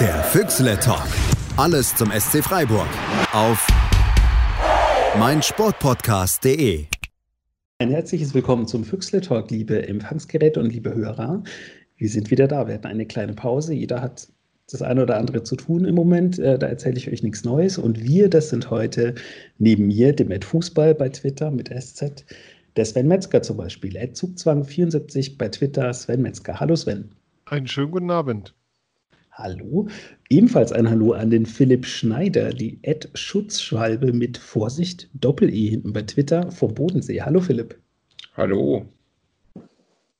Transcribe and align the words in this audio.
Der 0.00 0.24
Füchsle 0.24 0.76
Talk. 0.80 1.06
Alles 1.56 1.94
zum 1.94 2.10
SC 2.10 2.42
Freiburg. 2.42 2.88
Auf 3.32 3.64
meinsportpodcast.de. 5.16 6.86
Ein 7.78 7.90
herzliches 7.90 8.34
Willkommen 8.34 8.66
zum 8.66 8.82
Füchsle 8.82 9.20
Talk, 9.20 9.52
liebe 9.52 9.86
Empfangsgeräte 9.86 10.58
und 10.58 10.72
liebe 10.72 10.92
Hörer. 10.92 11.44
Wir 11.96 12.08
sind 12.08 12.32
wieder 12.32 12.48
da. 12.48 12.66
Wir 12.66 12.74
hatten 12.74 12.88
eine 12.88 13.06
kleine 13.06 13.34
Pause. 13.34 13.72
Jeder 13.72 14.00
hat 14.00 14.26
das 14.68 14.82
eine 14.82 15.04
oder 15.04 15.16
andere 15.16 15.44
zu 15.44 15.54
tun 15.54 15.84
im 15.84 15.94
Moment. 15.94 16.40
Äh, 16.40 16.58
da 16.58 16.66
erzähle 16.66 16.96
ich 16.96 17.08
euch 17.08 17.22
nichts 17.22 17.44
Neues. 17.44 17.78
Und 17.78 18.02
wir, 18.02 18.28
das 18.28 18.48
sind 18.48 18.70
heute 18.70 19.14
neben 19.58 19.86
mir, 19.86 20.12
dem 20.12 20.32
Ed 20.32 20.44
Fußball 20.44 20.96
bei 20.96 21.08
Twitter 21.10 21.52
mit 21.52 21.68
SZ, 21.68 22.24
der 22.74 22.84
Sven 22.84 23.06
Metzger 23.06 23.42
zum 23.42 23.58
Beispiel. 23.58 23.94
Ed 23.94 24.16
Zugzwang74 24.16 25.38
bei 25.38 25.50
Twitter, 25.50 25.92
Sven 25.92 26.22
Metzger. 26.22 26.58
Hallo 26.58 26.74
Sven. 26.74 27.10
Einen 27.44 27.68
schönen 27.68 27.92
guten 27.92 28.10
Abend. 28.10 28.56
Hallo. 29.36 29.88
Ebenfalls 30.30 30.70
ein 30.70 30.88
Hallo 30.88 31.10
an 31.10 31.30
den 31.30 31.44
Philipp 31.44 31.86
Schneider, 31.86 32.50
die 32.50 32.78
Ed 32.82 33.08
Schutzschwalbe 33.14 34.12
mit 34.12 34.38
Vorsicht 34.38 35.10
Doppel-E 35.14 35.70
hinten 35.70 35.92
bei 35.92 36.02
Twitter 36.02 36.52
vom 36.52 36.72
Bodensee. 36.72 37.20
Hallo 37.20 37.40
Philipp. 37.40 37.76
Hallo. 38.36 38.86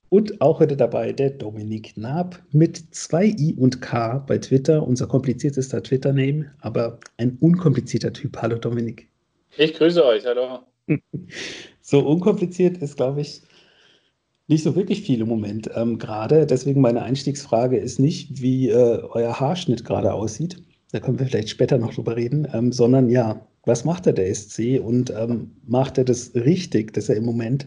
Und 0.08 0.40
auch 0.40 0.58
heute 0.58 0.76
dabei 0.76 1.12
der 1.12 1.30
Dominik 1.30 1.96
Naab 1.96 2.42
mit 2.50 2.92
zwei 2.92 3.26
I 3.26 3.54
und 3.56 3.80
K 3.80 4.18
bei 4.18 4.38
Twitter, 4.38 4.84
unser 4.84 5.06
kompliziertester 5.06 5.80
Twitter-Name, 5.80 6.52
aber 6.60 6.98
ein 7.16 7.38
unkomplizierter 7.40 8.12
Typ. 8.12 8.36
Hallo 8.42 8.58
Dominik. 8.58 9.08
Ich 9.56 9.74
grüße 9.74 10.04
euch, 10.04 10.26
hallo. 10.26 10.58
so 11.80 12.00
unkompliziert 12.00 12.78
ist, 12.78 12.96
glaube 12.96 13.20
ich, 13.20 13.42
nicht 14.46 14.62
so 14.62 14.76
wirklich 14.76 15.02
viel 15.02 15.20
im 15.20 15.28
Moment 15.28 15.70
ähm, 15.74 15.98
gerade. 15.98 16.46
Deswegen 16.46 16.80
meine 16.80 17.02
Einstiegsfrage 17.02 17.76
ist 17.76 17.98
nicht, 17.98 18.42
wie 18.42 18.68
äh, 18.68 19.02
euer 19.10 19.40
Haarschnitt 19.40 19.84
gerade 19.84 20.12
aussieht. 20.12 20.62
Da 20.92 21.00
können 21.00 21.18
wir 21.18 21.26
vielleicht 21.26 21.48
später 21.48 21.78
noch 21.78 21.94
drüber 21.94 22.16
reden, 22.16 22.46
ähm, 22.52 22.70
sondern 22.70 23.08
ja, 23.08 23.40
was 23.64 23.84
macht 23.84 24.06
er 24.06 24.12
der 24.12 24.32
SC 24.34 24.80
und 24.82 25.10
ähm, 25.10 25.50
macht 25.66 25.98
er 25.98 26.04
das 26.04 26.34
richtig, 26.34 26.92
dass 26.92 27.08
er 27.08 27.16
im 27.16 27.24
Moment 27.24 27.66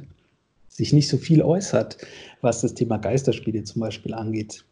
sich 0.67 0.93
nicht 0.93 1.07
so 1.07 1.17
viel 1.17 1.41
äußert, 1.41 1.97
was 2.41 2.61
das 2.61 2.75
Thema 2.75 2.97
Geisterspiele 2.97 3.63
zum 3.63 3.81
Beispiel 3.81 4.13
angeht? 4.13 4.63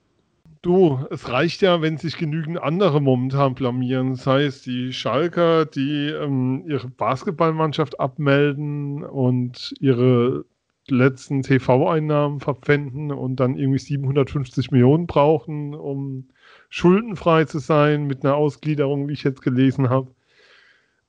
Du, 0.61 0.99
es 1.11 1.29
reicht 1.29 1.61
ja, 1.61 1.81
wenn 1.81 1.97
sich 1.97 2.17
genügend 2.17 2.59
andere 2.59 2.99
momentan 2.99 3.53
blamieren, 3.53 4.15
sei 4.15 4.45
es 4.45 4.61
die 4.61 4.93
Schalker, 4.93 5.65
die 5.65 6.09
ähm, 6.09 6.63
ihre 6.67 6.87
Basketballmannschaft 6.87 7.99
abmelden 7.99 9.03
und 9.03 9.73
ihre 9.79 10.45
letzten 10.89 11.41
TV-Einnahmen 11.41 12.39
verpfänden 12.39 13.11
und 13.11 13.39
dann 13.39 13.57
irgendwie 13.57 13.79
750 13.79 14.71
Millionen 14.71 15.07
brauchen, 15.07 15.73
um 15.73 16.29
schuldenfrei 16.69 17.45
zu 17.45 17.59
sein 17.59 18.05
mit 18.05 18.23
einer 18.23 18.35
Ausgliederung, 18.35 19.07
wie 19.07 19.13
ich 19.13 19.23
jetzt 19.23 19.41
gelesen 19.41 19.89
habe. 19.89 20.11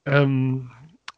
Ähm, 0.04 0.70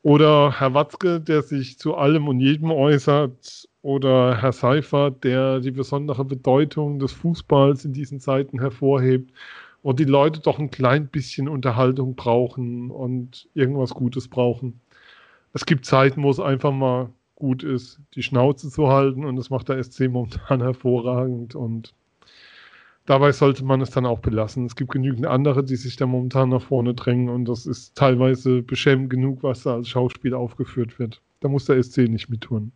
oder 0.02 0.58
Herr 0.58 0.74
Watzke, 0.74 1.20
der 1.20 1.42
sich 1.42 1.78
zu 1.78 1.94
allem 1.96 2.28
und 2.28 2.40
jedem 2.40 2.70
äußert. 2.70 3.68
Oder 3.82 4.40
Herr 4.40 4.52
Seifert, 4.52 5.24
der 5.24 5.60
die 5.60 5.70
besondere 5.70 6.24
Bedeutung 6.24 6.98
des 6.98 7.12
Fußballs 7.12 7.84
in 7.84 7.92
diesen 7.92 8.20
Zeiten 8.20 8.58
hervorhebt. 8.60 9.32
Und 9.82 10.00
die 10.00 10.04
Leute 10.04 10.40
doch 10.40 10.58
ein 10.58 10.70
klein 10.70 11.08
bisschen 11.08 11.48
Unterhaltung 11.48 12.14
brauchen 12.16 12.90
und 12.90 13.48
irgendwas 13.54 13.90
Gutes 13.90 14.28
brauchen. 14.28 14.80
Es 15.52 15.66
gibt 15.66 15.86
Zeiten, 15.86 16.22
wo 16.22 16.30
es 16.30 16.40
einfach 16.40 16.72
mal 16.72 17.10
gut 17.38 17.62
ist, 17.62 18.00
die 18.14 18.22
Schnauze 18.22 18.68
zu 18.68 18.88
halten 18.88 19.24
und 19.24 19.36
das 19.36 19.48
macht 19.48 19.68
der 19.68 19.82
SC 19.82 20.08
momentan 20.08 20.60
hervorragend 20.60 21.54
und 21.54 21.94
dabei 23.06 23.30
sollte 23.32 23.64
man 23.64 23.80
es 23.80 23.90
dann 23.90 24.06
auch 24.06 24.18
belassen. 24.18 24.66
Es 24.66 24.74
gibt 24.74 24.90
genügend 24.90 25.26
andere, 25.26 25.64
die 25.64 25.76
sich 25.76 25.96
da 25.96 26.06
momentan 26.06 26.48
nach 26.48 26.62
vorne 26.62 26.94
drängen 26.94 27.28
und 27.28 27.44
das 27.44 27.64
ist 27.64 27.96
teilweise 27.96 28.62
beschämend 28.62 29.10
genug, 29.10 29.42
was 29.42 29.62
da 29.62 29.74
als 29.74 29.88
Schauspiel 29.88 30.34
aufgeführt 30.34 30.98
wird. 30.98 31.22
Da 31.40 31.48
muss 31.48 31.66
der 31.66 31.80
SC 31.80 32.08
nicht 32.08 32.28
mittun. 32.28 32.72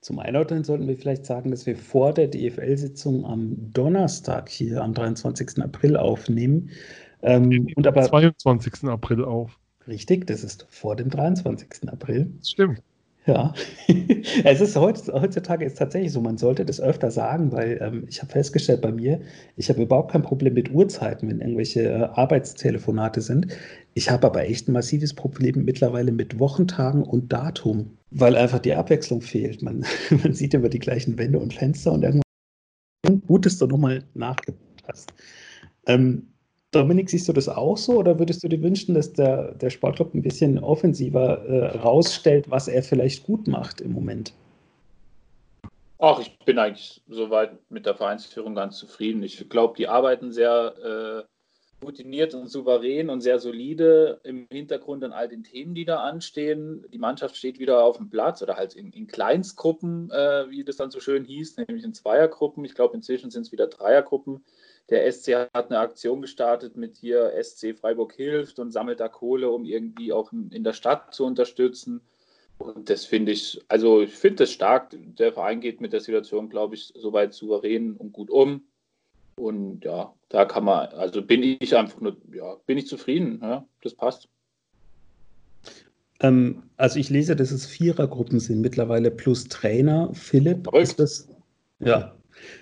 Zum 0.00 0.18
Einordnen 0.18 0.64
sollten 0.64 0.86
wir 0.88 0.96
vielleicht 0.96 1.24
sagen, 1.24 1.50
dass 1.50 1.66
wir 1.66 1.76
vor 1.76 2.12
der 2.12 2.28
DFL-Sitzung 2.28 3.24
am 3.24 3.72
Donnerstag 3.72 4.48
hier 4.48 4.82
am 4.82 4.92
23. 4.92 5.62
April 5.62 5.96
aufnehmen. 5.96 6.70
Ähm, 7.22 7.68
und 7.74 7.86
aber 7.86 8.02
22. 8.02 8.84
April 8.88 9.24
auf. 9.24 9.58
Richtig, 9.86 10.26
das 10.26 10.42
ist 10.42 10.66
vor 10.70 10.96
dem 10.96 11.10
23. 11.10 11.88
April. 11.88 12.32
Das 12.38 12.50
stimmt. 12.50 12.82
Ja, 13.26 13.52
es 14.44 14.60
ist 14.60 14.76
heutzutage 14.76 15.64
ist 15.64 15.78
tatsächlich 15.78 16.12
so, 16.12 16.20
man 16.20 16.38
sollte 16.38 16.64
das 16.64 16.80
öfter 16.80 17.10
sagen, 17.10 17.50
weil 17.50 17.78
ähm, 17.82 18.04
ich 18.08 18.22
habe 18.22 18.30
festgestellt 18.30 18.82
bei 18.82 18.92
mir, 18.92 19.20
ich 19.56 19.68
habe 19.68 19.82
überhaupt 19.82 20.12
kein 20.12 20.22
Problem 20.22 20.54
mit 20.54 20.70
Uhrzeiten, 20.70 21.28
wenn 21.28 21.40
irgendwelche 21.40 21.82
äh, 21.82 22.04
Arbeitstelefonate 22.04 23.20
sind. 23.20 23.48
Ich 23.94 24.10
habe 24.10 24.28
aber 24.28 24.44
echt 24.44 24.68
ein 24.68 24.72
massives 24.72 25.12
Problem 25.12 25.64
mittlerweile 25.64 26.12
mit 26.12 26.38
Wochentagen 26.38 27.02
und 27.02 27.32
Datum, 27.32 27.98
weil 28.12 28.36
einfach 28.36 28.60
die 28.60 28.74
Abwechslung 28.74 29.20
fehlt. 29.22 29.60
Man, 29.60 29.84
man 30.22 30.32
sieht 30.32 30.54
immer 30.54 30.68
die 30.68 30.78
gleichen 30.78 31.18
Wände 31.18 31.40
und 31.40 31.52
Fenster 31.52 31.92
und 31.92 32.04
irgendwann 32.04 32.22
gut, 33.26 33.44
dass 33.44 33.58
du 33.58 33.66
nochmal 33.66 34.04
nachgedacht 34.14 34.60
hast. 34.86 35.12
Ähm, 35.86 36.28
Dominik, 36.80 37.10
siehst 37.10 37.28
du 37.28 37.32
das 37.32 37.48
auch 37.48 37.76
so 37.76 37.94
oder 37.94 38.18
würdest 38.18 38.42
du 38.42 38.48
dir 38.48 38.62
wünschen, 38.62 38.94
dass 38.94 39.12
der, 39.12 39.52
der 39.54 39.70
Sportclub 39.70 40.14
ein 40.14 40.22
bisschen 40.22 40.58
offensiver 40.58 41.44
äh, 41.46 41.76
rausstellt, 41.78 42.50
was 42.50 42.68
er 42.68 42.82
vielleicht 42.82 43.24
gut 43.24 43.46
macht 43.46 43.80
im 43.80 43.92
Moment? 43.92 44.32
Ach, 45.98 46.20
ich 46.20 46.38
bin 46.44 46.58
eigentlich 46.58 47.02
soweit 47.08 47.58
mit 47.70 47.86
der 47.86 47.94
Vereinsführung 47.94 48.54
ganz 48.54 48.76
zufrieden. 48.76 49.22
Ich 49.22 49.48
glaube, 49.48 49.74
die 49.78 49.88
arbeiten 49.88 50.30
sehr 50.30 51.24
äh, 51.24 51.84
routiniert 51.84 52.34
und 52.34 52.48
souverän 52.48 53.10
und 53.10 53.20
sehr 53.20 53.38
solide 53.38 54.20
im 54.24 54.46
Hintergrund 54.50 55.04
an 55.04 55.12
all 55.12 55.28
den 55.28 55.42
Themen, 55.42 55.74
die 55.74 55.84
da 55.84 56.00
anstehen. 56.00 56.84
Die 56.92 56.98
Mannschaft 56.98 57.36
steht 57.36 57.58
wieder 57.58 57.84
auf 57.84 57.96
dem 57.98 58.10
Platz 58.10 58.42
oder 58.42 58.56
halt 58.56 58.74
in, 58.74 58.92
in 58.92 59.06
Kleinstgruppen, 59.06 60.10
äh, 60.10 60.50
wie 60.50 60.64
das 60.64 60.76
dann 60.76 60.90
so 60.90 61.00
schön 61.00 61.24
hieß, 61.24 61.56
nämlich 61.56 61.84
in 61.84 61.94
Zweiergruppen. 61.94 62.64
Ich 62.64 62.74
glaube, 62.74 62.96
inzwischen 62.96 63.30
sind 63.30 63.42
es 63.42 63.52
wieder 63.52 63.66
Dreiergruppen. 63.66 64.44
Der 64.88 65.10
SC 65.10 65.48
hat 65.52 65.70
eine 65.70 65.80
Aktion 65.80 66.22
gestartet 66.22 66.76
mit 66.76 66.96
hier 66.96 67.32
SC 67.42 67.76
Freiburg 67.76 68.12
hilft 68.12 68.58
und 68.58 68.70
sammelt 68.70 69.00
da 69.00 69.08
Kohle, 69.08 69.50
um 69.50 69.64
irgendwie 69.64 70.12
auch 70.12 70.32
in 70.32 70.62
der 70.62 70.72
Stadt 70.72 71.12
zu 71.12 71.24
unterstützen. 71.24 72.00
Und 72.58 72.88
das 72.88 73.04
finde 73.04 73.32
ich, 73.32 73.60
also 73.68 74.02
ich 74.02 74.14
finde 74.14 74.44
das 74.44 74.52
stark. 74.52 74.96
Der 75.18 75.32
Verein 75.32 75.60
geht 75.60 75.80
mit 75.80 75.92
der 75.92 76.00
Situation, 76.00 76.48
glaube 76.48 76.76
ich, 76.76 76.92
soweit 76.96 77.34
souverän 77.34 77.94
und 77.94 78.12
gut 78.12 78.30
um. 78.30 78.62
Und 79.34 79.84
ja, 79.84 80.14
da 80.28 80.44
kann 80.44 80.64
man, 80.64 80.88
also 80.90 81.20
bin 81.20 81.42
ich 81.42 81.76
einfach 81.76 82.00
nur, 82.00 82.16
ja, 82.32 82.56
bin 82.66 82.78
ich 82.78 82.86
zufrieden. 82.86 83.40
Ja, 83.42 83.66
das 83.82 83.94
passt. 83.94 84.28
Ähm, 86.20 86.62
also 86.76 86.98
ich 86.98 87.10
lese, 87.10 87.36
dass 87.36 87.50
es 87.50 87.66
Vierergruppen 87.66 88.40
sind 88.40 88.62
mittlerweile 88.62 89.10
plus 89.10 89.48
Trainer. 89.48 90.10
Philipp, 90.14 90.64
Verrückt. 90.64 90.82
ist 90.82 91.00
das? 91.00 91.28
Ja, 91.80 92.15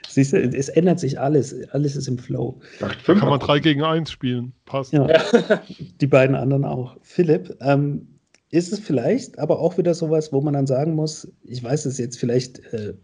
Siehst 0.08 0.32
du, 0.32 0.38
es 0.38 0.68
ändert 0.68 1.00
sich 1.00 1.18
alles. 1.18 1.54
Alles 1.70 1.96
ist 1.96 2.08
im 2.08 2.18
Flow. 2.18 2.60
Da 2.78 2.88
kann 2.88 3.28
man 3.28 3.40
drei 3.40 3.58
gegen 3.58 3.82
eins 3.82 4.10
spielen. 4.10 4.52
Passt. 4.64 4.92
Ja, 4.92 5.08
die 6.00 6.06
beiden 6.06 6.36
anderen 6.36 6.64
auch. 6.64 6.96
Philipp, 7.02 7.56
ähm, 7.60 8.06
ist 8.50 8.72
es 8.72 8.78
vielleicht 8.78 9.38
aber 9.40 9.58
auch 9.58 9.78
wieder 9.78 9.94
sowas, 9.94 10.32
wo 10.32 10.40
man 10.40 10.54
dann 10.54 10.68
sagen 10.68 10.94
muss, 10.94 11.26
ich 11.42 11.64
weiß, 11.64 11.82
dass 11.82 11.94
es 11.94 11.98
jetzt 11.98 12.20
vielleicht 12.20 12.60
äh, 12.72 12.94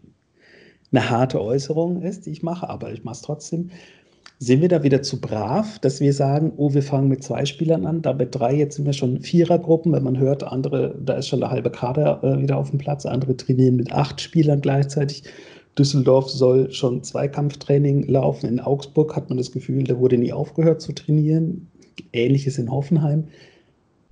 eine 0.91 1.09
harte 1.09 1.41
Äußerung 1.41 2.01
ist, 2.01 2.25
die 2.25 2.31
ich 2.31 2.43
mache, 2.43 2.69
aber 2.69 2.91
ich 2.93 3.03
mache 3.03 3.15
es 3.15 3.21
trotzdem. 3.21 3.69
Sind 4.39 4.61
wir 4.61 4.69
da 4.69 4.81
wieder 4.81 5.01
zu 5.01 5.21
brav, 5.21 5.77
dass 5.79 5.99
wir 5.99 6.13
sagen, 6.13 6.53
oh, 6.55 6.73
wir 6.73 6.81
fangen 6.81 7.09
mit 7.09 7.23
zwei 7.23 7.45
Spielern 7.45 7.85
an, 7.85 8.01
da 8.01 8.13
mit 8.13 8.33
drei, 8.33 8.55
jetzt 8.55 8.77
sind 8.77 8.85
wir 8.85 8.93
schon 8.93 9.19
Vierergruppen, 9.19 9.91
wenn 9.91 10.03
man 10.03 10.17
hört, 10.17 10.43
andere, 10.43 10.95
da 10.99 11.13
ist 11.15 11.27
schon 11.27 11.41
der 11.41 11.51
halbe 11.51 11.69
Kader 11.69 12.23
äh, 12.23 12.41
wieder 12.41 12.57
auf 12.57 12.69
dem 12.69 12.79
Platz, 12.79 13.05
andere 13.05 13.35
trainieren 13.35 13.75
mit 13.75 13.91
acht 13.91 14.21
Spielern 14.21 14.61
gleichzeitig. 14.61 15.23
Düsseldorf 15.77 16.29
soll 16.29 16.71
schon 16.71 17.03
Zweikampftraining 17.03 18.07
laufen. 18.07 18.47
In 18.47 18.59
Augsburg 18.59 19.15
hat 19.15 19.29
man 19.29 19.37
das 19.37 19.51
Gefühl, 19.51 19.83
da 19.83 19.97
wurde 19.97 20.17
nie 20.17 20.33
aufgehört 20.33 20.81
zu 20.81 20.93
trainieren. 20.93 21.67
Ähnliches 22.13 22.57
in 22.57 22.69
Hoffenheim. 22.69 23.25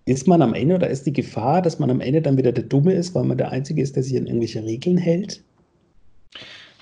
Ist 0.05 0.27
man 0.27 0.41
am 0.41 0.53
Ende 0.53 0.75
oder 0.75 0.89
ist 0.89 1.05
die 1.05 1.13
Gefahr, 1.13 1.61
dass 1.61 1.79
man 1.79 1.91
am 1.91 2.01
Ende 2.01 2.21
dann 2.21 2.37
wieder 2.37 2.51
der 2.51 2.63
Dumme 2.63 2.93
ist, 2.93 3.13
weil 3.13 3.25
man 3.25 3.37
der 3.37 3.51
Einzige 3.51 3.81
ist, 3.81 3.95
der 3.95 4.03
sich 4.03 4.17
an 4.17 4.25
irgendwelche 4.25 4.63
Regeln 4.63 4.97
hält? 4.97 5.43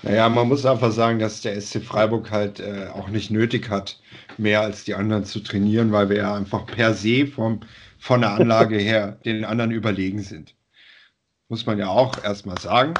Naja, 0.02 0.28
man 0.28 0.48
muss 0.48 0.64
einfach 0.64 0.92
sagen, 0.92 1.18
dass 1.18 1.40
der 1.40 1.60
SC 1.60 1.82
Freiburg 1.82 2.30
halt 2.30 2.60
äh, 2.60 2.86
auch 2.94 3.08
nicht 3.08 3.30
nötig 3.30 3.68
hat, 3.68 4.00
mehr 4.38 4.60
als 4.60 4.84
die 4.84 4.94
anderen 4.94 5.24
zu 5.24 5.40
trainieren, 5.40 5.90
weil 5.90 6.08
wir 6.08 6.18
ja 6.18 6.34
einfach 6.34 6.66
per 6.66 6.94
se 6.94 7.26
vom, 7.26 7.60
von 7.98 8.20
der 8.20 8.30
Anlage 8.30 8.76
her 8.78 9.18
den 9.24 9.44
anderen 9.44 9.72
überlegen 9.72 10.20
sind. 10.20 10.54
Muss 11.48 11.66
man 11.66 11.78
ja 11.78 11.88
auch 11.88 12.22
erstmal 12.22 12.58
sagen. 12.58 12.94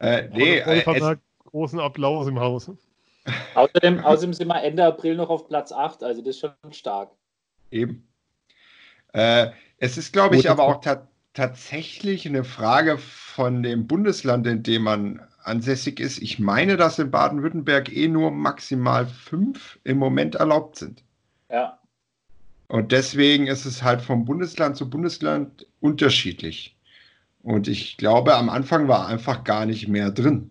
Äh, 0.00 0.28
nee, 0.32 0.58
äh, 0.58 1.16
großen 1.44 1.80
Applaus 1.80 2.28
im 2.28 2.40
Haus. 2.40 2.70
Außerdem, 3.54 4.00
außerdem 4.00 4.34
sind 4.34 4.48
wir 4.48 4.62
Ende 4.62 4.84
April 4.84 5.16
noch 5.16 5.30
auf 5.30 5.46
Platz 5.46 5.70
8, 5.70 6.02
also 6.02 6.22
das 6.22 6.36
ist 6.36 6.40
schon 6.40 6.72
stark. 6.72 7.10
Eben. 7.70 8.08
Äh, 9.12 9.50
es 9.78 9.96
ist, 9.98 10.12
glaube 10.12 10.36
ich, 10.36 10.50
aber 10.50 10.64
auch 10.64 10.80
ta 10.80 11.08
tatsächlich 11.34 12.26
eine 12.26 12.44
Frage 12.44 12.98
von 12.98 13.62
dem 13.62 13.86
Bundesland, 13.86 14.46
in 14.46 14.62
dem 14.62 14.82
man 14.82 15.22
ansässig 15.44 15.98
ist. 15.98 16.20
Ich 16.20 16.38
meine, 16.38 16.76
dass 16.76 16.98
in 16.98 17.10
Baden-Württemberg 17.10 17.90
eh 17.90 18.08
nur 18.08 18.30
maximal 18.30 19.06
fünf 19.06 19.78
im 19.84 19.96
Moment 19.96 20.34
erlaubt 20.34 20.76
sind. 20.76 21.02
Ja. 21.50 21.78
Und 22.68 22.92
deswegen 22.92 23.46
ist 23.46 23.64
es 23.64 23.82
halt 23.82 24.02
vom 24.02 24.24
Bundesland 24.24 24.76
zu 24.76 24.88
Bundesland 24.88 25.66
unterschiedlich. 25.80 26.71
Und 27.42 27.68
ich 27.68 27.96
glaube, 27.96 28.34
am 28.34 28.48
Anfang 28.48 28.88
war 28.88 29.06
einfach 29.06 29.44
gar 29.44 29.66
nicht 29.66 29.88
mehr 29.88 30.10
drin. 30.10 30.50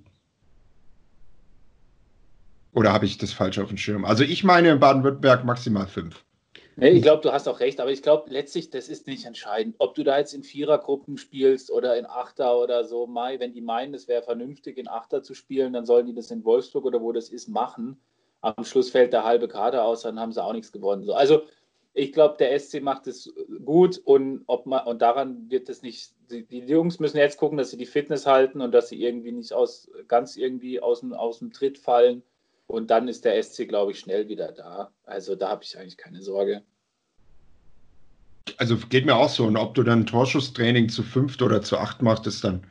Oder 2.73 2.93
habe 2.93 3.05
ich 3.05 3.17
das 3.17 3.33
falsch 3.33 3.59
auf 3.59 3.69
dem 3.69 3.77
Schirm? 3.77 4.05
Also 4.05 4.23
ich 4.23 4.43
meine 4.43 4.69
in 4.71 4.79
Baden-Württemberg 4.79 5.43
maximal 5.43 5.87
fünf. 5.87 6.23
Nee, 6.77 6.89
ich 6.91 7.01
glaube, 7.01 7.21
du 7.21 7.33
hast 7.33 7.47
auch 7.47 7.59
recht, 7.59 7.81
aber 7.81 7.91
ich 7.91 8.01
glaube 8.01 8.31
letztlich, 8.31 8.69
das 8.69 8.87
ist 8.87 9.05
nicht 9.05 9.25
entscheidend. 9.25 9.75
Ob 9.79 9.93
du 9.93 10.03
da 10.03 10.17
jetzt 10.17 10.33
in 10.33 10.43
Vierergruppen 10.43 11.17
spielst 11.17 11.69
oder 11.69 11.97
in 11.97 12.05
Achter 12.05 12.57
oder 12.57 12.85
so, 12.85 13.07
Mai, 13.07 13.39
wenn 13.39 13.53
die 13.53 13.61
meinen, 13.61 13.93
es 13.93 14.07
wäre 14.07 14.23
vernünftig, 14.23 14.77
in 14.77 14.87
Achter 14.87 15.21
zu 15.21 15.33
spielen, 15.33 15.73
dann 15.73 15.85
sollen 15.85 16.07
die 16.07 16.13
das 16.13 16.31
in 16.31 16.45
Wolfsburg 16.45 16.85
oder 16.85 17.01
wo 17.01 17.11
das 17.11 17.29
ist, 17.29 17.49
machen. 17.49 17.99
Am 18.39 18.63
Schluss 18.63 18.89
fällt 18.89 19.13
der 19.13 19.25
halbe 19.25 19.47
Kader 19.47 19.83
aus, 19.83 20.01
dann 20.01 20.19
haben 20.19 20.31
sie 20.31 20.43
auch 20.43 20.53
nichts 20.53 20.71
gewonnen. 20.71 21.03
So, 21.03 21.13
also 21.13 21.43
ich 21.93 22.13
glaube, 22.13 22.37
der 22.39 22.57
SC 22.57 22.81
macht 22.81 23.05
es 23.05 23.33
gut 23.65 24.01
und, 24.03 24.43
ob 24.47 24.65
man, 24.65 24.87
und 24.87 25.01
daran 25.01 25.49
wird 25.49 25.69
es 25.69 25.81
nicht. 25.81 26.13
Die, 26.31 26.43
die, 26.43 26.59
Jungs 26.59 26.99
müssen 26.99 27.17
jetzt 27.17 27.37
gucken, 27.37 27.57
dass 27.57 27.71
sie 27.71 27.77
die 27.77 27.85
Fitness 27.85 28.25
halten 28.25 28.61
und 28.61 28.71
dass 28.71 28.89
sie 28.89 29.01
irgendwie 29.01 29.31
nicht 29.31 29.53
aus, 29.53 29.89
ganz 30.07 30.37
irgendwie 30.37 30.79
aus 30.81 31.01
dem, 31.01 31.13
aus 31.13 31.39
dem 31.39 31.51
Tritt 31.51 31.77
fallen. 31.77 32.23
Und 32.67 32.89
dann 32.89 33.07
ist 33.07 33.25
der 33.25 33.41
SC, 33.41 33.67
glaube 33.67 33.91
ich, 33.91 33.99
schnell 33.99 34.29
wieder 34.29 34.51
da. 34.51 34.91
Also 35.03 35.35
da 35.35 35.49
habe 35.49 35.63
ich 35.63 35.77
eigentlich 35.77 35.97
keine 35.97 36.21
Sorge. 36.21 36.63
Also 38.57 38.77
geht 38.77 39.05
mir 39.05 39.15
auch 39.15 39.29
so. 39.29 39.45
Und 39.45 39.57
ob 39.57 39.75
du 39.75 39.83
dann 39.83 40.05
Torschusstraining 40.05 40.89
zu 40.89 41.03
fünft 41.03 41.41
oder 41.41 41.61
zu 41.61 41.77
acht 41.77 42.01
machst, 42.01 42.27
ist 42.27 42.43
dann 42.43 42.65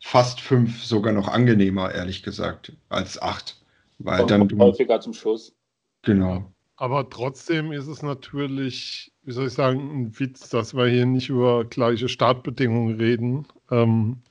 fast 0.00 0.40
fünf 0.40 0.84
sogar 0.84 1.12
noch 1.12 1.28
angenehmer, 1.28 1.92
ehrlich 1.94 2.22
gesagt, 2.22 2.72
als 2.88 3.20
acht. 3.20 3.56
Weil 3.98 4.22
und 4.22 4.30
dann 4.30 4.48
du, 4.48 4.58
häufiger 4.58 5.00
zum 5.00 5.14
Schuss. 5.14 5.54
Genau. 6.02 6.52
Aber 6.76 7.10
trotzdem 7.10 7.72
ist 7.72 7.88
es 7.88 8.02
natürlich, 8.02 9.12
wie 9.28 9.32
soll 9.32 9.48
ich 9.48 9.52
sagen, 9.52 9.78
ein 9.90 10.18
Witz, 10.18 10.48
dass 10.48 10.74
wir 10.74 10.86
hier 10.86 11.04
nicht 11.04 11.28
über 11.28 11.66
gleiche 11.66 12.08
Startbedingungen 12.08 12.96
reden. 12.96 13.46
Ähm, 13.70 14.22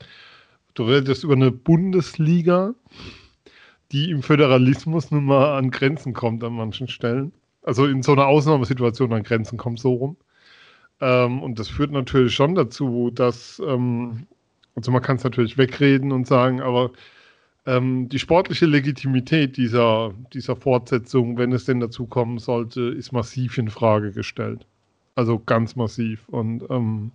du 0.73 0.85
redest 0.85 1.23
über 1.23 1.35
eine 1.35 1.51
Bundesliga, 1.51 2.73
die 3.91 4.09
im 4.09 4.23
Föderalismus 4.23 5.11
nun 5.11 5.25
mal 5.25 5.55
an 5.55 5.69
Grenzen 5.69 6.13
kommt 6.13 6.43
an 6.43 6.53
manchen 6.53 6.87
Stellen. 6.87 7.31
Also 7.61 7.85
in 7.85 8.01
so 8.01 8.13
einer 8.13 8.25
Ausnahmesituation 8.25 9.13
an 9.13 9.21
Grenzen 9.21 9.59
kommt 9.59 9.79
so 9.79 9.93
rum. 9.93 10.17
Ähm, 10.99 11.43
und 11.43 11.59
das 11.59 11.67
führt 11.67 11.91
natürlich 11.91 12.33
schon 12.33 12.55
dazu, 12.55 13.11
dass, 13.11 13.61
ähm, 13.63 14.25
also 14.73 14.89
man 14.89 15.03
kann 15.03 15.17
es 15.17 15.23
natürlich 15.23 15.59
wegreden 15.59 16.11
und 16.11 16.25
sagen, 16.25 16.59
aber 16.59 16.89
ähm, 17.67 18.09
die 18.09 18.17
sportliche 18.17 18.65
Legitimität 18.65 19.57
dieser, 19.57 20.15
dieser 20.33 20.55
Fortsetzung, 20.55 21.37
wenn 21.37 21.51
es 21.51 21.65
denn 21.65 21.81
dazu 21.81 22.07
kommen 22.07 22.39
sollte, 22.39 22.81
ist 22.81 23.11
massiv 23.11 23.59
in 23.59 23.69
Frage 23.69 24.11
gestellt. 24.11 24.65
Also 25.17 25.41
ganz 25.43 25.75
massiv. 25.75 26.29
Und, 26.29 26.63
ähm, 26.69 27.11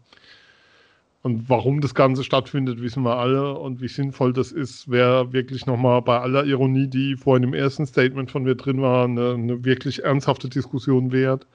und 1.23 1.49
warum 1.49 1.81
das 1.81 1.95
Ganze 1.95 2.25
stattfindet, 2.25 2.83
wissen 2.83 3.05
wir 3.05 3.17
alle. 3.17 3.55
Und 3.57 3.81
wie 3.81 3.87
sinnvoll 3.87 4.33
das 4.33 4.51
ist, 4.51 4.91
wäre 4.91 5.33
wirklich 5.33 5.67
nochmal 5.67 6.03
bei 6.03 6.19
aller 6.19 6.45
Ironie, 6.45 6.89
die 6.89 7.15
vorhin 7.15 7.45
im 7.45 7.55
ersten 7.55 7.87
Statement 7.87 8.33
von 8.33 8.43
mir 8.43 8.57
drin 8.57 8.83
war, 8.83 9.05
eine, 9.05 9.35
eine 9.35 9.65
wirklich 9.65 10.03
ernsthafte 10.03 10.49
Diskussion 10.49 11.13
wert. 11.13 11.47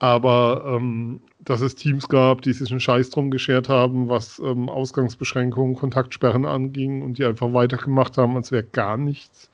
Aber 0.00 0.64
ähm, 0.66 1.20
dass 1.38 1.60
es 1.60 1.76
Teams 1.76 2.08
gab, 2.08 2.42
die 2.42 2.54
sich 2.54 2.72
einen 2.72 2.80
Scheiß 2.80 3.10
drum 3.10 3.30
geschert 3.30 3.68
haben, 3.68 4.08
was 4.08 4.40
ähm, 4.40 4.68
Ausgangsbeschränkungen, 4.68 5.76
Kontaktsperren 5.76 6.44
anging 6.44 7.02
und 7.02 7.18
die 7.18 7.24
einfach 7.24 7.52
weitergemacht 7.52 8.18
haben, 8.18 8.34
als 8.34 8.50
wäre 8.50 8.64
gar 8.64 8.96
nichts, 8.96 9.48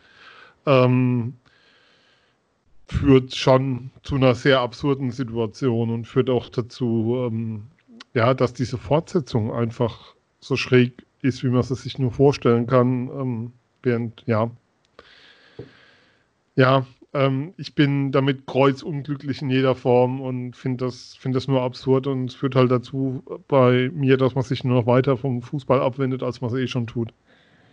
ähm, 0.64 1.34
führt 2.86 3.34
schon 3.34 3.90
zu 4.02 4.16
einer 4.16 4.34
sehr 4.34 4.60
absurden 4.60 5.10
Situation 5.10 5.90
und 5.90 6.06
führt 6.06 6.30
auch 6.30 6.48
dazu, 6.48 7.26
ähm, 7.26 7.64
ja, 8.12 8.34
dass 8.34 8.52
diese 8.52 8.78
Fortsetzung 8.78 9.52
einfach 9.52 10.14
so 10.40 10.56
schräg 10.56 11.04
ist, 11.22 11.42
wie 11.42 11.48
man 11.48 11.60
es 11.60 11.68
sich 11.68 11.98
nur 11.98 12.12
vorstellen 12.12 12.66
kann, 12.66 13.08
ähm, 13.08 13.52
während, 13.82 14.22
ja, 14.26 14.50
ja, 16.56 16.86
ähm, 17.14 17.54
ich 17.56 17.74
bin 17.74 18.12
damit 18.12 18.46
kreuzunglücklich 18.46 19.40
in 19.40 19.50
jeder 19.50 19.74
Form 19.74 20.20
und 20.20 20.54
finde 20.54 20.84
das, 20.84 21.16
find 21.16 21.34
das 21.34 21.48
nur 21.48 21.62
absurd 21.62 22.06
und 22.06 22.30
es 22.30 22.34
führt 22.34 22.54
halt 22.54 22.70
dazu 22.70 23.22
bei 23.48 23.90
mir, 23.92 24.16
dass 24.16 24.34
man 24.34 24.44
sich 24.44 24.64
nur 24.64 24.76
noch 24.80 24.86
weiter 24.86 25.16
vom 25.16 25.40
Fußball 25.40 25.80
abwendet, 25.80 26.22
als 26.22 26.40
man 26.40 26.50
es 26.50 26.58
eh 26.58 26.66
schon 26.66 26.86
tut. 26.86 27.12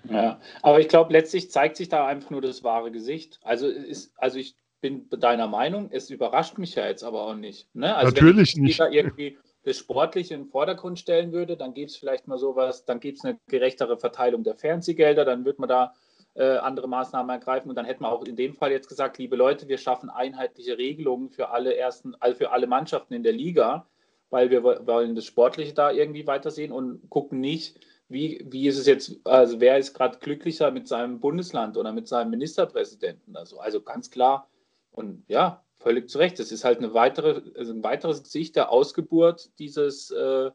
Ja, 0.09 0.39
aber 0.63 0.79
ich 0.79 0.87
glaube, 0.87 1.13
letztlich 1.13 1.51
zeigt 1.51 1.77
sich 1.77 1.89
da 1.89 2.07
einfach 2.07 2.31
nur 2.31 2.41
das 2.41 2.63
wahre 2.63 2.91
Gesicht. 2.91 3.39
Also, 3.43 3.67
ist, 3.67 4.13
also 4.17 4.39
ich 4.39 4.55
bin 4.81 5.07
deiner 5.10 5.48
Meinung, 5.48 5.89
es 5.92 6.10
überrascht 6.10 6.57
mich 6.57 6.75
ja 6.75 6.88
jetzt 6.88 7.04
aber 7.04 7.28
auch 7.28 7.36
nicht. 7.36 7.74
Ne? 7.75 7.95
Also 7.95 8.12
Natürlich 8.12 8.56
wenn 8.56 8.63
nicht. 8.63 8.80
irgendwie 8.80 9.38
das 9.63 9.78
Sportliche 9.78 10.33
im 10.33 10.48
Vordergrund 10.48 11.00
stellen 11.00 11.31
würde, 11.31 11.56
dann 11.56 11.74
gibt 11.74 11.92
es 11.92 11.98
vielleicht 11.98 12.28
mal 12.28 12.39
sowas, 12.39 12.83
dann 12.86 13.00
gibt 13.00 13.19
es 13.19 13.24
eine 13.24 13.39
gerechtere 13.48 13.98
Verteilung 13.98 14.44
der 14.44 14.56
Fernsehgelder, 14.56 15.24
dann 15.24 15.45
wird 15.45 15.60
man 15.60 15.69
da 15.69 15.94
äh, 16.33 16.57
andere 16.57 16.88
Maßnahmen 16.88 17.30
ergreifen. 17.30 17.69
Und 17.69 17.75
dann 17.75 17.86
hätten 17.86 18.04
wir 18.04 18.12
auch 18.12 18.24
in 18.24 18.36
dem 18.36 18.56
Fall 18.56 18.72
jetzt 18.72 18.89
gesagt, 18.89 19.18
liebe 19.19 19.36
Leute, 19.36 19.68
wir 19.68 19.78
schaffen 19.78 20.10
einheitliche 20.10 20.78
Regelungen 20.78 21.30
für 21.30 21.50
alle 21.50 21.75
ersten, 21.75 22.16
also 22.19 22.38
für 22.38 22.51
alle 22.51 22.68
Mannschaften 22.68 23.13
in 23.13 23.24
der 23.24 23.33
Liga, 23.33 23.86
weil 24.31 24.50
wir 24.50 24.63
wollen 24.63 25.16
das 25.16 25.25
Sportliche 25.25 25.74
da 25.74 25.92
irgendwie 25.92 26.25
weitersehen 26.25 26.72
und 26.72 27.10
gucken 27.10 27.39
nicht, 27.39 27.80
wie, 28.07 28.45
wie 28.50 28.68
ist 28.68 28.78
es 28.78 28.88
jetzt, 28.88 29.19
also 29.25 29.62
wer 29.62 29.78
ist 29.78 29.94
gerade 29.94 30.18
glücklicher 30.19 30.72
mit 30.72 30.88
seinem 30.88 31.19
Bundesland 31.19 31.78
oder 31.78 31.94
mit 31.94 32.07
seinem 32.07 32.31
Ministerpräsidenten? 32.31 33.38
Also, 33.38 33.60
also 33.60 33.81
ganz 33.81 34.10
klar 34.10 34.50
und 34.91 35.23
ja, 35.27 35.63
völlig 35.81 36.09
zu 36.09 36.17
Recht. 36.17 36.39
Das 36.39 36.51
ist 36.51 36.63
halt 36.63 36.77
eine 36.77 36.93
weitere, 36.93 37.41
also 37.57 37.73
ein 37.73 37.83
weiteres 37.83 38.23
Gesicht 38.23 38.55
der 38.55 38.71
Ausgeburt 38.71 39.49
dieses 39.59 40.11
äh, 40.11 40.51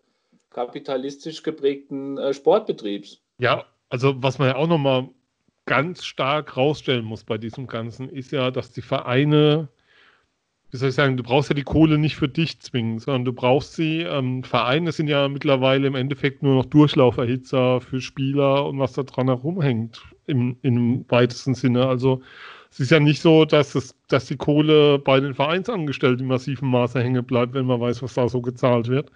kapitalistisch 0.50 1.42
geprägten 1.42 2.18
äh, 2.18 2.32
Sportbetriebs. 2.32 3.20
Ja, 3.38 3.64
also 3.88 4.22
was 4.22 4.38
man 4.38 4.48
ja 4.48 4.56
auch 4.56 4.68
nochmal 4.68 5.08
ganz 5.66 6.04
stark 6.04 6.56
rausstellen 6.56 7.04
muss 7.04 7.24
bei 7.24 7.38
diesem 7.38 7.66
Ganzen, 7.66 8.08
ist 8.08 8.30
ja, 8.30 8.50
dass 8.50 8.70
die 8.70 8.82
Vereine, 8.82 9.68
wie 10.70 10.76
soll 10.76 10.90
ich 10.90 10.94
sagen, 10.94 11.16
du 11.16 11.24
brauchst 11.24 11.50
ja 11.50 11.54
die 11.54 11.64
Kohle 11.64 11.98
nicht 11.98 12.16
für 12.16 12.28
dich 12.28 12.60
zwingen, 12.60 13.00
sondern 13.00 13.24
du 13.24 13.32
brauchst 13.32 13.74
sie. 13.74 14.02
Ähm, 14.02 14.44
Vereine 14.44 14.92
sind 14.92 15.08
ja 15.08 15.28
mittlerweile 15.28 15.88
im 15.88 15.96
Endeffekt 15.96 16.42
nur 16.42 16.54
noch 16.54 16.66
Durchlauferhitzer 16.66 17.80
für 17.80 18.00
Spieler 18.00 18.66
und 18.66 18.78
was 18.78 18.92
da 18.92 19.02
dran 19.02 19.26
herumhängt, 19.26 20.02
im, 20.26 20.56
im 20.62 21.04
weitesten 21.08 21.54
Sinne. 21.54 21.88
Also 21.88 22.22
es 22.76 22.80
ist 22.80 22.90
ja 22.90 23.00
nicht 23.00 23.22
so, 23.22 23.44
dass, 23.44 23.74
es, 23.74 23.94
dass 24.08 24.26
die 24.26 24.36
Kohle 24.36 24.98
bei 24.98 25.18
den 25.20 25.34
Vereinsangestellten 25.34 26.20
in 26.20 26.28
massivem 26.28 26.68
Maße 26.68 27.02
hängen 27.02 27.24
bleibt, 27.24 27.54
wenn 27.54 27.66
man 27.66 27.80
weiß, 27.80 28.02
was 28.02 28.14
da 28.14 28.28
so 28.28 28.42
gezahlt 28.42 28.88
wird 28.88 29.10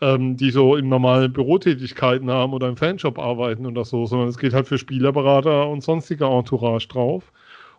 ähm, 0.00 0.36
die 0.36 0.50
so 0.50 0.76
in 0.76 0.88
normalen 0.88 1.32
Bürotätigkeiten 1.32 2.30
haben 2.30 2.52
oder 2.52 2.68
im 2.68 2.76
Fanshop 2.76 3.18
arbeiten 3.18 3.66
oder 3.66 3.84
so, 3.84 4.06
sondern 4.06 4.28
es 4.28 4.38
geht 4.38 4.52
halt 4.52 4.68
für 4.68 4.78
Spielerberater 4.78 5.68
und 5.68 5.82
sonstige 5.82 6.26
Entourage 6.26 6.88
drauf 6.88 7.32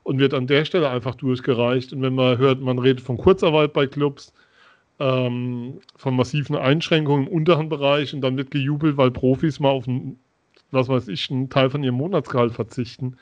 und 0.03 0.19
wird 0.19 0.33
an 0.33 0.47
der 0.47 0.65
Stelle 0.65 0.89
einfach 0.89 1.15
durchgereicht. 1.15 1.93
Und 1.93 2.01
wenn 2.01 2.15
man 2.15 2.37
hört, 2.37 2.61
man 2.61 2.79
redet 2.79 3.01
von 3.01 3.17
Kurzarbeit 3.17 3.73
bei 3.73 3.87
Clubs, 3.87 4.33
ähm, 4.99 5.81
von 5.97 6.15
massiven 6.15 6.55
Einschränkungen 6.55 7.27
im 7.27 7.33
unteren 7.33 7.69
Bereich 7.69 8.13
und 8.13 8.21
dann 8.21 8.37
wird 8.37 8.51
gejubelt, 8.51 8.97
weil 8.97 9.11
Profis 9.11 9.59
mal 9.59 9.69
auf 9.69 9.87
einen, 9.87 10.19
was 10.71 10.87
weiß 10.87 11.09
ich, 11.09 11.29
einen 11.29 11.49
Teil 11.49 11.69
von 11.69 11.83
ihrem 11.83 11.95
Monatsgehalt 11.95 12.53
verzichten, 12.53 13.17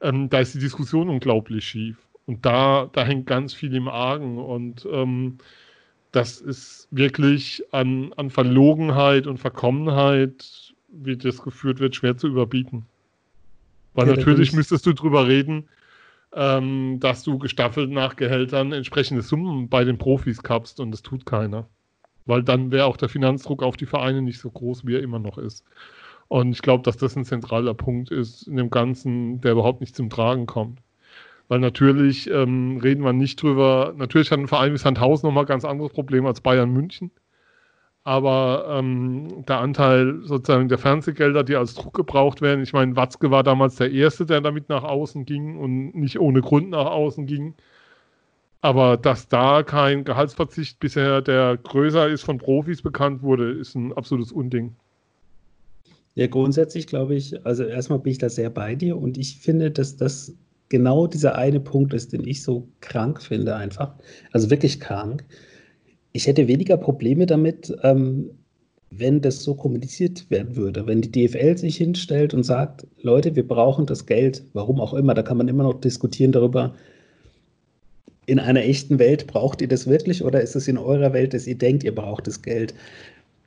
ähm, 0.00 0.28
da 0.28 0.40
ist 0.40 0.54
die 0.54 0.58
Diskussion 0.58 1.08
unglaublich 1.08 1.66
schief. 1.66 1.96
Und 2.26 2.44
da, 2.44 2.88
da 2.92 3.04
hängt 3.04 3.26
ganz 3.26 3.54
viel 3.54 3.74
im 3.74 3.88
Argen 3.88 4.38
und 4.38 4.86
ähm, 4.90 5.38
das 6.12 6.40
ist 6.40 6.88
wirklich 6.90 7.62
an, 7.72 8.12
an 8.16 8.30
Verlogenheit 8.30 9.26
und 9.26 9.38
Verkommenheit, 9.38 10.74
wie 10.88 11.16
das 11.16 11.42
geführt 11.42 11.78
wird, 11.78 11.94
schwer 11.94 12.16
zu 12.16 12.26
überbieten. 12.26 12.86
Weil 13.94 14.08
ja, 14.08 14.16
natürlich 14.16 14.52
müsstest 14.52 14.86
du 14.86 14.92
drüber 14.92 15.28
reden, 15.28 15.68
ähm, 16.34 16.98
dass 17.00 17.22
du 17.22 17.38
gestaffelt 17.38 17.90
nach 17.90 18.16
Gehältern 18.16 18.72
entsprechende 18.72 19.22
Summen 19.22 19.68
bei 19.68 19.84
den 19.84 19.98
Profis 19.98 20.42
kappst 20.42 20.80
und 20.80 20.90
das 20.90 21.02
tut 21.02 21.26
keiner. 21.26 21.68
Weil 22.24 22.42
dann 22.42 22.72
wäre 22.72 22.86
auch 22.86 22.96
der 22.96 23.08
Finanzdruck 23.08 23.62
auf 23.62 23.76
die 23.76 23.86
Vereine 23.86 24.20
nicht 24.20 24.40
so 24.40 24.50
groß, 24.50 24.86
wie 24.86 24.94
er 24.94 25.02
immer 25.02 25.18
noch 25.18 25.38
ist. 25.38 25.64
Und 26.28 26.52
ich 26.52 26.62
glaube, 26.62 26.82
dass 26.82 26.96
das 26.96 27.16
ein 27.16 27.24
zentraler 27.24 27.74
Punkt 27.74 28.10
ist 28.10 28.48
in 28.48 28.56
dem 28.56 28.70
Ganzen, 28.70 29.40
der 29.40 29.52
überhaupt 29.52 29.80
nicht 29.80 29.94
zum 29.96 30.10
Tragen 30.10 30.46
kommt. 30.46 30.80
Weil 31.48 31.60
natürlich 31.60 32.28
ähm, 32.30 32.78
reden 32.82 33.04
wir 33.04 33.12
nicht 33.12 33.40
drüber, 33.42 33.94
natürlich 33.96 34.30
hat 34.32 34.40
ein 34.40 34.48
Verein 34.48 34.72
wie 34.72 34.78
Sandhausen 34.78 35.28
nochmal 35.28 35.46
ganz 35.46 35.64
anderes 35.64 35.92
Problem 35.92 36.26
als 36.26 36.40
Bayern 36.40 36.72
München. 36.72 37.10
Aber 38.04 38.66
ähm, 38.70 39.44
der 39.46 39.58
Anteil 39.60 40.20
sozusagen 40.22 40.68
der 40.68 40.78
Fernsehgelder, 40.78 41.44
die 41.44 41.56
als 41.56 41.74
Druck 41.74 41.94
gebraucht 41.94 42.40
werden, 42.40 42.62
ich 42.62 42.72
meine, 42.72 42.96
Watzke 42.96 43.30
war 43.32 43.42
damals 43.42 43.76
der 43.76 43.90
Erste, 43.92 44.26
der 44.26 44.40
damit 44.40 44.68
nach 44.68 44.84
außen 44.84 45.24
ging 45.24 45.56
und 45.58 45.94
nicht 45.94 46.20
ohne 46.20 46.40
Grund 46.40 46.70
nach 46.70 46.86
außen 46.86 47.26
ging. 47.26 47.54
Aber 48.60 48.96
dass 48.96 49.28
da 49.28 49.62
kein 49.62 50.04
Gehaltsverzicht 50.04 50.80
bisher, 50.80 51.22
der 51.22 51.56
größer 51.56 52.08
ist, 52.08 52.22
von 52.24 52.38
Profis 52.38 52.82
bekannt 52.82 53.22
wurde, 53.22 53.50
ist 53.52 53.74
ein 53.74 53.92
absolutes 53.92 54.32
Unding. 54.32 54.76
Ja, 56.16 56.26
grundsätzlich 56.26 56.86
glaube 56.86 57.14
ich, 57.14 57.44
also 57.44 57.64
erstmal 57.64 57.98
bin 57.98 58.12
ich 58.12 58.18
da 58.18 58.30
sehr 58.30 58.48
bei 58.48 58.74
dir 58.74 58.96
und 58.96 59.18
ich 59.18 59.36
finde, 59.36 59.70
dass 59.70 59.96
das 59.96 60.34
genau 60.70 61.06
dieser 61.06 61.36
eine 61.36 61.60
Punkt 61.60 61.92
ist, 61.92 62.14
den 62.14 62.26
ich 62.26 62.42
so 62.42 62.68
krank 62.80 63.22
finde 63.22 63.54
einfach. 63.54 63.94
Also 64.32 64.48
wirklich 64.48 64.80
krank. 64.80 65.24
Ich 66.12 66.26
hätte 66.26 66.48
weniger 66.48 66.78
Probleme 66.78 67.26
damit, 67.26 67.70
ähm, 67.82 68.30
wenn 68.90 69.20
das 69.20 69.42
so 69.42 69.54
kommuniziert 69.54 70.30
werden 70.30 70.56
würde. 70.56 70.86
Wenn 70.86 71.02
die 71.02 71.12
DFL 71.12 71.58
sich 71.58 71.76
hinstellt 71.76 72.32
und 72.32 72.44
sagt, 72.44 72.86
Leute, 73.02 73.36
wir 73.36 73.46
brauchen 73.46 73.84
das 73.84 74.06
Geld, 74.06 74.42
warum 74.54 74.80
auch 74.80 74.94
immer, 74.94 75.12
da 75.12 75.22
kann 75.22 75.36
man 75.36 75.48
immer 75.48 75.64
noch 75.64 75.80
diskutieren 75.80 76.32
darüber, 76.32 76.74
in 78.24 78.38
einer 78.38 78.62
echten 78.62 78.98
Welt 78.98 79.26
braucht 79.26 79.60
ihr 79.60 79.68
das 79.68 79.86
wirklich 79.86 80.24
oder 80.24 80.40
ist 80.40 80.56
es 80.56 80.66
in 80.66 80.78
eurer 80.78 81.12
Welt, 81.12 81.34
dass 81.34 81.46
ihr 81.46 81.58
denkt, 81.58 81.84
ihr 81.84 81.94
braucht 81.94 82.26
das 82.26 82.40
Geld? 82.40 82.74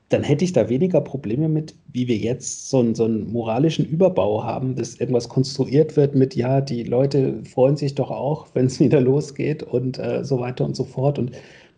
Dann 0.10 0.24
hätte 0.24 0.44
ich 0.44 0.54
da 0.54 0.70
weniger 0.70 1.02
Probleme 1.02 1.48
mit, 1.48 1.76
wie 1.94 2.08
wir 2.08 2.18
jetzt 2.18 2.70
so 2.70 2.80
einen, 2.80 2.96
so 2.96 3.06
einen 3.06 3.32
moralischen 3.32 3.86
Überbau 3.86 4.44
haben, 4.44 4.76
dass 4.76 4.96
irgendwas 4.96 5.30
konstruiert 5.30 5.96
wird 5.96 6.16
mit, 6.16 6.36
ja, 6.36 6.62
die 6.62 6.84
Leute 6.84 7.44
freuen 7.46 7.78
sich 7.78 7.94
doch 7.96 8.10
auch, 8.10 8.48
wenn 8.54 8.66
es 8.66 8.80
wieder 8.80 9.02
losgeht 9.02 9.64
und 9.64 10.00
äh, 10.00 10.24
so 10.26 10.40
weiter 10.40 10.66
und 10.66 10.76
so 10.76 10.84
fort. 10.84 11.20
Und 11.20 11.32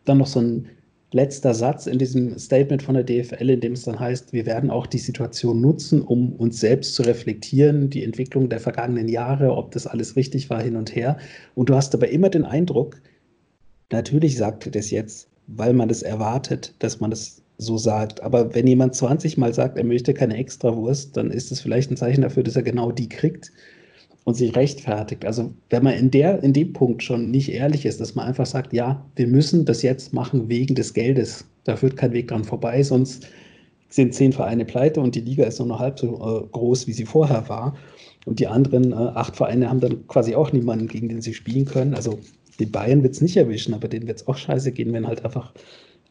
dann 0.06 0.18
noch 0.18 0.28
so 0.28 0.40
ein 0.40 0.70
letzter 1.12 1.54
Satz 1.54 1.88
in 1.88 2.00
diesem 2.00 2.40
Statement 2.40 2.82
von 2.82 2.96
der 2.96 3.04
DFL, 3.04 3.50
in 3.50 3.60
dem 3.60 3.74
es 3.74 3.84
dann 3.84 4.00
heißt, 4.00 4.32
wir 4.32 4.46
werden 4.46 4.70
auch 4.70 4.88
die 4.88 4.98
Situation 4.98 5.60
nutzen, 5.60 6.02
um 6.02 6.32
uns 6.34 6.62
selbst 6.62 6.96
zu 6.96 7.04
reflektieren, 7.04 7.90
die 7.90 8.04
Entwicklung 8.04 8.48
der 8.48 8.62
vergangenen 8.62 9.10
Jahre, 9.10 9.52
ob 9.58 9.72
das 9.72 9.88
alles 9.88 10.16
richtig 10.16 10.50
war, 10.50 10.64
hin 10.64 10.78
und 10.78 10.96
her. 10.96 11.18
Und 11.54 11.70
du 11.70 11.76
hast 11.76 11.94
aber 11.94 12.08
immer 12.08 12.30
den 12.30 12.46
Eindruck, 12.46 13.02
natürlich 13.92 14.38
sagt 14.38 14.66
er 14.68 14.72
das 14.72 14.90
jetzt, 14.90 15.28
weil 15.48 15.74
man 15.74 15.90
das 15.90 16.02
erwartet, 16.02 16.74
dass 16.80 17.02
man 17.02 17.10
das 17.10 17.41
so 17.62 17.78
sagt. 17.78 18.22
Aber 18.24 18.54
wenn 18.56 18.68
jemand 18.68 18.96
20 18.96 19.38
Mal 19.38 19.54
sagt, 19.54 19.78
er 19.78 19.84
möchte 19.84 20.14
keine 20.14 20.38
Extrawurst, 20.38 21.16
dann 21.16 21.30
ist 21.30 21.52
es 21.52 21.62
vielleicht 21.62 21.92
ein 21.92 21.98
Zeichen 21.98 22.24
dafür, 22.24 22.44
dass 22.44 22.56
er 22.56 22.64
genau 22.64 22.92
die 22.92 23.08
kriegt 23.08 23.52
und 24.24 24.36
sich 24.36 24.56
rechtfertigt. 24.56 25.26
Also 25.26 25.54
wenn 25.70 25.84
man 25.84 25.94
in, 25.94 26.12
der, 26.12 26.44
in 26.44 26.54
dem 26.54 26.74
Punkt 26.74 27.04
schon 27.04 27.30
nicht 27.30 27.52
ehrlich 27.52 27.86
ist, 27.86 28.02
dass 28.02 28.16
man 28.16 28.28
einfach 28.28 28.46
sagt, 28.46 28.74
ja, 28.74 29.06
wir 29.16 29.28
müssen 29.28 29.66
das 29.66 29.84
jetzt 29.84 30.12
machen 30.12 30.50
wegen 30.50 30.76
des 30.76 30.94
Geldes. 30.94 31.46
Da 31.64 31.76
führt 31.76 31.98
kein 31.98 32.14
Weg 32.14 32.30
dran 32.30 32.44
vorbei, 32.44 32.82
sonst 32.82 33.28
sind 33.90 34.16
zehn 34.16 34.34
Vereine 34.34 34.66
pleite 34.66 35.00
und 35.02 35.16
die 35.16 35.22
Liga 35.22 35.46
ist 35.46 35.60
nur 35.60 35.68
noch 35.68 35.80
halb 35.80 36.00
so 36.00 36.16
äh, 36.16 36.48
groß, 36.52 36.88
wie 36.88 36.94
sie 36.94 37.06
vorher 37.06 37.48
war. 37.48 37.76
Und 38.26 38.40
die 38.40 38.48
anderen 38.48 38.92
äh, 38.92 38.96
acht 38.96 39.36
Vereine 39.36 39.70
haben 39.70 39.82
dann 39.82 40.08
quasi 40.08 40.34
auch 40.34 40.52
niemanden, 40.52 40.88
gegen 40.88 41.10
den 41.10 41.22
sie 41.22 41.34
spielen 41.34 41.66
können. 41.66 41.94
Also 41.94 42.18
die 42.60 42.66
Bayern 42.66 43.04
wird 43.04 43.14
es 43.14 43.22
nicht 43.22 43.38
erwischen, 43.38 43.74
aber 43.74 43.88
denen 43.88 44.08
wird 44.08 44.22
es 44.22 44.28
auch 44.28 44.38
scheiße 44.38 44.72
gehen, 44.72 44.94
wenn 44.94 45.08
halt 45.08 45.26
einfach 45.26 45.54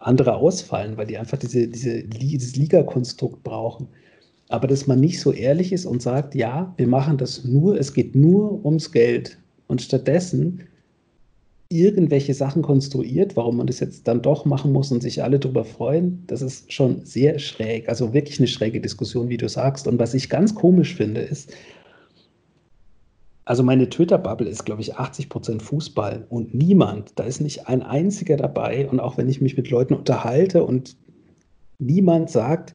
andere 0.00 0.34
ausfallen, 0.34 0.96
weil 0.96 1.06
die 1.06 1.18
einfach 1.18 1.38
diese, 1.38 1.68
diese, 1.68 2.02
dieses 2.02 2.56
Liga-Konstrukt 2.56 3.42
brauchen. 3.42 3.86
Aber 4.48 4.66
dass 4.66 4.86
man 4.86 4.98
nicht 4.98 5.20
so 5.20 5.32
ehrlich 5.32 5.72
ist 5.72 5.86
und 5.86 6.02
sagt, 6.02 6.34
ja, 6.34 6.74
wir 6.76 6.88
machen 6.88 7.18
das 7.18 7.44
nur, 7.44 7.78
es 7.78 7.94
geht 7.94 8.16
nur 8.16 8.64
ums 8.64 8.90
Geld 8.90 9.38
und 9.68 9.80
stattdessen 9.80 10.64
irgendwelche 11.68 12.34
Sachen 12.34 12.62
konstruiert, 12.62 13.36
warum 13.36 13.58
man 13.58 13.68
das 13.68 13.78
jetzt 13.78 14.08
dann 14.08 14.22
doch 14.22 14.44
machen 14.44 14.72
muss 14.72 14.90
und 14.90 15.02
sich 15.02 15.22
alle 15.22 15.38
darüber 15.38 15.64
freuen, 15.64 16.24
das 16.26 16.42
ist 16.42 16.72
schon 16.72 17.04
sehr 17.04 17.38
schräg. 17.38 17.88
Also 17.88 18.12
wirklich 18.12 18.40
eine 18.40 18.48
schräge 18.48 18.80
Diskussion, 18.80 19.28
wie 19.28 19.36
du 19.36 19.48
sagst. 19.48 19.86
Und 19.86 20.00
was 20.00 20.12
ich 20.12 20.28
ganz 20.28 20.52
komisch 20.52 20.96
finde, 20.96 21.20
ist, 21.20 21.54
also 23.44 23.62
meine 23.62 23.88
Twitter-Bubble 23.88 24.48
ist, 24.48 24.64
glaube 24.64 24.82
ich, 24.82 24.96
80 24.96 25.28
Prozent 25.28 25.62
Fußball 25.62 26.26
und 26.28 26.54
niemand, 26.54 27.18
da 27.18 27.24
ist 27.24 27.40
nicht 27.40 27.68
ein 27.68 27.82
einziger 27.82 28.36
dabei. 28.36 28.88
Und 28.88 29.00
auch 29.00 29.16
wenn 29.16 29.28
ich 29.28 29.40
mich 29.40 29.56
mit 29.56 29.70
Leuten 29.70 29.94
unterhalte 29.94 30.64
und 30.64 30.96
niemand 31.78 32.30
sagt 32.30 32.74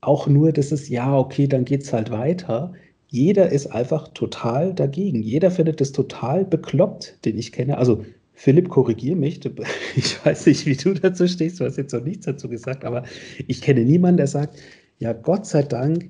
auch 0.00 0.28
nur, 0.28 0.52
dass 0.52 0.72
es 0.72 0.88
ja, 0.88 1.16
okay, 1.16 1.48
dann 1.48 1.64
geht 1.64 1.82
es 1.82 1.92
halt 1.92 2.10
weiter. 2.10 2.72
Jeder 3.08 3.50
ist 3.50 3.66
einfach 3.66 4.08
total 4.08 4.74
dagegen. 4.74 5.22
Jeder 5.22 5.50
findet 5.50 5.80
es 5.80 5.92
total 5.92 6.44
bekloppt, 6.44 7.24
den 7.24 7.36
ich 7.36 7.52
kenne. 7.52 7.78
Also 7.78 8.04
Philipp, 8.34 8.68
korrigier 8.68 9.16
mich. 9.16 9.40
Ich 9.96 10.24
weiß 10.24 10.46
nicht, 10.46 10.66
wie 10.66 10.76
du 10.76 10.94
dazu 10.94 11.26
stehst. 11.26 11.58
Du 11.58 11.64
hast 11.64 11.76
jetzt 11.76 11.92
noch 11.92 12.04
nichts 12.04 12.26
dazu 12.26 12.48
gesagt, 12.48 12.84
aber 12.84 13.02
ich 13.48 13.60
kenne 13.60 13.84
niemanden, 13.84 14.18
der 14.18 14.28
sagt, 14.28 14.56
ja, 14.98 15.12
Gott 15.12 15.46
sei 15.46 15.62
Dank 15.62 16.08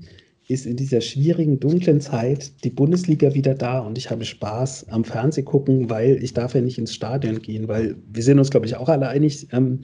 ist 0.49 0.65
in 0.65 0.77
dieser 0.77 1.03
schwierigen, 1.03 1.61
dunklen 1.61 2.01
Zeit 2.01 2.65
die 2.65 2.71
Bundesliga 2.71 3.35
wieder 3.35 3.55
da 3.55 3.81
und 3.81 3.99
ich 3.99 4.11
habe 4.11 4.25
Spaß 4.25 4.89
am 4.89 5.05
Fernseh 5.05 5.43
gucken, 5.43 5.91
weil 5.91 6.23
ich 6.23 6.33
darf 6.33 6.55
ja 6.55 6.63
nicht 6.63 6.79
ins 6.79 6.95
Stadion 6.95 7.41
gehen, 7.41 7.69
weil 7.69 7.97
wir 8.11 8.23
sind 8.23 8.39
uns, 8.39 8.51
glaube 8.51 8.65
ich, 8.65 8.77
auch 8.77 8.89
alle 8.89 9.09
einig, 9.09 9.47
ähm, 9.53 9.81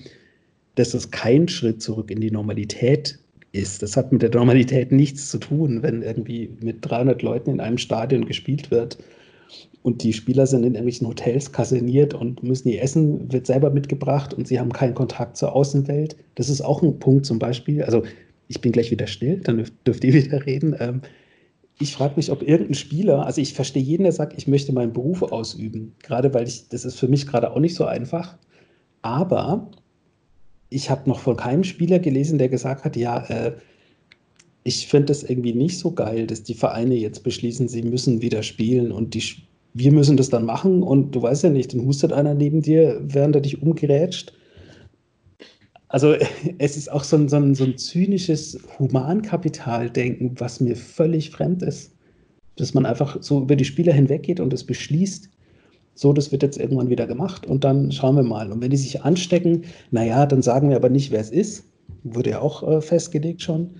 dass 0.74 0.90
das 0.90 1.10
kein 1.10 1.48
Schritt 1.48 1.82
zurück 1.82 2.10
in 2.10 2.20
die 2.20 2.30
Normalität 2.30 3.18
ist. 3.52 3.82
Das 3.82 3.96
hat 3.96 4.10
mit 4.10 4.22
der 4.22 4.30
Normalität 4.30 4.90
nichts 4.90 5.30
zu 5.30 5.38
tun, 5.38 5.82
wenn 5.82 6.02
irgendwie 6.02 6.50
mit 6.60 6.78
300 6.80 7.20
Leuten 7.22 7.50
in 7.50 7.60
einem 7.60 7.78
Stadion 7.78 8.24
gespielt 8.24 8.70
wird 8.70 8.98
und 9.82 10.02
die 10.02 10.14
Spieler 10.14 10.46
sind 10.46 10.62
in 10.62 10.72
irgendwelchen 10.72 11.06
Hotels 11.06 11.52
kaserniert 11.52 12.14
und 12.14 12.42
müssen 12.42 12.70
ihr 12.70 12.82
Essen, 12.82 13.30
wird 13.30 13.46
selber 13.46 13.68
mitgebracht 13.68 14.32
und 14.32 14.48
sie 14.48 14.58
haben 14.58 14.72
keinen 14.72 14.94
Kontakt 14.94 15.36
zur 15.36 15.54
Außenwelt. 15.54 16.16
Das 16.36 16.48
ist 16.48 16.62
auch 16.62 16.82
ein 16.82 16.98
Punkt 16.98 17.26
zum 17.26 17.38
Beispiel. 17.38 17.82
Also 17.82 18.02
ich 18.48 18.60
bin 18.60 18.72
gleich 18.72 18.90
wieder 18.90 19.06
still, 19.06 19.40
dann 19.40 19.64
dürft 19.86 20.04
ihr 20.04 20.14
wieder 20.14 20.44
reden. 20.46 20.76
Ähm, 20.78 21.02
ich 21.78 21.92
frage 21.92 22.14
mich, 22.16 22.30
ob 22.30 22.42
irgendein 22.42 22.74
Spieler, 22.74 23.26
also 23.26 23.40
ich 23.40 23.54
verstehe 23.54 23.82
jeden, 23.82 24.04
der 24.04 24.12
sagt, 24.12 24.34
ich 24.36 24.46
möchte 24.46 24.72
meinen 24.72 24.92
Beruf 24.92 25.22
ausüben, 25.22 25.94
gerade 26.02 26.32
weil 26.32 26.46
ich, 26.46 26.68
das 26.68 26.84
ist 26.84 26.98
für 26.98 27.08
mich 27.08 27.26
gerade 27.26 27.50
auch 27.50 27.58
nicht 27.58 27.74
so 27.74 27.84
einfach. 27.84 28.36
Aber 29.02 29.70
ich 30.70 30.88
habe 30.88 31.08
noch 31.08 31.18
von 31.18 31.36
keinem 31.36 31.64
Spieler 31.64 31.98
gelesen, 31.98 32.38
der 32.38 32.48
gesagt 32.48 32.84
hat, 32.84 32.96
ja, 32.96 33.24
äh, 33.28 33.52
ich 34.62 34.86
finde 34.86 35.06
das 35.06 35.22
irgendwie 35.22 35.52
nicht 35.52 35.78
so 35.78 35.92
geil, 35.92 36.26
dass 36.26 36.42
die 36.42 36.54
Vereine 36.54 36.94
jetzt 36.94 37.22
beschließen, 37.22 37.68
sie 37.68 37.82
müssen 37.82 38.22
wieder 38.22 38.42
spielen 38.42 38.92
und 38.92 39.14
die, 39.14 39.22
wir 39.74 39.92
müssen 39.92 40.16
das 40.16 40.30
dann 40.30 40.46
machen 40.46 40.82
und 40.82 41.14
du 41.14 41.22
weißt 41.22 41.44
ja 41.44 41.50
nicht, 41.50 41.74
dann 41.74 41.84
hustet 41.84 42.12
einer 42.12 42.34
neben 42.34 42.62
dir, 42.62 43.00
während 43.02 43.34
er 43.34 43.42
dich 43.42 43.60
umgerätscht 43.60 44.32
also 45.94 46.16
es 46.58 46.76
ist 46.76 46.90
auch 46.90 47.04
so 47.04 47.16
ein, 47.16 47.28
so 47.28 47.36
ein, 47.36 47.54
so 47.54 47.64
ein 47.64 47.78
zynisches 47.78 48.58
Humankapitaldenken, 48.78 50.32
was 50.40 50.60
mir 50.60 50.76
völlig 50.76 51.30
fremd 51.30 51.62
ist. 51.62 51.92
Dass 52.56 52.74
man 52.74 52.84
einfach 52.84 53.16
so 53.20 53.42
über 53.42 53.56
die 53.56 53.64
Spieler 53.64 53.92
hinweggeht 53.92 54.40
und 54.40 54.52
es 54.52 54.64
beschließt, 54.64 55.30
so, 55.94 56.12
das 56.12 56.32
wird 56.32 56.42
jetzt 56.42 56.58
irgendwann 56.58 56.90
wieder 56.90 57.06
gemacht 57.06 57.46
und 57.46 57.62
dann 57.62 57.92
schauen 57.92 58.16
wir 58.16 58.24
mal. 58.24 58.50
Und 58.50 58.60
wenn 58.60 58.70
die 58.70 58.76
sich 58.76 59.02
anstecken, 59.02 59.62
naja, 59.92 60.26
dann 60.26 60.42
sagen 60.42 60.68
wir 60.68 60.76
aber 60.76 60.88
nicht, 60.88 61.12
wer 61.12 61.20
es 61.20 61.30
ist. 61.30 61.64
Wurde 62.02 62.30
ja 62.30 62.40
auch 62.40 62.68
äh, 62.68 62.80
festgelegt 62.80 63.42
schon. 63.42 63.70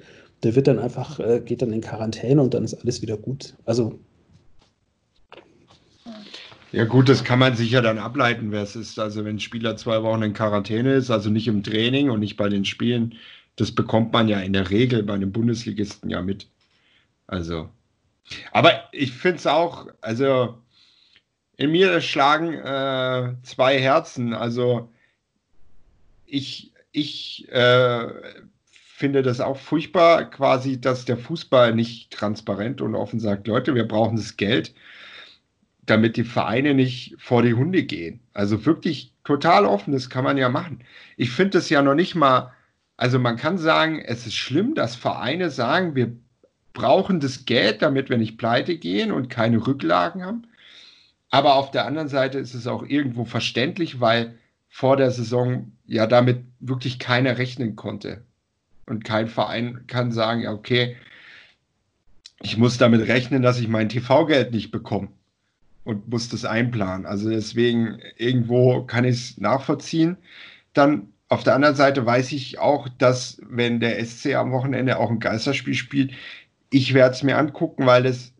Der 0.44 0.54
wird 0.54 0.68
dann 0.68 0.78
einfach, 0.78 1.18
äh, 1.18 1.40
geht 1.44 1.62
dann 1.62 1.73
in 1.73 1.80
Quarantäne 1.80 2.40
und 2.40 2.54
dann 2.54 2.62
ist 2.62 2.75
alles 2.75 3.02
wieder 3.02 3.16
gut. 3.16 3.56
Also 3.64 3.99
ja 6.75 6.85
gut, 6.85 7.09
das 7.09 7.23
kann 7.23 7.38
man 7.38 7.54
sicher 7.54 7.83
dann 7.83 7.99
ableiten, 7.99 8.50
wer 8.50 8.62
es 8.62 8.75
ist. 8.75 8.99
Also 8.99 9.25
wenn 9.25 9.37
ein 9.37 9.40
Spieler 9.40 9.76
zwei 9.76 10.02
Wochen 10.02 10.23
in 10.23 10.35
Quarantäne 10.35 10.95
ist, 10.95 11.09
also 11.09 11.31
nicht 11.31 11.47
im 11.47 11.62
Training 11.62 12.11
und 12.11 12.19
nicht 12.19 12.37
bei 12.37 12.49
den 12.49 12.64
Spielen, 12.64 13.14
das 13.54 13.71
bekommt 13.71 14.12
man 14.12 14.26
ja 14.26 14.40
in 14.40 14.52
der 14.52 14.71
Regel 14.71 15.04
bei 15.04 15.14
einem 15.14 15.31
Bundesligisten 15.31 16.11
ja 16.11 16.21
mit. 16.21 16.49
Also, 17.28 17.71
aber 18.50 18.88
ich 18.90 19.12
finde 19.12 19.37
es 19.37 19.47
auch, 19.47 19.87
also 20.00 20.59
in 21.57 21.71
mir 21.71 22.00
schlagen 22.00 22.54
äh, 22.54 23.35
zwei 23.45 23.78
Herzen. 23.78 24.35
Also 24.35 24.93
ich, 26.26 26.73
ich 26.90 27.49
äh, 27.52 28.09
finde 28.73 29.23
das 29.23 29.40
auch 29.40 29.59
furchtbar, 29.59 30.28
quasi, 30.28 30.81
dass 30.81 31.04
der 31.04 31.19
Fußball 31.19 31.73
nicht 31.73 32.11
transparent 32.11 32.81
und 32.81 32.97
offen 32.97 33.21
sagt, 33.21 33.47
Leute, 33.47 33.76
wir 33.76 33.87
brauchen 33.87 34.16
das 34.16 34.37
Geld 34.37 34.75
damit 35.87 36.17
die 36.17 36.25
Vereine 36.25 36.75
nicht 36.75 37.14
vor 37.19 37.43
die 37.43 37.55
Hunde 37.55 37.83
gehen. 37.83 38.21
Also 38.33 38.64
wirklich 38.67 39.12
total 39.25 39.67
offen, 39.67 39.93
das 39.93 40.11
kann 40.11 40.25
man 40.25 40.37
ja 40.37 40.49
machen. 40.49 40.81
Ich 41.17 41.31
finde 41.31 41.59
es 41.59 41.69
ja 41.71 41.83
noch 41.83 41.95
nicht 41.95 42.14
mal, 42.14 42.53
also 42.97 43.19
man 43.19 43.37
kann 43.37 43.59
sagen, 43.59 44.00
es 44.00 44.26
ist 44.26 44.35
schlimm, 44.35 44.75
dass 44.75 44.97
Vereine 44.97 45.50
sagen, 45.50 45.95
wir 45.95 46.12
brauchen 46.73 47.21
das 47.21 47.45
Geld, 47.45 47.83
damit 47.83 48.11
wir 48.11 48.19
nicht 48.19 48.38
pleite 48.38 48.76
gehen 48.79 49.12
und 49.12 49.31
keine 49.31 49.67
Rücklagen 49.67 50.25
haben. 50.25 50.47
Aber 51.31 51.55
auf 51.55 51.71
der 51.71 51.87
anderen 51.87 52.09
Seite 52.09 52.38
ist 52.38 52.55
es 52.55 52.67
auch 52.67 52.85
irgendwo 52.85 53.25
verständlich, 53.25 54.00
weil 54.00 54.38
vor 54.69 54.97
der 54.97 55.11
Saison 55.11 55.73
ja 55.87 56.07
damit 56.07 56.45
wirklich 56.61 56.99
keiner 56.99 57.38
rechnen 57.38 57.76
konnte. 57.76 58.25
Und 58.87 59.05
kein 59.05 59.29
Verein 59.29 59.87
kann 59.87 60.12
sagen, 60.12 60.43
ja, 60.43 60.53
okay, 60.53 60.97
ich 62.41 62.59
muss 62.59 62.76
damit 62.76 63.09
rechnen, 63.09 63.43
dass 63.43 63.59
ich 63.59 63.69
mein 63.69 63.88
TV-Geld 63.88 64.53
nicht 64.53 64.71
bekomme 64.71 65.09
und 65.85 66.09
muss 66.09 66.29
das 66.29 66.45
einplanen. 66.45 67.07
Also 67.07 67.31
deswegen 67.31 67.99
irgendwo 68.17 68.83
kann 68.85 69.05
ich 69.05 69.17
es 69.17 69.38
nachvollziehen. 69.38 70.17
Dann 70.73 71.09
auf 71.29 71.45
der 71.45 71.55
anderen 71.55 71.76
Seite 71.76 72.05
weiß 72.05 72.33
ich 72.33 72.59
auch, 72.59 72.88
dass 72.99 73.41
wenn 73.49 73.81
der 73.81 74.05
SC 74.05 74.35
am 74.35 74.53
Wochenende 74.53 74.99
auch 74.99 75.11
ein 75.11 75.21
Geisterspiel 75.21 75.75
spielt, 75.75 76.12
ich 76.71 76.95
werde 76.95 77.14
es 77.14 77.23
mir 77.23 77.38
angucken, 77.38 77.87
weil 77.87 78.07
es 78.07 78.33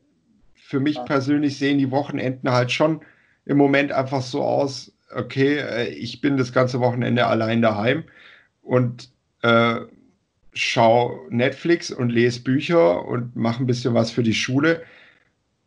für 0.55 0.81
mich 0.81 0.99
persönlich 1.05 1.59
sehen 1.59 1.79
die 1.79 1.91
Wochenenden 1.91 2.51
halt 2.51 2.73
schon 2.73 3.01
im 3.45 3.57
Moment 3.57 3.93
einfach 3.93 4.23
so 4.23 4.43
aus, 4.43 4.93
okay, 5.15 5.59
äh, 5.59 5.89
ich 5.89 6.21
bin 6.21 6.37
das 6.37 6.53
ganze 6.53 6.81
Wochenende 6.81 7.27
allein 7.27 7.63
daheim 7.63 8.05
und 8.63 9.11
äh, 9.43 9.77
schaue 10.55 11.21
Netflix 11.31 11.91
und 11.91 12.11
lese 12.11 12.41
Bücher 12.41 13.05
und 13.05 13.37
mache 13.37 13.63
ein 13.63 13.67
bisschen 13.67 13.95
was 13.95 14.11
für 14.11 14.23
die 14.23 14.35
Schule. 14.35 14.83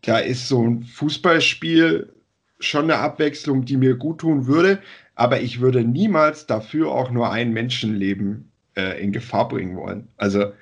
Da 0.02 0.20
ist 0.20 0.48
so 0.48 0.64
ein 0.64 0.84
Fußballspiel 0.84 2.14
schon 2.60 2.86
eine 2.86 2.98
Abwechslung, 3.00 3.66
die 3.66 3.78
mir 3.78 3.96
gut 3.96 4.20
tun 4.20 4.48
würde, 4.48 4.80
aber 5.16 5.42
ich 5.42 5.60
würde 5.62 5.84
niemals 5.84 6.46
dafür 6.48 6.92
auch 6.92 7.12
nur 7.12 7.32
ein 7.32 7.52
Menschenleben 7.54 8.52
äh, 8.76 9.02
in 9.02 9.12
Gefahr 9.12 9.48
bringen 9.48 9.76
wollen. 9.76 10.08
Also 10.18 10.54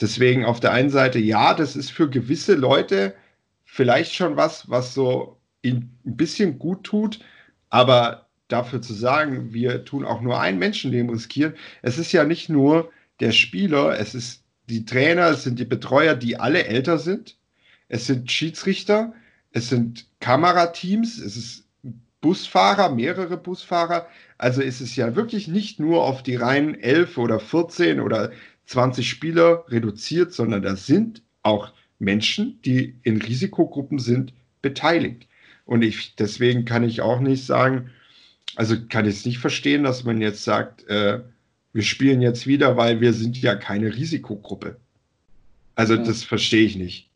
deswegen 0.00 0.44
auf 0.44 0.60
der 0.60 0.72
einen 0.72 0.90
Seite, 0.90 1.18
ja, 1.18 1.54
das 1.54 1.76
ist 1.76 1.90
für 1.90 2.08
gewisse 2.10 2.54
Leute 2.54 3.14
vielleicht 3.64 4.14
schon 4.14 4.36
was, 4.36 4.68
was 4.70 4.94
so 4.94 5.38
ein 5.64 5.90
bisschen 6.04 6.58
gut 6.58 6.84
tut, 6.84 7.20
aber 7.70 8.28
dafür 8.48 8.80
zu 8.80 8.94
sagen, 8.94 9.52
wir 9.52 9.84
tun 9.84 10.04
auch 10.04 10.22
nur 10.22 10.40
ein 10.40 10.58
Menschenleben 10.58 11.10
riskieren, 11.10 11.54
es 11.82 11.98
ist 11.98 12.12
ja 12.12 12.24
nicht 12.24 12.48
nur 12.48 12.90
der 13.20 13.32
Spieler, 13.32 13.98
es 13.98 14.14
ist 14.14 14.44
die 14.68 14.84
Trainer, 14.84 15.28
es 15.30 15.44
sind 15.44 15.58
die 15.58 15.64
Betreuer, 15.64 16.14
die 16.14 16.38
alle 16.38 16.64
älter 16.64 16.98
sind, 16.98 17.37
es 17.88 18.06
sind 18.06 18.30
Schiedsrichter, 18.30 19.12
es 19.52 19.68
sind 19.68 20.06
Kamerateams, 20.20 21.18
es 21.18 21.36
ist 21.36 21.64
Busfahrer, 22.20 22.90
mehrere 22.90 23.36
Busfahrer. 23.36 24.08
Also 24.38 24.60
ist 24.60 24.80
es 24.80 24.96
ja 24.96 25.14
wirklich 25.16 25.48
nicht 25.48 25.80
nur 25.80 26.04
auf 26.04 26.22
die 26.22 26.36
reinen 26.36 26.74
11 26.74 27.18
oder 27.18 27.40
14 27.40 28.00
oder 28.00 28.32
20 28.66 29.08
Spieler 29.08 29.64
reduziert, 29.68 30.32
sondern 30.32 30.62
da 30.62 30.76
sind 30.76 31.22
auch 31.42 31.72
Menschen, 31.98 32.60
die 32.62 32.98
in 33.02 33.20
Risikogruppen 33.22 33.98
sind, 33.98 34.32
beteiligt. 34.62 35.26
Und 35.64 35.82
ich, 35.82 36.14
deswegen 36.16 36.64
kann 36.64 36.82
ich 36.82 37.00
auch 37.00 37.20
nicht 37.20 37.44
sagen, 37.44 37.90
also 38.56 38.76
kann 38.88 39.06
ich 39.06 39.16
es 39.16 39.26
nicht 39.26 39.38
verstehen, 39.38 39.84
dass 39.84 40.04
man 40.04 40.20
jetzt 40.20 40.44
sagt, 40.44 40.86
äh, 40.88 41.20
wir 41.72 41.82
spielen 41.82 42.20
jetzt 42.20 42.46
wieder, 42.46 42.76
weil 42.76 43.00
wir 43.00 43.12
sind 43.12 43.40
ja 43.40 43.54
keine 43.54 43.94
Risikogruppe. 43.94 44.76
Also 45.74 45.94
ja. 45.94 46.02
das 46.02 46.24
verstehe 46.24 46.64
ich 46.64 46.76
nicht. 46.76 47.07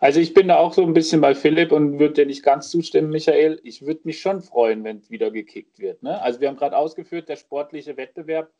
Also 0.00 0.20
ich 0.20 0.34
bin 0.34 0.48
da 0.48 0.56
auch 0.56 0.72
so 0.72 0.82
ein 0.82 0.92
bisschen 0.92 1.20
bei 1.20 1.34
Philipp 1.34 1.72
und 1.72 1.98
würde 1.98 2.14
dir 2.14 2.26
nicht 2.26 2.42
ganz 2.42 2.70
zustimmen, 2.70 3.10
Michael. 3.10 3.60
Ich 3.64 3.86
würde 3.86 4.00
mich 4.04 4.20
schon 4.20 4.42
freuen, 4.42 4.84
wenn 4.84 4.98
es 4.98 5.10
wieder 5.10 5.30
gekickt 5.30 5.78
wird. 5.78 6.02
Ne? 6.02 6.20
Also 6.20 6.40
wir 6.40 6.48
haben 6.48 6.56
gerade 6.56 6.76
ausgeführt, 6.76 7.28
der 7.28 7.36
sportliche 7.36 7.96
Wettbewerb 7.96 8.50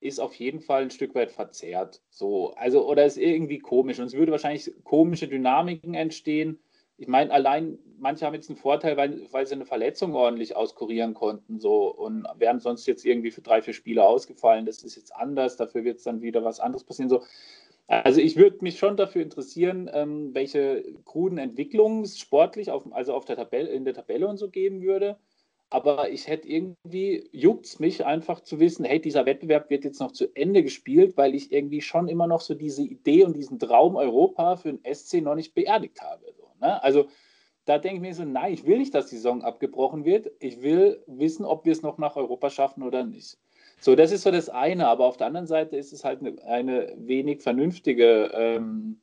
ist 0.00 0.20
auf 0.20 0.34
jeden 0.34 0.60
Fall 0.60 0.82
ein 0.82 0.90
Stück 0.90 1.14
weit 1.14 1.30
verzerrt. 1.30 2.02
So, 2.10 2.54
also, 2.54 2.88
oder 2.88 3.06
ist 3.06 3.16
irgendwie 3.16 3.60
komisch. 3.60 4.00
Und 4.00 4.06
es 4.06 4.14
würde 4.14 4.32
wahrscheinlich 4.32 4.72
komische 4.82 5.28
Dynamiken 5.28 5.94
entstehen. 5.94 6.58
Ich 6.98 7.06
meine, 7.06 7.30
allein 7.30 7.78
manche 7.98 8.26
haben 8.26 8.34
jetzt 8.34 8.50
einen 8.50 8.58
Vorteil, 8.58 8.96
weil, 8.96 9.22
weil 9.30 9.46
sie 9.46 9.54
eine 9.54 9.64
Verletzung 9.64 10.14
ordentlich 10.14 10.56
auskurieren 10.56 11.14
konnten. 11.14 11.60
So, 11.60 11.86
und 11.86 12.26
wären 12.36 12.58
sonst 12.58 12.86
jetzt 12.86 13.04
irgendwie 13.04 13.30
für 13.30 13.42
drei, 13.42 13.62
vier 13.62 13.74
Spiele 13.74 14.04
ausgefallen. 14.04 14.66
Das 14.66 14.82
ist 14.82 14.96
jetzt 14.96 15.14
anders. 15.14 15.56
Dafür 15.56 15.84
wird 15.84 15.98
es 15.98 16.04
dann 16.04 16.20
wieder 16.20 16.44
was 16.44 16.58
anderes 16.58 16.84
passieren. 16.84 17.08
So, 17.08 17.22
also 17.88 18.20
ich 18.20 18.36
würde 18.36 18.58
mich 18.62 18.78
schon 18.78 18.96
dafür 18.96 19.22
interessieren, 19.22 19.90
ähm, 19.92 20.34
welche 20.34 20.84
kruden 21.04 21.38
Entwicklungen 21.38 22.04
es 22.04 22.18
sportlich, 22.18 22.70
auf, 22.70 22.90
also 22.92 23.14
auf 23.14 23.24
der 23.24 23.36
Tabelle, 23.36 23.68
in 23.68 23.84
der 23.84 23.94
Tabelle 23.94 24.28
und 24.28 24.38
so 24.38 24.48
geben 24.48 24.82
würde. 24.82 25.18
Aber 25.72 26.10
ich 26.10 26.28
hätte 26.28 26.48
irgendwie, 26.48 27.28
juckt 27.32 27.64
es 27.64 27.78
mich 27.78 28.04
einfach 28.04 28.40
zu 28.40 28.60
wissen, 28.60 28.84
hey, 28.84 29.00
dieser 29.00 29.24
Wettbewerb 29.24 29.70
wird 29.70 29.84
jetzt 29.84 30.00
noch 30.00 30.12
zu 30.12 30.26
Ende 30.34 30.62
gespielt, 30.62 31.16
weil 31.16 31.34
ich 31.34 31.50
irgendwie 31.50 31.80
schon 31.80 32.08
immer 32.08 32.26
noch 32.26 32.42
so 32.42 32.54
diese 32.54 32.82
Idee 32.82 33.24
und 33.24 33.34
diesen 33.34 33.58
Traum 33.58 33.96
Europa 33.96 34.56
für 34.56 34.72
den 34.72 34.94
SC 34.94 35.22
noch 35.22 35.34
nicht 35.34 35.54
beerdigt 35.54 36.02
habe. 36.02 36.26
So, 36.36 36.50
ne? 36.60 36.82
Also 36.82 37.06
da 37.64 37.78
denke 37.78 37.96
ich 37.96 38.02
mir 38.02 38.14
so, 38.14 38.24
nein, 38.24 38.52
ich 38.52 38.66
will 38.66 38.78
nicht, 38.78 38.94
dass 38.94 39.06
die 39.06 39.16
Saison 39.16 39.42
abgebrochen 39.42 40.04
wird. 40.04 40.30
Ich 40.40 40.60
will 40.60 41.02
wissen, 41.06 41.44
ob 41.46 41.64
wir 41.64 41.72
es 41.72 41.82
noch 41.82 41.96
nach 41.96 42.16
Europa 42.16 42.50
schaffen 42.50 42.82
oder 42.82 43.04
nicht. 43.04 43.38
So, 43.84 43.96
das 43.96 44.12
ist 44.12 44.22
so 44.22 44.30
das 44.30 44.48
eine, 44.48 44.86
aber 44.86 45.06
auf 45.06 45.16
der 45.16 45.26
anderen 45.26 45.48
Seite 45.48 45.76
ist 45.76 45.92
es 45.92 46.04
halt 46.04 46.20
eine, 46.20 46.40
eine 46.44 46.94
wenig 46.98 47.42
vernünftige 47.42 48.30
ähm, 48.32 49.00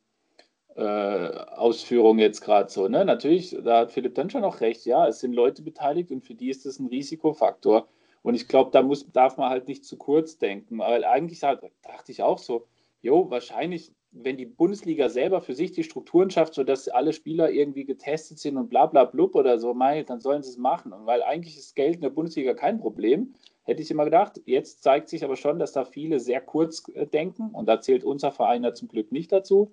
äh, 0.74 0.82
Ausführung 0.82 2.18
jetzt 2.18 2.40
gerade 2.40 2.70
so. 2.70 2.88
Ne? 2.88 3.04
Natürlich, 3.04 3.54
da 3.62 3.80
hat 3.80 3.92
Philipp 3.92 4.14
dann 4.14 4.30
schon 4.30 4.42
auch 4.42 4.62
recht, 4.62 4.86
ja, 4.86 5.06
es 5.06 5.20
sind 5.20 5.34
Leute 5.34 5.60
beteiligt 5.60 6.10
und 6.10 6.24
für 6.24 6.34
die 6.34 6.48
ist 6.48 6.64
das 6.64 6.78
ein 6.78 6.86
Risikofaktor. 6.86 7.88
Und 8.22 8.34
ich 8.34 8.48
glaube, 8.48 8.70
da 8.70 8.80
muss, 8.80 9.12
darf 9.12 9.36
man 9.36 9.50
halt 9.50 9.68
nicht 9.68 9.84
zu 9.84 9.98
kurz 9.98 10.38
denken, 10.38 10.78
weil 10.78 11.04
eigentlich 11.04 11.40
dachte 11.40 11.66
ich 12.06 12.22
auch 12.22 12.38
so, 12.38 12.66
jo, 13.02 13.28
wahrscheinlich, 13.28 13.92
wenn 14.12 14.38
die 14.38 14.46
Bundesliga 14.46 15.10
selber 15.10 15.42
für 15.42 15.54
sich 15.54 15.72
die 15.72 15.84
Strukturen 15.84 16.30
schafft, 16.30 16.54
sodass 16.54 16.88
alle 16.88 17.12
Spieler 17.12 17.50
irgendwie 17.50 17.84
getestet 17.84 18.38
sind 18.38 18.56
und 18.56 18.70
bla 18.70 18.86
bla 18.86 19.04
blub 19.04 19.34
oder 19.34 19.58
so, 19.58 19.74
mei, 19.74 20.04
dann 20.04 20.20
sollen 20.20 20.42
sie 20.42 20.50
es 20.50 20.56
machen. 20.56 20.94
Und 20.94 21.04
weil 21.04 21.22
eigentlich 21.22 21.58
ist 21.58 21.76
Geld 21.76 21.96
in 21.96 22.00
der 22.00 22.10
Bundesliga 22.10 22.54
kein 22.54 22.80
Problem, 22.80 23.34
hätte 23.70 23.82
ich 23.82 23.90
immer 23.90 24.04
gedacht. 24.04 24.40
Jetzt 24.44 24.82
zeigt 24.82 25.08
sich 25.08 25.24
aber 25.24 25.36
schon, 25.36 25.58
dass 25.58 25.72
da 25.72 25.84
viele 25.84 26.20
sehr 26.20 26.40
kurz 26.40 26.82
äh, 26.94 27.06
denken 27.06 27.50
und 27.50 27.66
da 27.66 27.80
zählt 27.80 28.04
unser 28.04 28.32
Verein 28.32 28.64
ja 28.64 28.74
zum 28.74 28.88
Glück 28.88 29.12
nicht 29.12 29.32
dazu. 29.32 29.72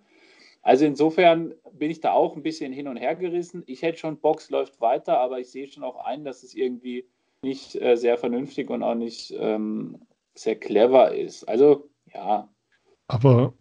Also 0.62 0.86
insofern 0.86 1.54
bin 1.74 1.92
ich 1.92 2.02
da 2.02 2.12
auch 2.12 2.36
ein 2.36 2.44
bisschen 2.44 2.72
hin 2.72 2.88
und 2.88 2.98
her 2.98 3.16
gerissen. 3.16 3.64
Ich 3.68 3.82
hätte 3.82 4.00
schon, 4.00 4.18
Box 4.18 4.50
läuft 4.50 4.80
weiter, 4.82 5.20
aber 5.20 5.40
ich 5.40 5.50
sehe 5.50 5.68
schon 5.68 5.84
auch 5.84 6.06
ein, 6.06 6.24
dass 6.24 6.44
es 6.44 6.54
irgendwie 6.54 7.06
nicht 7.42 7.76
äh, 7.82 7.96
sehr 7.96 8.18
vernünftig 8.18 8.70
und 8.70 8.84
auch 8.84 8.96
nicht 8.96 9.34
ähm, 9.38 10.00
sehr 10.36 10.56
clever 10.56 11.16
ist. 11.16 11.48
Also 11.48 11.90
ja. 12.14 12.48
Aber 13.08 13.54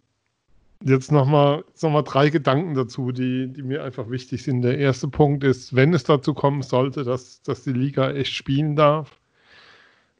jetzt 0.84 1.12
nochmal 1.12 1.64
noch 1.80 1.90
mal 1.90 2.02
drei 2.02 2.28
Gedanken 2.28 2.74
dazu, 2.74 3.12
die, 3.12 3.52
die 3.52 3.62
mir 3.62 3.84
einfach 3.84 4.10
wichtig 4.10 4.42
sind. 4.42 4.62
Der 4.62 4.78
erste 4.78 5.08
Punkt 5.08 5.44
ist, 5.44 5.74
wenn 5.74 5.94
es 5.94 6.04
dazu 6.04 6.34
kommen 6.34 6.62
sollte, 6.62 7.04
dass, 7.04 7.42
dass 7.42 7.64
die 7.64 7.72
Liga 7.72 8.10
echt 8.10 8.32
spielen 8.32 8.76
darf, 8.76 9.18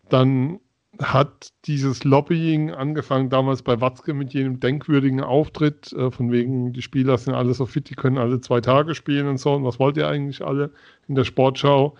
dann 0.09 0.61
hat 0.99 1.51
dieses 1.66 2.05
Lobbying 2.05 2.71
angefangen 2.71 3.29
damals 3.29 3.62
bei 3.62 3.81
Watzke 3.81 4.14
mit 4.14 4.33
jenem 4.33 4.61
denkwürdigen 4.61 5.21
Auftritt, 5.21 5.92
äh, 5.92 6.11
von 6.11 6.33
wegen, 6.33 6.73
die 6.73 6.83
Spieler 6.83 7.19
sind 7.19 7.35
alle 7.35 7.55
so 7.55 7.66
fit, 7.66 7.90
die 7.90 7.95
können 7.95 8.19
alle 8.19 8.40
zwei 8.40 8.61
Tage 8.61 8.95
spielen 8.95 9.27
und 9.29 9.38
so. 9.38 9.55
Und 9.55 9.64
was 9.64 9.79
wollt 9.79 9.97
ihr 9.97 10.09
eigentlich 10.09 10.45
alle 10.45 10.71
in 11.09 11.14
der 11.14 11.25
Sportschau? 11.25 11.97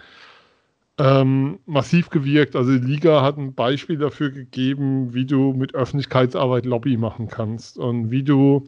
Ähm, 0.99 1.59
massiv 1.67 2.09
gewirkt. 2.09 2.57
Also 2.57 2.73
die 2.73 2.87
Liga 2.87 3.23
hat 3.23 3.37
ein 3.37 3.55
Beispiel 3.55 3.99
dafür 3.99 4.31
gegeben, 4.31 5.13
wie 5.13 5.27
du 5.27 5.53
mit 5.53 5.75
Öffentlichkeitsarbeit 5.75 6.65
Lobby 6.65 6.97
machen 6.97 7.29
kannst 7.29 7.77
und 7.77 8.11
wie 8.11 8.23
du 8.23 8.67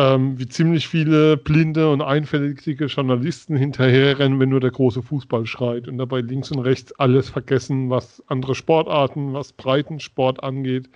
ähm, 0.00 0.38
wie 0.38 0.48
ziemlich 0.48 0.88
viele 0.88 1.36
blinde 1.36 1.90
und 1.90 2.00
einfältige 2.00 2.86
Journalisten 2.86 3.54
hinterherrennen, 3.54 4.40
wenn 4.40 4.48
nur 4.48 4.60
der 4.60 4.70
große 4.70 5.02
Fußball 5.02 5.44
schreit 5.44 5.88
und 5.88 5.98
dabei 5.98 6.22
links 6.22 6.50
und 6.50 6.60
rechts 6.60 6.90
alles 6.98 7.28
vergessen, 7.28 7.90
was 7.90 8.22
andere 8.26 8.54
Sportarten, 8.54 9.34
was 9.34 9.52
Breitensport 9.52 10.42
angeht. 10.42 10.88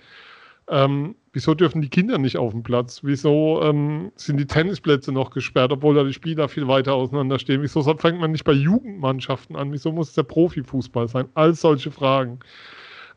Ähm, 0.67 1.13
wieso 1.33 1.53
dürfen 1.53 1.83
die 1.83 1.89
Kinder 1.89 2.17
nicht 2.17 2.37
auf 2.37 2.51
dem 2.51 2.63
Platz? 2.63 3.01
Wieso 3.03 3.61
ähm, 3.61 4.11
sind 4.15 4.37
die 4.37 4.47
Tennisplätze 4.47 5.11
noch 5.11 5.29
gesperrt, 5.29 5.71
obwohl 5.71 5.93
da 5.93 6.03
die 6.03 6.13
Spieler 6.13 6.49
viel 6.49 6.67
weiter 6.67 6.95
auseinanderstehen? 6.95 7.61
Wieso 7.61 7.83
fängt 7.83 8.19
man 8.19 8.31
nicht 8.31 8.43
bei 8.43 8.53
Jugendmannschaften 8.53 9.55
an? 9.55 9.71
Wieso 9.71 9.91
muss 9.91 10.09
es 10.09 10.15
der 10.15 10.23
Profifußball 10.23 11.07
sein? 11.07 11.29
All 11.35 11.53
solche 11.53 11.91
Fragen. 11.91 12.39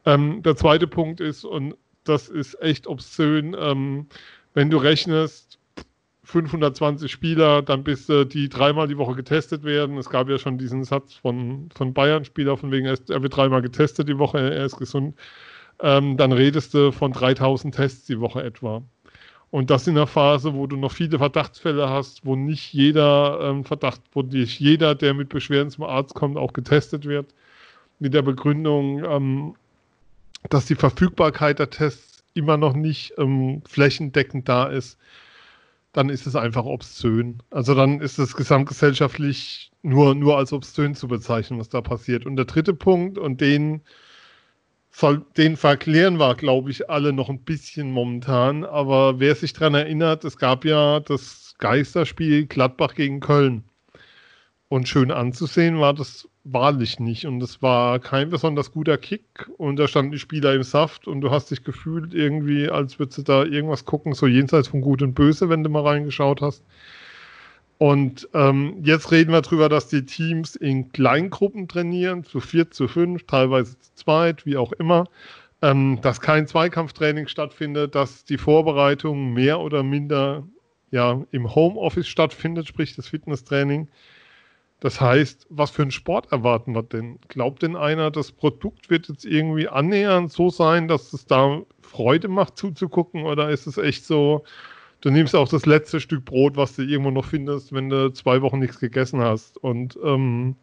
Ähm, 0.05 0.43
der 0.43 0.55
zweite 0.55 0.87
Punkt 0.87 1.21
ist, 1.21 1.45
und 1.45 1.77
das 2.05 2.29
ist 2.29 2.61
echt 2.61 2.87
obszön, 2.87 3.57
ähm, 3.59 4.07
wenn 4.53 4.69
du 4.69 4.77
rechnest, 4.77 5.58
520 6.29 7.11
Spieler, 7.11 7.63
dann 7.63 7.85
bis 7.85 8.07
äh, 8.11 8.27
die 8.27 8.51
dreimal 8.51 8.87
die 8.87 8.99
Woche 8.99 9.15
getestet 9.15 9.65
werden. 9.65 9.97
Es 9.97 10.11
gab 10.11 10.29
ja 10.29 10.39
schon 10.39 10.59
diesen 10.59 10.85
Satz 10.85 11.15
von, 11.15 11.71
von 11.75 11.95
Bayern-Spieler, 11.95 12.59
von 12.59 12.71
wegen, 12.71 12.85
er, 12.85 12.99
er, 13.09 13.23
wird 13.23 13.35
dreimal 13.35 13.63
getestet 13.63 14.09
die 14.09 14.19
Woche, 14.19 14.39
er 14.39 14.67
ist 14.67 14.77
gesund. 14.77 15.17
Ähm, 15.81 16.19
dann 16.19 16.33
redest 16.33 16.75
du 16.75 16.93
von 16.93 17.13
3000 17.13 17.75
Tests 17.75 18.05
die 18.07 18.21
Woche 18.21 18.43
etwa. 18.43 18.83
Und 19.51 19.71
das 19.71 19.87
in 19.87 19.97
einer 19.97 20.07
Phase, 20.07 20.53
wo 20.53 20.67
du 20.67 20.77
noch 20.77 20.93
viele 20.93 21.17
Verdachtsfälle 21.17 21.89
hast, 21.89 22.27
wo 22.27 22.37
nicht 22.37 22.75
jeder 22.75 23.41
ähm, 23.41 23.65
Verdacht, 23.65 24.03
wo 24.13 24.21
nicht 24.21 24.61
jeder, 24.61 24.95
der 24.95 25.15
mit 25.15 25.31
Beschwerden 25.31 25.71
zum 25.71 25.85
Arzt 25.85 26.15
kommt, 26.15 26.37
auch 26.37 26.53
getestet 26.53 27.07
wird. 27.07 27.33
Mit 28.01 28.13
der 28.13 28.23
Begründung, 28.23 29.03
ähm, 29.03 29.55
dass 30.51 30.67
die 30.67 30.75
Verfügbarkeit 30.75 31.59
der 31.59 31.71
Tests 31.71 32.23
immer 32.35 32.59
noch 32.59 32.75
nicht 32.75 33.15
ähm, 33.17 33.63
flächendeckend 33.67 34.47
da 34.47 34.67
ist 34.67 34.99
dann 35.99 36.11
ist 36.11 36.29
es 36.29 36.37
einfach 36.37 36.65
obszön. 36.65 37.43
Also 37.51 37.75
dann 37.75 38.01
ist 38.01 38.21
es 38.21 38.37
gesamtgesellschaftlich 38.37 39.73
nur, 39.83 40.15
nur 40.15 40.39
als 40.39 40.53
obszön 40.53 40.95
zu 40.95 41.09
bezeichnen, 41.09 41.59
was 41.59 41.71
da 41.71 41.81
passiert. 41.81 42.25
Und 42.25 42.37
der 42.37 42.45
dritte 42.45 42.73
Punkt, 42.73 43.19
und 43.19 43.41
den, 43.41 43.83
soll, 44.93 45.27
den 45.37 45.57
verklären 45.57 46.21
wir, 46.21 46.37
glaube 46.37 46.71
ich, 46.71 46.89
alle 46.89 47.13
noch 47.13 47.29
ein 47.29 47.43
bisschen 47.43 47.91
momentan. 47.91 48.65
Aber 48.65 49.19
wer 49.19 49.35
sich 49.35 49.55
daran 49.55 49.75
erinnert, 49.75 50.25
es 50.25 50.39
gab 50.39 50.65
ja 50.65 51.01
das 51.01 51.57
Geisterspiel 51.59 52.47
Gladbach 52.47 52.95
gegen 52.95 53.19
Köln. 53.19 53.65
Und 54.69 54.89
schön 54.89 55.11
anzusehen 55.11 55.81
war 55.81 55.95
das 55.95 56.29
wahrlich 56.53 57.01
nicht. 57.01 57.27
Und 57.27 57.43
es 57.43 57.63
war 57.63 57.99
kein 57.99 58.31
besonders 58.31 58.73
guter 58.73 58.99
Kick. 58.99 59.49
Und 59.59 59.77
da 59.77 59.89
standen 59.89 60.13
die 60.13 60.19
Spieler 60.19 60.55
im 60.55 60.63
Saft 60.63 61.07
und 61.09 61.21
du 61.21 61.31
hast 61.31 61.51
dich 61.51 61.65
gefühlt 61.65 62.15
irgendwie, 62.15 62.69
als 62.69 62.99
würdest 62.99 63.19
du 63.19 63.23
da 63.23 63.45
irgendwas 63.45 63.85
gucken, 63.85 64.15
so 64.15 64.27
jenseits 64.27 64.69
von 64.69 64.81
Gut 64.81 65.03
und 65.03 65.15
Böse, 65.15 65.49
wenn 65.49 65.63
du 65.65 65.71
mal 65.71 65.83
reingeschaut 65.83 66.41
hast. 66.43 66.65
Und 67.79 68.29
ähm, 68.35 68.79
jetzt 68.83 69.13
reden 69.13 69.33
wir 69.33 69.41
darüber, 69.43 69.69
dass 69.69 69.89
die 69.89 70.05
Teams 70.05 70.57
in 70.57 70.91
Kleingruppen 70.93 71.69
trainieren, 71.69 72.25
zu 72.25 72.41
vier, 72.41 72.71
zu 72.71 72.89
fünf, 72.89 73.25
teilweise 73.27 73.79
zu 73.79 73.95
zweit, 73.95 74.47
wie 74.47 74.57
auch 74.57 74.73
immer. 74.73 75.07
ähm, 75.63 76.01
dass 76.03 76.21
kein 76.21 76.47
Zweikampftraining 76.47 77.27
stattfindet, 77.29 77.95
dass 77.95 78.25
die 78.25 78.39
Vorbereitung 78.39 79.33
mehr 79.33 79.61
oder 79.61 79.83
minder 79.83 80.47
ja, 80.91 81.23
im 81.33 81.55
Homeoffice 81.55 82.09
stattfindet, 82.09 82.69
sprich 82.69 82.97
das 82.97 83.09
Fitnesstraining. 83.09 83.89
Das 84.81 85.01
heißt, 85.01 85.47
was 85.51 85.71
für 85.71 85.83
einen 85.83 85.91
Sport 85.91 86.31
erwarten 86.31 86.75
wir 86.75 86.85
denn? 86.85 87.19
Glaubt 87.29 87.63
denn 87.63 87.75
einer, 87.75 88.11
das 88.13 88.31
Produkt 88.31 88.91
wird 88.91 89.09
jetzt 89.09 89.25
irgendwie 89.25 89.69
annähernd 89.69 90.31
so 90.31 90.51
sein, 90.51 90.87
dass 90.87 91.13
es 91.13 91.27
da 91.27 91.63
Freude 91.83 92.29
macht 92.29 92.57
zuzugucken? 92.57 93.25
Oder 93.25 93.51
ist 93.51 93.67
es 93.67 93.77
echt 93.77 94.05
so, 94.05 94.45
du 95.01 95.11
nimmst 95.11 95.35
auch 95.35 95.49
das 95.49 95.67
letzte 95.67 95.99
Stück 95.99 96.25
Brot, 96.25 96.57
was 96.57 96.77
du 96.77 96.83
irgendwo 96.83 97.11
noch 97.11 97.25
findest, 97.25 97.73
wenn 97.73 97.89
du 97.89 98.13
zwei 98.13 98.41
Wochen 98.41 98.61
nichts 98.61 98.79
gegessen 98.79 99.21
hast? 99.21 99.59
Und 99.59 99.99
ähm, 100.05 100.55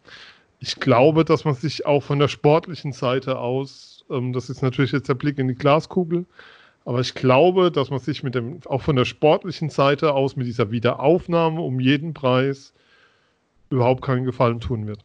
ich 0.60 0.80
glaube, 0.80 1.26
dass 1.26 1.44
man 1.44 1.56
sich 1.56 1.86
auch 1.86 2.02
von 2.02 2.20
der 2.20 2.30
sportlichen 2.30 2.94
Seite 2.94 3.40
aus, 3.40 4.06
ähm, 4.10 4.32
das 4.32 4.50
ist 4.50 4.62
natürlich 4.62 4.94
jetzt 4.94 5.10
der 5.10 5.16
Blick 5.16 5.38
in 5.40 5.50
die 5.50 5.56
Glaskugel, 5.56 6.26
aber 6.86 7.02
ich 7.02 7.16
glaube, 7.16 7.70
dass 7.70 7.90
man 7.90 8.00
sich 8.00 8.24
mit 8.24 8.36
dem, 8.36 8.60
auch 8.66 8.82
von 8.82 8.96
der 8.96 9.06
sportlichen 9.06 9.70
Seite 9.70 10.14
aus 10.14 10.38
mit 10.38 10.48
dieser 10.48 10.72
Wiederaufnahme 10.72 11.60
um 11.60 11.82
jeden 11.82 12.14
Preis 12.14 12.74
überhaupt 13.76 14.02
keinen 14.02 14.26
Gefallen 14.26 14.60
tun 14.60 14.88
wird. 14.88 15.00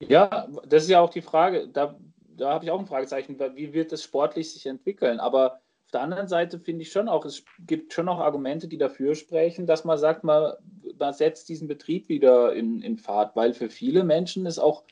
Ja, 0.00 0.48
das 0.68 0.84
ist 0.84 0.90
ja 0.90 1.00
auch 1.00 1.10
die 1.10 1.22
Frage, 1.22 1.68
da, 1.68 1.96
da 2.36 2.52
habe 2.52 2.64
ich 2.64 2.70
auch 2.70 2.78
ein 2.78 2.86
Fragezeichen, 2.86 3.38
wie 3.54 3.72
wird 3.72 3.92
es 3.92 4.02
sportlich 4.02 4.52
sich 4.52 4.66
entwickeln? 4.66 5.20
Aber 5.20 5.60
auf 5.86 5.92
der 5.92 6.02
anderen 6.02 6.28
Seite 6.28 6.58
finde 6.58 6.82
ich 6.82 6.92
schon 6.92 7.08
auch, 7.08 7.24
es 7.24 7.44
gibt 7.60 7.92
schon 7.92 8.08
auch 8.08 8.18
Argumente, 8.18 8.68
die 8.68 8.76
dafür 8.76 9.14
sprechen, 9.14 9.66
dass 9.66 9.84
man 9.84 9.98
sagt, 9.98 10.24
man, 10.24 10.52
man 10.98 11.14
setzt 11.14 11.48
diesen 11.48 11.68
Betrieb 11.68 12.08
wieder 12.08 12.52
in, 12.52 12.82
in 12.82 12.98
Fahrt, 12.98 13.36
weil 13.36 13.54
für 13.54 13.70
viele 13.70 14.04
Menschen 14.04 14.46
es 14.46 14.58
auch 14.58 14.82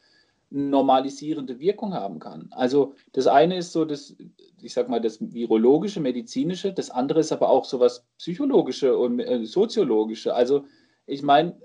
normalisierende 0.51 1.59
Wirkung 1.59 1.95
haben 1.95 2.21
kann. 2.21 2.49
Also 2.53 2.95
das 3.13 3.27
eine 3.27 3.59
ist 3.59 3.73
so 3.73 3.85
das, 3.85 4.15
ich 4.63 4.73
sag 4.73 4.89
mal, 4.89 5.01
das 5.01 5.19
virologische, 5.21 6.01
medizinische, 6.01 6.73
das 6.73 6.91
andere 6.91 7.21
ist 7.21 7.33
aber 7.33 7.51
auch 7.51 7.65
so 7.65 7.81
was 7.81 8.05
psychologische 8.19 8.97
und 8.97 9.19
äh, 9.19 9.45
soziologische. 9.45 10.33
Also 10.33 10.65
ich 11.07 11.23
meine, 11.23 11.57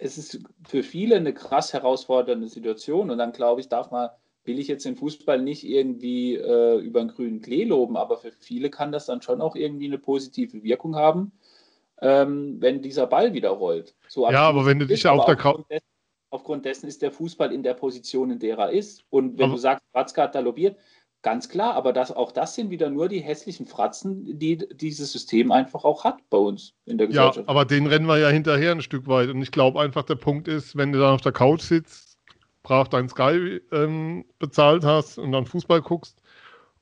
es 0.00 0.18
ist 0.18 0.40
für 0.66 0.82
viele 0.82 1.16
eine 1.16 1.34
krass 1.34 1.72
herausfordernde 1.72 2.48
Situation 2.48 3.10
und 3.10 3.18
dann 3.18 3.32
glaube 3.32 3.60
ich, 3.60 3.68
darf 3.68 3.90
man, 3.90 4.10
will 4.44 4.58
ich 4.58 4.68
jetzt 4.68 4.84
den 4.84 4.96
Fußball 4.96 5.40
nicht 5.40 5.64
irgendwie 5.64 6.36
äh, 6.36 6.78
über 6.78 7.00
einen 7.00 7.10
grünen 7.10 7.40
Klee 7.40 7.64
loben, 7.64 7.96
aber 7.96 8.16
für 8.16 8.32
viele 8.32 8.70
kann 8.70 8.92
das 8.92 9.06
dann 9.06 9.22
schon 9.22 9.40
auch 9.40 9.56
irgendwie 9.56 9.86
eine 9.86 9.98
positive 9.98 10.62
Wirkung 10.62 10.96
haben, 10.96 11.32
ähm, 12.00 12.56
wenn 12.60 12.82
dieser 12.82 13.06
Ball 13.06 13.34
wieder 13.34 13.50
rollt. 13.50 13.94
So 14.08 14.28
ja, 14.30 14.42
aber 14.42 14.64
wenn 14.66 14.78
du 14.78 14.86
dich 14.86 15.06
auf 15.06 15.24
der 15.24 15.36
Couch. 15.36 15.64
Aufgrund 16.30 16.66
dessen 16.66 16.86
ist 16.88 17.00
der 17.00 17.10
Fußball 17.10 17.54
in 17.54 17.62
der 17.62 17.72
Position, 17.72 18.30
in 18.30 18.38
der 18.38 18.58
er 18.58 18.70
ist. 18.70 19.02
Und 19.08 19.38
wenn 19.38 19.46
aber 19.46 19.54
du 19.54 19.58
sagst, 19.58 19.82
Watzke 19.94 20.20
hat 20.20 20.34
da 20.34 20.40
lobiert, 20.40 20.76
Ganz 21.28 21.50
klar, 21.50 21.74
aber 21.74 21.92
das, 21.92 22.10
auch 22.10 22.32
das 22.32 22.54
sind 22.54 22.70
wieder 22.70 22.88
nur 22.88 23.06
die 23.06 23.20
hässlichen 23.20 23.66
Fratzen, 23.66 24.38
die 24.38 24.56
dieses 24.56 25.12
System 25.12 25.52
einfach 25.52 25.84
auch 25.84 26.02
hat 26.02 26.16
bei 26.30 26.38
uns 26.38 26.72
in 26.86 26.96
der 26.96 27.06
Gesellschaft. 27.06 27.36
Ja, 27.36 27.44
aber 27.48 27.66
den 27.66 27.86
rennen 27.86 28.06
wir 28.06 28.16
ja 28.16 28.30
hinterher 28.30 28.72
ein 28.72 28.80
Stück 28.80 29.06
weit. 29.08 29.28
Und 29.28 29.42
ich 29.42 29.50
glaube 29.50 29.78
einfach, 29.78 30.04
der 30.04 30.14
Punkt 30.14 30.48
ist, 30.48 30.74
wenn 30.74 30.90
du 30.90 30.98
dann 30.98 31.12
auf 31.12 31.20
der 31.20 31.32
Couch 31.32 31.60
sitzt, 31.60 32.16
brav 32.62 32.88
dein 32.88 33.10
Sky 33.10 33.60
ähm, 33.72 34.24
bezahlt 34.38 34.84
hast 34.84 35.18
und 35.18 35.32
dann 35.32 35.44
Fußball 35.44 35.82
guckst 35.82 36.18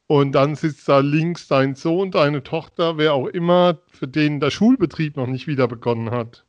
und 0.06 0.30
dann 0.30 0.54
sitzt 0.54 0.88
da 0.88 1.00
links 1.00 1.48
dein 1.48 1.74
Sohn, 1.74 2.12
deine 2.12 2.44
Tochter, 2.44 2.98
wer 2.98 3.14
auch 3.14 3.26
immer, 3.26 3.80
für 3.90 4.06
den 4.06 4.38
der 4.38 4.52
Schulbetrieb 4.52 5.16
noch 5.16 5.26
nicht 5.26 5.48
wieder 5.48 5.66
begonnen 5.66 6.12
hat. 6.12 6.45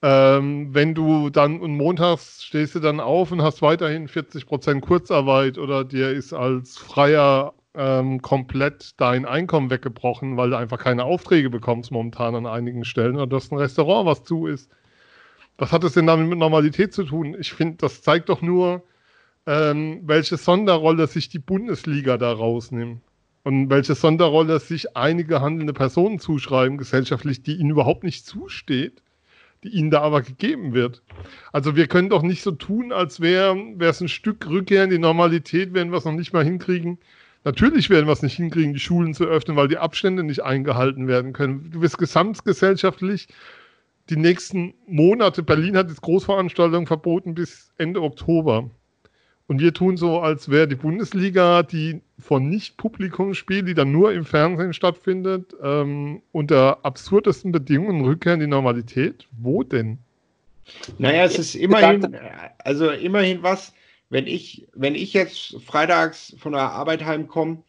Ähm, 0.00 0.72
wenn 0.72 0.94
du 0.94 1.28
dann 1.28 1.60
und 1.60 1.76
montags 1.76 2.44
stehst 2.44 2.76
du 2.76 2.80
dann 2.80 3.00
auf 3.00 3.32
und 3.32 3.42
hast 3.42 3.62
weiterhin 3.62 4.08
40% 4.08 4.80
Kurzarbeit 4.80 5.58
oder 5.58 5.84
dir 5.84 6.10
ist 6.10 6.32
als 6.32 6.78
Freier 6.78 7.54
ähm, 7.74 8.22
komplett 8.22 8.92
dein 9.00 9.24
Einkommen 9.24 9.70
weggebrochen, 9.70 10.36
weil 10.36 10.50
du 10.50 10.56
einfach 10.56 10.78
keine 10.78 11.04
Aufträge 11.04 11.50
bekommst 11.50 11.90
momentan 11.90 12.36
an 12.36 12.46
einigen 12.46 12.84
Stellen 12.84 13.16
oder 13.16 13.26
du 13.26 13.36
hast 13.36 13.50
ein 13.50 13.58
Restaurant, 13.58 14.06
was 14.06 14.22
zu 14.22 14.46
ist. 14.46 14.70
Was 15.58 15.72
hat 15.72 15.82
das 15.82 15.94
denn 15.94 16.06
damit 16.06 16.28
mit 16.28 16.38
Normalität 16.38 16.94
zu 16.94 17.04
tun? 17.04 17.36
Ich 17.40 17.52
finde, 17.52 17.78
das 17.78 18.02
zeigt 18.02 18.28
doch 18.28 18.42
nur, 18.42 18.84
ähm, 19.46 20.02
welche 20.04 20.36
Sonderrolle 20.36 21.08
sich 21.08 21.28
die 21.28 21.40
Bundesliga 21.40 22.18
da 22.18 22.32
rausnimmt. 22.32 23.02
Und 23.42 23.70
welche 23.70 23.94
Sonderrolle 23.96 24.60
sich 24.60 24.96
einige 24.96 25.40
handelnde 25.40 25.72
Personen 25.72 26.20
zuschreiben, 26.20 26.78
gesellschaftlich, 26.78 27.42
die 27.42 27.56
ihnen 27.56 27.70
überhaupt 27.70 28.04
nicht 28.04 28.26
zusteht 28.26 29.02
die 29.64 29.68
ihnen 29.68 29.90
da 29.90 30.00
aber 30.00 30.22
gegeben 30.22 30.72
wird. 30.72 31.02
Also 31.52 31.76
wir 31.76 31.86
können 31.86 32.08
doch 32.08 32.22
nicht 32.22 32.42
so 32.42 32.52
tun, 32.52 32.92
als 32.92 33.20
wäre 33.20 33.56
es 33.80 34.00
ein 34.00 34.08
Stück 34.08 34.46
Rückkehr 34.48 34.84
in 34.84 34.90
die 34.90 34.98
Normalität, 34.98 35.74
wenn 35.74 35.90
wir 35.90 35.98
es 35.98 36.04
noch 36.04 36.12
nicht 36.12 36.32
mal 36.32 36.44
hinkriegen. 36.44 36.98
Natürlich 37.44 37.90
werden 37.90 38.06
wir 38.06 38.12
es 38.12 38.22
nicht 38.22 38.36
hinkriegen, 38.36 38.72
die 38.74 38.80
Schulen 38.80 39.14
zu 39.14 39.24
öffnen, 39.24 39.56
weil 39.56 39.68
die 39.68 39.78
Abstände 39.78 40.22
nicht 40.22 40.42
eingehalten 40.42 41.08
werden 41.08 41.32
können. 41.32 41.70
Du 41.70 41.80
wirst 41.80 41.98
gesamtgesellschaftlich 41.98 43.28
die 44.10 44.16
nächsten 44.16 44.74
Monate, 44.86 45.42
Berlin 45.42 45.76
hat 45.76 45.88
jetzt 45.88 46.00
Großveranstaltungen 46.00 46.86
verboten 46.86 47.34
bis 47.34 47.72
Ende 47.76 48.02
Oktober. 48.02 48.70
Und 49.48 49.60
wir 49.60 49.72
tun 49.72 49.96
so, 49.96 50.20
als 50.20 50.50
wäre 50.50 50.68
die 50.68 50.74
Bundesliga, 50.74 51.62
die 51.62 52.02
von 52.18 52.50
Nicht-Publikum 52.50 53.32
spielt, 53.32 53.66
die 53.66 53.72
dann 53.72 53.90
nur 53.90 54.12
im 54.12 54.26
Fernsehen 54.26 54.74
stattfindet, 54.74 55.56
ähm, 55.62 56.20
unter 56.32 56.84
absurdesten 56.84 57.50
Bedingungen 57.50 58.04
Rückkehr 58.04 58.34
in 58.34 58.40
die 58.40 58.46
Normalität. 58.46 59.26
Wo 59.32 59.62
denn? 59.62 59.98
Naja, 60.98 61.24
es 61.24 61.38
ist 61.38 61.54
immerhin, 61.54 62.14
also 62.58 62.90
immerhin 62.90 63.42
was, 63.42 63.72
wenn 64.10 64.26
ich, 64.26 64.68
wenn 64.74 64.94
ich 64.94 65.14
jetzt 65.14 65.56
freitags 65.64 66.36
von 66.38 66.52
der 66.52 66.70
Arbeit 66.70 67.06
heimkomme, 67.06 67.62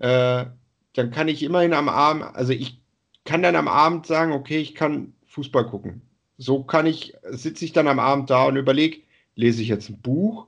äh, 0.00 0.44
dann 0.92 1.10
kann 1.12 1.28
ich 1.28 1.42
immerhin 1.42 1.72
am 1.72 1.88
Abend, 1.88 2.24
also 2.34 2.52
ich 2.52 2.78
kann 3.24 3.42
dann 3.42 3.56
am 3.56 3.68
Abend 3.68 4.06
sagen, 4.06 4.32
okay, 4.32 4.58
ich 4.58 4.74
kann 4.74 5.14
Fußball 5.28 5.66
gucken. 5.66 6.02
So 6.36 6.62
kann 6.62 6.84
ich, 6.84 7.14
sitze 7.30 7.64
ich 7.64 7.72
dann 7.72 7.88
am 7.88 8.00
Abend 8.00 8.28
da 8.28 8.44
und 8.44 8.56
überlege, 8.56 8.98
lese 9.34 9.62
ich 9.62 9.68
jetzt 9.68 9.88
ein 9.88 9.98
Buch 10.02 10.46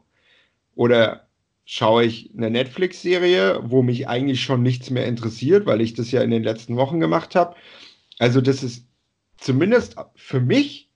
oder 0.78 1.26
schaue 1.64 2.04
ich 2.04 2.30
eine 2.36 2.50
Netflix-Serie, 2.50 3.62
wo 3.64 3.82
mich 3.82 4.06
eigentlich 4.06 4.42
schon 4.42 4.62
nichts 4.62 4.90
mehr 4.90 5.06
interessiert, 5.06 5.66
weil 5.66 5.80
ich 5.80 5.94
das 5.94 6.12
ja 6.12 6.22
in 6.22 6.30
den 6.30 6.44
letzten 6.44 6.76
Wochen 6.76 7.00
gemacht 7.00 7.34
habe. 7.34 7.56
Also 8.20 8.40
das 8.40 8.62
ist 8.62 8.86
zumindest 9.38 9.96
für 10.14 10.38
mich 10.38 10.88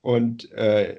und 0.00 0.50
äh, 0.52 0.96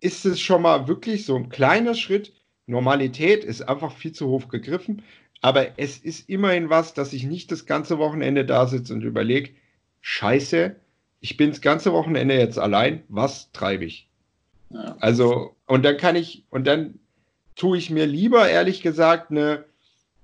ist 0.00 0.26
es 0.26 0.38
schon 0.38 0.60
mal 0.60 0.86
wirklich 0.86 1.24
so 1.24 1.34
ein 1.34 1.48
kleiner 1.48 1.94
Schritt. 1.94 2.34
Normalität 2.66 3.42
ist 3.42 3.62
einfach 3.62 3.96
viel 3.96 4.12
zu 4.12 4.28
hoch 4.28 4.48
gegriffen, 4.48 5.02
aber 5.40 5.78
es 5.78 5.96
ist 5.96 6.28
immerhin 6.28 6.68
was, 6.68 6.92
dass 6.92 7.14
ich 7.14 7.24
nicht 7.24 7.50
das 7.50 7.64
ganze 7.64 7.96
Wochenende 7.96 8.44
da 8.44 8.66
sitze 8.66 8.92
und 8.92 9.02
überlege, 9.02 9.52
scheiße, 10.02 10.76
ich 11.20 11.38
bin 11.38 11.50
das 11.50 11.62
ganze 11.62 11.94
Wochenende 11.94 12.34
jetzt 12.34 12.58
allein, 12.58 13.02
was 13.08 13.50
treibe 13.52 13.86
ich? 13.86 14.07
Also, 15.00 15.56
und 15.66 15.84
dann 15.84 15.96
kann 15.96 16.16
ich, 16.16 16.44
und 16.50 16.66
dann 16.66 16.98
tue 17.56 17.78
ich 17.78 17.90
mir 17.90 18.06
lieber, 18.06 18.48
ehrlich 18.48 18.82
gesagt, 18.82 19.30
eine 19.30 19.64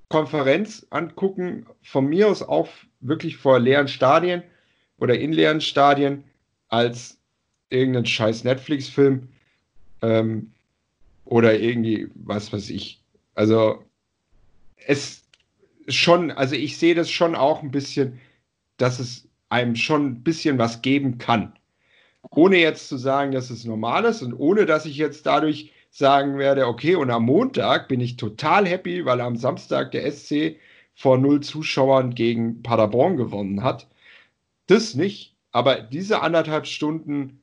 Konferenz 0.09 0.87
angucken, 0.91 1.67
von 1.83 2.07
mir 2.07 2.29
aus 2.29 2.43
auch 2.43 2.69
wirklich 3.01 3.37
vor 3.37 3.59
leeren 3.59 3.89
Stadien 3.89 4.43
oder 4.99 5.19
in 5.19 5.33
leeren 5.33 5.61
Stadien, 5.61 6.25
als 6.69 7.19
irgendeinen 7.71 8.07
scheiß 8.07 8.45
Netflix-Film 8.45 9.29
ähm, 10.03 10.53
oder 11.25 11.59
irgendwie, 11.59 12.09
was 12.15 12.53
weiß 12.53 12.71
ich. 12.71 13.01
Also, 13.35 13.83
es 14.87 15.25
schon, 15.89 16.31
also 16.31 16.55
ich 16.55 16.79
sehe 16.79 16.95
das 16.95 17.11
schon 17.11 17.35
auch 17.35 17.63
ein 17.63 17.71
bisschen, 17.71 18.21
dass 18.77 18.99
es 18.99 19.27
einem 19.49 19.77
schon 19.77 20.07
ein 20.07 20.23
bisschen 20.23 20.59
was 20.59 20.83
geben 20.83 21.19
kann 21.19 21.53
ohne 22.31 22.59
jetzt 22.59 22.89
zu 22.89 22.97
sagen, 22.97 23.33
dass 23.33 23.51
es 23.51 23.65
normal 23.65 24.05
ist 24.05 24.23
und 24.23 24.35
ohne 24.35 24.67
dass 24.67 24.87
ich 24.87 24.97
jetzt 24.97 25.27
dadurch 25.27 25.73
sagen 25.91 26.39
werde, 26.39 26.67
okay, 26.67 26.97
und 26.97 27.11
am 27.11 27.25
Montag 27.25 27.89
bin 27.89 28.01
ich 28.01 28.17
total 28.17 28.67
happy, 28.67 29.05
weil 29.05 29.21
am 29.21 29.37
Samstag 29.37 29.93
der 29.93 30.11
SC 30.11 30.57
vor 30.95 31.19
null 31.19 31.41
Zuschauern 31.41 32.15
gegen 32.15 32.63
Paderborn 32.63 33.17
gewonnen 33.17 33.63
hat. 33.63 33.89
Das 34.67 34.95
nicht, 34.95 35.37
aber 35.53 35.77
diese 35.77 36.23
anderthalb 36.23 36.67
Stunden 36.67 37.41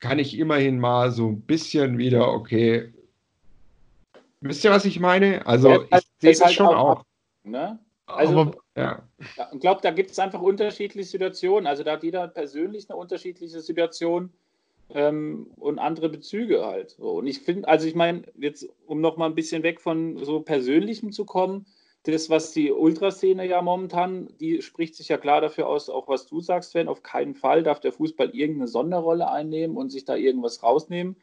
kann 0.00 0.18
ich 0.18 0.38
immerhin 0.38 0.78
mal 0.78 1.10
so 1.10 1.28
ein 1.28 1.40
bisschen 1.40 1.96
wieder, 1.96 2.28
okay, 2.32 2.92
wisst 4.40 4.64
ihr, 4.64 4.70
was 4.70 4.84
ich 4.84 5.00
meine? 5.00 5.46
Also 5.46 5.84
ich 5.84 6.06
sehe 6.18 6.32
es 6.32 6.44
halt 6.44 6.54
schon 6.54 6.66
auch. 6.66 7.00
auch. 7.00 7.04
Ne? 7.44 7.78
Also, 8.06 8.40
aber, 8.40 8.56
ja. 8.76 9.02
Ich 9.52 9.60
glaube, 9.60 9.80
da 9.82 9.90
gibt 9.90 10.10
es 10.10 10.18
einfach 10.18 10.42
unterschiedliche 10.42 11.08
Situationen. 11.08 11.66
Also 11.66 11.84
da 11.84 11.92
hat 11.92 12.02
jeder 12.02 12.28
persönlich 12.28 12.90
eine 12.90 12.98
unterschiedliche 12.98 13.60
Situation 13.60 14.30
ähm, 14.90 15.46
und 15.56 15.78
andere 15.78 16.08
Bezüge 16.08 16.64
halt. 16.66 16.90
So. 16.90 17.12
Und 17.12 17.26
ich 17.26 17.40
finde, 17.40 17.68
also 17.68 17.86
ich 17.86 17.94
meine, 17.94 18.22
jetzt, 18.38 18.68
um 18.86 19.00
noch 19.00 19.16
mal 19.16 19.26
ein 19.26 19.34
bisschen 19.34 19.62
weg 19.62 19.80
von 19.80 20.22
so 20.24 20.40
Persönlichem 20.40 21.12
zu 21.12 21.24
kommen, 21.24 21.66
das, 22.02 22.28
was 22.28 22.52
die 22.52 22.70
Ultraszene 22.70 23.46
ja 23.46 23.62
momentan, 23.62 24.28
die 24.38 24.60
spricht 24.60 24.94
sich 24.94 25.08
ja 25.08 25.16
klar 25.16 25.40
dafür 25.40 25.66
aus, 25.66 25.88
auch 25.88 26.06
was 26.06 26.26
du 26.26 26.40
sagst, 26.40 26.72
Sven, 26.72 26.88
auf 26.88 27.02
keinen 27.02 27.34
Fall 27.34 27.62
darf 27.62 27.80
der 27.80 27.92
Fußball 27.92 28.30
irgendeine 28.30 28.68
Sonderrolle 28.68 29.30
einnehmen 29.30 29.78
und 29.78 29.90
sich 29.90 30.04
da 30.04 30.14
irgendwas 30.14 30.62
rausnehmen. 30.62 31.16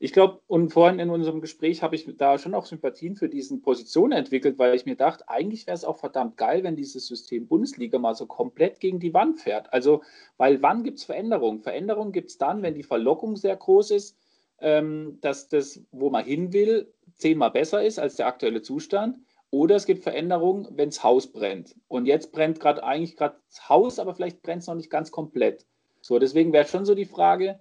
Ich 0.00 0.12
glaube, 0.12 0.40
und 0.46 0.72
vorhin 0.72 1.00
in 1.00 1.10
unserem 1.10 1.40
Gespräch 1.40 1.82
habe 1.82 1.96
ich 1.96 2.08
da 2.16 2.38
schon 2.38 2.54
auch 2.54 2.66
Sympathien 2.66 3.16
für 3.16 3.28
diesen 3.28 3.62
Positionen 3.62 4.12
entwickelt, 4.12 4.56
weil 4.58 4.76
ich 4.76 4.86
mir 4.86 4.94
dachte, 4.94 5.28
eigentlich 5.28 5.66
wäre 5.66 5.74
es 5.74 5.84
auch 5.84 5.98
verdammt 5.98 6.36
geil, 6.36 6.62
wenn 6.62 6.76
dieses 6.76 7.08
System 7.08 7.48
Bundesliga 7.48 7.98
mal 7.98 8.14
so 8.14 8.26
komplett 8.26 8.78
gegen 8.78 9.00
die 9.00 9.12
Wand 9.12 9.40
fährt. 9.40 9.72
Also, 9.72 10.02
weil 10.36 10.62
wann 10.62 10.84
gibt 10.84 10.98
es 10.98 11.04
Veränderungen? 11.04 11.60
Veränderungen 11.60 12.12
gibt 12.12 12.30
es 12.30 12.38
dann, 12.38 12.62
wenn 12.62 12.74
die 12.74 12.84
Verlockung 12.84 13.36
sehr 13.36 13.56
groß 13.56 13.90
ist, 13.90 14.16
ähm, 14.60 15.18
dass 15.20 15.48
das, 15.48 15.80
wo 15.90 16.10
man 16.10 16.24
hin 16.24 16.52
will, 16.52 16.92
zehnmal 17.14 17.50
besser 17.50 17.82
ist 17.82 17.98
als 17.98 18.14
der 18.14 18.28
aktuelle 18.28 18.62
Zustand. 18.62 19.18
Oder 19.50 19.76
es 19.76 19.86
gibt 19.86 20.04
Veränderungen, 20.04 20.68
wenn 20.72 20.90
das 20.90 21.02
Haus 21.02 21.32
brennt. 21.32 21.74
Und 21.88 22.06
jetzt 22.06 22.30
brennt 22.30 22.60
gerade 22.60 22.84
eigentlich 22.84 23.16
gerade 23.16 23.36
das 23.48 23.68
Haus, 23.68 23.98
aber 23.98 24.14
vielleicht 24.14 24.42
brennt 24.42 24.62
es 24.62 24.68
noch 24.68 24.74
nicht 24.76 24.90
ganz 24.90 25.10
komplett. 25.10 25.66
So, 26.02 26.20
deswegen 26.20 26.52
wäre 26.52 26.66
schon 26.66 26.84
so 26.84 26.94
die 26.94 27.06
Frage, 27.06 27.58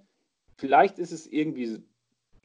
vielleicht 0.58 1.00
ist 1.00 1.12
es 1.12 1.26
irgendwie 1.26 1.82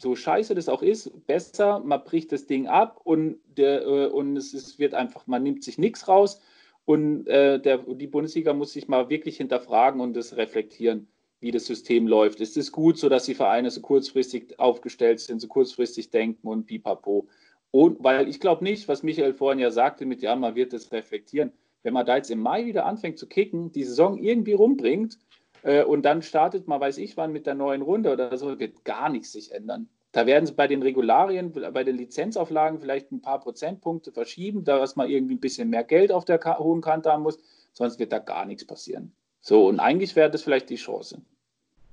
so 0.03 0.17
scheiße 0.17 0.55
das 0.55 0.69
auch 0.69 0.83
ist, 0.83 1.27
besser, 1.27 1.79
man 1.79 2.03
bricht 2.03 2.33
das 2.33 2.47
Ding 2.47 2.67
ab 2.67 3.01
und, 3.05 3.39
der, 3.47 3.83
äh, 3.83 4.07
und 4.07 4.37
es 4.37 4.53
ist, 4.53 4.79
wird 4.81 4.95
einfach, 4.95 5.27
man 5.29 5.45
nimmt 5.45 5.63
sich 5.63 5.79
nichts 5.79 6.09
raus 6.09 6.41
und 6.85 7.29
äh, 7.29 7.61
der, 7.61 7.79
die 7.79 8.09
Bundesliga 8.09 8.53
muss 8.53 8.73
sich 8.73 8.89
mal 8.89 9.09
wirklich 9.09 9.37
hinterfragen 9.37 10.01
und 10.01 10.15
das 10.15 10.37
reflektieren, 10.37 11.07
wie 11.39 11.53
das 11.53 11.67
System 11.67 12.09
läuft. 12.09 12.41
Ist 12.41 12.57
es 12.57 12.73
gut, 12.73 12.99
so 12.99 13.09
dass 13.09 13.25
die 13.25 13.37
Vereine 13.37 13.71
so 13.71 13.81
kurzfristig 13.81 14.59
aufgestellt 14.59 15.21
sind, 15.21 15.41
so 15.41 15.47
kurzfristig 15.47 16.11
denken 16.11 16.49
und 16.49 16.67
pipapo? 16.67 17.29
Und 17.71 18.03
weil 18.03 18.29
ich 18.29 18.41
glaube 18.41 18.65
nicht, 18.65 18.89
was 18.89 19.05
Michael 19.05 19.35
vorhin 19.35 19.61
ja 19.61 19.71
sagte, 19.71 20.05
mit 20.05 20.21
ja, 20.21 20.35
man 20.35 20.57
wird 20.57 20.73
das 20.73 20.91
reflektieren. 20.91 21.53
Wenn 21.85 21.95
man 21.95 22.07
da 22.07 22.17
jetzt 22.17 22.31
im 22.31 22.41
Mai 22.41 22.67
wieder 22.67 22.87
anfängt 22.87 23.19
zu 23.19 23.29
kicken, 23.29 23.71
die 23.71 23.85
Saison 23.85 24.19
irgendwie 24.19 24.53
rumbringt, 24.53 25.19
äh, 25.63 25.85
und 25.85 26.03
dann 26.03 26.23
startet 26.23 26.69
man, 26.69 26.81
weiß 26.81 26.99
ich 26.99 27.17
wann, 27.17 27.33
mit 27.33 27.47
der 27.47 27.55
neuen 27.55 27.83
Runde 27.83 28.13
oder 28.13 28.37
so, 28.37 28.59
wird 28.59 28.85
gar 28.85 29.09
nichts 29.09 29.33
sich 29.33 29.53
ändern. 29.53 29.89
Da 30.13 30.27
werden 30.27 30.45
sie 30.45 30.53
bei 30.53 30.67
den 30.67 30.83
Regularien, 30.83 31.53
bei 31.53 31.85
den 31.85 31.97
Lizenzauflagen 31.97 32.81
vielleicht 32.81 33.11
ein 33.13 33.23
paar 33.23 33.41
Prozentpunkte 33.41 34.13
verschieben, 34.13 34.63
da 34.65 34.79
dass 34.79 34.95
man 34.95 35.09
irgendwie 35.09 35.35
ein 35.35 35.41
bisschen 35.41 35.71
mehr 35.71 35.85
Geld 35.85 36.13
auf 36.13 36.27
der 36.27 36.39
hohen 36.59 36.83
Kante 36.83 37.11
haben 37.11 37.23
muss, 37.23 37.39
sonst 37.73 37.99
wird 37.99 38.13
da 38.13 38.19
gar 38.19 38.45
nichts 38.45 38.67
passieren. 38.67 39.13
So, 39.41 39.67
und 39.67 39.81
eigentlich 39.81 40.15
wäre 40.15 40.31
das 40.31 40.43
vielleicht 40.43 40.69
die 40.69 40.77
Chance. 40.77 41.23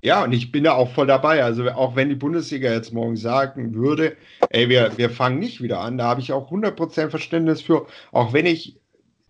Ja, 0.02 0.24
und 0.24 0.34
ich 0.34 0.52
bin 0.52 0.64
da 0.64 0.74
auch 0.74 0.92
voll 0.92 1.08
dabei. 1.08 1.44
Also 1.44 1.70
auch 1.72 1.96
wenn 1.96 2.10
die 2.10 2.16
Bundesliga 2.16 2.72
jetzt 2.72 2.94
morgen 2.94 3.16
sagen 3.16 3.74
würde, 3.74 4.16
ey, 4.50 4.70
wir, 4.70 4.98
wir 4.98 5.10
fangen 5.10 5.40
nicht 5.40 5.62
wieder 5.62 5.80
an, 5.80 5.98
da 5.98 6.06
habe 6.06 6.22
ich 6.22 6.32
auch 6.32 6.52
100% 6.52 7.10
Verständnis 7.10 7.62
für, 7.62 7.88
auch 8.12 8.34
wenn 8.34 8.46
ich 8.46 8.80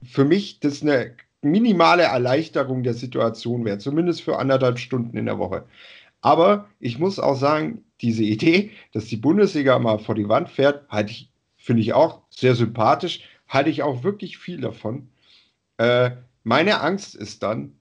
für 0.04 0.26
mich 0.26 0.60
das 0.60 0.82
eine 0.82 1.16
minimale 1.42 2.04
Erleichterung 2.04 2.84
der 2.84 2.94
Situation 2.94 3.66
wäre, 3.66 3.78
zumindest 3.78 4.22
für 4.22 4.38
anderthalb 4.40 4.80
Stunden 4.80 5.18
in 5.18 5.26
der 5.26 5.40
Woche. 5.40 5.66
Aber 6.22 6.68
ich 6.80 7.00
muss 7.00 7.20
auch 7.20 7.36
sagen, 7.36 7.84
diese 8.02 8.24
Idee, 8.24 8.72
dass 8.92 9.06
die 9.06 9.18
Bundesliga 9.18 9.80
mal 9.80 10.00
vor 10.00 10.16
die 10.16 10.30
Wand 10.30 10.50
fährt, 10.50 10.88
halte 10.90 11.12
ich, 11.12 11.30
finde 11.58 11.82
ich 11.82 11.94
auch 11.94 12.22
sehr 12.30 12.56
sympathisch, 12.56 13.22
halte 13.48 13.70
ich 13.70 13.84
auch 13.84 14.04
wirklich 14.04 14.38
viel 14.38 14.60
davon. 14.60 15.10
Äh, 15.78 16.12
meine 16.44 16.82
Angst 16.82 17.16
ist 17.16 17.44
dann, 17.44 17.74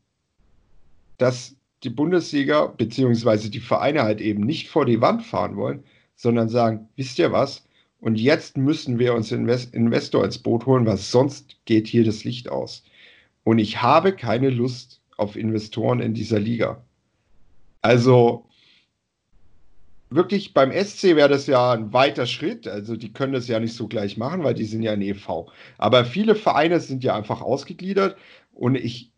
dass 1.19 1.57
die 1.83 1.91
Bundesliga 1.91 2.67
bzw. 2.67 3.49
die 3.49 3.61
Vereine 3.61 4.03
halt 4.03 4.21
eben 4.21 4.45
nicht 4.45 4.69
vor 4.69 4.87
die 4.87 5.01
Wand 5.01 5.23
fahren 5.23 5.57
wollen, 5.57 5.85
sondern 6.17 6.49
sagen, 6.49 6.89
wisst 6.97 7.19
ihr 7.19 7.33
was? 7.33 7.65
Und 8.01 8.17
jetzt 8.17 8.57
müssen 8.57 8.99
wir 8.99 9.15
uns 9.15 9.33
Invest 9.33 9.75
Investor 9.75 10.25
ins 10.25 10.39
Boot 10.39 10.67
holen, 10.67 10.87
weil 10.87 10.97
sonst 10.97 11.57
geht 11.65 11.87
hier 11.89 12.05
das 12.05 12.25
Licht 12.25 12.49
aus. 12.49 12.85
Und 13.45 13.59
ich 13.59 13.83
habe 13.83 14.15
keine 14.15 14.51
Lust 14.51 15.01
auf 15.17 15.37
Investoren 15.37 16.01
in 16.01 16.15
dieser 16.15 16.39
Liga. 16.39 16.83
Also 17.83 18.47
wirklich 20.11 20.55
beim 20.55 20.73
SC 20.73 21.17
wäre 21.17 21.29
das 21.29 21.47
ja 21.47 21.73
ein 21.73 21.93
weiter 21.93 22.27
Schritt. 22.27 22.67
Also 22.67 22.97
die 22.97 23.13
können 23.13 23.33
das 23.33 23.49
ja 23.49 23.61
nicht 23.61 23.75
so 23.75 23.89
gleich 23.89 24.17
machen, 24.17 24.45
weil 24.45 24.55
die 24.55 24.65
sind 24.65 24.83
ja 24.83 24.93
ein 24.93 25.03
EV. 25.03 25.47
Aber 25.77 26.05
viele 26.05 26.35
Vereine 26.35 26.81
sind 26.81 27.05
ja 27.05 27.15
einfach 27.15 27.41
ausgegliedert 27.41 28.17
und 28.53 28.75
ich 28.75 29.11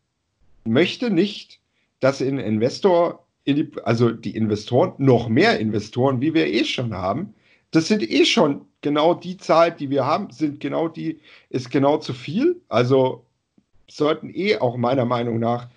möchte 0.65 1.11
nicht, 1.11 1.61
dass 2.01 2.21
ein 2.21 2.39
Investor, 2.39 3.27
in 3.45 3.57
die, 3.57 3.71
also 3.85 4.11
die 4.11 4.37
Investoren, 4.37 4.95
noch 4.99 5.29
mehr 5.29 5.59
Investoren, 5.61 6.21
wie 6.21 6.35
wir 6.35 6.47
eh 6.47 6.65
schon 6.65 6.95
haben, 6.95 7.35
das 7.71 7.89
sind 7.89 8.03
eh 8.03 8.25
schon 8.25 8.67
genau 8.81 9.15
die 9.15 9.37
Zahl, 9.37 9.71
die 9.73 9.91
wir 9.91 10.05
haben, 10.05 10.31
sind 10.31 10.61
genau 10.61 10.89
die, 10.89 11.21
ist 11.51 11.71
genau 11.71 11.99
zu 11.99 12.13
viel. 12.13 12.61
Also 12.69 13.25
sollten 13.93 14.31
eh 14.33 14.59
auch 14.59 14.77
meiner 14.77 15.05
Meinung 15.05 15.39
nach 15.39 15.69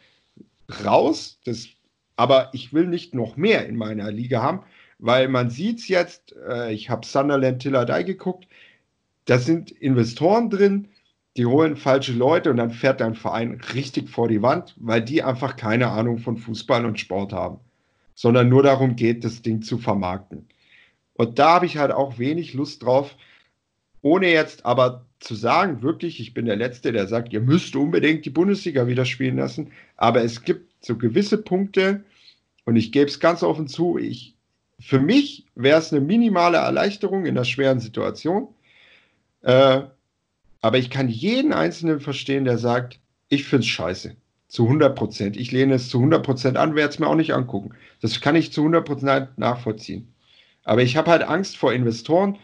raus. 0.83 1.39
Das, 1.45 1.67
aber 2.15 2.49
ich 2.53 2.73
will 2.73 2.87
nicht 2.87 3.13
noch 3.13 3.37
mehr 3.37 3.65
in 3.67 3.75
meiner 3.75 4.11
Liga 4.11 4.41
haben, 4.41 4.61
weil 4.99 5.27
man 5.27 5.49
sieht 5.49 5.79
es 5.79 5.87
jetzt, 5.87 6.35
äh, 6.47 6.73
ich 6.73 6.89
habe 6.89 7.05
Sunderland 7.05 7.61
Tillardei 7.61 8.03
geguckt, 8.03 8.47
da 9.25 9.37
sind 9.37 9.71
Investoren 9.71 10.49
drin, 10.49 10.89
die 11.37 11.45
holen 11.45 11.75
falsche 11.75 12.13
Leute 12.13 12.51
und 12.51 12.57
dann 12.57 12.71
fährt 12.71 13.01
dein 13.01 13.15
Verein 13.15 13.59
richtig 13.73 14.09
vor 14.09 14.27
die 14.27 14.41
Wand, 14.41 14.75
weil 14.77 15.01
die 15.01 15.23
einfach 15.23 15.55
keine 15.55 15.89
Ahnung 15.89 16.19
von 16.19 16.37
Fußball 16.37 16.85
und 16.85 16.99
Sport 16.99 17.33
haben, 17.33 17.59
sondern 18.13 18.49
nur 18.49 18.63
darum 18.63 18.95
geht, 18.95 19.23
das 19.23 19.41
Ding 19.41 19.61
zu 19.61 19.77
vermarkten. 19.77 20.47
Und 21.15 21.39
da 21.39 21.55
habe 21.55 21.65
ich 21.65 21.77
halt 21.77 21.91
auch 21.91 22.19
wenig 22.19 22.53
Lust 22.53 22.83
drauf, 22.83 23.15
ohne 24.03 24.31
jetzt 24.31 24.65
aber 24.65 25.05
zu 25.19 25.33
sagen, 25.33 25.81
wirklich, 25.81 26.19
ich 26.19 26.35
bin 26.35 26.45
der 26.45 26.57
Letzte, 26.57 26.91
der 26.91 27.07
sagt, 27.07 27.33
ihr 27.33 27.41
müsst 27.41 27.75
unbedingt 27.75 28.25
die 28.25 28.29
Bundesliga 28.29 28.85
wieder 28.85 29.05
spielen 29.05 29.37
lassen. 29.37 29.71
Aber 29.97 30.23
es 30.23 30.43
gibt 30.43 30.85
so 30.85 30.97
gewisse 30.97 31.39
Punkte, 31.39 32.03
und 32.65 32.75
ich 32.75 32.91
gebe 32.91 33.07
es 33.07 33.19
ganz 33.19 33.43
offen 33.43 33.67
zu, 33.67 33.97
ich, 33.97 34.35
für 34.79 34.99
mich 34.99 35.45
wäre 35.55 35.79
es 35.79 35.91
eine 35.91 36.01
minimale 36.01 36.57
Erleichterung 36.57 37.25
in 37.25 37.37
einer 37.37 37.45
schweren 37.45 37.79
Situation. 37.79 38.49
Äh, 39.41 39.81
aber 40.61 40.77
ich 40.77 40.89
kann 40.89 41.09
jeden 41.09 41.53
Einzelnen 41.53 41.99
verstehen, 41.99 42.45
der 42.45 42.57
sagt, 42.57 42.99
ich 43.29 43.45
finde 43.45 43.63
es 43.63 43.67
scheiße. 43.67 44.15
Zu 44.47 44.65
100 44.65 44.95
Prozent. 44.95 45.37
Ich 45.37 45.51
lehne 45.51 45.75
es 45.75 45.89
zu 45.89 45.97
100 45.97 46.23
Prozent 46.23 46.57
an, 46.57 46.75
werde 46.75 46.93
es 46.93 46.99
mir 46.99 47.07
auch 47.07 47.15
nicht 47.15 47.33
angucken. 47.33 47.71
Das 48.01 48.21
kann 48.21 48.35
ich 48.35 48.53
zu 48.53 48.61
100 48.61 48.85
Prozent 48.85 49.37
nachvollziehen. 49.37 50.13
Aber 50.63 50.81
ich 50.81 50.95
habe 50.95 51.11
halt 51.11 51.23
Angst 51.23 51.57
vor 51.57 51.73
Investoren, 51.73 52.37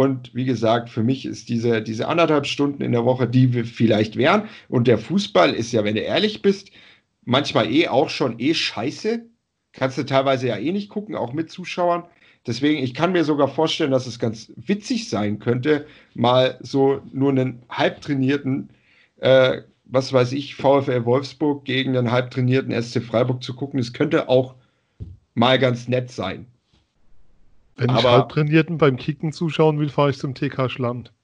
und 0.00 0.34
wie 0.34 0.46
gesagt, 0.46 0.88
für 0.88 1.02
mich 1.02 1.26
ist 1.26 1.50
diese, 1.50 1.82
diese 1.82 2.08
anderthalb 2.08 2.46
Stunden 2.46 2.82
in 2.82 2.92
der 2.92 3.04
Woche, 3.04 3.28
die 3.28 3.52
wir 3.52 3.66
vielleicht 3.66 4.16
wären. 4.16 4.48
Und 4.70 4.88
der 4.88 4.96
Fußball 4.96 5.52
ist 5.52 5.72
ja, 5.72 5.84
wenn 5.84 5.94
du 5.94 6.00
ehrlich 6.00 6.40
bist, 6.40 6.70
manchmal 7.26 7.70
eh 7.70 7.86
auch 7.88 8.08
schon 8.08 8.40
eh 8.40 8.54
scheiße. 8.54 9.26
Kannst 9.74 9.98
du 9.98 10.06
teilweise 10.06 10.48
ja 10.48 10.56
eh 10.56 10.72
nicht 10.72 10.88
gucken, 10.88 11.16
auch 11.16 11.34
mit 11.34 11.50
Zuschauern. 11.50 12.04
Deswegen, 12.46 12.82
ich 12.82 12.94
kann 12.94 13.12
mir 13.12 13.24
sogar 13.24 13.48
vorstellen, 13.48 13.90
dass 13.90 14.06
es 14.06 14.18
ganz 14.18 14.50
witzig 14.56 15.10
sein 15.10 15.38
könnte, 15.38 15.86
mal 16.14 16.56
so 16.62 17.02
nur 17.12 17.28
einen 17.28 17.62
halbtrainierten, 17.68 18.70
äh, 19.18 19.58
was 19.84 20.14
weiß 20.14 20.32
ich, 20.32 20.54
VfL 20.54 21.04
Wolfsburg 21.04 21.66
gegen 21.66 21.94
einen 21.94 22.10
halbtrainierten 22.10 22.72
SC 22.72 23.02
Freiburg 23.02 23.42
zu 23.42 23.54
gucken. 23.54 23.78
Es 23.78 23.92
könnte 23.92 24.30
auch 24.30 24.54
mal 25.34 25.58
ganz 25.58 25.88
nett 25.88 26.10
sein. 26.10 26.46
Wenn 27.80 27.88
aber, 27.88 27.98
ich 28.00 28.04
Halbtrainierten 28.04 28.76
beim 28.76 28.98
Kicken 28.98 29.32
zuschauen 29.32 29.78
will, 29.78 29.88
fahre 29.88 30.10
ich 30.10 30.18
zum 30.18 30.34
TK 30.34 30.70
Schland. 30.70 31.14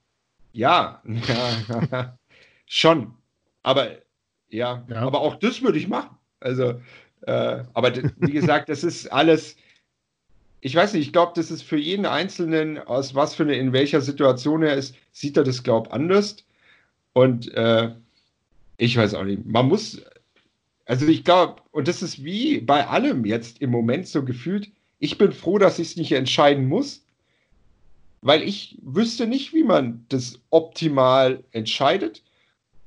Ja, 0.55 1.03
ja 1.29 2.16
schon. 2.64 3.12
Aber 3.62 3.90
ja, 4.49 4.83
ja, 4.88 4.97
aber 5.01 5.21
auch 5.21 5.37
das 5.37 5.61
würde 5.61 5.79
ich 5.79 5.87
machen. 5.87 6.16
Also, 6.40 6.81
äh, 7.27 7.62
aber 7.75 7.92
wie 8.16 8.33
gesagt, 8.33 8.71
das 8.71 8.85
ist 8.85 9.12
alles. 9.12 9.57
Ich 10.62 10.75
weiß 10.75 10.95
nicht, 10.95 11.07
ich 11.07 11.12
glaube, 11.12 11.33
das 11.37 11.51
ist 11.51 11.62
für 11.62 11.77
jeden 11.77 12.07
Einzelnen, 12.07 12.79
aus 12.79 13.14
was 13.14 13.35
für 13.35 13.42
eine, 13.42 13.57
in 13.57 13.75
welcher 13.75 14.01
Situation 14.01 14.62
er 14.62 14.77
ist, 14.77 14.97
sieht 15.12 15.37
er 15.37 15.45
das, 15.45 15.62
glaube 15.62 15.88
ich, 15.88 15.92
anders. 15.92 16.37
Und 17.12 17.53
äh, 17.53 17.90
ich 18.79 18.97
weiß 18.97 19.12
auch 19.12 19.25
nicht. 19.25 19.45
Man 19.45 19.69
muss, 19.69 20.01
also 20.87 21.07
ich 21.07 21.23
glaube, 21.23 21.61
und 21.71 21.87
das 21.87 22.01
ist 22.01 22.25
wie 22.25 22.61
bei 22.61 22.87
allem 22.87 23.27
jetzt 23.27 23.61
im 23.61 23.71
Moment 23.71 24.09
so 24.09 24.25
gefühlt, 24.25 24.71
ich 24.98 25.18
bin 25.18 25.32
froh, 25.32 25.59
dass 25.59 25.78
ich 25.78 25.88
es 25.88 25.96
nicht 25.96 26.12
entscheiden 26.12 26.68
muss, 26.68 27.04
weil 28.22 28.42
ich 28.42 28.78
wüsste 28.82 29.26
nicht, 29.26 29.52
wie 29.52 29.64
man 29.64 30.04
das 30.09 30.40
optimal 30.50 31.44
entscheidet. 31.52 32.22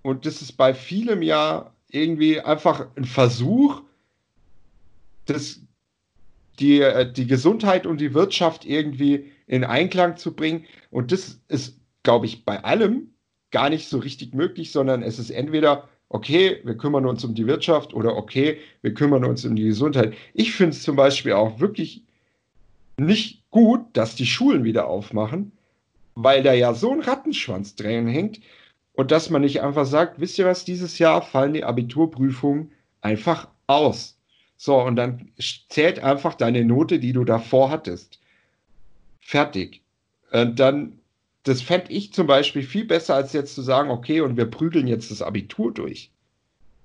Und 0.01 0.25
das 0.25 0.41
ist 0.41 0.53
bei 0.53 0.73
vielem 0.73 1.21
ja 1.21 1.73
irgendwie 1.89 2.39
einfach 2.39 2.87
ein 2.95 3.05
Versuch, 3.05 3.81
das, 5.25 5.61
die, 6.59 6.81
äh, 6.81 7.11
die 7.11 7.27
Gesundheit 7.27 7.85
und 7.85 8.01
die 8.01 8.13
Wirtschaft 8.13 8.65
irgendwie 8.65 9.31
in 9.47 9.63
Einklang 9.63 10.17
zu 10.17 10.35
bringen. 10.35 10.65
Und 10.91 11.11
das 11.11 11.39
ist, 11.47 11.79
glaube 12.03 12.25
ich, 12.25 12.45
bei 12.45 12.63
allem 12.63 13.13
gar 13.51 13.69
nicht 13.69 13.87
so 13.87 13.97
richtig 13.97 14.33
möglich, 14.33 14.71
sondern 14.71 15.03
es 15.03 15.19
ist 15.19 15.31
entweder, 15.31 15.89
okay, 16.09 16.59
wir 16.63 16.75
kümmern 16.75 17.05
uns 17.05 17.23
um 17.23 17.35
die 17.35 17.47
Wirtschaft 17.47 17.93
oder 17.93 18.15
okay, 18.17 18.57
wir 18.81 18.93
kümmern 18.93 19.23
uns 19.23 19.45
um 19.45 19.55
die 19.55 19.65
Gesundheit. 19.65 20.13
Ich 20.33 20.53
finde 20.53 20.75
es 20.75 20.83
zum 20.83 20.95
Beispiel 20.95 21.33
auch 21.33 21.59
wirklich 21.59 22.03
nicht 22.97 23.43
gut, 23.51 23.81
dass 23.93 24.15
die 24.15 24.25
Schulen 24.25 24.63
wieder 24.63 24.87
aufmachen, 24.87 25.51
weil 26.15 26.43
da 26.43 26.53
ja 26.53 26.73
so 26.73 26.91
ein 26.91 27.01
Rattenschwanz 27.01 27.75
drin 27.75 28.07
hängt 28.07 28.41
und 28.93 29.11
dass 29.11 29.29
man 29.29 29.41
nicht 29.41 29.61
einfach 29.61 29.85
sagt, 29.85 30.19
wisst 30.19 30.37
ihr 30.37 30.45
was, 30.45 30.65
dieses 30.65 30.99
Jahr 30.99 31.21
fallen 31.21 31.53
die 31.53 31.63
Abiturprüfungen 31.63 32.71
einfach 33.01 33.47
aus. 33.67 34.17
So, 34.57 34.81
und 34.81 34.97
dann 34.97 35.31
zählt 35.69 35.99
einfach 35.99 36.33
deine 36.33 36.65
Note, 36.65 36.99
die 36.99 37.13
du 37.13 37.23
davor 37.23 37.69
hattest. 37.69 38.19
Fertig. 39.21 39.81
Und 40.31 40.59
dann, 40.59 40.98
das 41.49 41.63
fände 41.63 41.91
ich 41.91 42.13
zum 42.13 42.27
Beispiel 42.27 42.61
viel 42.61 42.85
besser, 42.85 43.15
als 43.15 43.33
jetzt 43.33 43.55
zu 43.55 43.63
sagen, 43.63 43.89
okay, 43.89 44.21
und 44.21 44.37
wir 44.37 44.45
prügeln 44.45 44.87
jetzt 44.87 45.09
das 45.09 45.23
Abitur 45.23 45.73
durch. 45.73 46.11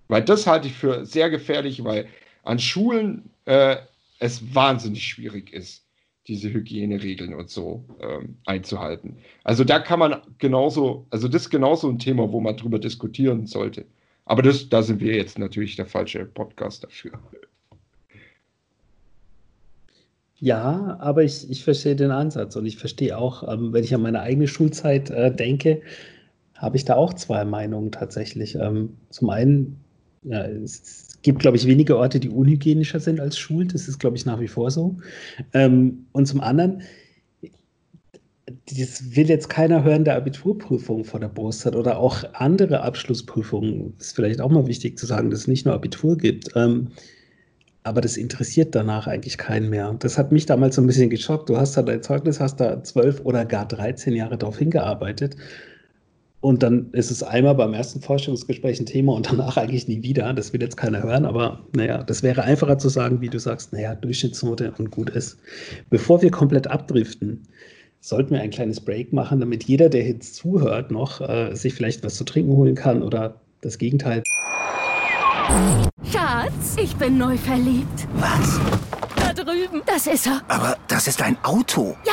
Weil 0.09 0.23
das 0.23 0.47
halte 0.47 0.69
ich 0.69 0.75
für 0.75 1.05
sehr 1.05 1.29
gefährlich, 1.29 1.85
weil 1.85 2.09
an 2.45 2.59
Schulen 2.59 3.29
äh, 3.45 3.77
es 4.19 4.55
wahnsinnig 4.55 5.07
schwierig 5.07 5.53
ist, 5.53 5.85
diese 6.29 6.51
Hygieneregeln 6.51 7.35
und 7.35 7.51
so 7.51 7.85
ähm, 8.01 8.39
einzuhalten. 8.47 9.19
Also 9.43 9.65
da 9.65 9.81
kann 9.81 9.99
man 9.99 10.23
genauso, 10.39 11.07
also 11.11 11.29
das 11.29 11.43
ist 11.43 11.51
genauso 11.51 11.91
ein 11.91 11.99
Thema, 11.99 12.33
wo 12.33 12.41
man 12.41 12.57
drüber 12.57 12.79
diskutieren 12.79 13.47
sollte. 13.47 13.85
Aber 14.25 14.41
das, 14.41 14.71
da 14.71 14.83
sind 14.83 15.01
wir 15.01 15.15
jetzt 15.15 15.39
natürlich 15.39 15.77
der 15.77 15.85
falsche 15.87 16.25
Podcast 16.25 16.85
dafür. 16.85 17.13
Ja, 20.45 20.99
aber 21.01 21.25
ich, 21.25 21.51
ich 21.51 21.65
verstehe 21.65 21.97
den 21.97 22.11
Ansatz 22.11 22.55
und 22.55 22.67
ich 22.67 22.77
verstehe 22.77 23.17
auch, 23.17 23.51
ähm, 23.51 23.73
wenn 23.73 23.83
ich 23.83 23.95
an 23.95 24.03
meine 24.03 24.21
eigene 24.21 24.47
Schulzeit 24.47 25.09
äh, 25.09 25.35
denke, 25.35 25.81
habe 26.55 26.77
ich 26.77 26.85
da 26.85 26.97
auch 26.97 27.15
zwei 27.15 27.47
Meinungen 27.47 27.91
tatsächlich. 27.93 28.55
Ähm, 28.57 28.91
zum 29.09 29.31
einen, 29.31 29.81
ja, 30.23 30.45
es 30.45 31.19
gibt, 31.23 31.39
glaube 31.39 31.57
ich, 31.57 31.67
wenige 31.67 31.97
Orte, 31.97 32.21
die 32.21 32.29
unhygienischer 32.29 33.01
sind 33.01 33.21
als 33.21 33.39
Schulen. 33.39 33.69
Das 33.69 33.89
ist, 33.89 33.99
glaube 33.99 34.19
ich, 34.19 34.27
nach 34.27 34.39
wie 34.39 34.49
vor 34.49 34.71
so. 34.71 34.99
Ähm, 35.55 36.09
und 36.13 36.27
zum 36.27 36.43
anderen, 36.43 36.83
das 38.67 39.17
will 39.17 39.31
jetzt 39.31 39.49
keiner 39.49 39.83
hören, 39.83 40.05
der 40.05 40.17
Abiturprüfung 40.17 41.05
vor 41.05 41.21
der 41.21 41.29
Brust 41.29 41.65
hat 41.65 41.75
oder 41.75 41.97
auch 41.99 42.23
andere 42.35 42.83
Abschlussprüfungen. 42.83 43.95
Das 43.97 44.09
ist 44.09 44.17
vielleicht 44.17 44.43
auch 44.43 44.51
mal 44.51 44.67
wichtig 44.67 44.99
zu 44.99 45.07
sagen, 45.07 45.31
dass 45.31 45.41
es 45.41 45.49
nicht 45.49 45.65
nur 45.65 45.75
Abitur 45.75 46.19
gibt. 46.19 46.55
Aber 47.85 48.01
das 48.01 48.17
interessiert 48.17 48.75
danach 48.75 49.07
eigentlich 49.07 49.37
keinen 49.37 49.69
mehr. 49.69 49.95
Das 49.99 50.17
hat 50.17 50.33
mich 50.33 50.47
damals 50.47 50.77
so 50.77 50.83
ein 50.83 50.87
bisschen 50.87 51.11
geschockt. 51.11 51.51
Du 51.51 51.59
hast 51.59 51.77
da 51.77 51.83
dein 51.83 52.03
Zeugnis, 52.03 52.41
hast 52.41 52.57
da 52.57 52.83
zwölf 52.83 53.21
oder 53.25 53.45
gar 53.45 53.69
13 53.69 54.15
Jahre 54.15 54.39
darauf 54.39 54.59
hingearbeitet. 54.59 55.37
Und 56.41 56.63
dann 56.63 56.91
ist 56.93 57.11
es 57.11 57.23
einmal 57.23 57.55
beim 57.55 57.75
ersten 57.75 58.01
Forschungsgespräch 58.01 58.81
ein 58.81 58.87
Thema 58.87 59.13
und 59.15 59.31
danach 59.31 59.59
eigentlich 59.59 59.87
nie 59.87 60.03
wieder. 60.03 60.33
Das 60.33 60.53
will 60.55 60.63
jetzt 60.63 60.77
keiner 60.79 61.03
hören, 61.03 61.27
aber 61.27 61.67
naja, 61.77 62.03
das 62.03 62.23
wäre 62.23 62.43
einfacher 62.43 62.79
zu 62.79 62.89
sagen, 62.89 63.21
wie 63.21 63.29
du 63.29 63.39
sagst, 63.39 63.73
naja, 63.75 63.95
Durchschnittsnote 63.95 64.73
und 64.79 64.91
gut 64.91 65.11
ist. 65.11 65.39
Bevor 65.91 66.23
wir 66.23 66.31
komplett 66.31 66.67
abdriften, 66.67 67.49
sollten 68.01 68.35
wir 68.35 68.41
ein 68.41 68.51
kleines 68.51 68.81
Break 68.81 69.13
machen, 69.13 69.41
damit 69.41 69.65
jeder, 69.65 69.91
der 69.91 70.07
jetzt 70.07 70.37
zuhört, 70.37 70.91
noch 70.91 71.21
äh, 71.21 71.55
sich 71.55 71.75
vielleicht 71.75 72.03
was 72.05 72.17
zu 72.17 72.25
trinken 72.25 72.53
holen 72.53 72.75
kann 72.75 73.03
oder 73.03 73.41
das 73.63 73.79
Gegenteil. 73.79 74.23
Schatz, 76.11 76.77
ich 76.77 76.97
bin 76.97 77.19
neu 77.19 77.37
verliebt. 77.37 78.07
Was? 78.15 78.59
Da 79.17 79.33
drüben. 79.33 79.83
Das 79.87 80.07
ist 80.07 80.27
er. 80.27 80.41
Aber 80.49 80.77
das 80.89 81.07
ist 81.07 81.23
ein 81.23 81.37
Auto. 81.43 81.97
Ja, 82.05 82.13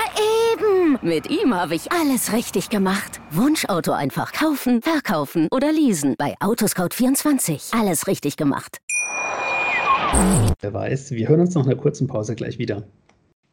eben. 0.54 1.00
Mit 1.02 1.30
ihm 1.30 1.54
habe 1.54 1.76
ich 1.76 1.92
alles 1.92 2.34
richtig 2.34 2.70
gemacht. 2.70 3.22
Wunschauto 3.32 3.92
einfach 3.92 4.32
kaufen, 4.34 4.82
verkaufen 4.82 5.48
oder 5.52 5.72
leasen. 5.72 6.16
Bei 6.18 6.36
Autoscout24. 6.40 7.78
Alles 7.80 8.08
richtig 8.08 8.38
gemacht. 8.38 8.80
Wer 10.60 10.74
weiß, 10.74 11.12
wir 11.12 11.28
hören 11.30 11.42
uns 11.42 11.56
nach 11.56 11.66
einer 11.66 11.76
kurzen 11.76 12.08
Pause 12.08 12.36
gleich 12.36 12.58
wieder. 12.58 12.84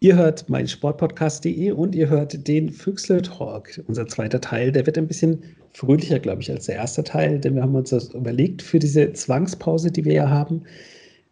Ihr 0.01 0.15
hört 0.15 0.49
mein 0.49 0.69
Sportpodcast.de 0.69 1.73
und 1.73 1.93
ihr 1.93 2.09
hört 2.09 2.47
den 2.47 2.71
Füchsle 2.71 3.21
Talk, 3.21 3.83
unser 3.89 4.07
zweiter 4.07 4.41
Teil. 4.41 4.71
Der 4.71 4.87
wird 4.87 4.97
ein 4.97 5.09
bisschen 5.09 5.43
fröhlicher, 5.73 6.21
glaube 6.21 6.41
ich, 6.41 6.49
als 6.53 6.67
der 6.67 6.77
erste 6.77 7.03
Teil, 7.03 7.41
denn 7.41 7.57
wir 7.57 7.63
haben 7.63 7.75
uns 7.75 7.91
das 7.91 8.15
überlegt 8.15 8.63
für 8.63 8.79
diese 8.79 9.13
Zwangspause, 9.13 9.91
die 9.91 10.05
wir 10.05 10.13
ja 10.13 10.31
haben. 10.31 10.63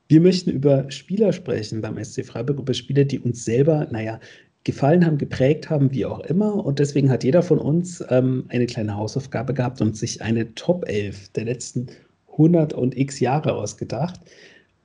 Wir 0.08 0.20
möchten 0.20 0.50
über 0.50 0.90
Spieler 0.90 1.32
sprechen 1.32 1.80
beim 1.80 2.02
SC 2.02 2.26
Freiburg, 2.26 2.58
über 2.58 2.74
Spieler, 2.74 3.04
die 3.04 3.20
uns 3.20 3.44
selber, 3.44 3.86
naja, 3.92 4.18
gefallen 4.64 5.06
haben, 5.06 5.18
geprägt 5.18 5.70
haben, 5.70 5.92
wie 5.92 6.04
auch 6.04 6.18
immer. 6.20 6.64
Und 6.66 6.80
deswegen 6.80 7.08
hat 7.08 7.22
jeder 7.22 7.44
von 7.44 7.58
uns 7.58 8.04
ähm, 8.10 8.46
eine 8.48 8.66
kleine 8.66 8.96
Hausaufgabe 8.96 9.54
gehabt 9.54 9.80
und 9.80 9.96
sich 9.96 10.22
eine 10.22 10.56
Top 10.56 10.88
11 10.88 11.28
der 11.34 11.44
letzten 11.44 11.86
100 12.32 12.72
und 12.72 12.98
x 12.98 13.20
Jahre 13.20 13.54
ausgedacht. 13.54 14.18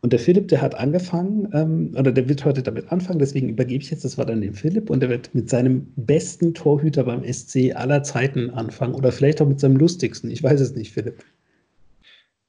Und 0.03 0.13
der 0.13 0.19
Philipp, 0.19 0.47
der 0.47 0.61
hat 0.61 0.73
angefangen, 0.73 1.47
ähm, 1.53 1.95
oder 1.97 2.11
der 2.11 2.27
wird 2.27 2.43
heute 2.43 2.63
damit 2.63 2.91
anfangen, 2.91 3.19
deswegen 3.19 3.49
übergebe 3.49 3.83
ich 3.83 3.91
jetzt 3.91 4.03
das 4.03 4.17
Wort 4.17 4.31
an 4.31 4.41
den 4.41 4.55
Philipp 4.55 4.89
und 4.89 4.99
der 4.99 5.09
wird 5.09 5.33
mit 5.35 5.47
seinem 5.47 5.93
besten 5.95 6.55
Torhüter 6.55 7.03
beim 7.03 7.23
SC 7.23 7.75
aller 7.75 8.01
Zeiten 8.01 8.49
anfangen 8.49 8.95
oder 8.95 9.11
vielleicht 9.11 9.41
auch 9.41 9.47
mit 9.47 9.59
seinem 9.59 9.77
lustigsten. 9.77 10.31
Ich 10.31 10.41
weiß 10.41 10.59
es 10.59 10.75
nicht, 10.75 10.91
Philipp. 10.91 11.23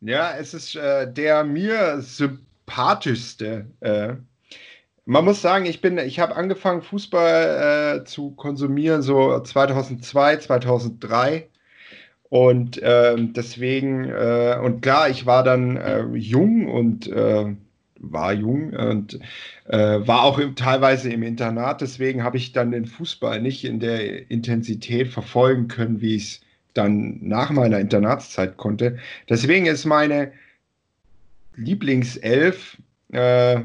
Ja, 0.01 0.35
es 0.39 0.55
ist 0.55 0.75
äh, 0.77 1.13
der 1.13 1.45
mir 1.45 2.01
sympathischste. 2.01 3.67
Äh, 3.81 4.15
man 5.05 5.25
muss 5.25 5.43
sagen, 5.43 5.67
ich 5.67 5.83
bin, 5.83 5.99
ich 5.99 6.21
habe 6.21 6.35
angefangen, 6.35 6.81
Fußball 6.81 8.01
äh, 8.01 8.05
zu 8.05 8.31
konsumieren 8.31 9.03
so 9.03 9.39
2002, 9.39 10.39
2003. 10.39 11.49
Und 12.33 12.81
ähm, 12.83 13.35
deswegen, 13.35 14.09
äh, 14.09 14.59
und 14.59 14.81
klar, 14.81 15.11
ich 15.11 15.27
war 15.27 15.45
dann 15.45 15.77
äh, 15.77 16.03
jung 16.15 16.67
und 16.67 17.07
äh, 17.09 17.55
war 17.99 18.33
jung 18.33 18.73
und 18.73 19.21
äh, 19.69 20.07
war 20.09 20.23
auch 20.23 20.39
im, 20.39 20.57
teilweise 20.57 21.13
im 21.13 21.23
Internat. 21.23 21.83
Deswegen 21.83 22.25
habe 22.25 22.39
ich 22.39 22.53
dann 22.53 22.71
den 22.71 22.87
Fußball 22.87 23.43
nicht 23.43 23.67
in 23.67 23.81
der 23.81 24.31
Intensität 24.31 25.09
verfolgen 25.09 25.69
können, 25.69 26.01
wie 26.01 26.17
ich 26.17 26.23
es 26.23 26.41
dann 26.73 27.19
nach 27.21 27.51
meiner 27.51 27.81
Internatszeit 27.81 28.57
konnte. 28.57 28.97
Deswegen 29.29 29.67
ist 29.67 29.85
meine 29.85 30.33
Lieblingself 31.55 32.79
äh, 33.13 33.61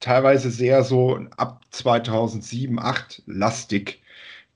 teilweise 0.00 0.50
sehr 0.50 0.84
so 0.84 1.20
ab 1.38 1.62
2007, 1.70 2.76
2008 2.76 3.22
lastig 3.24 4.02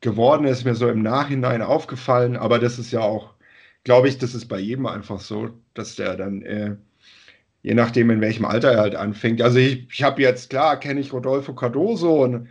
geworden 0.01 0.47
ist, 0.47 0.65
mir 0.65 0.75
so 0.75 0.89
im 0.89 1.03
Nachhinein 1.03 1.63
aufgefallen, 1.63 2.37
aber 2.37 2.59
das 2.59 2.79
ist 2.79 2.93
ja 2.93 3.01
auch, 3.01 3.35
glaube 3.85 4.09
ich, 4.09 4.19
das 4.19 4.35
ist 4.35 4.47
bei 4.47 4.59
jedem 4.59 4.87
einfach 4.87 5.21
so, 5.21 5.51
dass 5.75 5.97
der 5.97 6.17
dann, 6.17 6.43
äh, 6.43 6.77
je 7.63 7.75
nachdem, 7.75 8.11
in 8.11 8.21
welchem 8.21 8.45
Alter 8.45 8.73
er 8.73 8.81
halt 8.81 8.95
anfängt. 8.95 9.43
Also 9.43 9.59
ich, 9.59 9.87
ich 9.93 10.03
habe 10.03 10.23
jetzt, 10.23 10.51
klar, 10.51 10.79
kenne 10.81 11.01
ich 11.01 11.13
Rodolfo 11.13 11.55
Cardoso 11.55 12.23
und 12.23 12.49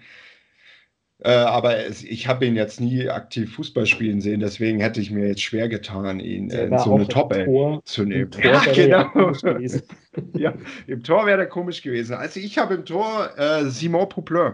äh, 1.22 1.32
aber 1.32 1.86
es, 1.86 2.02
ich 2.02 2.28
habe 2.28 2.46
ihn 2.46 2.56
jetzt 2.56 2.80
nie 2.80 3.10
aktiv 3.10 3.54
Fußball 3.56 3.86
spielen 3.86 4.22
sehen, 4.22 4.40
deswegen 4.40 4.80
hätte 4.80 5.02
ich 5.02 5.12
mir 5.12 5.28
jetzt 5.28 5.42
schwer 5.42 5.68
getan, 5.68 6.22
ihn 6.22 6.50
äh, 6.50 6.68
in 6.68 6.78
so 6.78 6.96
eine 6.96 7.08
top 7.10 7.36
zu 7.84 8.06
nehmen. 8.06 8.32
Ja, 8.42 8.64
genau. 8.74 9.34
ja, 10.38 10.54
Im 10.88 11.04
Tor 11.04 11.26
wäre 11.26 11.38
der 11.38 11.48
komisch 11.48 11.82
gewesen. 11.82 12.14
Also 12.14 12.40
ich 12.40 12.58
habe 12.58 12.76
im 12.76 12.86
Tor 12.86 13.38
äh, 13.38 13.66
Simon 13.66 14.08
Pouplin. 14.08 14.54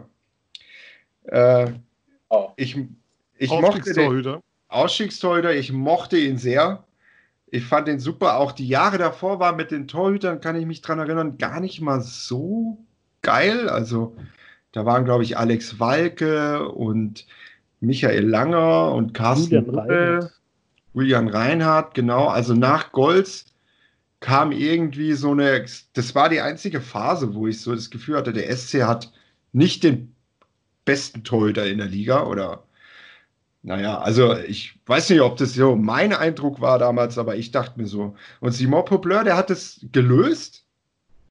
Oh. 2.29 2.49
Ich, 2.55 2.77
ich 3.38 3.49
mochte 3.49 3.93
den 3.93 4.41
Ausstiegstorhüter, 4.67 5.53
ich 5.53 5.71
mochte 5.71 6.17
ihn 6.17 6.38
sehr. 6.38 6.83
Ich 7.47 7.63
fand 7.63 7.88
ihn 7.88 7.99
super. 7.99 8.38
Auch 8.38 8.51
die 8.51 8.67
Jahre 8.67 8.97
davor 8.97 9.39
war 9.39 9.55
mit 9.55 9.71
den 9.71 9.88
Torhütern, 9.88 10.41
kann 10.41 10.55
ich 10.55 10.65
mich 10.65 10.81
dran 10.81 10.99
erinnern, 10.99 11.38
gar 11.38 11.59
nicht 11.59 11.81
mal 11.81 12.01
so 12.01 12.83
geil. 13.21 13.69
Also 13.69 14.15
da 14.71 14.85
waren, 14.85 15.05
glaube 15.05 15.23
ich, 15.23 15.38
Alex 15.38 15.79
Walke 15.79 16.67
und 16.69 17.25
Michael 17.79 18.27
Langer 18.27 18.91
und 18.91 19.13
Carsten 19.13 19.67
William 19.67 20.29
William 20.95 21.27
Reinhardt, 21.27 21.93
genau. 21.93 22.27
Also 22.27 22.53
nach 22.53 22.91
Golds 22.91 23.53
kam 24.21 24.51
irgendwie 24.51 25.13
so 25.13 25.31
eine, 25.31 25.65
das 25.93 26.15
war 26.15 26.29
die 26.29 26.41
einzige 26.41 26.81
Phase, 26.81 27.35
wo 27.35 27.47
ich 27.47 27.61
so 27.61 27.75
das 27.75 27.89
Gefühl 27.89 28.17
hatte, 28.17 28.33
der 28.33 28.55
SC 28.55 28.83
hat 28.83 29.11
nicht 29.51 29.83
den 29.83 30.14
besten 30.86 31.24
Torhüter 31.24 31.65
in 31.67 31.80
der 31.80 31.88
Liga 31.88 32.24
oder 32.26 32.63
naja, 33.65 33.98
also 33.98 34.38
ich 34.38 34.78
weiß 34.86 35.10
nicht, 35.10 35.21
ob 35.21 35.38
das 35.38 35.56
so 35.56 35.76
mein 35.76 36.13
Eindruck 36.13 36.62
war 36.62 36.78
damals, 36.78 37.17
aber 37.17 37.36
ich 37.36 37.50
dachte 37.50 37.80
mir 37.82 37.88
so. 37.88 38.15
Und 38.39 38.52
Simon 38.52 38.86
Popleur, 38.86 39.24
der 39.24 39.36
hat 39.36 39.50
es 39.50 39.84
gelöst, 39.91 40.63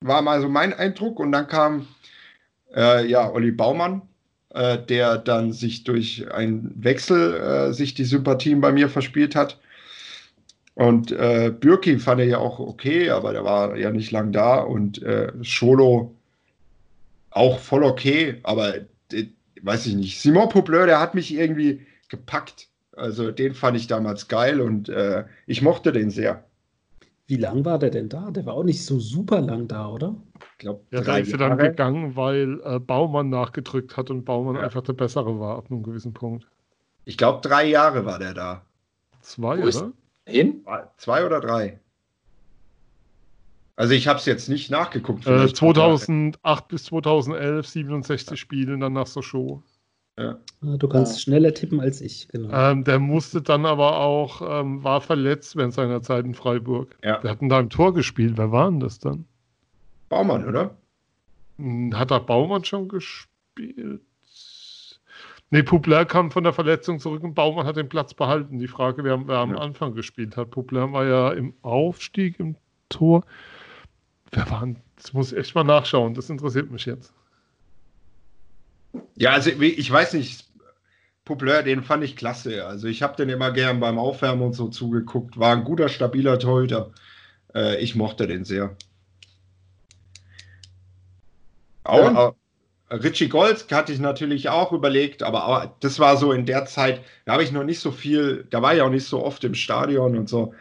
war 0.00 0.20
mal 0.20 0.40
so 0.40 0.48
mein 0.48 0.72
Eindruck. 0.72 1.20
Und 1.20 1.30
dann 1.30 1.46
kam 1.46 1.86
äh, 2.74 3.06
ja 3.06 3.30
Olli 3.30 3.52
Baumann, 3.52 4.02
äh, 4.50 4.78
der 4.78 5.18
dann 5.18 5.52
sich 5.52 5.84
durch 5.84 6.28
einen 6.32 6.72
Wechsel 6.74 7.34
äh, 7.34 7.72
sich 7.72 7.94
die 7.94 8.04
Sympathien 8.04 8.60
bei 8.60 8.72
mir 8.72 8.88
verspielt 8.88 9.36
hat. 9.36 9.60
Und 10.74 11.12
äh, 11.12 11.52
Bürki 11.56 12.00
fand 12.00 12.20
er 12.20 12.26
ja 12.26 12.38
auch 12.38 12.58
okay, 12.58 13.10
aber 13.10 13.32
der 13.32 13.44
war 13.44 13.76
ja 13.76 13.92
nicht 13.92 14.10
lang 14.10 14.32
da. 14.32 14.56
Und 14.56 15.00
äh, 15.04 15.32
Scholo 15.42 16.16
auch 17.30 17.60
voll 17.60 17.84
okay, 17.84 18.40
aber 18.42 18.74
weiß 19.64 19.86
ich 19.86 19.94
nicht. 19.94 20.20
Simon 20.20 20.48
Poupleur, 20.48 20.86
der 20.86 21.00
hat 21.00 21.14
mich 21.14 21.34
irgendwie 21.34 21.86
gepackt. 22.08 22.68
Also 22.92 23.32
den 23.32 23.54
fand 23.54 23.76
ich 23.76 23.86
damals 23.86 24.28
geil 24.28 24.60
und 24.60 24.88
äh, 24.88 25.24
ich 25.46 25.62
mochte 25.62 25.90
den 25.90 26.10
sehr. 26.10 26.44
Wie 27.26 27.36
lang 27.36 27.64
war 27.64 27.78
der 27.78 27.90
denn 27.90 28.08
da? 28.08 28.30
Der 28.30 28.44
war 28.46 28.54
auch 28.54 28.64
nicht 28.64 28.84
so 28.84 29.00
super 29.00 29.40
lang 29.40 29.66
da, 29.66 29.88
oder? 29.88 30.14
Ich 30.52 30.58
glaube, 30.58 30.84
ja, 30.90 31.00
der 31.00 31.18
ist 31.20 31.32
ja 31.32 31.38
dann 31.38 31.58
gegangen, 31.58 32.14
weil 32.14 32.60
äh, 32.64 32.78
Baumann 32.78 33.30
nachgedrückt 33.30 33.96
hat 33.96 34.10
und 34.10 34.24
Baumann 34.24 34.56
ja. 34.56 34.62
einfach 34.62 34.82
der 34.82 34.92
bessere 34.92 35.40
war 35.40 35.56
ab 35.56 35.66
einem 35.70 35.82
gewissen 35.82 36.12
Punkt. 36.12 36.46
Ich 37.06 37.16
glaube, 37.16 37.40
drei 37.46 37.66
Jahre 37.66 38.04
war 38.04 38.18
der 38.18 38.34
da. 38.34 38.64
Zwei, 39.22 39.58
Wo 39.58 39.66
oder? 39.66 39.92
Hin? 40.26 40.64
Zwei 40.98 41.24
oder 41.24 41.40
drei. 41.40 41.80
Also 43.76 43.94
ich 43.94 44.06
habe 44.06 44.18
es 44.18 44.26
jetzt 44.26 44.48
nicht 44.48 44.70
nachgeguckt. 44.70 45.26
Äh, 45.26 45.52
2008 45.52 46.68
bis 46.68 46.84
2011 46.84 47.66
67 47.66 48.38
Spiele, 48.38 48.78
dann 48.78 48.92
nach 48.92 49.12
der 49.12 49.22
Show. 49.22 49.62
Ja. 50.16 50.38
Ah, 50.62 50.76
du 50.76 50.88
kannst 50.88 51.14
ja. 51.14 51.18
schneller 51.20 51.52
tippen 51.54 51.80
als 51.80 52.00
ich, 52.00 52.28
genau. 52.28 52.50
Ähm, 52.52 52.84
der 52.84 53.00
musste 53.00 53.42
dann 53.42 53.66
aber 53.66 53.98
auch, 53.98 54.60
ähm, 54.60 54.84
war 54.84 55.00
verletzt 55.00 55.56
während 55.56 55.74
seiner 55.74 56.02
Zeit 56.02 56.24
in 56.24 56.34
Freiburg. 56.34 56.96
Ja. 57.02 57.20
Wir 57.22 57.30
hatten 57.30 57.48
da 57.48 57.58
im 57.58 57.68
Tor 57.68 57.92
gespielt. 57.94 58.34
Wer 58.36 58.52
war 58.52 58.70
denn 58.70 58.78
das 58.78 59.00
dann? 59.00 59.24
Baumann, 60.08 60.46
oder? 60.46 60.76
Hm, 61.58 61.98
hat 61.98 62.12
da 62.12 62.20
Baumann 62.20 62.64
schon 62.64 62.88
gespielt? 62.88 64.02
Nee, 65.50 65.62
Publer 65.62 66.04
kam 66.04 66.30
von 66.30 66.44
der 66.44 66.52
Verletzung 66.52 67.00
zurück 67.00 67.22
und 67.22 67.34
Baumann 67.34 67.66
hat 67.66 67.76
den 67.76 67.88
Platz 67.88 68.14
behalten. 68.14 68.58
Die 68.58 68.68
Frage, 68.68 69.04
wer, 69.04 69.26
wer 69.26 69.38
am 69.38 69.52
ja. 69.52 69.58
Anfang 69.58 69.94
gespielt 69.94 70.36
hat. 70.36 70.50
Publer 70.50 70.92
war 70.92 71.04
ja 71.04 71.32
im 71.32 71.54
Aufstieg 71.62 72.38
im 72.38 72.56
Tor. 72.88 73.24
Wer 74.34 74.50
war? 74.50 74.68
Das 74.96 75.12
muss 75.12 75.32
ich 75.32 75.38
echt 75.38 75.54
mal 75.54 75.64
nachschauen. 75.64 76.14
Das 76.14 76.28
interessiert 76.28 76.70
mich 76.70 76.86
jetzt. 76.86 77.12
Ja, 79.16 79.32
also 79.32 79.50
ich 79.50 79.90
weiß 79.90 80.14
nicht. 80.14 80.44
Publer, 81.24 81.62
den 81.62 81.82
fand 81.82 82.04
ich 82.04 82.16
klasse. 82.16 82.66
Also 82.66 82.86
ich 82.86 83.02
habe 83.02 83.16
den 83.16 83.30
immer 83.30 83.50
gern 83.50 83.80
beim 83.80 83.98
Aufwärmen 83.98 84.42
und 84.42 84.52
so 84.52 84.68
zugeguckt. 84.68 85.38
War 85.38 85.56
ein 85.56 85.64
guter, 85.64 85.88
stabiler 85.88 86.38
Torhüter. 86.38 86.90
Äh, 87.54 87.82
ich 87.82 87.94
mochte 87.94 88.26
den 88.26 88.44
sehr. 88.44 88.76
Auch, 91.84 92.34
Richie 92.90 93.28
Golds 93.28 93.66
hatte 93.70 93.92
ich 93.92 93.98
natürlich 93.98 94.48
auch 94.48 94.72
überlegt, 94.72 95.22
aber 95.22 95.74
das 95.80 95.98
war 95.98 96.16
so 96.16 96.32
in 96.32 96.46
der 96.46 96.66
Zeit, 96.66 97.02
da 97.24 97.32
habe 97.32 97.42
ich 97.42 97.52
noch 97.52 97.64
nicht 97.64 97.80
so 97.80 97.90
viel, 97.90 98.46
da 98.50 98.62
war 98.62 98.74
ich 98.74 98.82
auch 98.82 98.90
nicht 98.90 99.06
so 99.06 99.24
oft 99.24 99.42
im 99.44 99.54
Stadion 99.54 100.16
und 100.16 100.28
so. 100.28 100.54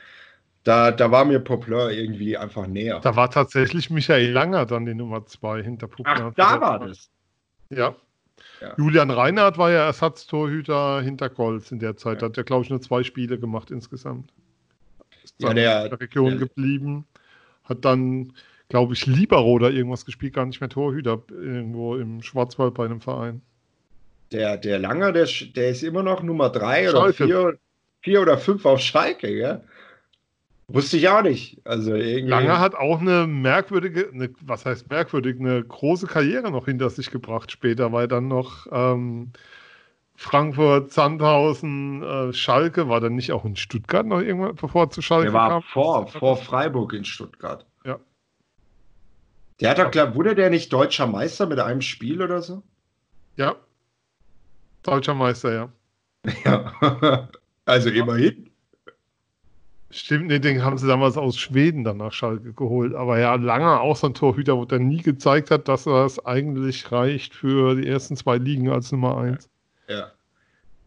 Da, 0.64 0.91
da 0.91 1.11
war 1.11 1.26
mir 1.26 1.39
Poplar 1.39 1.91
irgendwie 1.91 2.38
einfach 2.38 2.68
näher. 2.68 2.99
Da 3.01 3.16
war 3.16 3.30
tatsächlich 3.30 3.89
Michael 3.89 4.32
Langer 4.32 4.66
dann 4.66 4.86
die 4.86 4.93
Nummer 4.93 5.26
zwei 5.26 5.61
hinter 5.61 5.88
Poplar. 5.88 6.30
Ach, 6.30 6.34
da 6.36 6.61
war 6.61 6.80
das. 6.80 7.09
Ja. 7.70 7.95
ja. 8.61 8.74
Julian 8.78 9.11
Reinhardt 9.11 9.57
war 9.57 9.72
ja 9.72 9.86
Ersatztorhüter 9.86 11.01
hinter 11.01 11.30
Golds 11.30 11.72
in 11.72 11.80
der 11.80 11.97
Zeit. 11.97 12.22
Ja. 12.22 12.30
Hat 12.30 12.38
ja, 12.38 12.43
glaube 12.43 12.64
ich, 12.64 12.70
nur 12.70 12.82
zwei 12.82 13.03
Spiele 13.03 13.38
gemacht 13.38 13.72
insgesamt. 13.72 14.32
Ist 15.24 15.36
ja, 15.39 15.53
der, 15.53 15.84
in 15.84 15.89
der 15.89 15.99
Region 15.99 16.30
der, 16.30 16.39
geblieben. 16.39 17.05
Hat 17.66 17.84
dann 17.84 18.34
glaube 18.74 18.95
ich, 18.95 19.05
Libero 19.05 19.51
oder 19.51 19.70
irgendwas 19.70 20.03
gespielt, 20.03 20.34
gar 20.34 20.47
nicht 20.47 20.59
mehr 20.59 20.70
Torhüter 20.70 21.22
irgendwo 21.30 21.95
im 21.95 22.24
Schwarzwald 22.24 22.74
bei 22.74 22.86
einem 22.86 23.01
Verein. 23.01 23.41
Der, 24.32 24.57
der 24.57 24.80
Langer, 24.80 25.11
der, 25.11 25.28
der 25.55 25.70
ist 25.70 25.84
immer 25.84 26.01
noch 26.01 26.24
Nummer 26.24 26.49
drei 26.49 26.89
oder 26.89 27.14
vier, 27.14 27.59
vier 28.01 28.22
oder 28.22 28.39
fünf 28.39 28.66
auf 28.66 28.80
Schalke, 28.80 29.30
ja? 29.30 29.61
Wusste 30.74 30.97
ich 30.97 31.07
auch 31.07 31.21
nicht. 31.21 31.61
Also 31.65 31.93
irgendwie... 31.93 32.32
Langer 32.32 32.59
hat 32.59 32.74
auch 32.74 32.99
eine 32.99 33.28
merkwürdige, 33.28 34.09
eine, 34.11 34.32
was 34.41 34.65
heißt 34.65 34.89
merkwürdig, 34.89 35.39
eine 35.39 35.63
große 35.63 36.07
Karriere 36.07 36.49
noch 36.49 36.65
hinter 36.65 36.89
sich 36.89 37.11
gebracht 37.11 37.51
später, 37.51 37.91
weil 37.91 38.07
dann 38.07 38.28
noch 38.28 38.65
ähm, 38.71 39.34
Frankfurt, 40.15 40.91
Sandhausen, 40.91 42.01
äh, 42.01 42.34
Schalke, 42.34 42.89
war 42.89 43.01
dann 43.01 43.13
nicht 43.13 43.32
auch 43.32 43.45
in 43.45 43.55
Stuttgart 43.55 44.03
noch 44.07 44.19
irgendwann, 44.19 44.55
bevor 44.55 44.89
zu 44.89 45.03
Schalke 45.03 45.26
Der 45.26 45.34
war 45.34 45.49
kam? 45.49 45.61
vor, 45.61 46.07
vor 46.07 46.38
Freiburg 46.38 46.93
in 46.93 47.05
Stuttgart. 47.05 47.67
Ja. 47.86 47.99
Der 49.59 49.69
hat 49.69 49.78
doch, 49.78 49.91
glaub, 49.91 50.15
wurde 50.15 50.34
der 50.34 50.49
nicht 50.49 50.74
deutscher 50.74 51.05
Meister 51.05 51.45
mit 51.45 51.59
einem 51.59 51.82
Spiel 51.82 52.19
oder 52.19 52.41
so? 52.41 52.63
Ja. 53.36 53.57
Deutscher 54.82 55.13
Meister, 55.13 55.53
ja. 55.53 55.69
Ja. 56.45 57.30
also 57.65 57.89
immerhin. 57.91 58.49
Stimmt, 59.94 60.28
nee, 60.28 60.39
den 60.39 60.64
haben 60.64 60.78
sie 60.80 60.88
damals 60.88 61.18
aus 61.18 61.38
Schweden 61.38 61.84
dann 61.84 61.98
nach 61.98 62.12
Schalke 62.12 62.52
geholt. 62.54 62.96
Aber 62.96 63.20
ja, 63.20 63.36
lange 63.36 63.80
auch 63.80 63.96
so 63.96 64.08
ein 64.08 64.16
Torhüter, 64.16 64.58
wo 64.58 64.66
der 64.66 64.80
nie 64.80 65.02
gezeigt 65.04 65.52
hat, 65.52 65.68
dass 65.68 65.84
das 65.84 66.26
eigentlich 66.26 66.91
reicht 66.91 67.36
für 67.36 67.76
die 67.76 67.88
ersten 67.88 68.18
zwei 68.18 68.38
Ligen 68.38 68.70
als 68.70 68.91
Nummer 68.91 69.20
eins. 69.20 69.50
Ja. 69.88 70.12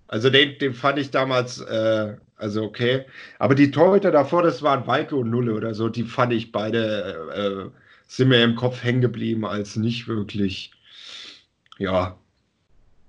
Also 0.09 0.29
den, 0.29 0.59
den 0.59 0.75
fand 0.75 0.99
ich 0.99 1.13
damals, 1.13 1.61
äh, 1.61 2.17
also 2.37 2.65
okay. 2.65 3.05
Aber 3.39 3.55
die 3.55 3.71
Torhüter 3.71 4.11
davor, 4.11 4.43
das 4.43 4.63
waren 4.63 4.87
Weike 4.89 5.15
und 5.15 5.31
Nulle 5.31 5.55
oder 5.55 5.73
so, 5.75 5.89
die 5.89 6.03
fand 6.03 6.33
ich 6.33 6.51
beide 6.51 7.71
äh, 7.73 7.79
sind 8.09 8.29
mir 8.29 8.43
im 8.43 8.57
Kopf 8.57 8.83
hängen 8.83 9.01
geblieben 9.01 9.45
als 9.45 9.77
nicht 9.77 10.09
wirklich, 10.09 10.73
ja, 11.79 12.17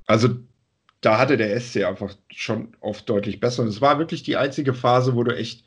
also 0.06 0.30
da 1.02 1.20
hatte 1.20 1.38
der 1.38 1.60
SC 1.60 1.84
einfach 1.84 2.14
schon 2.32 2.76
oft 2.80 3.08
deutlich 3.10 3.40
besser. 3.40 3.64
Und 3.64 3.70
es 3.70 3.82
war 3.82 4.00
wirklich 4.00 4.24
die 4.24 4.38
einzige 4.38 4.74
Phase, 4.74 5.16
wo 5.16 5.24
du 5.24 5.36
echt 5.36 5.64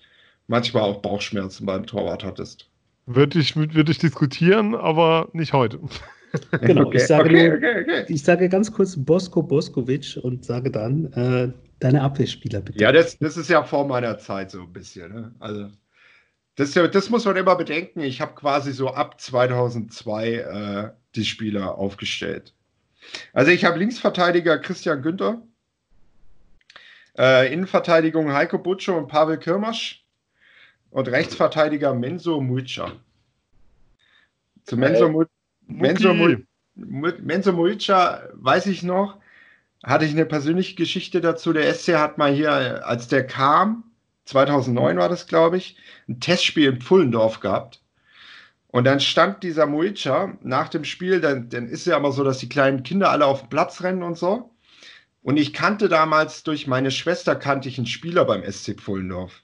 manchmal 0.51 0.83
auch 0.83 1.01
Bauchschmerzen 1.01 1.65
beim 1.65 1.87
Torwart 1.87 2.25
hattest. 2.25 2.69
Würde 3.07 3.39
ich, 3.39 3.57
würde 3.57 3.91
ich 3.91 3.99
diskutieren, 3.99 4.75
aber 4.75 5.29
nicht 5.33 5.53
heute. 5.53 5.81
Genau, 6.61 6.83
okay, 6.83 6.99
ich, 6.99 7.07
sage 7.09 7.25
okay, 7.25 7.49
nur, 7.49 7.57
okay, 7.57 8.05
ich 8.07 8.23
sage 8.23 8.49
ganz 8.49 8.71
kurz 8.71 8.97
Bosko 8.97 9.43
Boskovic 9.43 10.17
und 10.23 10.45
sage 10.45 10.71
dann 10.71 11.13
äh, 11.15 11.53
deine 11.81 12.03
Abwehrspieler 12.03 12.61
bitte. 12.61 12.79
Ja, 12.79 12.93
das, 12.93 13.19
das 13.19 13.37
ist 13.37 13.51
ja 13.51 13.65
vor 13.65 13.85
meiner 13.85 14.17
Zeit 14.17 14.53
so 14.53 14.61
ein 14.61 14.73
bisschen. 14.73 15.13
Ne? 15.13 15.35
Also 15.41 15.71
das, 16.55 16.75
das 16.75 17.11
muss 17.11 17.25
man 17.25 17.35
immer 17.35 17.57
bedenken. 17.57 17.99
Ich 17.99 18.21
habe 18.21 18.37
quasi 18.37 18.71
so 18.71 18.91
ab 18.91 19.21
2002 19.21 20.35
äh, 20.35 20.91
die 21.17 21.25
Spieler 21.25 21.77
aufgestellt. 21.77 22.55
Also 23.33 23.51
ich 23.51 23.65
habe 23.65 23.81
Linksverteidiger 23.81 24.59
Christian 24.59 25.03
Günther, 25.03 25.43
äh, 27.19 27.53
Innenverteidigung 27.53 28.33
Heiko 28.33 28.57
Butcher 28.57 28.97
und 28.97 29.09
Pavel 29.09 29.37
Kirmasch 29.37 30.00
und 30.91 31.09
Rechtsverteidiger 31.09 31.95
Menzo 31.95 32.41
Muica. 32.41 32.93
Zu 34.65 34.77
Menzo, 34.77 35.09
Mu 35.09 35.25
Menzo, 35.67 36.15
Menzo 36.75 37.53
Muica 37.53 38.23
weiß 38.35 38.67
ich 38.67 38.83
noch, 38.83 39.19
hatte 39.83 40.05
ich 40.05 40.13
eine 40.13 40.27
persönliche 40.27 40.75
Geschichte 40.75 41.21
dazu. 41.21 41.53
Der 41.53 41.73
SC 41.73 41.95
hat 41.95 42.19
mal 42.19 42.33
hier, 42.33 42.87
als 42.87 43.09
der 43.09 43.27
kam, 43.27 43.85
2009 44.27 44.99
war 44.99 45.09
das, 45.09 45.27
glaube 45.27 45.57
ich, 45.57 45.77
ein 46.09 46.21
Testspiel 46.21 46.69
in 46.69 46.81
Pfullendorf 46.81 47.41
gehabt. 47.41 47.81
Und 48.69 48.85
dann 48.85 49.01
stand 49.01 49.43
dieser 49.43 49.67
Muica 49.67 50.39
nach 50.43 50.69
dem 50.69 50.85
Spiel, 50.85 51.21
dann, 51.21 51.49
dann 51.49 51.67
ist 51.67 51.87
ja 51.87 51.97
immer 51.97 52.13
so, 52.13 52.23
dass 52.23 52.39
die 52.39 52.49
kleinen 52.49 52.85
Kinder 52.85 53.11
alle 53.11 53.27
auf 53.27 53.41
den 53.41 53.49
Platz 53.49 53.83
rennen 53.83 54.05
und 54.05 54.17
so. 54.17 54.51
Und 55.23 55.37
ich 55.37 55.53
kannte 55.53 55.89
damals 55.89 56.45
durch 56.45 56.67
meine 56.67 56.91
Schwester 56.91 57.35
kannte 57.35 57.69
ich 57.69 57.79
einen 57.79 57.87
Spieler 57.87 58.25
beim 58.25 58.49
SC 58.51 58.81
Pfullendorf. 58.81 59.43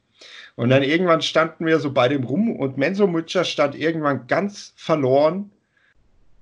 Und 0.56 0.70
dann 0.70 0.82
irgendwann 0.82 1.22
standen 1.22 1.66
wir 1.66 1.78
so 1.78 1.92
bei 1.92 2.08
dem 2.08 2.24
rum 2.24 2.50
und 2.56 2.78
Menzo 2.78 3.06
Muica 3.06 3.44
stand 3.44 3.74
irgendwann 3.74 4.26
ganz 4.26 4.72
verloren 4.76 5.50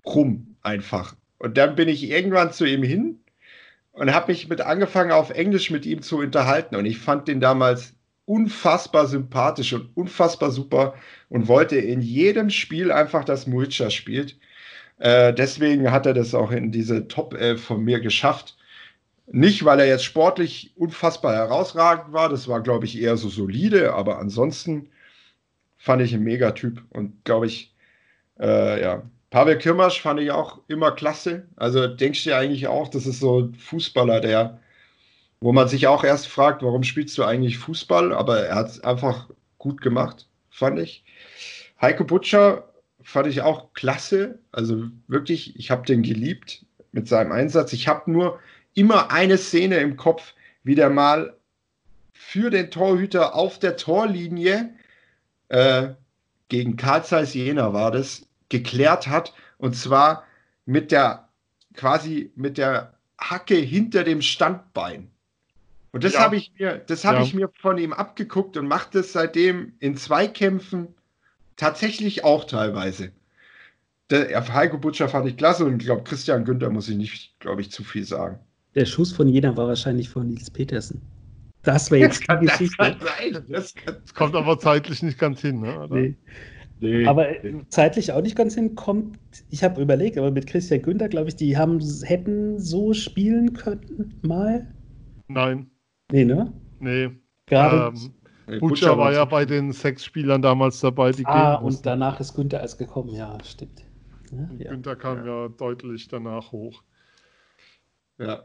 rum 0.07 0.57
einfach. 0.63 1.15
Und 1.39 1.59
dann 1.59 1.75
bin 1.75 1.89
ich 1.89 2.09
irgendwann 2.09 2.53
zu 2.53 2.65
ihm 2.65 2.83
hin 2.83 3.19
und 3.93 4.15
habe 4.15 4.33
mich 4.33 4.49
mit 4.49 4.61
angefangen 4.61 5.13
auf 5.13 5.31
Englisch 5.31 5.71
mit 5.71 5.85
ihm 5.85 6.01
zu 6.01 6.19
unterhalten. 6.19 6.77
Und 6.77 6.87
ich 6.87 6.99
fand 6.99 7.29
den 7.29 7.41
damals 7.41 7.95
unfassbar 8.25 9.07
sympathisch 9.07 9.73
und 9.73 9.97
unfassbar 9.97 10.51
super 10.51 10.95
und 11.29 11.49
wollte 11.49 11.77
in 11.77 12.01
jedem 12.01 12.51
Spiel 12.51 12.91
einfach, 12.93 13.25
dass 13.25 13.47
Muica 13.47 13.91
spielt. 13.91 14.39
Äh, 14.99 15.35
deswegen 15.35 15.91
hat 15.91 16.07
er 16.07 16.15
das 16.15 16.35
auch 16.35 16.51
in 16.51 16.71
diese 16.71 17.09
Top 17.09 17.35
11 17.35 17.63
von 17.63 17.85
mir 17.85 18.01
geschafft. 18.01 18.57
Nicht, 19.27 19.65
weil 19.65 19.81
er 19.81 19.87
jetzt 19.87 20.05
sportlich 20.05 20.73
unfassbar 20.77 21.35
herausragend 21.35 22.13
war, 22.13 22.29
das 22.29 22.47
war, 22.47 22.61
glaube 22.63 22.85
ich, 22.85 23.01
eher 23.01 23.17
so 23.17 23.29
solide, 23.29 23.95
aber 23.95 24.19
ansonsten 24.19 24.91
fand 25.79 26.03
ich 26.03 26.15
einen 26.15 26.25
Megatyp 26.25 26.83
und 26.91 27.25
glaube 27.25 27.47
ich, 27.47 27.75
äh, 28.41 28.81
ja. 28.83 29.03
Pavel 29.31 29.59
Kirmasch 29.59 30.01
fand 30.01 30.21
ich 30.21 30.31
auch 30.31 30.61
immer 30.69 30.93
klasse. 30.93 31.49
Also 31.57 31.89
denkst 31.89 32.23
du 32.25 32.31
ja 32.31 32.39
eigentlich 32.39 32.69
auch, 32.69 32.89
das 32.89 33.07
ist 33.07 33.19
so 33.19 33.41
ein 33.41 33.55
Fußballer, 33.55 34.21
der 34.21 34.61
wo 35.45 35.53
man 35.53 35.69
sich 35.69 35.87
auch 35.87 36.05
erst 36.05 36.29
fragt, 36.29 36.63
warum 36.63 36.85
spielst 36.85 37.19
du 37.19 37.25
eigentlich 37.25 37.59
Fußball? 37.59 38.15
Aber 38.15 38.47
er 38.47 38.55
hat 38.55 38.69
es 38.69 38.81
einfach 38.83 39.29
gut 39.59 39.83
gemacht, 39.83 40.27
fand 40.49 40.79
ich. 40.79 41.05
Heiko 41.83 42.05
Butcher 42.05 42.73
fand 43.03 43.27
ich 43.27 43.43
auch 43.43 43.75
klasse. 43.75 44.39
Also 44.53 44.85
wirklich, 45.07 45.55
ich 45.59 45.71
habe 45.71 45.85
den 45.85 46.03
geliebt 46.03 46.65
mit 46.93 47.09
seinem 47.09 47.31
Einsatz. 47.31 47.75
Ich 47.75 47.89
habe 47.89 48.11
nur 48.11 48.39
immer 48.75 49.11
eine 49.11 49.39
Szene 49.39 49.77
im 49.79 49.97
Kopf, 49.97 50.35
wie 50.63 50.75
der 50.75 50.91
mal 50.91 51.37
für 52.13 52.51
den 52.51 52.71
Torhüter 52.71 53.35
auf 53.35 53.59
der 53.59 53.77
Torlinie 53.77 54.75
äh, 55.49 55.89
gegen 56.49 56.77
Karl 56.77 57.05
Zeiss 57.05 57.35
Jena 57.35 57.73
war 57.73 57.91
das, 57.91 58.27
geklärt 58.49 59.09
hat. 59.09 59.35
Und 59.59 59.75
zwar 59.77 60.25
mit 60.67 60.93
der 60.93 61.29
quasi 61.75 62.33
mit 62.37 62.59
der 62.59 62.95
Hacke 63.19 63.57
hinter 63.57 64.05
dem 64.05 64.23
Standbein. 64.23 65.11
Und 65.93 66.05
das 66.05 66.15
ja. 66.15 66.21
habe 66.21 66.37
ich 66.37 66.53
mir, 66.59 66.79
das 66.79 67.05
habe 67.05 67.19
ja. 67.19 67.23
ich 67.23 67.35
mir 67.35 67.49
von 67.61 67.79
ihm 67.79 67.93
abgeguckt 67.93 68.57
und 68.57 68.67
macht 68.67 68.95
es 68.95 69.13
seitdem 69.13 69.75
in 69.79 69.97
Zweikämpfen 69.97 70.89
tatsächlich 71.57 72.25
auch 72.25 72.45
teilweise. 72.45 73.13
Der 74.11 74.53
Heiko 74.53 74.79
Butcher 74.79 75.09
fand 75.09 75.27
ich 75.27 75.37
klasse 75.37 75.65
und 75.65 75.81
ich 75.81 75.87
glaube, 75.87 76.05
Christian 76.05 76.45
Günther 76.45 76.71
muss 76.71 76.89
ich 76.89 76.97
nicht, 76.97 77.39
glaube 77.39 77.61
ich, 77.61 77.71
zu 77.71 77.85
viel 77.85 78.05
sagen. 78.05 78.39
Der 78.75 78.85
Schuss 78.85 79.13
von 79.13 79.29
Jena 79.29 79.57
war 79.57 79.69
wahrscheinlich 79.69 80.09
von 80.09 80.29
Nils 80.29 80.51
Petersen. 80.51 81.01
Das 81.63 81.91
wäre 81.91 82.03
jetzt 82.03 82.23
die 82.23 82.37
Geschichte. 82.47 82.97
Das, 83.01 83.47
das, 83.49 83.75
das, 83.85 84.15
kommt 84.15 84.35
aber 84.35 84.59
zeitlich 84.59 85.03
nicht 85.03 85.19
ganz 85.19 85.41
hin. 85.41 85.61
Ne? 85.61 85.87
Nee. 85.91 86.17
Nee, 86.81 87.07
aber 87.07 87.29
nee. 87.43 87.63
zeitlich 87.69 88.13
auch 88.13 88.21
nicht 88.21 88.37
ganz 88.37 88.55
hinkommt. 88.55 89.19
Ich 89.49 89.63
habe 89.65 89.81
überlegt, 89.81 90.19
aber 90.19 90.31
mit 90.31 90.47
Christian 90.47 90.83
Günther, 90.83 91.09
glaube 91.09 91.29
ich, 91.29 91.37
die 91.37 91.57
haben, 91.57 91.81
hätten 92.03 92.59
so 92.59 92.93
spielen 92.93 93.55
können 93.55 94.19
mal. 94.23 94.75
Nein. 95.29 95.71
Nee, 96.11 96.25
ne? 96.25 96.53
Nee. 96.81 97.11
Gerade. 97.47 97.95
Ähm, 98.47 98.61
Butcher 98.61 98.99
war 98.99 99.13
ja 99.13 99.25
bei 99.25 99.47
den 99.47 99.73
sechs 99.73 100.05
Spielern 100.05 100.43
damals 100.43 100.81
dabei, 100.81 101.13
die 101.13 101.25
Ah, 101.25 101.55
und 101.55 101.87
danach 101.87 102.21
ist 102.21 102.35
Günther 102.35 102.61
erst 102.61 102.79
gekommen, 102.79 103.09
ja, 103.09 103.39
stimmt. 103.43 103.87
Ja, 104.31 104.49
ja. 104.59 104.71
Günther 104.71 104.97
kam 104.97 105.25
ja. 105.25 105.45
ja 105.45 105.49
deutlich 105.49 106.09
danach 106.09 106.53
hoch. 106.53 106.83
Ja. 108.19 108.43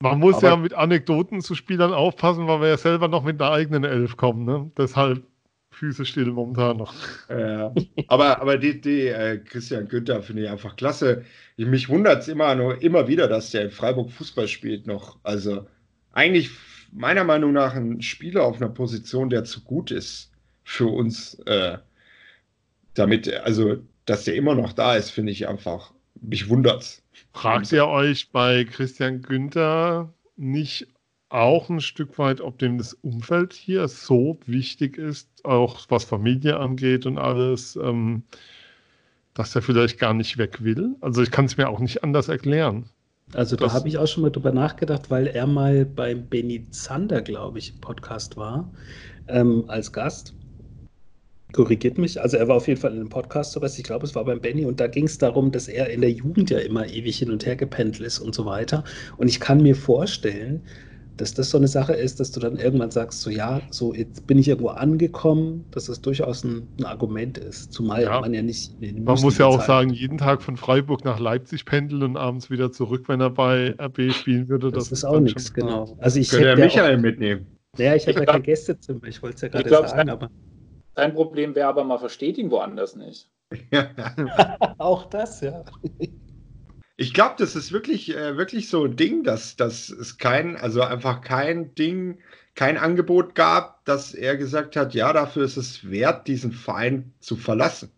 Man 0.00 0.20
muss 0.20 0.36
aber 0.36 0.48
ja 0.48 0.56
mit 0.56 0.74
Anekdoten 0.74 1.40
zu 1.40 1.54
Spielern 1.54 1.92
aufpassen, 1.92 2.46
weil 2.46 2.60
wir 2.60 2.68
ja 2.68 2.76
selber 2.76 3.08
noch 3.08 3.24
mit 3.24 3.40
einer 3.40 3.50
eigenen 3.50 3.84
Elf 3.84 4.16
kommen. 4.16 4.44
Ne? 4.44 4.70
Deshalb 4.76 5.22
Füße 5.70 6.04
still 6.04 6.26
momentan 6.26 6.78
noch. 6.78 6.94
Ja, 7.28 7.74
aber, 8.08 8.40
aber 8.40 8.56
die, 8.56 8.80
die 8.80 9.08
äh, 9.08 9.38
Christian 9.38 9.88
Günther 9.88 10.22
finde 10.22 10.44
ich 10.44 10.48
einfach 10.48 10.76
klasse. 10.76 11.24
Ich, 11.56 11.66
mich 11.66 11.88
wundert 11.88 12.22
es 12.22 12.28
immer, 12.28 12.54
nur, 12.54 12.80
immer 12.82 13.08
wieder, 13.08 13.28
dass 13.28 13.50
der 13.50 13.64
in 13.64 13.70
Freiburg 13.70 14.10
Fußball 14.10 14.48
spielt 14.48 14.86
noch. 14.86 15.18
Also 15.22 15.66
eigentlich 16.12 16.50
meiner 16.92 17.24
Meinung 17.24 17.52
nach 17.52 17.74
ein 17.74 18.00
Spieler 18.00 18.44
auf 18.44 18.56
einer 18.56 18.70
Position, 18.70 19.28
der 19.28 19.44
zu 19.44 19.62
gut 19.62 19.90
ist 19.90 20.32
für 20.64 20.86
uns. 20.86 21.34
Äh, 21.46 21.78
damit, 22.94 23.32
also, 23.32 23.76
dass 24.06 24.24
der 24.24 24.34
immer 24.34 24.54
noch 24.54 24.72
da 24.72 24.96
ist, 24.96 25.10
finde 25.10 25.32
ich 25.32 25.46
einfach, 25.46 25.92
mich 26.20 26.48
wundert's. 26.48 27.02
Fragt 27.32 27.72
ihr 27.72 27.86
euch 27.86 28.30
bei 28.30 28.64
Christian 28.64 29.22
Günther 29.22 30.12
nicht 30.36 30.88
auch 31.28 31.68
ein 31.68 31.80
Stück 31.80 32.18
weit, 32.18 32.40
ob 32.40 32.58
dem 32.58 32.78
das 32.78 32.94
Umfeld 32.94 33.52
hier 33.52 33.88
so 33.88 34.38
wichtig 34.46 34.96
ist, 34.96 35.28
auch 35.44 35.84
was 35.88 36.04
Familie 36.04 36.58
angeht 36.58 37.04
und 37.04 37.18
alles, 37.18 37.76
ähm, 37.76 38.22
dass 39.34 39.54
er 39.54 39.62
vielleicht 39.62 39.98
gar 39.98 40.14
nicht 40.14 40.38
weg 40.38 40.62
will? 40.62 40.94
Also 41.00 41.22
ich 41.22 41.30
kann 41.30 41.46
es 41.46 41.56
mir 41.56 41.68
auch 41.68 41.80
nicht 41.80 42.04
anders 42.04 42.28
erklären. 42.28 42.88
Also 43.32 43.56
da 43.56 43.72
habe 43.72 43.88
ich 43.88 43.98
auch 43.98 44.06
schon 44.06 44.22
mal 44.22 44.30
drüber 44.30 44.52
nachgedacht, 44.52 45.10
weil 45.10 45.26
er 45.26 45.48
mal 45.48 45.84
beim 45.84 46.26
Benny 46.26 46.70
Zander, 46.70 47.22
glaube 47.22 47.58
ich, 47.58 47.74
im 47.74 47.80
Podcast 47.80 48.36
war, 48.36 48.70
ähm, 49.26 49.64
als 49.66 49.92
Gast 49.92 50.32
korrigiert 51.56 51.98
mich. 51.98 52.20
Also 52.20 52.36
er 52.36 52.46
war 52.46 52.56
auf 52.56 52.68
jeden 52.68 52.80
Fall 52.80 52.92
in 52.92 53.00
einem 53.00 53.08
Podcast, 53.08 53.52
so 53.52 53.62
was 53.62 53.76
ich 53.78 53.84
glaube, 53.84 54.04
es 54.04 54.14
war 54.14 54.24
beim 54.24 54.40
Benny 54.40 54.64
und 54.64 54.78
da 54.78 54.86
ging 54.86 55.06
es 55.06 55.18
darum, 55.18 55.50
dass 55.50 55.66
er 55.66 55.90
in 55.90 56.02
der 56.02 56.12
Jugend 56.12 56.50
ja 56.50 56.58
immer 56.58 56.86
ewig 56.86 57.18
hin 57.18 57.30
und 57.30 57.44
her 57.44 57.56
gependelt 57.56 58.06
ist 58.06 58.20
und 58.20 58.34
so 58.34 58.46
weiter. 58.46 58.84
Und 59.16 59.28
ich 59.28 59.40
kann 59.40 59.62
mir 59.62 59.74
vorstellen, 59.74 60.62
dass 61.16 61.32
das 61.32 61.50
so 61.50 61.56
eine 61.56 61.68
Sache 61.68 61.94
ist, 61.94 62.20
dass 62.20 62.30
du 62.30 62.40
dann 62.40 62.56
irgendwann 62.56 62.90
sagst, 62.90 63.22
so 63.22 63.30
ja, 63.30 63.62
so 63.70 63.94
jetzt 63.94 64.26
bin 64.26 64.38
ich 64.38 64.48
irgendwo 64.48 64.68
angekommen, 64.68 65.64
dass 65.70 65.86
das 65.86 66.00
durchaus 66.02 66.44
ein, 66.44 66.68
ein 66.78 66.84
Argument 66.84 67.38
ist, 67.38 67.72
zumal 67.72 68.02
ja. 68.02 68.20
man 68.20 68.34
ja 68.34 68.42
nicht. 68.42 68.78
Man 68.80 69.20
muss 69.20 69.38
ja 69.38 69.46
auch 69.46 69.58
Zeit 69.58 69.66
sagen, 69.66 69.90
jeden 69.90 70.18
Tag 70.18 70.42
von 70.42 70.56
Freiburg 70.56 71.04
nach 71.04 71.18
Leipzig 71.18 71.64
pendeln 71.64 72.02
und 72.02 72.16
abends 72.16 72.50
wieder 72.50 72.70
zurück, 72.70 73.04
wenn 73.08 73.20
er 73.20 73.30
bei 73.30 73.74
RB 73.80 74.12
spielen 74.12 74.48
würde. 74.48 74.70
Das, 74.70 74.90
das 74.90 74.98
ist 74.98 75.04
auch 75.04 75.20
nichts, 75.20 75.52
genau. 75.54 75.96
Also 75.98 76.20
ich 76.20 76.28
Könnte 76.28 76.56
Michael 76.56 76.96
auch, 76.96 77.00
mitnehmen. 77.00 77.46
Ja, 77.78 77.94
ich 77.94 78.06
habe 78.06 78.18
ja 78.20 78.24
kein 78.32 78.42
Gästezimmer, 78.42 79.04
ich 79.04 79.22
wollte 79.22 79.36
es 79.36 79.40
ja 79.42 79.48
gerade 79.48 79.88
sagen, 79.88 80.10
aber. 80.10 80.30
Dein 80.96 81.12
Problem 81.12 81.54
wäre 81.54 81.68
aber, 81.68 81.84
man 81.84 81.98
versteht 81.98 82.38
ihn 82.38 82.50
woanders 82.50 82.96
nicht. 82.96 83.30
Auch 84.78 85.04
das, 85.04 85.42
ja. 85.42 85.62
Ich 86.96 87.12
glaube, 87.12 87.34
das 87.38 87.54
ist 87.54 87.70
wirklich, 87.70 88.16
äh, 88.16 88.38
wirklich 88.38 88.70
so 88.70 88.84
ein 88.84 88.96
Ding, 88.96 89.22
dass, 89.22 89.56
dass 89.56 89.90
es 89.90 90.16
kein, 90.16 90.56
also 90.56 90.80
einfach 90.80 91.20
kein 91.20 91.74
Ding, 91.74 92.18
kein 92.54 92.78
Angebot 92.78 93.34
gab, 93.34 93.84
dass 93.84 94.14
er 94.14 94.38
gesagt 94.38 94.74
hat, 94.74 94.94
ja, 94.94 95.12
dafür 95.12 95.44
ist 95.44 95.58
es 95.58 95.88
wert, 95.90 96.26
diesen 96.26 96.52
Verein 96.52 97.12
zu 97.20 97.36
verlassen. 97.36 97.92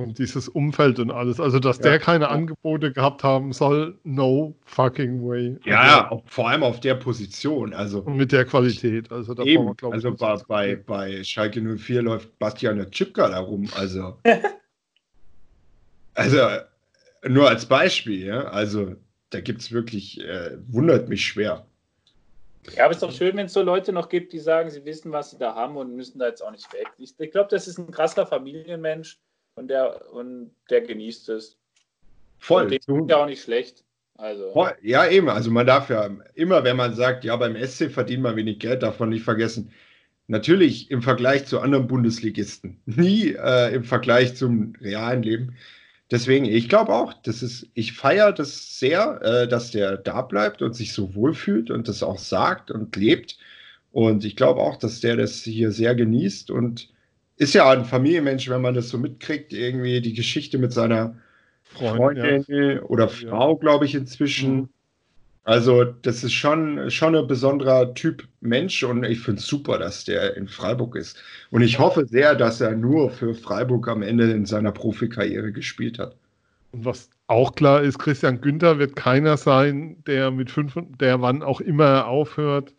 Und 0.00 0.18
dieses 0.18 0.48
Umfeld 0.48 0.98
und 0.98 1.10
alles. 1.10 1.40
Also, 1.40 1.58
dass 1.58 1.78
ja. 1.78 1.84
der 1.84 1.98
keine 1.98 2.28
Angebote 2.28 2.92
gehabt 2.92 3.22
haben 3.22 3.52
soll, 3.52 3.98
no 4.04 4.54
fucking 4.64 5.22
way. 5.22 5.56
Ja, 5.64 6.08
also, 6.08 6.22
vor 6.26 6.48
allem 6.48 6.62
auf 6.62 6.80
der 6.80 6.94
Position. 6.94 7.74
Also, 7.74 8.00
und 8.00 8.16
mit 8.16 8.32
der 8.32 8.44
Qualität. 8.44 9.12
Also, 9.12 9.34
da 9.34 9.42
eben, 9.44 9.66
wir, 9.66 9.92
also 9.92 10.14
bei, 10.14 10.36
bei, 10.48 10.76
bei 10.76 11.24
Schalke 11.24 11.60
04 11.60 12.02
läuft 12.02 12.38
Bastian 12.38 12.90
Chipka 12.90 13.28
da 13.28 13.40
rum. 13.40 13.68
Also, 13.76 14.16
also 16.14 16.38
nur 17.28 17.48
als 17.48 17.66
Beispiel. 17.66 18.26
Ja? 18.26 18.44
Also, 18.44 18.96
da 19.30 19.40
gibt 19.40 19.60
es 19.60 19.72
wirklich, 19.72 20.20
äh, 20.24 20.56
wundert 20.68 21.08
mich 21.08 21.24
schwer. 21.24 21.66
Ja, 22.74 22.84
aber 22.84 22.90
es 22.90 22.98
ist 22.98 23.02
doch 23.02 23.12
schön, 23.12 23.36
wenn 23.36 23.46
es 23.46 23.52
so 23.52 23.62
Leute 23.62 23.92
noch 23.92 24.08
gibt, 24.08 24.32
die 24.32 24.38
sagen, 24.38 24.70
sie 24.70 24.84
wissen, 24.84 25.12
was 25.12 25.30
sie 25.30 25.38
da 25.38 25.54
haben 25.54 25.76
und 25.76 25.96
müssen 25.96 26.18
da 26.18 26.28
jetzt 26.28 26.42
auch 26.42 26.50
nicht 26.50 26.72
weg. 26.72 26.88
Ich, 26.98 27.14
ich 27.18 27.30
glaube, 27.30 27.48
das 27.50 27.66
ist 27.66 27.78
ein 27.78 27.90
krasser 27.90 28.26
Familienmensch 28.26 29.18
und 29.60 29.68
der, 29.68 30.12
und 30.12 30.50
der 30.70 30.80
genießt 30.80 31.28
es. 31.28 31.56
Voll. 32.38 32.64
Und 32.64 32.70
dem 32.70 33.02
ist 33.02 33.10
ja 33.10 33.16
auch 33.18 33.26
nicht 33.26 33.42
schlecht. 33.42 33.84
Also. 34.16 34.52
Voll. 34.52 34.72
Ja, 34.82 35.06
eben. 35.06 35.28
Also 35.28 35.50
man 35.50 35.66
darf 35.66 35.90
ja 35.90 36.10
immer, 36.34 36.64
wenn 36.64 36.76
man 36.76 36.94
sagt, 36.94 37.24
ja, 37.24 37.36
beim 37.36 37.56
SC 37.56 37.90
verdient 37.90 38.22
man 38.22 38.36
wenig 38.36 38.58
Geld, 38.58 38.82
darf 38.82 38.98
man 38.98 39.10
nicht 39.10 39.22
vergessen. 39.22 39.70
Natürlich 40.26 40.90
im 40.90 41.02
Vergleich 41.02 41.46
zu 41.46 41.60
anderen 41.60 41.88
Bundesligisten, 41.88 42.80
nie 42.86 43.34
äh, 43.34 43.74
im 43.74 43.84
Vergleich 43.84 44.34
zum 44.34 44.74
realen 44.80 45.22
Leben. 45.22 45.56
Deswegen, 46.10 46.44
ich 46.46 46.68
glaube 46.68 46.92
auch, 46.92 47.12
das 47.22 47.42
ist, 47.42 47.68
ich 47.74 47.92
feiere 47.92 48.32
das 48.32 48.78
sehr, 48.78 49.20
äh, 49.22 49.48
dass 49.48 49.70
der 49.70 49.96
da 49.96 50.22
bleibt 50.22 50.62
und 50.62 50.74
sich 50.74 50.92
so 50.92 51.14
wohlfühlt 51.14 51.70
und 51.70 51.86
das 51.86 52.02
auch 52.02 52.18
sagt 52.18 52.70
und 52.70 52.96
lebt. 52.96 53.38
Und 53.92 54.24
ich 54.24 54.36
glaube 54.36 54.60
auch, 54.60 54.76
dass 54.76 55.00
der 55.00 55.16
das 55.16 55.42
hier 55.42 55.70
sehr 55.70 55.94
genießt 55.94 56.50
und 56.50 56.88
ist 57.40 57.54
ja 57.54 57.70
ein 57.70 57.86
Familienmensch, 57.86 58.50
wenn 58.50 58.60
man 58.60 58.74
das 58.74 58.90
so 58.90 58.98
mitkriegt, 58.98 59.54
irgendwie 59.54 60.02
die 60.02 60.12
Geschichte 60.12 60.58
mit 60.58 60.74
seiner 60.74 61.16
Freundin, 61.62 62.44
Freundin 62.44 62.74
ja. 62.74 62.82
oder 62.82 63.08
Frau, 63.08 63.56
glaube 63.56 63.86
ich, 63.86 63.94
inzwischen. 63.94 64.54
Mhm. 64.54 64.68
Also, 65.44 65.84
das 65.84 66.22
ist 66.22 66.34
schon, 66.34 66.90
schon 66.90 67.16
ein 67.16 67.26
besonderer 67.26 67.94
Typ 67.94 68.28
Mensch 68.42 68.82
und 68.82 69.04
ich 69.04 69.20
finde 69.20 69.40
es 69.40 69.46
super, 69.46 69.78
dass 69.78 70.04
der 70.04 70.36
in 70.36 70.48
Freiburg 70.48 70.96
ist. 70.96 71.18
Und 71.50 71.62
ich 71.62 71.78
hoffe 71.78 72.04
sehr, 72.04 72.34
dass 72.34 72.60
er 72.60 72.72
nur 72.72 73.10
für 73.10 73.34
Freiburg 73.34 73.88
am 73.88 74.02
Ende 74.02 74.30
in 74.30 74.44
seiner 74.44 74.70
Profikarriere 74.70 75.50
gespielt 75.50 75.98
hat. 75.98 76.14
Und 76.72 76.84
was 76.84 77.08
auch 77.26 77.54
klar 77.54 77.80
ist, 77.80 77.98
Christian 77.98 78.42
Günther 78.42 78.78
wird 78.78 78.96
keiner 78.96 79.38
sein, 79.38 79.96
der 80.06 80.30
mit 80.30 80.50
fünf, 80.50 80.74
der 81.00 81.22
wann 81.22 81.42
auch 81.42 81.62
immer 81.62 82.06
aufhört, 82.06 82.74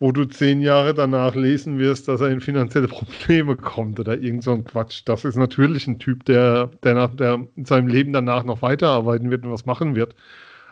wo 0.00 0.12
du 0.12 0.24
zehn 0.26 0.60
Jahre 0.60 0.94
danach 0.94 1.34
lesen 1.34 1.78
wirst, 1.78 2.06
dass 2.06 2.20
er 2.20 2.28
in 2.30 2.40
finanzielle 2.40 2.88
Probleme 2.88 3.56
kommt 3.56 3.98
oder 3.98 4.18
irgend 4.18 4.44
so 4.44 4.52
ein 4.52 4.64
Quatsch. 4.64 5.02
Das 5.04 5.24
ist 5.24 5.36
natürlich 5.36 5.86
ein 5.86 5.98
Typ, 5.98 6.24
der, 6.24 6.70
der, 6.84 6.94
nach, 6.94 7.14
der 7.14 7.46
in 7.56 7.64
seinem 7.64 7.88
Leben 7.88 8.12
danach 8.12 8.44
noch 8.44 8.62
weiterarbeiten 8.62 9.30
wird 9.30 9.44
und 9.44 9.50
was 9.52 9.66
machen 9.66 9.96
wird. 9.96 10.14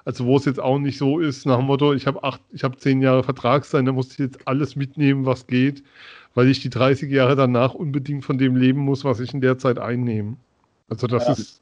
Also 0.04 0.24
wo 0.24 0.36
es 0.36 0.44
jetzt 0.44 0.60
auch 0.60 0.78
nicht 0.78 0.98
so 0.98 1.18
ist, 1.18 1.46
nach 1.46 1.56
dem 1.56 1.66
Motto, 1.66 1.92
ich 1.92 2.06
habe 2.06 2.22
acht, 2.22 2.40
ich 2.52 2.62
habe 2.62 2.76
zehn 2.76 3.02
Jahre 3.02 3.24
Vertragszeit, 3.24 3.86
da 3.86 3.90
muss 3.90 4.12
ich 4.12 4.18
jetzt 4.18 4.46
alles 4.46 4.76
mitnehmen, 4.76 5.26
was 5.26 5.48
geht, 5.48 5.82
weil 6.34 6.48
ich 6.48 6.60
die 6.60 6.70
30 6.70 7.10
Jahre 7.10 7.34
danach 7.34 7.74
unbedingt 7.74 8.24
von 8.24 8.38
dem 8.38 8.54
leben 8.54 8.80
muss, 8.80 9.04
was 9.04 9.18
ich 9.18 9.34
in 9.34 9.40
der 9.40 9.58
Zeit 9.58 9.80
einnehme. 9.80 10.36
Also 10.88 11.08
das 11.08 11.26
ja. 11.26 11.32
ist 11.32 11.60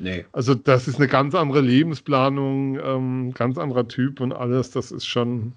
Nee. 0.00 0.24
Also 0.32 0.54
das 0.54 0.88
ist 0.88 0.96
eine 0.96 1.08
ganz 1.08 1.34
andere 1.34 1.60
Lebensplanung, 1.60 2.78
ähm, 2.82 3.34
ganz 3.34 3.58
anderer 3.58 3.86
Typ 3.86 4.20
und 4.20 4.32
alles. 4.32 4.70
Das 4.70 4.92
ist 4.92 5.04
schon 5.04 5.52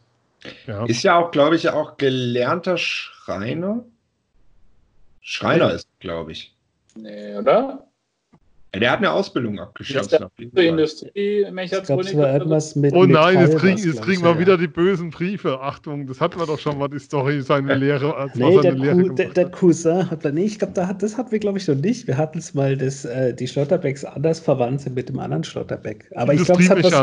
ja. 0.68 0.86
Ist 0.86 1.04
ja 1.04 1.18
auch, 1.18 1.32
glaube 1.32 1.56
ich, 1.56 1.70
auch 1.70 1.98
gelernter 1.98 2.78
Schreiner. 2.78 3.86
Schreiner 5.22 5.72
ist, 5.72 5.88
glaube 6.00 6.32
ich. 6.34 6.56
Nee, 6.96 7.36
oder? 7.36 7.88
Der 8.76 8.90
hat 8.90 8.98
eine 9.00 9.12
Ausbildung 9.12 9.60
abgeschlossen. 9.60 10.26
Industrie, 10.56 11.46
oh 11.46 13.06
nein, 13.06 13.40
jetzt 13.40 13.58
kriegen, 13.58 13.78
jetzt 13.78 14.02
kriegen 14.02 14.24
wir 14.24 14.40
wieder 14.40 14.58
die 14.58 14.68
bösen 14.68 15.12
Briefe. 15.12 15.60
Achtung, 15.62 16.08
das 16.08 16.20
hatten 16.20 16.40
wir 16.40 16.48
doch 16.48 16.58
schon 16.58 16.80
mal, 16.80 16.88
die 16.88 16.98
Story, 16.98 17.42
seine 17.42 17.76
Lehre. 17.76 18.16
Als 18.16 18.34
nee, 18.34 18.62
der, 18.62 18.72
Lehre 18.72 19.14
der, 19.14 19.30
der, 19.30 19.52
Cousin 19.52 20.10
hat 20.10 20.24
nee, 20.26 20.46
ich 20.46 20.58
glaube, 20.58 20.74
da 20.74 20.88
hat, 20.88 21.04
das 21.04 21.18
hatten 21.18 21.32
wir, 21.32 21.38
glaube 21.38 21.60
ich, 21.60 21.68
noch 21.68 21.76
nicht. 21.76 22.08
Wir 22.08 22.18
hatten 22.18 22.40
es 22.40 22.56
mal, 22.56 22.76
dass 22.76 23.06
äh, 23.06 23.36
die 23.36 23.48
Schlotterbecks 23.48 24.06
anders 24.06 24.40
verwandt 24.40 24.82
sind 24.82 24.96
mit 24.96 25.08
dem 25.08 25.20
anderen 25.20 25.44
Schlotterbeck. 25.44 26.12
Aber 26.16 26.34
ich 26.34 26.44
glaube, 26.44 26.64
es 26.64 26.70
hat 26.72 26.84
was, 26.84 26.94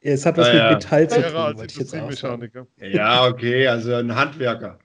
es 0.00 0.26
hat 0.26 0.36
was 0.36 0.48
ah, 0.48 0.52
mit 0.52 0.62
ja. 0.62 0.70
Metall 0.72 1.08
zu 1.08 1.22
tun, 1.22 1.32
wollte 1.32 1.64
ich 1.66 1.76
jetzt 1.76 1.96
auch 1.96 2.12
sagen. 2.12 2.50
Ja, 2.80 3.28
okay, 3.28 3.68
also 3.68 3.94
ein 3.94 4.12
Handwerker. 4.14 4.78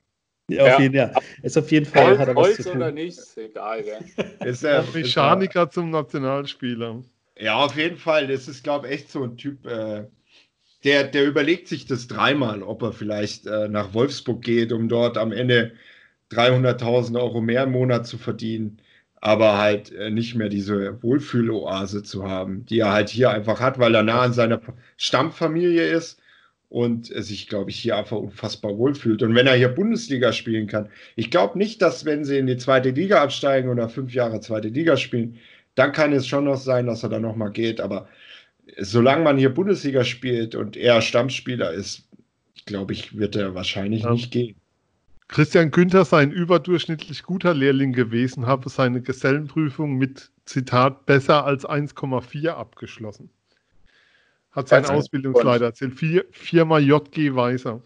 Ja, 0.50 0.76
auf 0.76 0.80
jeden, 0.80 0.96
ja. 0.96 1.12
Ist 1.42 1.58
auf 1.58 1.72
jeden 1.72 1.86
Fall. 1.86 2.08
Holz, 2.08 2.20
hat 2.20 2.28
er 2.28 2.36
was 2.36 2.48
Holz 2.48 2.58
zu 2.58 2.64
tun. 2.64 2.78
oder 2.78 2.92
nicht, 2.92 3.18
ist 3.18 3.38
egal. 3.38 3.84
Gell? 3.84 4.00
Ist 4.46 4.64
der 4.64 4.84
Mechaniker 4.94 5.70
zum 5.70 5.90
Nationalspieler. 5.92 7.04
Ja, 7.38 7.56
auf 7.56 7.76
jeden 7.78 7.98
Fall. 7.98 8.28
Das 8.28 8.48
ist, 8.48 8.64
glaube 8.64 8.88
ich, 8.88 8.94
echt 8.94 9.12
so 9.12 9.24
ein 9.24 9.38
Typ, 9.38 9.66
äh, 9.66 10.06
der, 10.84 11.04
der 11.06 11.26
überlegt 11.26 11.68
sich 11.68 11.86
das 11.86 12.08
dreimal, 12.08 12.64
ob 12.64 12.82
er 12.82 12.94
vielleicht 12.94 13.46
äh, 13.48 13.68
nach 13.68 13.94
Wolfsburg 13.94 14.42
geht, 14.42 14.72
um 14.72 14.90
dort 14.90 15.18
am 15.18 15.32
Ende 15.32 15.74
300.000 16.32 17.20
Euro 17.20 17.42
mehr 17.42 17.64
im 17.64 17.72
Monat 17.72 18.08
zu 18.08 18.18
verdienen, 18.18 18.82
aber 19.16 19.58
halt 19.58 19.92
äh, 19.92 20.10
nicht 20.10 20.36
mehr 20.36 20.50
diese 20.50 21.02
Wohlfühloase 21.02 22.04
zu 22.04 22.28
haben, 22.28 22.66
die 22.66 22.80
er 22.80 22.92
halt 22.92 23.10
hier 23.10 23.32
einfach 23.32 23.60
hat, 23.60 23.80
weil 23.80 23.96
er 23.96 24.04
nah 24.04 24.22
an 24.22 24.34
seiner 24.34 24.62
Stammfamilie 24.98 25.84
ist 25.84 26.22
und 26.70 27.08
sich, 27.08 27.48
glaube 27.48 27.72
ich, 27.72 27.78
hier 27.78 27.98
einfach 27.98 28.18
unfassbar 28.18 28.78
wohlfühlt. 28.78 29.24
Und 29.24 29.34
wenn 29.34 29.48
er 29.48 29.56
hier 29.56 29.70
Bundesliga 29.70 30.32
spielen 30.32 30.68
kann, 30.68 30.90
ich 31.16 31.32
glaube 31.32 31.58
nicht, 31.58 31.82
dass 31.82 32.06
wenn 32.06 32.24
sie 32.24 32.38
in 32.38 32.48
die 32.48 32.58
zweite 32.58 32.92
Liga 32.92 33.22
absteigen 33.22 33.70
oder 33.70 33.90
fünf 33.90 34.14
Jahre 34.14 34.40
zweite 34.40 34.68
Liga 34.68 34.96
spielen, 34.96 35.38
dann 35.76 35.92
kann 35.92 36.14
es 36.14 36.28
schon 36.28 36.46
noch 36.46 36.58
sein, 36.58 36.86
dass 36.86 37.04
er 37.04 37.10
da 37.10 37.20
nochmal 37.20 37.52
geht. 37.52 37.82
Aber 37.82 38.08
solange 38.78 39.24
man 39.24 39.38
hier 39.38 39.50
Bundesliga 39.50 40.04
spielt 40.04 40.54
und 40.54 40.78
er 40.78 41.02
Stammspieler 41.02 41.72
ist, 41.72 42.08
glaube 42.66 42.94
ich, 42.94 43.18
wird 43.18 43.36
er 43.36 43.56
wahrscheinlich 43.56 44.04
ja. 44.04 44.12
nicht 44.12 44.32
gehen. 44.32 44.56
Christian 45.28 45.70
Günther 45.72 46.06
sei 46.06 46.24
ein 46.24 46.32
überdurchschnittlich 46.32 47.24
guter 47.24 47.54
Lehrling 47.54 47.94
gewesen, 47.94 48.48
habe 48.48 48.70
seine 48.70 49.02
Gesellenprüfung 49.02 49.96
mit 49.96 50.32
Zitat 50.46 51.06
besser 51.06 51.46
als 51.46 51.68
1,4 51.68 52.50
abgeschlossen. 52.50 53.30
Hat 54.52 54.68
sein 54.68 54.84
also, 54.84 54.94
Ausbildungsleiter 54.94 55.66
erzählt. 55.66 55.94
Vier, 55.94 56.26
Firma 56.32 56.80
JG 56.80 57.36
Weiser 57.36 57.82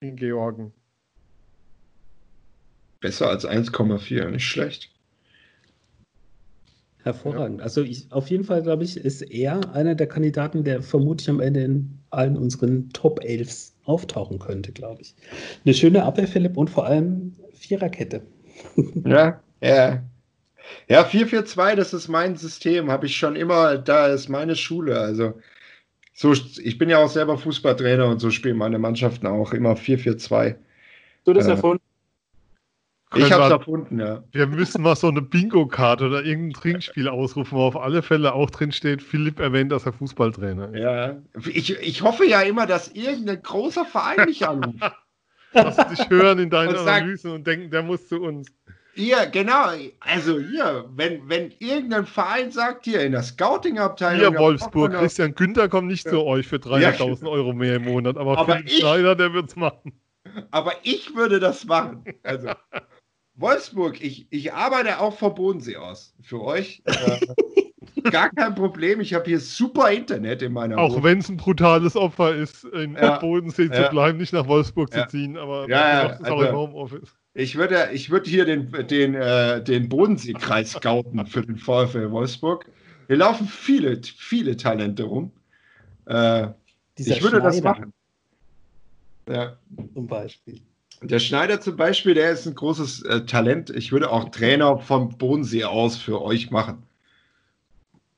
in 0.00 0.16
Georgen. 0.16 0.72
Besser 3.00 3.28
als 3.28 3.46
1,4, 3.46 4.30
nicht 4.30 4.44
schlecht. 4.44 4.90
Hervorragend. 7.02 7.58
Ja. 7.58 7.64
Also 7.64 7.82
ich, 7.82 8.12
auf 8.12 8.28
jeden 8.28 8.44
Fall, 8.44 8.62
glaube 8.62 8.84
ich, 8.84 8.96
ist 8.96 9.22
er 9.22 9.74
einer 9.74 9.94
der 9.94 10.06
Kandidaten, 10.06 10.62
der 10.62 10.82
vermutlich 10.82 11.28
am 11.28 11.40
Ende 11.40 11.64
in 11.64 11.98
allen 12.10 12.36
unseren 12.36 12.90
Top 12.90 13.24
11 13.24 13.72
auftauchen 13.84 14.38
könnte, 14.38 14.70
glaube 14.70 15.02
ich. 15.02 15.14
Eine 15.64 15.74
schöne 15.74 16.04
Abwehr, 16.04 16.28
Philipp, 16.28 16.56
und 16.56 16.70
vor 16.70 16.86
allem 16.86 17.32
Viererkette. 17.54 18.22
Ja, 19.04 19.40
ja. 19.60 20.02
Ja, 20.88 21.02
4-4-2, 21.02 21.74
das 21.74 21.92
ist 21.92 22.08
mein 22.08 22.36
System, 22.36 22.90
habe 22.90 23.06
ich 23.06 23.16
schon 23.16 23.36
immer, 23.36 23.78
da 23.78 24.08
ist 24.08 24.28
meine 24.28 24.56
Schule. 24.56 24.98
Also, 24.98 25.40
so, 26.14 26.32
ich 26.32 26.78
bin 26.78 26.90
ja 26.90 26.98
auch 26.98 27.08
selber 27.08 27.38
Fußballtrainer 27.38 28.06
und 28.06 28.18
so 28.20 28.30
spielen 28.30 28.56
meine 28.56 28.78
Mannschaften 28.78 29.26
auch 29.26 29.52
immer 29.52 29.74
4-4-2. 29.74 30.56
Du 31.24 31.32
das 31.32 31.46
äh, 31.46 31.52
erfunden? 31.52 31.82
Ich 33.14 33.30
habe 33.30 33.44
es 33.44 33.50
erfunden, 33.50 34.00
ja. 34.00 34.22
Wir 34.32 34.46
müssen 34.46 34.82
mal 34.82 34.96
so 34.96 35.08
eine 35.08 35.20
Bingo-Karte 35.20 36.06
oder 36.06 36.24
irgendein 36.24 36.60
Trinkspiel 36.60 37.08
ausrufen, 37.08 37.58
wo 37.58 37.62
auf 37.62 37.76
alle 37.76 38.02
Fälle 38.02 38.32
auch 38.32 38.48
drin 38.50 38.72
steht, 38.72 39.02
Philipp 39.02 39.38
erwähnt, 39.38 39.70
dass 39.70 39.84
er 39.84 39.92
Fußballtrainer 39.92 40.72
ist. 40.72 40.80
Ja, 40.80 41.16
ich, 41.52 41.78
ich 41.78 42.02
hoffe 42.02 42.24
ja 42.24 42.40
immer, 42.40 42.66
dass 42.66 42.88
irgendein 42.88 43.42
großer 43.42 43.84
Verein 43.84 44.26
mich 44.26 44.46
anruft. 44.46 44.78
Dass 45.54 45.76
sie 45.76 45.84
dich 45.84 46.08
hören 46.08 46.38
in 46.38 46.48
deinen 46.48 46.70
und 46.70 46.78
Analysen 46.78 47.30
und 47.30 47.46
denken, 47.46 47.70
der 47.70 47.82
muss 47.82 48.08
zu 48.08 48.22
uns. 48.22 48.48
Ja, 48.94 49.24
genau. 49.24 49.70
Also 50.00 50.38
hier, 50.38 50.84
wenn, 50.94 51.28
wenn 51.28 51.52
irgendein 51.58 52.06
Verein 52.06 52.50
sagt, 52.50 52.84
hier 52.84 53.00
in 53.00 53.12
der 53.12 53.22
Scouting-Abteilung. 53.22 54.32
Hier, 54.32 54.38
Wolfsburg, 54.38 54.92
Christian 54.92 55.34
Günther 55.34 55.68
kommt 55.68 55.88
nicht 55.88 56.04
ja. 56.04 56.10
zu 56.12 56.24
euch 56.24 56.46
für 56.46 56.56
300.000 56.56 57.22
ja. 57.22 57.28
Euro 57.28 57.52
mehr 57.52 57.76
im 57.76 57.84
Monat, 57.84 58.18
aber, 58.18 58.36
aber 58.38 58.54
Philipp 58.54 58.70
ich, 58.70 58.78
Schneider, 58.78 59.14
der 59.16 59.32
wird 59.32 59.48
es 59.48 59.56
machen. 59.56 59.92
Aber 60.50 60.72
ich 60.82 61.14
würde 61.14 61.40
das 61.40 61.64
machen. 61.64 62.04
Also, 62.22 62.48
Wolfsburg, 63.34 64.02
ich, 64.02 64.26
ich 64.30 64.52
arbeite 64.52 65.00
auch 65.00 65.16
vom 65.16 65.34
Bodensee 65.34 65.76
aus 65.76 66.14
für 66.20 66.42
euch. 66.42 66.82
Äh, 66.84 67.20
gar 68.10 68.30
kein 68.30 68.54
Problem. 68.54 69.00
Ich 69.00 69.14
habe 69.14 69.24
hier 69.24 69.40
super 69.40 69.90
Internet 69.90 70.42
in 70.42 70.52
meiner 70.52 70.78
Auch 70.78 71.02
wenn 71.02 71.18
es 71.18 71.28
ein 71.28 71.36
brutales 71.36 71.96
Opfer 71.96 72.34
ist, 72.34 72.64
in 72.64 72.94
ja, 72.94 73.18
Bodensee 73.18 73.66
ja. 73.66 73.84
zu 73.84 73.90
bleiben, 73.90 74.18
nicht 74.18 74.32
nach 74.32 74.46
Wolfsburg 74.46 74.94
ja. 74.94 75.02
zu 75.02 75.16
ziehen, 75.16 75.36
aber 75.36 75.68
ja, 75.68 76.04
ja, 76.04 76.08
also, 76.10 76.32
auch 76.32 76.42
im 76.42 76.54
Homeoffice. 76.54 77.16
Ich 77.34 77.56
würde, 77.56 77.88
ich 77.92 78.10
würde 78.10 78.28
hier 78.28 78.44
den, 78.44 78.70
den, 78.88 79.14
äh, 79.14 79.62
den 79.62 79.88
Bodenseekreis 79.88 80.72
scouten 80.76 81.26
für 81.26 81.42
den 81.42 81.56
VfL 81.56 82.10
Wolfsburg. 82.10 82.66
Hier 83.06 83.16
laufen 83.16 83.46
viele, 83.46 84.00
viele 84.02 84.56
Talente 84.56 85.04
rum. 85.04 85.32
Äh, 86.06 86.48
ich 86.96 87.22
würde 87.22 87.36
Schneider. 87.36 87.40
das 87.40 87.62
machen. 87.62 87.92
Ja. 89.28 89.56
Zum 89.94 90.06
Beispiel. 90.06 90.60
Der 91.02 91.18
Schneider 91.18 91.60
zum 91.60 91.76
Beispiel, 91.76 92.14
der 92.14 92.30
ist 92.30 92.46
ein 92.46 92.54
großes 92.54 93.02
äh, 93.02 93.26
Talent. 93.26 93.70
Ich 93.70 93.90
würde 93.92 94.10
auch 94.10 94.28
Trainer 94.28 94.78
vom 94.78 95.16
Bodensee 95.18 95.64
aus 95.64 95.96
für 95.96 96.22
euch 96.22 96.50
machen. 96.50 96.82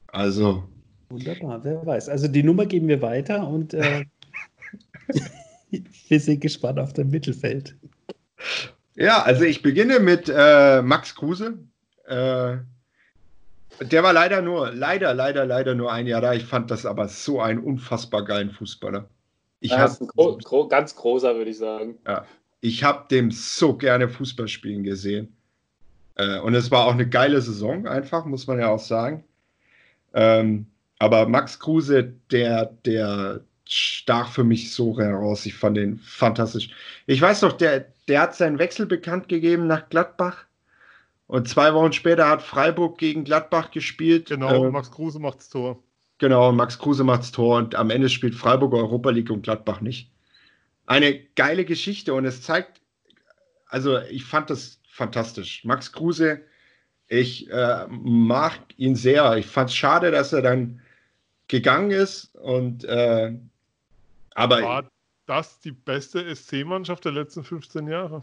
Also. 0.08 0.64
Wunderbar, 1.08 1.64
wer 1.64 1.84
weiß. 1.84 2.08
Also 2.08 2.28
die 2.28 2.42
Nummer 2.42 2.66
geben 2.66 2.88
wir 2.88 3.00
weiter 3.00 3.46
und 3.46 3.74
äh, 3.74 4.04
wir 6.08 6.20
sind 6.20 6.40
gespannt 6.40 6.78
auf 6.78 6.92
das 6.92 7.06
Mittelfeld. 7.06 7.74
Ja, 8.96 9.22
also 9.22 9.44
ich 9.44 9.62
beginne 9.62 9.98
mit 9.98 10.30
äh, 10.34 10.82
Max 10.82 11.14
Kruse. 11.14 11.58
Äh, 12.06 12.56
der 13.80 14.02
war 14.02 14.12
leider 14.12 14.42
nur, 14.42 14.72
leider, 14.72 15.14
leider, 15.14 15.46
leider 15.46 15.74
nur 15.74 15.92
ein 15.92 16.06
Jahr 16.06 16.20
da. 16.20 16.32
Ich 16.34 16.44
fand 16.44 16.70
das 16.70 16.86
aber 16.86 17.08
so 17.08 17.40
einen 17.40 17.60
unfassbar 17.60 18.24
geilen 18.24 18.50
Fußballer. 18.50 19.08
Ich 19.60 19.70
ja, 19.70 19.78
hab, 19.78 20.00
ein 20.00 20.06
gro 20.06 20.36
gro 20.36 20.68
ganz 20.68 20.94
großer, 20.94 21.34
würde 21.34 21.50
ich 21.50 21.58
sagen. 21.58 21.98
Ja, 22.06 22.24
ich 22.64 22.82
habe 22.82 23.04
dem 23.10 23.30
so 23.30 23.76
gerne 23.76 24.08
Fußball 24.08 24.48
spielen 24.48 24.84
gesehen. 24.84 25.36
Äh, 26.14 26.38
und 26.38 26.54
es 26.54 26.70
war 26.70 26.86
auch 26.86 26.94
eine 26.94 27.06
geile 27.06 27.42
Saison, 27.42 27.86
einfach, 27.86 28.24
muss 28.24 28.46
man 28.46 28.58
ja 28.58 28.68
auch 28.68 28.78
sagen. 28.78 29.22
Ähm, 30.14 30.64
aber 30.98 31.28
Max 31.28 31.60
Kruse, 31.60 32.14
der, 32.30 32.66
der 32.86 33.42
stach 33.66 34.32
für 34.32 34.44
mich 34.44 34.72
so 34.72 34.98
heraus. 34.98 35.44
Ich 35.44 35.54
fand 35.54 35.76
den 35.76 35.98
fantastisch. 35.98 36.70
Ich 37.06 37.20
weiß 37.20 37.42
noch, 37.42 37.52
der, 37.52 37.92
der 38.08 38.22
hat 38.22 38.34
seinen 38.34 38.58
Wechsel 38.58 38.86
bekannt 38.86 39.28
gegeben 39.28 39.66
nach 39.66 39.90
Gladbach. 39.90 40.46
Und 41.26 41.46
zwei 41.48 41.74
Wochen 41.74 41.92
später 41.92 42.30
hat 42.30 42.40
Freiburg 42.40 42.96
gegen 42.96 43.24
Gladbach 43.24 43.72
gespielt. 43.72 44.30
Genau, 44.30 44.64
äh, 44.64 44.70
Max 44.70 44.90
Kruse 44.90 45.18
macht's 45.18 45.50
Tor. 45.50 45.82
Genau, 46.16 46.50
Max 46.50 46.78
Kruse 46.78 47.04
macht's 47.04 47.30
Tor 47.30 47.58
und 47.58 47.74
am 47.74 47.90
Ende 47.90 48.08
spielt 48.08 48.34
Freiburg 48.34 48.72
Europa 48.72 49.10
League 49.10 49.30
und 49.30 49.42
Gladbach 49.42 49.82
nicht 49.82 50.13
eine 50.86 51.18
geile 51.36 51.64
Geschichte 51.64 52.14
und 52.14 52.24
es 52.24 52.42
zeigt, 52.42 52.80
also 53.66 54.00
ich 54.02 54.24
fand 54.24 54.50
das 54.50 54.80
fantastisch. 54.88 55.64
Max 55.64 55.92
Kruse, 55.92 56.42
ich 57.08 57.50
äh, 57.50 57.86
mag 57.88 58.58
ihn 58.76 58.96
sehr. 58.96 59.36
Ich 59.36 59.46
fand 59.46 59.70
es 59.70 59.76
schade, 59.76 60.10
dass 60.10 60.32
er 60.32 60.42
dann 60.42 60.80
gegangen 61.48 61.90
ist 61.90 62.34
und 62.36 62.84
äh, 62.84 63.32
aber 64.34 64.62
war 64.62 64.90
das 65.26 65.60
die 65.60 65.72
beste 65.72 66.34
SC-Mannschaft 66.34 67.04
der 67.04 67.12
letzten 67.12 67.44
15 67.44 67.86
Jahre? 67.88 68.22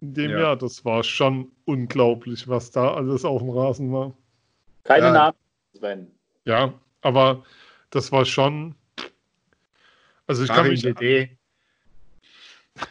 In 0.00 0.14
dem 0.14 0.30
ja. 0.30 0.40
Jahr, 0.40 0.56
das 0.56 0.84
war 0.84 1.02
schon 1.02 1.50
unglaublich, 1.66 2.48
was 2.48 2.70
da 2.70 2.94
alles 2.94 3.24
auf 3.24 3.42
dem 3.42 3.50
Rasen 3.50 3.92
war. 3.92 4.14
Keine 4.84 5.06
ja. 5.06 5.12
Namen, 5.12 5.36
Sven. 5.76 6.10
Ja, 6.44 6.72
aber 7.02 7.44
das 7.90 8.10
war 8.10 8.24
schon. 8.24 8.74
Also 10.26 10.44
ich 10.44 10.48
kann 10.48 10.68
mich, 10.68 10.84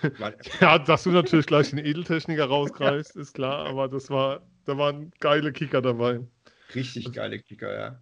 ja, 0.62 0.80
dass 0.80 1.04
du 1.04 1.12
natürlich 1.12 1.46
gleich 1.46 1.70
den 1.70 1.80
Edeltechniker 1.80 2.46
rausgreifst, 2.46 3.16
ist 3.16 3.34
klar, 3.34 3.68
aber 3.68 3.88
das 3.88 4.10
war, 4.10 4.42
da 4.66 4.78
waren 4.78 5.12
geile 5.20 5.52
Kicker 5.52 5.82
dabei. 5.82 6.22
Richtig 6.76 7.12
geile 7.14 7.40
Kicker, 7.40 7.74
ja. 7.74 8.00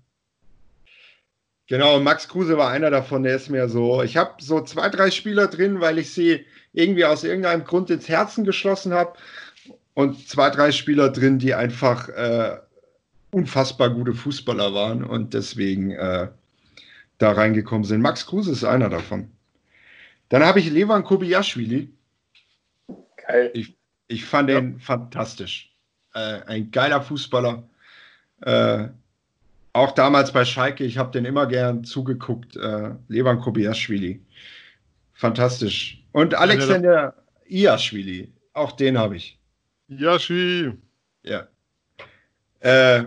Genau, 1.67 1.99
Max 1.99 2.29
Kruse 2.29 2.57
war 2.57 2.69
einer 2.71 2.89
davon, 2.89 3.23
der 3.23 3.35
ist 3.35 3.49
mir 3.49 3.67
so. 3.67 4.01
Ich 4.01 4.15
habe 4.15 4.35
so 4.39 4.61
zwei, 4.61 4.88
drei 4.89 5.11
Spieler 5.11 5.47
drin, 5.47 5.81
weil 5.81 5.99
ich 5.99 6.13
sie 6.13 6.45
irgendwie 6.71 7.03
aus 7.03 7.25
irgendeinem 7.25 7.65
Grund 7.65 7.89
ins 7.89 8.07
Herzen 8.07 8.45
geschlossen 8.45 8.93
habe. 8.93 9.13
Und 9.93 10.29
zwei, 10.29 10.49
drei 10.49 10.71
Spieler 10.71 11.09
drin, 11.09 11.39
die 11.39 11.53
einfach 11.53 12.07
äh, 12.09 12.57
unfassbar 13.31 13.89
gute 13.89 14.13
Fußballer 14.13 14.73
waren 14.73 15.03
und 15.03 15.33
deswegen 15.33 15.91
äh, 15.91 16.29
da 17.17 17.31
reingekommen 17.31 17.83
sind. 17.83 18.01
Max 18.01 18.25
Kruse 18.25 18.51
ist 18.51 18.63
einer 18.63 18.89
davon. 18.89 19.31
Dann 20.30 20.43
habe 20.43 20.59
ich 20.59 20.69
Levan 20.69 21.03
Kobiaschwili. 21.03 21.93
Geil. 23.28 23.51
Ich, 23.53 23.78
ich 24.07 24.25
fand 24.25 24.49
ja. 24.49 24.59
den 24.59 24.80
fantastisch. 24.80 25.75
Äh, 26.13 26.41
ein 26.47 26.71
geiler 26.71 27.01
Fußballer. 27.01 27.67
Äh, 28.41 28.88
auch 29.73 29.91
damals 29.91 30.32
bei 30.32 30.43
Schalke, 30.43 30.84
ich 30.84 30.97
habe 30.97 31.11
den 31.11 31.25
immer 31.25 31.45
gern 31.45 31.84
zugeguckt. 31.84 32.55
Äh, 32.55 32.95
Levan 33.07 33.39
Kobiaschwili. 33.39 34.21
Fantastisch. 35.13 36.03
Und 36.11 36.36
Alexander 36.36 37.13
Iaschwili. 37.47 38.34
Auch 38.53 38.71
den 38.71 38.97
habe 38.97 39.17
ich. 39.17 39.39
Iaschwi. 39.88 40.73
Ja. 41.23 41.47
Äh, 42.59 43.05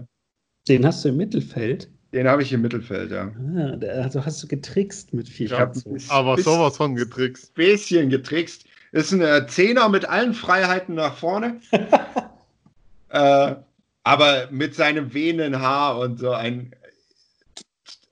den 0.69 0.87
hast 0.87 1.05
du 1.05 1.09
im 1.09 1.17
Mittelfeld? 1.17 1.91
Den 2.13 2.27
habe 2.27 2.43
ich 2.43 2.53
im 2.53 2.63
Mittelfeld, 2.63 3.13
ja. 3.13 3.31
Ah, 3.57 4.03
also 4.03 4.25
hast 4.25 4.43
du 4.43 4.49
getrickst 4.49 5.15
mit 5.15 5.29
viel 5.29 5.49
ja, 5.49 5.71
Aber 6.09 6.37
sowas 6.39 6.77
von 6.77 6.97
getrickst. 6.97 7.55
Bisschen 7.55 8.11
getrickst. 8.11 8.65
Ist 8.93 9.13
ein 9.13 9.21
äh, 9.21 9.47
Zehner 9.47 9.89
mit 9.89 10.05
allen 10.05 10.35
Freiheiten 10.35 10.97
nach 10.97 11.17
vorne. 11.17 11.61
äh, 13.11 13.55
aber 14.03 14.49
mit 14.51 14.75
seinem 14.75 15.15
wehenden 15.15 15.61
Haar 15.61 15.99
und 15.99 16.19
so 16.19 16.33
ein. 16.33 16.75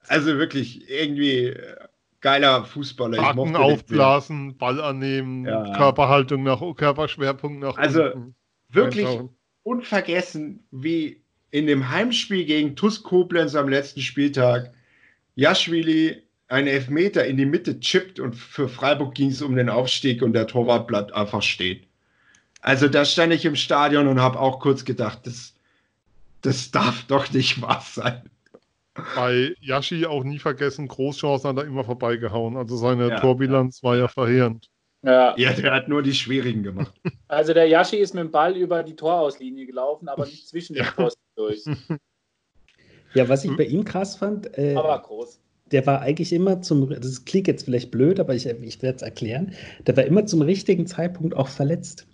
Also 0.06 0.38
wirklich 0.38 0.88
irgendwie 0.88 1.46
äh, 1.46 1.76
geiler 2.20 2.64
Fußballer. 2.64 3.20
Backen 3.20 3.56
aufblasen, 3.56 4.56
Ball 4.56 4.80
annehmen, 4.80 5.44
ja. 5.44 5.76
Körperhaltung 5.76 6.44
nach 6.44 6.62
Körperschwerpunkt 6.76 7.60
nach 7.60 7.76
Also 7.76 8.04
unten. 8.04 8.34
wirklich 8.68 9.08
unvergessen, 9.64 10.66
wie 10.70 11.24
in 11.50 11.66
dem 11.66 11.90
Heimspiel 11.90 12.44
gegen 12.44 12.76
TuS 12.76 13.02
Koblenz 13.02 13.54
am 13.54 13.68
letzten 13.68 14.00
Spieltag 14.00 14.72
Jaschwili 15.34 16.22
einen 16.48 16.66
Elfmeter 16.66 17.26
in 17.26 17.36
die 17.36 17.46
Mitte 17.46 17.78
chippt 17.80 18.20
und 18.20 18.34
für 18.34 18.68
Freiburg 18.68 19.14
ging 19.14 19.30
es 19.30 19.42
um 19.42 19.54
den 19.54 19.68
Aufstieg 19.68 20.22
und 20.22 20.32
der 20.32 20.46
Torwart 20.46 20.86
bleibt 20.86 21.12
einfach 21.14 21.42
stehen. 21.42 21.84
Also 22.60 22.88
da 22.88 23.04
stand 23.04 23.32
ich 23.32 23.44
im 23.44 23.54
Stadion 23.54 24.08
und 24.08 24.20
habe 24.20 24.40
auch 24.40 24.58
kurz 24.58 24.84
gedacht, 24.84 25.20
das, 25.24 25.54
das 26.42 26.70
darf 26.70 27.04
doch 27.04 27.30
nicht 27.32 27.60
wahr 27.62 27.84
sein. 27.86 28.22
Bei 29.14 29.54
Yashi 29.60 30.06
auch 30.06 30.24
nie 30.24 30.38
vergessen, 30.38 30.88
Großchancen 30.88 31.50
hat 31.50 31.58
er 31.58 31.64
immer 31.64 31.84
vorbeigehauen. 31.84 32.56
Also 32.56 32.76
seine 32.76 33.10
Ja, 33.10 33.20
Torbilanz 33.20 33.82
war 33.82 33.96
ja 33.96 34.08
verheerend. 34.08 34.70
Ja. 35.02 35.36
Ja, 35.38 35.52
der 35.52 35.72
hat 35.72 35.88
nur 35.88 36.02
die 36.02 36.14
schwierigen 36.14 36.64
gemacht. 36.64 36.92
Also 37.28 37.54
der 37.54 37.68
Yashi 37.68 37.96
ist 37.96 38.14
mit 38.14 38.24
dem 38.24 38.30
Ball 38.32 38.56
über 38.56 38.82
die 38.82 38.96
Torauslinie 38.96 39.66
gelaufen, 39.66 40.08
aber 40.08 40.26
nicht 40.26 40.48
zwischen 40.48 40.74
den 40.74 40.84
Ja. 40.84 41.08
Durch. 41.38 41.64
Ja, 43.14 43.26
was 43.26 43.42
ich 43.42 43.56
bei 43.56 43.64
ihm 43.64 43.84
krass 43.84 44.16
fand, 44.16 44.58
äh, 44.58 44.74
Aber 44.74 45.00
groß. 45.00 45.40
der 45.70 45.86
war 45.86 46.02
eigentlich 46.02 46.30
immer 46.30 46.60
zum, 46.60 46.90
das 46.90 47.24
klingt 47.24 47.46
jetzt 47.46 47.64
vielleicht 47.64 47.90
blöd, 47.90 48.20
aber 48.20 48.34
ich, 48.34 48.44
ich 48.44 48.82
werde 48.82 48.96
es 48.96 49.02
erklären, 49.02 49.52
der 49.86 49.96
war 49.96 50.04
immer 50.04 50.26
zum 50.26 50.42
richtigen 50.42 50.86
Zeitpunkt 50.86 51.34
auch 51.34 51.48
verletzt. 51.48 52.06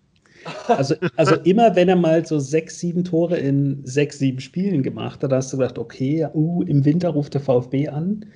Also, 0.69 0.95
also 1.17 1.35
immer, 1.35 1.75
wenn 1.75 1.89
er 1.89 1.97
mal 1.97 2.25
so 2.25 2.39
sechs, 2.39 2.79
sieben 2.79 3.03
Tore 3.03 3.37
in 3.37 3.81
sechs, 3.85 4.21
sieben 4.21 4.39
Spielen 4.39 4.85
gemacht 4.85 5.25
hat, 5.25 5.33
da 5.33 5.37
hast 5.37 5.53
du 5.53 5.57
gedacht, 5.57 5.79
okay, 5.79 6.29
uh, 6.33 6.63
im 6.63 6.85
Winter 6.85 7.09
ruft 7.09 7.35
der 7.35 7.41
VfB 7.41 7.89
an, 7.89 8.27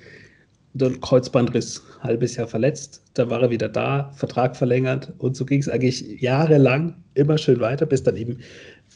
dann 0.73 0.99
Kreuzbandriss, 0.99 1.81
halbes 2.01 2.35
Jahr 2.35 2.47
verletzt, 2.47 3.03
da 3.13 3.29
war 3.29 3.41
er 3.41 3.49
wieder 3.49 3.69
da, 3.69 4.11
Vertrag 4.15 4.55
verlängert 4.55 5.13
und 5.17 5.35
so 5.35 5.45
ging 5.45 5.61
es 5.61 5.69
eigentlich 5.69 6.21
jahrelang 6.21 6.95
immer 7.13 7.37
schön 7.37 7.59
weiter, 7.59 7.85
bis 7.85 8.03
dann 8.03 8.17
eben 8.17 8.39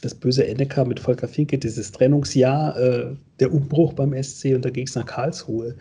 das 0.04 0.14
böse 0.14 0.46
Ende 0.46 0.66
kam 0.66 0.88
mit 0.88 1.00
Volker 1.00 1.28
Finke, 1.28 1.58
dieses 1.58 1.92
Trennungsjahr, 1.92 2.76
äh, 2.76 3.16
der 3.40 3.52
Umbruch 3.52 3.92
beim 3.94 4.12
SC 4.22 4.54
und 4.54 4.64
da 4.64 4.70
ging 4.70 4.86
es 4.86 4.94
nach 4.94 5.06
Karlsruhe. 5.06 5.76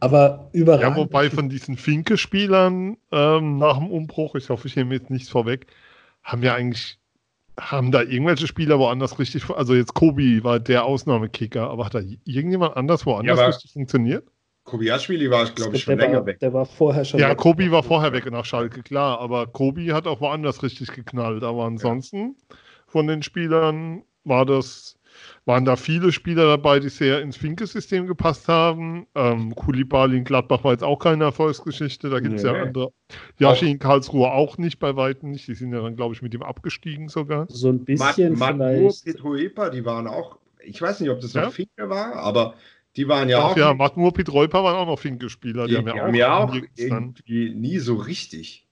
Aber 0.00 0.48
überall. 0.52 0.80
Ja, 0.80 0.96
wobei 0.96 1.30
von 1.30 1.48
diesen 1.48 1.76
Finke-Spielern 1.76 2.96
ähm, 3.10 3.58
nach 3.58 3.78
dem 3.78 3.90
Umbruch, 3.90 4.34
ich 4.34 4.48
hoffe, 4.48 4.68
ich 4.68 4.76
nehme 4.76 4.94
jetzt 4.94 5.10
nichts 5.10 5.28
vorweg, 5.28 5.66
haben 6.22 6.42
ja 6.42 6.54
eigentlich, 6.54 6.98
haben 7.58 7.90
da 7.90 8.02
irgendwelche 8.02 8.46
Spieler 8.46 8.78
woanders 8.78 9.18
richtig, 9.18 9.48
also 9.50 9.74
jetzt 9.74 9.94
Kobi 9.94 10.44
war 10.44 10.60
der 10.60 10.84
Ausnahmekicker, 10.84 11.68
aber 11.68 11.86
hat 11.86 11.94
da 11.94 12.00
irgendjemand 12.24 12.76
anders 12.76 13.06
woanders 13.06 13.38
aber- 13.38 13.48
richtig 13.48 13.72
funktioniert? 13.72 14.28
Kobiaschwili 14.68 15.30
war, 15.30 15.46
glaube 15.46 15.76
ich, 15.76 15.86
der 15.86 15.92
schon 15.92 15.98
länger 15.98 16.18
war, 16.18 16.26
weg. 16.26 16.40
Der 16.40 16.52
war 16.52 16.66
vorher 16.66 17.02
schon. 17.02 17.18
Ja, 17.18 17.30
weg. 17.30 17.38
Kobi 17.38 17.70
war 17.70 17.82
vorher 17.82 18.12
weg 18.12 18.30
nach 18.30 18.44
Schalke, 18.44 18.82
klar, 18.82 19.18
aber 19.18 19.46
Kobi 19.46 19.88
hat 19.88 20.06
auch 20.06 20.20
woanders 20.20 20.62
richtig 20.62 20.92
geknallt. 20.92 21.42
Aber 21.42 21.64
ansonsten 21.64 22.36
von 22.88 23.06
den 23.06 23.22
Spielern 23.22 24.02
war 24.24 24.44
das, 24.44 24.96
waren 25.46 25.64
da 25.64 25.76
viele 25.76 26.10
Spieler 26.12 26.46
dabei, 26.46 26.80
die 26.80 26.88
sehr 26.88 27.20
ins 27.22 27.36
Finke-System 27.36 28.06
gepasst 28.06 28.48
haben. 28.48 29.06
Ähm, 29.14 29.54
Kulibali 29.54 30.18
in 30.18 30.24
Gladbach 30.24 30.64
war 30.64 30.72
jetzt 30.72 30.84
auch 30.84 30.98
keine 30.98 31.24
Erfolgsgeschichte, 31.24 32.10
da 32.10 32.20
gibt 32.20 32.36
es 32.36 32.42
ja 32.42 32.52
Nee. 32.52 32.58
andere. 32.60 32.92
Yashi 33.38 33.70
in 33.70 33.78
Karlsruhe 33.78 34.30
auch 34.30 34.58
nicht, 34.58 34.78
bei 34.78 34.96
Weitem 34.96 35.30
nicht. 35.30 35.46
Die 35.48 35.54
sind 35.54 35.72
ja 35.72 35.80
dann, 35.82 35.96
glaube 35.96 36.14
ich, 36.14 36.22
mit 36.22 36.34
ihm 36.34 36.42
abgestiegen 36.42 37.08
sogar. 37.08 37.46
So 37.48 37.68
ein 37.70 37.76
Mat- 37.78 37.86
bisschen 37.86 38.38
Matmur, 38.38 38.66
vielleicht. 38.92 39.04
Petruepa, 39.04 39.70
die 39.70 39.84
waren 39.84 40.06
auch, 40.06 40.38
ich 40.64 40.80
weiß 40.80 41.00
nicht, 41.00 41.10
ob 41.10 41.20
das 41.20 41.32
Ja. 41.32 41.44
noch 41.46 41.52
Finke 41.52 41.88
war, 41.88 42.14
aber 42.16 42.54
die 42.96 43.06
waren 43.08 43.28
ja 43.28 43.38
Ach 43.40 43.52
auch, 43.52 43.56
ja, 43.56 43.74
Matmur, 43.74 44.12
Pitreuper 44.12 44.62
waren 44.64 44.76
auch 44.76 44.86
noch 44.86 44.98
Finke-Spieler. 44.98 45.66
die, 45.66 45.72
die 45.72 45.78
haben 45.78 46.14
ja 46.14 46.36
auch 46.38 46.52
nirgends 46.52 46.80
irgendwie 46.80 47.54
nie 47.54 47.78
so 47.78 47.94
richtig. 47.96 48.66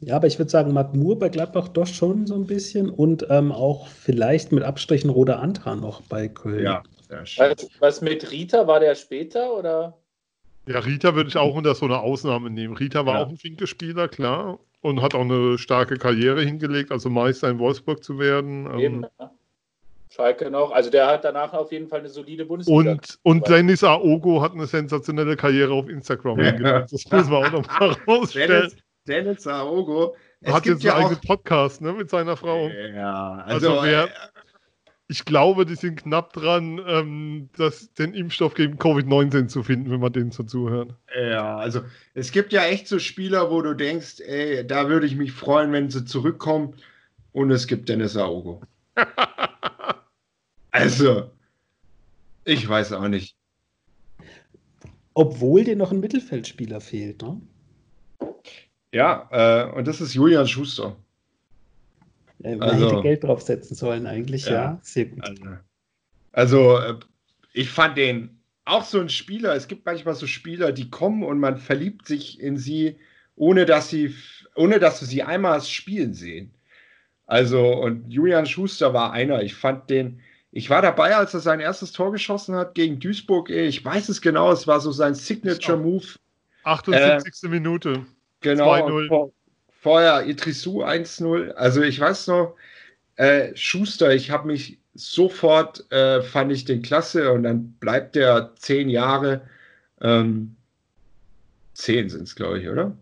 Ja, 0.00 0.16
aber 0.16 0.28
ich 0.28 0.38
würde 0.38 0.50
sagen, 0.50 0.72
Matt 0.72 0.94
Moore 0.94 1.16
bei 1.16 1.28
Gladbach 1.28 1.68
doch 1.68 1.86
schon 1.86 2.26
so 2.26 2.34
ein 2.34 2.46
bisschen 2.46 2.88
und 2.88 3.26
ähm, 3.30 3.50
auch 3.50 3.88
vielleicht 3.88 4.52
mit 4.52 4.62
Abstrichen 4.62 5.10
Roda 5.10 5.40
Antra 5.40 5.74
noch 5.74 6.02
bei 6.02 6.28
Köln. 6.28 6.62
Ja, 6.64 6.82
sehr 7.08 7.26
schön. 7.26 7.50
Was, 7.50 7.68
was 7.80 8.00
mit 8.00 8.30
Rita, 8.30 8.66
war 8.68 8.78
der 8.78 8.94
später 8.94 9.52
oder? 9.56 9.98
Ja, 10.68 10.78
Rita 10.80 11.14
würde 11.16 11.28
ich 11.30 11.36
auch 11.36 11.54
unter 11.54 11.74
so 11.74 11.86
eine 11.86 11.98
Ausnahme 11.98 12.48
nehmen. 12.50 12.76
Rita 12.76 13.06
war 13.06 13.14
Ja. 13.14 13.24
auch 13.24 13.28
ein 13.28 13.36
Finke-Spieler, 13.36 14.06
klar. 14.08 14.60
Und 14.80 15.02
hat 15.02 15.16
auch 15.16 15.22
eine 15.22 15.58
starke 15.58 15.96
Karriere 15.96 16.42
hingelegt, 16.42 16.92
also 16.92 17.10
Meister 17.10 17.48
in 17.48 17.58
Wolfsburg 17.58 18.04
zu 18.04 18.20
werden. 18.20 18.66
Ähm, 18.66 18.78
Eben, 18.78 19.06
ja. 19.18 19.32
Schalke 20.10 20.48
noch. 20.50 20.70
Also 20.70 20.90
der 20.90 21.08
hat 21.08 21.24
danach 21.24 21.52
auf 21.52 21.72
jeden 21.72 21.88
Fall 21.88 21.98
eine 22.00 22.08
solide 22.08 22.44
Bundesliga. 22.46 22.92
und, 22.92 23.18
und 23.22 23.48
Dennis 23.48 23.82
Aogo 23.82 24.40
hat 24.40 24.52
eine 24.52 24.66
sensationelle 24.66 25.34
Karriere 25.36 25.72
auf 25.72 25.88
Instagram 25.88 26.38
Ja. 26.38 26.44
hingelegt. 26.52 26.92
Das 26.92 27.04
muss 27.10 27.28
man 27.28 27.44
auch 27.46 27.50
noch 27.50 27.66
mal 27.80 27.96
rausstellen. 28.06 28.70
Dennis, 29.08 29.46
Aogo. 29.46 30.14
Es 30.40 30.52
hat 30.52 30.66
jetzt 30.66 30.82
ja 30.82 30.94
einen 30.94 31.04
auch. 31.06 31.10
eigenen 31.10 31.26
Podcast 31.26 31.80
ne, 31.80 31.92
mit 31.92 32.10
seiner 32.10 32.36
Frau. 32.36 32.68
Ja, 32.68 33.36
Also 33.46 33.70
also, 33.72 33.82
wer- 33.86 34.04
äh, 34.04 34.08
Ich 35.10 35.24
glaube, 35.24 35.64
die 35.64 35.74
sind 35.74 36.02
knapp 36.02 36.34
dran, 36.34 36.78
ähm, 36.86 37.48
das, 37.56 37.92
den 37.94 38.12
Impfstoff 38.12 38.52
gegen 38.54 38.76
Covid-19 38.76 39.48
zu 39.48 39.62
finden, 39.62 39.90
wenn 39.90 40.00
man 40.00 40.12
denen 40.12 40.30
so 40.32 40.42
zuhört. 40.42 40.94
Ja, 41.18 41.56
also 41.56 41.80
es 42.12 42.30
gibt 42.30 42.52
ja 42.52 42.64
echt 42.66 42.86
so 42.88 42.98
Spieler, 42.98 43.50
wo 43.50 43.62
du 43.62 43.72
denkst, 43.74 44.20
ey, 44.20 44.66
da 44.66 44.88
würde 44.90 45.06
ich 45.06 45.16
mich 45.16 45.32
freuen, 45.32 45.72
wenn 45.72 45.88
sie 45.90 46.04
zurückkommen. 46.04 46.74
Und 47.32 47.50
es 47.50 47.66
gibt 47.66 47.88
Dennis 47.88 48.16
Aogo. 48.18 48.60
also, 50.70 51.30
ich 52.44 52.68
weiß 52.68 52.92
auch 52.92 53.08
nicht. 53.08 53.34
Obwohl 55.14 55.64
dir 55.64 55.76
noch 55.76 55.90
ein 55.90 56.00
Mittelfeldspieler 56.00 56.80
fehlt, 56.80 57.22
ne? 57.22 57.40
Ja, 58.92 59.28
äh, 59.30 59.70
und 59.76 59.86
das 59.86 60.00
ist 60.00 60.14
Julian 60.14 60.46
Schuster. 60.48 60.96
Äh, 62.42 62.56
Man 62.56 62.70
Also- 62.70 62.90
hätte 62.90 63.02
Geld 63.02 63.24
draufsetzen 63.24 63.76
sollen 63.76 64.06
eigentlich, 64.06 64.46
ja. 64.46 64.52
Ja. 64.52 64.78
Sehr 64.82 65.06
gut. 65.06 65.22
Also, 65.24 65.44
also 66.32 66.78
äh, 66.78 66.94
ich 67.52 67.70
fand 67.70 67.98
den 67.98 68.38
auch 68.64 68.84
so 68.84 69.00
ein 69.00 69.08
Spieler. 69.08 69.54
Es 69.54 69.66
gibt 69.68 69.86
manchmal 69.86 70.14
so 70.14 70.26
Spieler, 70.26 70.72
die 70.72 70.90
kommen 70.90 71.22
und 71.22 71.38
man 71.40 71.56
verliebt 71.56 72.06
sich 72.06 72.40
in 72.40 72.56
sie, 72.58 72.96
ohne 73.36 73.64
dass 73.66 73.88
sie, 73.90 74.14
ohne 74.54 74.78
dass 74.78 75.00
du 75.00 75.06
sie 75.06 75.22
einmal 75.22 75.60
spielen 75.62 76.12
sehen. 76.14 76.50
Also, 77.26 77.74
und 77.74 78.10
Julian 78.10 78.46
Schuster 78.46 78.94
war 78.94 79.12
einer. 79.12 79.42
Ich 79.42 79.54
fand 79.54 79.90
den, 79.90 80.20
ich 80.50 80.70
war 80.70 80.80
dabei, 80.80 81.14
als 81.16 81.34
er 81.34 81.40
sein 81.40 81.60
erstes 81.60 81.92
Tor 81.92 82.10
geschossen 82.12 82.54
hat 82.54 82.74
gegen 82.74 83.00
Duisburg. 83.00 83.50
Ich 83.50 83.84
weiß 83.84 84.08
es 84.08 84.20
genau, 84.22 84.50
es 84.52 84.66
war 84.66 84.80
so 84.80 84.92
sein 84.92 85.14
Signature-Move. 85.14 86.06
78. 86.64 87.50
Minute. 87.50 88.06
Genau. 88.40 88.72
2-0. 88.74 88.92
und 88.92 89.08
Vor, 89.08 89.32
vorher 89.70 90.26
Idrissou 90.26 90.84
1-0. 90.84 91.52
Also 91.52 91.82
ich 91.82 91.98
weiß 91.98 92.28
noch, 92.28 92.56
äh, 93.16 93.54
Schuster, 93.56 94.14
ich 94.14 94.30
habe 94.30 94.46
mich 94.46 94.78
sofort, 94.94 95.90
äh, 95.92 96.22
fand 96.22 96.52
ich 96.52 96.64
den 96.64 96.82
klasse 96.82 97.32
und 97.32 97.44
dann 97.44 97.72
bleibt 97.74 98.14
der 98.16 98.54
zehn 98.56 98.88
Jahre. 98.88 99.42
Ähm, 100.00 100.56
zehn 101.74 102.08
sind 102.08 102.22
es, 102.22 102.34
glaube 102.34 102.60
ich, 102.60 102.68
oder? 102.68 102.96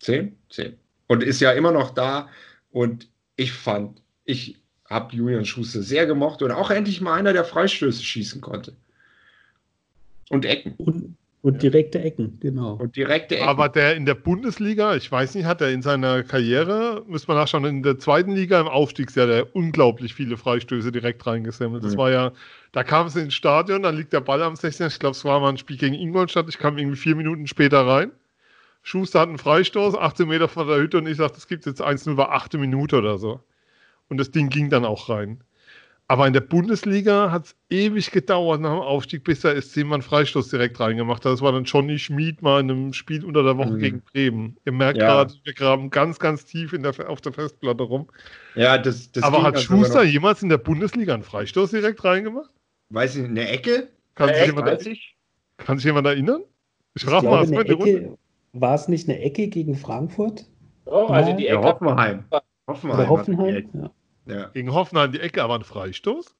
Zehn? 0.00 0.36
Zehn. 0.50 0.78
Und 1.06 1.22
ist 1.22 1.40
ja 1.40 1.52
immer 1.52 1.72
noch 1.72 1.90
da. 1.90 2.28
Und 2.70 3.08
ich 3.36 3.52
fand, 3.52 4.02
ich 4.24 4.60
habe 4.88 5.14
Julian 5.16 5.44
Schuster 5.44 5.82
sehr 5.82 6.06
gemocht 6.06 6.42
und 6.42 6.50
auch 6.50 6.70
endlich 6.70 7.00
mal 7.00 7.14
einer, 7.14 7.32
der 7.32 7.44
Freistöße 7.44 8.02
schießen 8.02 8.40
konnte. 8.40 8.76
Und 10.30 10.44
Ecken. 10.44 10.74
Und, 10.76 11.16
und 11.44 11.62
direkte 11.62 12.00
Ecken, 12.00 12.38
genau. 12.40 12.72
Und 12.76 12.96
direkte 12.96 13.36
Ecken. 13.36 13.46
Aber 13.46 13.68
der 13.68 13.96
in 13.96 14.06
der 14.06 14.14
Bundesliga, 14.14 14.96
ich 14.96 15.12
weiß 15.12 15.34
nicht, 15.34 15.44
hat 15.44 15.60
er 15.60 15.70
in 15.72 15.82
seiner 15.82 16.22
Karriere, 16.22 17.04
müssen 17.06 17.28
wir 17.28 17.34
nachschauen, 17.34 17.66
in 17.66 17.82
der 17.82 17.98
zweiten 17.98 18.32
Liga 18.32 18.58
im 18.58 18.66
Aufstiegsjahr 18.66 19.26
der 19.26 19.54
unglaublich 19.54 20.14
viele 20.14 20.38
Freistöße 20.38 20.90
direkt 20.90 21.26
reingesammelt. 21.26 21.84
Das 21.84 21.98
war 21.98 22.10
ja, 22.10 22.32
da 22.72 22.82
kam 22.82 23.08
es 23.08 23.16
ins 23.16 23.34
Stadion, 23.34 23.82
dann 23.82 23.94
liegt 23.94 24.14
der 24.14 24.22
Ball 24.22 24.42
am 24.42 24.56
16. 24.56 24.86
Ich 24.86 24.98
glaube, 24.98 25.12
es 25.12 25.24
war 25.26 25.38
mal 25.38 25.50
ein 25.50 25.58
Spiel 25.58 25.76
gegen 25.76 25.94
Ingolstadt. 25.94 26.48
Ich 26.48 26.58
kam 26.58 26.78
irgendwie 26.78 26.96
vier 26.96 27.14
Minuten 27.14 27.46
später 27.46 27.86
rein. 27.86 28.10
Schuster 28.80 29.20
hat 29.20 29.28
einen 29.28 29.36
Freistoß, 29.36 29.96
18 29.96 30.26
Meter 30.26 30.48
von 30.48 30.66
der 30.66 30.78
Hütte 30.78 30.96
und 30.96 31.06
ich 31.06 31.18
sagte, 31.18 31.34
das 31.34 31.46
gibt 31.46 31.66
jetzt 31.66 31.82
1-0, 31.82 32.16
war 32.16 32.32
achte 32.32 32.56
Minute 32.56 32.96
oder 32.96 33.18
so. 33.18 33.40
Und 34.08 34.16
das 34.16 34.30
Ding 34.30 34.48
ging 34.48 34.70
dann 34.70 34.86
auch 34.86 35.10
rein. 35.10 35.44
Aber 36.06 36.26
in 36.26 36.34
der 36.34 36.40
Bundesliga 36.40 37.30
hat 37.30 37.46
es 37.46 37.56
ewig 37.70 38.10
gedauert 38.10 38.60
nach 38.60 38.72
dem 38.72 38.80
Aufstieg, 38.80 39.24
bis 39.24 39.40
der 39.40 39.60
SC 39.60 39.78
mal 39.84 39.94
einen 39.94 40.02
Freistoß 40.02 40.48
direkt 40.50 40.78
reingemacht 40.78 41.24
hat. 41.24 41.32
Das 41.32 41.40
war 41.40 41.52
dann 41.52 41.64
Johnny 41.64 41.98
Schmid 41.98 42.42
mal 42.42 42.60
in 42.60 42.70
einem 42.70 42.92
Spiel 42.92 43.24
unter 43.24 43.42
der 43.42 43.56
Woche 43.56 43.70
Mhm. 43.72 43.78
gegen 43.78 44.02
Bremen. 44.02 44.56
Ihr 44.66 44.72
merkt 44.72 44.98
Ja. 44.98 45.06
gerade, 45.06 45.34
wir 45.44 45.54
graben 45.54 45.88
ganz, 45.88 46.18
ganz 46.18 46.44
tief 46.44 46.74
in 46.74 46.82
der, 46.82 46.92
auf 47.08 47.22
der 47.22 47.32
Festplatte 47.32 47.84
rum. 47.84 48.08
ja, 48.54 48.76
das, 48.76 49.12
das 49.12 49.22
Aber 49.24 49.42
hat 49.42 49.56
sogar 49.58 49.78
Schuster 49.78 50.04
noch- 50.04 50.10
jemals 50.10 50.42
in 50.42 50.50
der 50.50 50.58
Bundesliga 50.58 51.14
einen 51.14 51.22
Freistoß 51.22 51.70
direkt 51.70 52.04
reingemacht? 52.04 52.50
weiß 52.90 53.16
ich, 53.16 53.24
eine 53.24 53.48
Ecke? 53.48 53.88
Kann, 54.14 54.28
sich 54.28 54.36
Echt? 54.36 54.46
jemand, 54.46 54.66
Weiß 54.66 54.86
ich? 54.86 55.16
kann 55.56 55.78
sich 55.78 55.86
jemand 55.86 56.06
erinnern? 56.06 56.42
Ich 56.94 57.04
frage 57.04 57.26
mal, 57.26 57.44
eine 57.46 57.56
Runde. 57.56 57.72
Ecke, 57.72 58.18
war 58.52 58.74
es 58.74 58.88
nicht 58.88 59.08
eine 59.08 59.20
Ecke 59.20 59.48
gegen 59.48 59.74
Frankfurt 59.74 60.44
Oh, 60.86 61.06
also 61.06 61.30
Ja. 61.30 61.36
die 61.36 61.44
Ja, 61.44 61.54
Ecke. 61.54 61.62
Hoffenheim. 61.64 62.24
Hoffenheim. 62.68 63.08
Hoffenheim? 63.08 63.70
die 63.72 63.78
Ja. 63.78 63.90
Ja. 64.26 64.46
Gegen 64.48 64.72
Hoffenheim 64.72 65.12
die 65.12 65.20
Ecke, 65.20 65.42
aber 65.42 65.54
ein 65.56 65.64
Freistoß? 65.64 66.34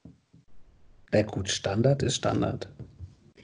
Na 1.13 1.23
gut, 1.23 1.49
Standard 1.51 2.03
ist 2.03 2.17
Standard. 2.17 2.69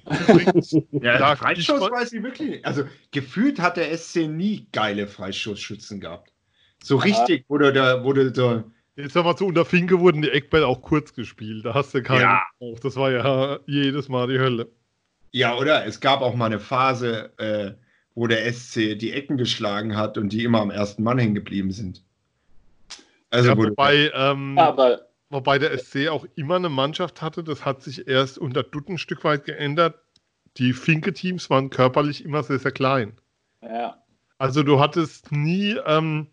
Ja, 0.93 1.19
Da- 1.19 1.37
Freistoß 1.37 1.83
ich- 1.83 1.91
weiß 1.93 2.13
ich 2.13 2.23
wirklich 2.23 2.49
nicht. 2.51 2.65
Also 2.65 2.85
gefühlt 3.13 3.61
hat 3.61 3.77
der 3.77 3.97
SC 3.97 4.27
nie 4.29 4.67
geile 4.73 5.07
Freistoßschützen 5.07 6.01
gehabt. 6.01 6.33
So 6.83 6.97
richtig, 6.97 7.45
du 7.49 7.59
da, 7.59 7.97
du 7.99 8.31
da. 8.31 8.65
Jetzt 8.97 9.13
sag 9.13 9.25
mal 9.25 9.37
zu, 9.37 9.47
unter 9.47 9.65
Finke 9.65 10.01
wurden 10.01 10.23
die 10.23 10.31
Eckbälle 10.31 10.67
auch 10.67 10.83
kurz 10.83 11.13
gespielt. 11.15 11.65
Da 11.65 11.75
hast 11.75 11.95
du 11.95 12.03
keinen. 12.03 12.23
Ja. 12.23 12.43
Auch. 12.59 12.79
Das 12.81 12.97
war 12.97 13.11
ja 13.13 13.59
jedes 13.67 14.09
Mal 14.09 14.27
die 14.29 14.39
Hölle. 14.39 14.69
Ja, 15.33 15.57
oder? 15.57 15.87
Es 15.87 16.01
gab 16.01 16.23
auch 16.23 16.35
mal 16.35 16.47
eine 16.47 16.59
Phase, 16.59 17.31
äh, 17.39 17.73
wo 18.15 18.27
der 18.27 18.51
SC 18.53 18.97
die 18.99 19.13
Ecken 19.13 19.37
geschlagen 19.37 19.97
hat 19.97 20.19
und 20.19 20.31
die 20.33 20.43
immer 20.45 20.61
am 20.61 20.71
ersten 20.71 21.03
Mann 21.03 21.19
hängen 21.19 21.35
geblieben 21.35 21.71
sind. 21.71 22.03
Also 23.31 23.51
ja, 23.51 23.57
wobei, 23.57 24.11
ähm, 24.15 24.59
aber 24.59 25.07
wobei 25.31 25.59
der 25.59 25.77
SC 25.79 26.09
auch 26.09 26.27
immer 26.35 26.57
eine 26.57 26.69
Mannschaft 26.69 27.23
hatte, 27.23 27.45
das 27.45 27.65
hat 27.65 27.83
sich 27.83 28.09
erst 28.09 28.39
unter 28.39 28.63
Dutt 28.63 28.89
ein 28.89 28.99
Stück 28.99 29.25
weit 29.25 29.45
geändert. 29.45 30.01
Die 30.57 30.73
Finke-Teams 30.73 31.49
waren 31.49 31.71
körperlich 31.71 32.25
immer 32.25 32.43
sehr, 32.43 32.59
sehr 32.59 32.73
klein. 32.73 33.13
Ja. 33.63 34.03
Also 34.39 34.63
du 34.63 34.81
hattest 34.81 35.31
nie, 35.31 35.77
ähm, 35.87 36.27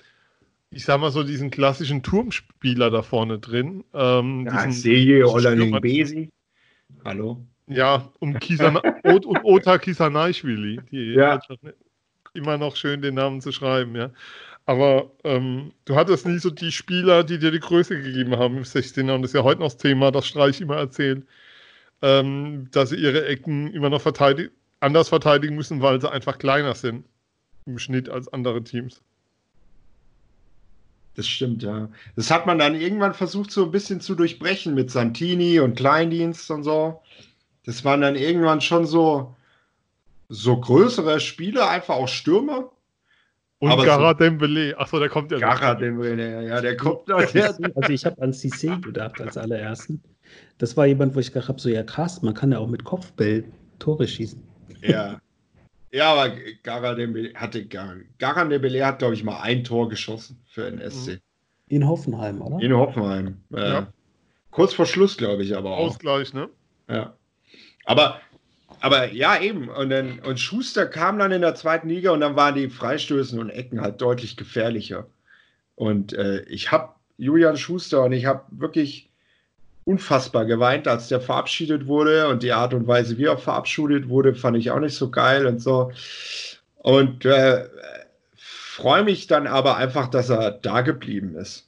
ich 0.72 0.86
sag 0.86 1.00
mal 1.00 1.12
so, 1.12 1.24
diesen 1.24 1.52
klassischen 1.52 2.02
Turmspieler 2.02 2.90
da 2.90 3.04
vorne 3.04 3.38
drin. 3.38 3.84
Ähm, 3.94 4.48
ja, 4.48 4.66
ich 4.66 4.82
sehe 4.82 5.28
Olaning 5.28 5.80
Besi. 5.80 6.30
Hallo. 7.06 7.46
Ja, 7.68 8.12
und, 8.20 8.40
Kisana 8.40 8.82
und, 9.04 9.26
und 9.26 9.44
Ota 9.44 9.78
Kisanaischwili, 9.78 10.80
die 10.90 11.14
Ja. 11.14 11.40
immer 12.34 12.58
noch 12.58 12.76
schön 12.76 13.02
den 13.02 13.16
Namen 13.16 13.42
zu 13.42 13.52
schreiben, 13.52 13.96
ja. 13.96 14.12
Aber 14.68 15.12
ähm, 15.24 15.72
du 15.86 15.96
hattest 15.96 16.28
nie 16.28 16.40
so 16.40 16.50
die 16.50 16.72
Spieler, 16.72 17.24
die 17.24 17.40
dir 17.40 17.52
die 17.52 17.60
Größe 17.60 18.00
gegeben 18.02 18.38
haben 18.38 18.58
im 18.58 18.64
16er. 18.64 19.16
Und 19.16 19.22
das 19.22 19.32
ist 19.32 19.36
ja 19.36 19.44
heute 19.44 19.62
noch 19.62 19.68
das 19.68 19.78
Thema, 19.78 20.12
das 20.12 20.28
Streich 20.28 20.62
immer 20.62 20.76
erzählt, 20.76 21.26
ähm, 22.02 22.68
dass 22.72 22.90
sie 22.90 22.98
ihre 22.98 23.26
Ecken 23.26 23.74
immer 23.74 23.90
noch 23.90 24.02
verteidig 24.02 24.52
anders 24.80 25.10
verteidigen 25.10 25.56
müssen, 25.56 25.82
weil 25.82 26.00
sie 26.00 26.12
einfach 26.12 26.38
kleiner 26.38 26.76
sind 26.76 27.06
im 27.66 27.80
Schnitt 27.80 28.10
als 28.10 28.32
andere 28.32 28.64
Teams. 28.64 29.02
Das 31.16 31.28
stimmt, 31.28 31.64
ja. 31.64 31.90
Das 32.16 32.30
hat 32.30 32.46
man 32.46 32.60
dann 32.60 32.76
irgendwann 32.76 33.14
versucht, 33.14 33.52
so 33.52 33.64
ein 33.64 33.72
bisschen 33.72 34.02
zu 34.02 34.14
durchbrechen 34.14 34.76
mit 34.76 34.92
Santini 34.92 35.60
und 35.60 35.76
Kleindienst 35.76 36.52
und 36.52 36.64
so. 36.64 37.02
Das 37.66 37.84
waren 37.84 38.02
dann 38.02 38.16
irgendwann 38.16 38.62
schon 38.62 38.86
so, 38.86 39.36
so 40.30 40.60
größere 40.60 41.20
Spieler, 41.20 41.70
einfach 41.70 41.96
auch 41.96 42.08
Stürmer. 42.08 42.72
Und 43.60 43.72
Aber 43.72 43.86
Gara 43.86 44.14
Dembele, 44.14 44.78
achso, 44.78 45.00
der 45.00 45.10
kommt 45.10 45.32
ja. 45.32 45.40
Gara 45.40 45.74
Dembele, 45.76 46.46
ja, 46.48 46.62
der 46.62 46.78
kommt 46.78 47.08
noch. 47.08 47.18
Also 47.76 47.90
ich 47.94 48.06
habe 48.06 48.22
an 48.22 48.32
Cissé 48.32 48.80
gedacht 48.82 49.20
als 49.20 49.36
allerersten. 49.38 50.02
Das 50.60 50.78
war 50.78 50.86
jemand, 50.86 51.16
wo 51.16 51.20
ich 51.20 51.32
gedacht 51.32 51.50
habe, 51.50 51.60
so 51.60 51.70
ja 51.70 51.84
krass, 51.84 52.22
man 52.22 52.34
kann 52.34 52.52
ja 52.52 52.60
auch 52.60 52.68
mit 52.68 52.84
Kopfball 52.84 53.44
Tore 53.80 54.08
schießen. 54.08 54.42
ja. 54.82 55.20
Ja, 55.90 56.12
aber 56.14 56.36
Gara 56.64 56.94
Dembele 56.96 57.34
hatte 57.34 57.66
Gara, 57.66 57.96
Gara 58.20 58.44
Dembele 58.44 58.86
hat, 58.86 59.00
glaube 59.00 59.14
ich, 59.14 59.24
mal 59.24 59.40
ein 59.40 59.64
Tor 59.64 59.88
geschossen 59.88 60.38
für 60.46 60.70
den 60.70 60.82
SC. 60.92 61.22
In 61.70 61.88
Hoffenheim, 61.88 62.42
oder? 62.42 62.62
In 62.64 62.74
Hoffenheim. 62.76 63.38
Äh, 63.54 63.60
Ja. 63.70 63.94
Kurz 64.52 64.74
vor 64.74 64.86
Schluss, 64.86 65.18
glaube 65.18 65.44
ich, 65.44 65.56
aber 65.56 65.72
auch. 65.72 65.88
Ausgleich, 65.88 66.34
ne? 66.34 66.50
Ja. 66.90 67.16
Aber, 67.86 68.20
aber 68.80 69.12
ja, 69.12 69.40
eben. 69.40 69.70
Und, 69.70 69.90
dann, 69.90 70.20
und 70.20 70.40
Schuster 70.40 70.86
kam 70.86 71.20
dann 71.20 71.32
in 71.32 71.42
der 71.42 71.56
zweiten 71.56 71.90
Liga 71.90 72.12
und 72.12 72.22
dann 72.22 72.36
waren 72.36 72.56
die 72.56 72.70
Freistößen 72.70 73.40
und 73.40 73.50
Ecken 73.50 73.82
halt 73.82 74.02
deutlich 74.02 74.38
gefährlicher. 74.38 75.08
Und 75.76 76.14
äh, 76.14 76.42
ich 76.44 76.72
habe 76.72 76.94
Julian 77.18 77.58
Schuster 77.58 78.04
und 78.04 78.12
ich 78.12 78.26
habe 78.26 78.44
wirklich 78.52 79.10
unfassbar 79.86 80.46
geweint, 80.46 80.88
als 80.88 81.08
der 81.08 81.22
verabschiedet 81.22 81.88
wurde. 81.88 82.28
Und 82.28 82.44
die 82.44 82.52
Art 82.52 82.74
und 82.74 82.88
Weise, 82.88 83.18
wie 83.18 83.26
er 83.26 83.38
verabschiedet 83.38 84.10
wurde, 84.10 84.36
fand 84.36 84.58
ich 84.58 84.72
auch 84.72 84.80
nicht 84.80 84.96
so 84.96 85.10
geil 85.10 85.46
und 85.46 85.60
so. 85.60 85.92
Und 86.78 87.26
äh, 87.26 87.68
freue 88.36 89.04
mich 89.04 89.28
dann 89.28 89.48
aber 89.48 89.78
einfach, 89.78 90.08
dass 90.08 90.30
er 90.30 90.52
da 90.52 90.82
geblieben 90.82 91.36
ist. 91.36 91.68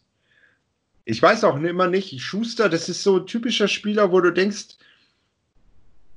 Ich 1.06 1.22
weiß 1.22 1.44
auch 1.44 1.60
immer 1.60 1.88
nicht, 1.88 2.22
Schuster, 2.22 2.70
das 2.70 2.88
ist 2.88 3.02
so 3.02 3.18
ein 3.18 3.26
typischer 3.26 3.68
Spieler, 3.68 4.12
wo 4.12 4.22
du 4.22 4.32
denkst, 4.32 4.78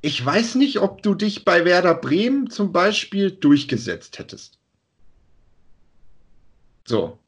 ich 0.03 0.25
weiß 0.25 0.57
nicht, 0.57 0.81
ob 0.81 1.03
du 1.03 1.15
dich 1.15 1.45
bei 1.45 1.65
Werder 1.65 1.95
Bremen 1.95 2.51
zum 2.51 2.73
Beispiel 2.73 3.31
durchgesetzt 3.31 4.19
hättest. 4.19 4.59
So. 6.85 7.19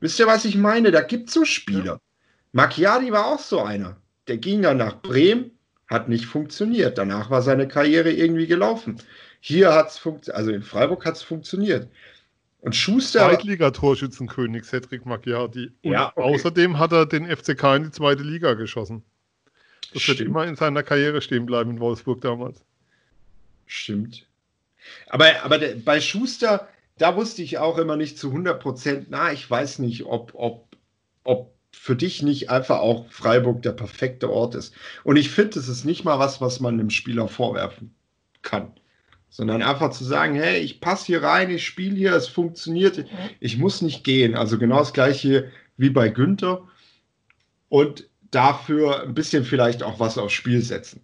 Wisst 0.00 0.18
ihr, 0.18 0.26
was 0.26 0.44
ich 0.46 0.56
meine? 0.56 0.90
Da 0.90 1.02
gibt 1.02 1.28
es 1.28 1.34
so 1.34 1.44
Spieler. 1.44 2.00
Macchiari 2.52 3.12
war 3.12 3.26
auch 3.26 3.40
so 3.40 3.60
einer. 3.60 3.96
Der 4.26 4.38
ging 4.38 4.62
dann 4.62 4.78
nach 4.78 5.02
Bremen, 5.02 5.50
hat 5.88 6.08
nicht 6.08 6.24
funktioniert. 6.24 6.96
Danach 6.96 7.30
war 7.30 7.42
seine 7.42 7.68
Karriere 7.68 8.10
irgendwie 8.10 8.46
gelaufen. 8.46 8.96
Hier 9.40 9.74
hat 9.74 9.90
es 9.90 9.98
funktioniert, 9.98 10.36
also 10.38 10.50
in 10.50 10.62
Freiburg 10.62 11.04
hat 11.04 11.16
es 11.16 11.22
funktioniert. 11.22 11.88
Und 12.60 12.74
Schuster. 12.74 13.20
Zweitliga-Torschützenkönig 13.28 14.64
Cedric 14.64 15.04
Macchiati. 15.04 15.70
Und 15.82 15.92
Ja, 15.92 16.12
okay. 16.14 16.34
außerdem 16.34 16.78
hat 16.78 16.92
er 16.92 17.06
den 17.06 17.26
FCK 17.26 17.76
in 17.76 17.82
die 17.84 17.90
zweite 17.90 18.22
Liga 18.22 18.54
geschossen. 18.54 19.02
Das 19.92 20.06
wird 20.06 20.16
Stimmt. 20.18 20.30
immer 20.30 20.46
in 20.46 20.56
seiner 20.56 20.82
Karriere 20.82 21.22
stehen 21.22 21.46
bleiben 21.46 21.70
in 21.70 21.80
Wolfsburg 21.80 22.20
damals. 22.20 22.64
Stimmt. 23.66 24.26
Aber, 25.08 25.42
aber 25.42 25.58
bei 25.84 26.00
Schuster, 26.00 26.68
da 26.98 27.16
wusste 27.16 27.42
ich 27.42 27.58
auch 27.58 27.78
immer 27.78 27.96
nicht 27.96 28.18
zu 28.18 28.28
100 28.28 28.60
Prozent, 28.60 29.06
na, 29.10 29.32
ich 29.32 29.48
weiß 29.48 29.78
nicht, 29.78 30.04
ob, 30.04 30.32
ob, 30.34 30.76
ob 31.24 31.54
für 31.70 31.96
dich 31.96 32.22
nicht 32.22 32.50
einfach 32.50 32.78
auch 32.78 33.10
Freiburg 33.10 33.62
der 33.62 33.72
perfekte 33.72 34.30
Ort 34.30 34.54
ist. 34.54 34.74
Und 35.04 35.16
ich 35.16 35.30
finde, 35.30 35.58
es 35.58 35.68
ist 35.68 35.84
nicht 35.84 36.04
mal 36.04 36.18
was, 36.18 36.40
was 36.40 36.60
man 36.60 36.74
einem 36.74 36.90
Spieler 36.90 37.28
vorwerfen 37.28 37.94
kann. 38.42 38.72
Sondern 39.30 39.62
einfach 39.62 39.90
zu 39.90 40.04
sagen, 40.04 40.34
hey, 40.34 40.58
ich 40.58 40.80
passe 40.80 41.06
hier 41.06 41.22
rein, 41.22 41.50
ich 41.50 41.66
spiele 41.66 41.94
hier, 41.94 42.14
es 42.14 42.28
funktioniert, 42.28 43.04
ich 43.40 43.58
muss 43.58 43.82
nicht 43.82 44.02
gehen. 44.02 44.34
Also 44.34 44.58
genau 44.58 44.78
das 44.78 44.94
gleiche 44.94 45.52
wie 45.76 45.90
bei 45.90 46.08
Günther. 46.08 46.66
Und 47.68 48.08
dafür 48.30 49.02
ein 49.02 49.14
bisschen 49.14 49.44
vielleicht 49.44 49.82
auch 49.82 50.00
was 50.00 50.18
aufs 50.18 50.32
Spiel 50.34 50.62
setzen. 50.62 51.00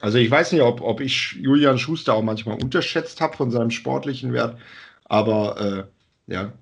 Also 0.00 0.18
ich 0.18 0.30
weiß 0.30 0.52
nicht, 0.52 0.62
ob, 0.62 0.80
ob 0.80 1.00
ich 1.00 1.32
Julian 1.32 1.78
Schuster 1.78 2.14
auch 2.14 2.22
manchmal 2.22 2.56
unterschätzt 2.62 3.20
habe 3.20 3.36
von 3.36 3.50
seinem 3.50 3.70
sportlichen 3.70 4.32
Wert, 4.32 4.58
aber 5.04 5.88
äh, 6.28 6.32
ja, 6.32 6.52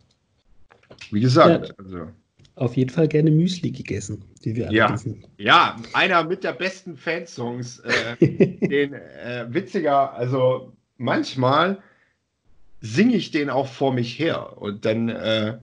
wie 1.11 1.21
gesagt, 1.21 1.69
Ja. 1.69 1.75
also, 1.77 2.09
Auf 2.55 2.77
jeden 2.77 2.89
Fall 2.91 3.09
gerne 3.09 3.31
Müsli 3.31 3.71
gegessen, 3.73 4.25
wie 4.43 4.57
wir 4.57 4.69
alle 4.69 4.77
Ja. 4.77 4.93
wissen. 4.93 5.23
ja, 5.37 5.77
einer 5.93 6.25
mit 6.25 6.45
der 6.45 6.53
besten 6.55 6.97
Fansongs, 6.97 7.81
äh, 7.81 8.17
den 8.67 8.95
äh, 8.95 9.47
witziger, 9.51 10.15
also 10.15 10.73
manchmal 10.97 11.83
singe 12.81 13.17
ich 13.17 13.31
den 13.33 13.51
auch 13.51 13.67
vor 13.69 13.93
mich 13.93 14.19
her 14.19 14.57
und 14.57 14.87
dann 14.87 15.11
äh, 15.11 15.59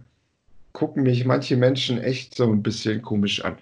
gucken 0.73 1.03
mich 1.03 1.25
manche 1.25 1.55
Menschen 1.57 2.01
echt 2.01 2.35
so 2.35 2.43
ein 2.51 2.61
bisschen 2.63 3.01
komisch 3.01 3.43
an. 3.45 3.57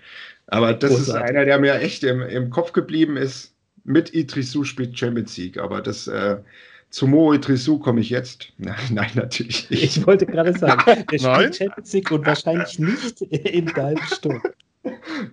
Aber 0.47 0.73
das 0.73 0.91
ist 0.91 0.97
Großartig. 1.05 1.29
einer, 1.29 1.45
der 1.45 1.59
mir 1.59 1.75
echt 1.75 2.03
im, 2.03 2.21
im 2.21 2.49
Kopf 2.49 2.73
geblieben 2.73 3.15
ist. 3.17 3.53
Mit 3.83 4.13
Idrissou 4.13 4.63
spielt 4.63 4.97
Champions 4.97 5.37
League, 5.37 5.57
aber 5.57 5.81
das 5.81 6.07
äh, 6.07 6.37
zu 6.89 7.07
Mo 7.07 7.33
Idrissou 7.33 7.79
komme 7.79 8.01
ich 8.01 8.09
jetzt. 8.09 8.51
Nein, 8.57 8.75
nein, 8.91 9.11
natürlich 9.15 9.69
nicht. 9.69 9.83
Ich 9.83 10.05
wollte 10.05 10.25
gerade 10.25 10.53
sagen, 10.57 11.05
der 11.11 11.21
Nein. 11.21 11.35
spielt 11.35 11.55
Champions 11.55 11.93
League 11.93 12.11
und 12.11 12.25
wahrscheinlich 12.25 12.79
nicht 12.79 13.21
in 13.21 13.65
deinem 13.67 14.03
Sturm. 14.03 14.41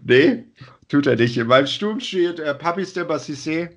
Nee, 0.05 0.45
tut 0.89 1.07
er 1.07 1.17
nicht. 1.17 1.37
In 1.37 1.47
meinem 1.47 1.67
Sturm 1.67 2.01
steht 2.01 2.39
äh, 2.39 2.55
Papis 2.55 2.93
de 2.93 3.05
Bassissé. 3.05 3.71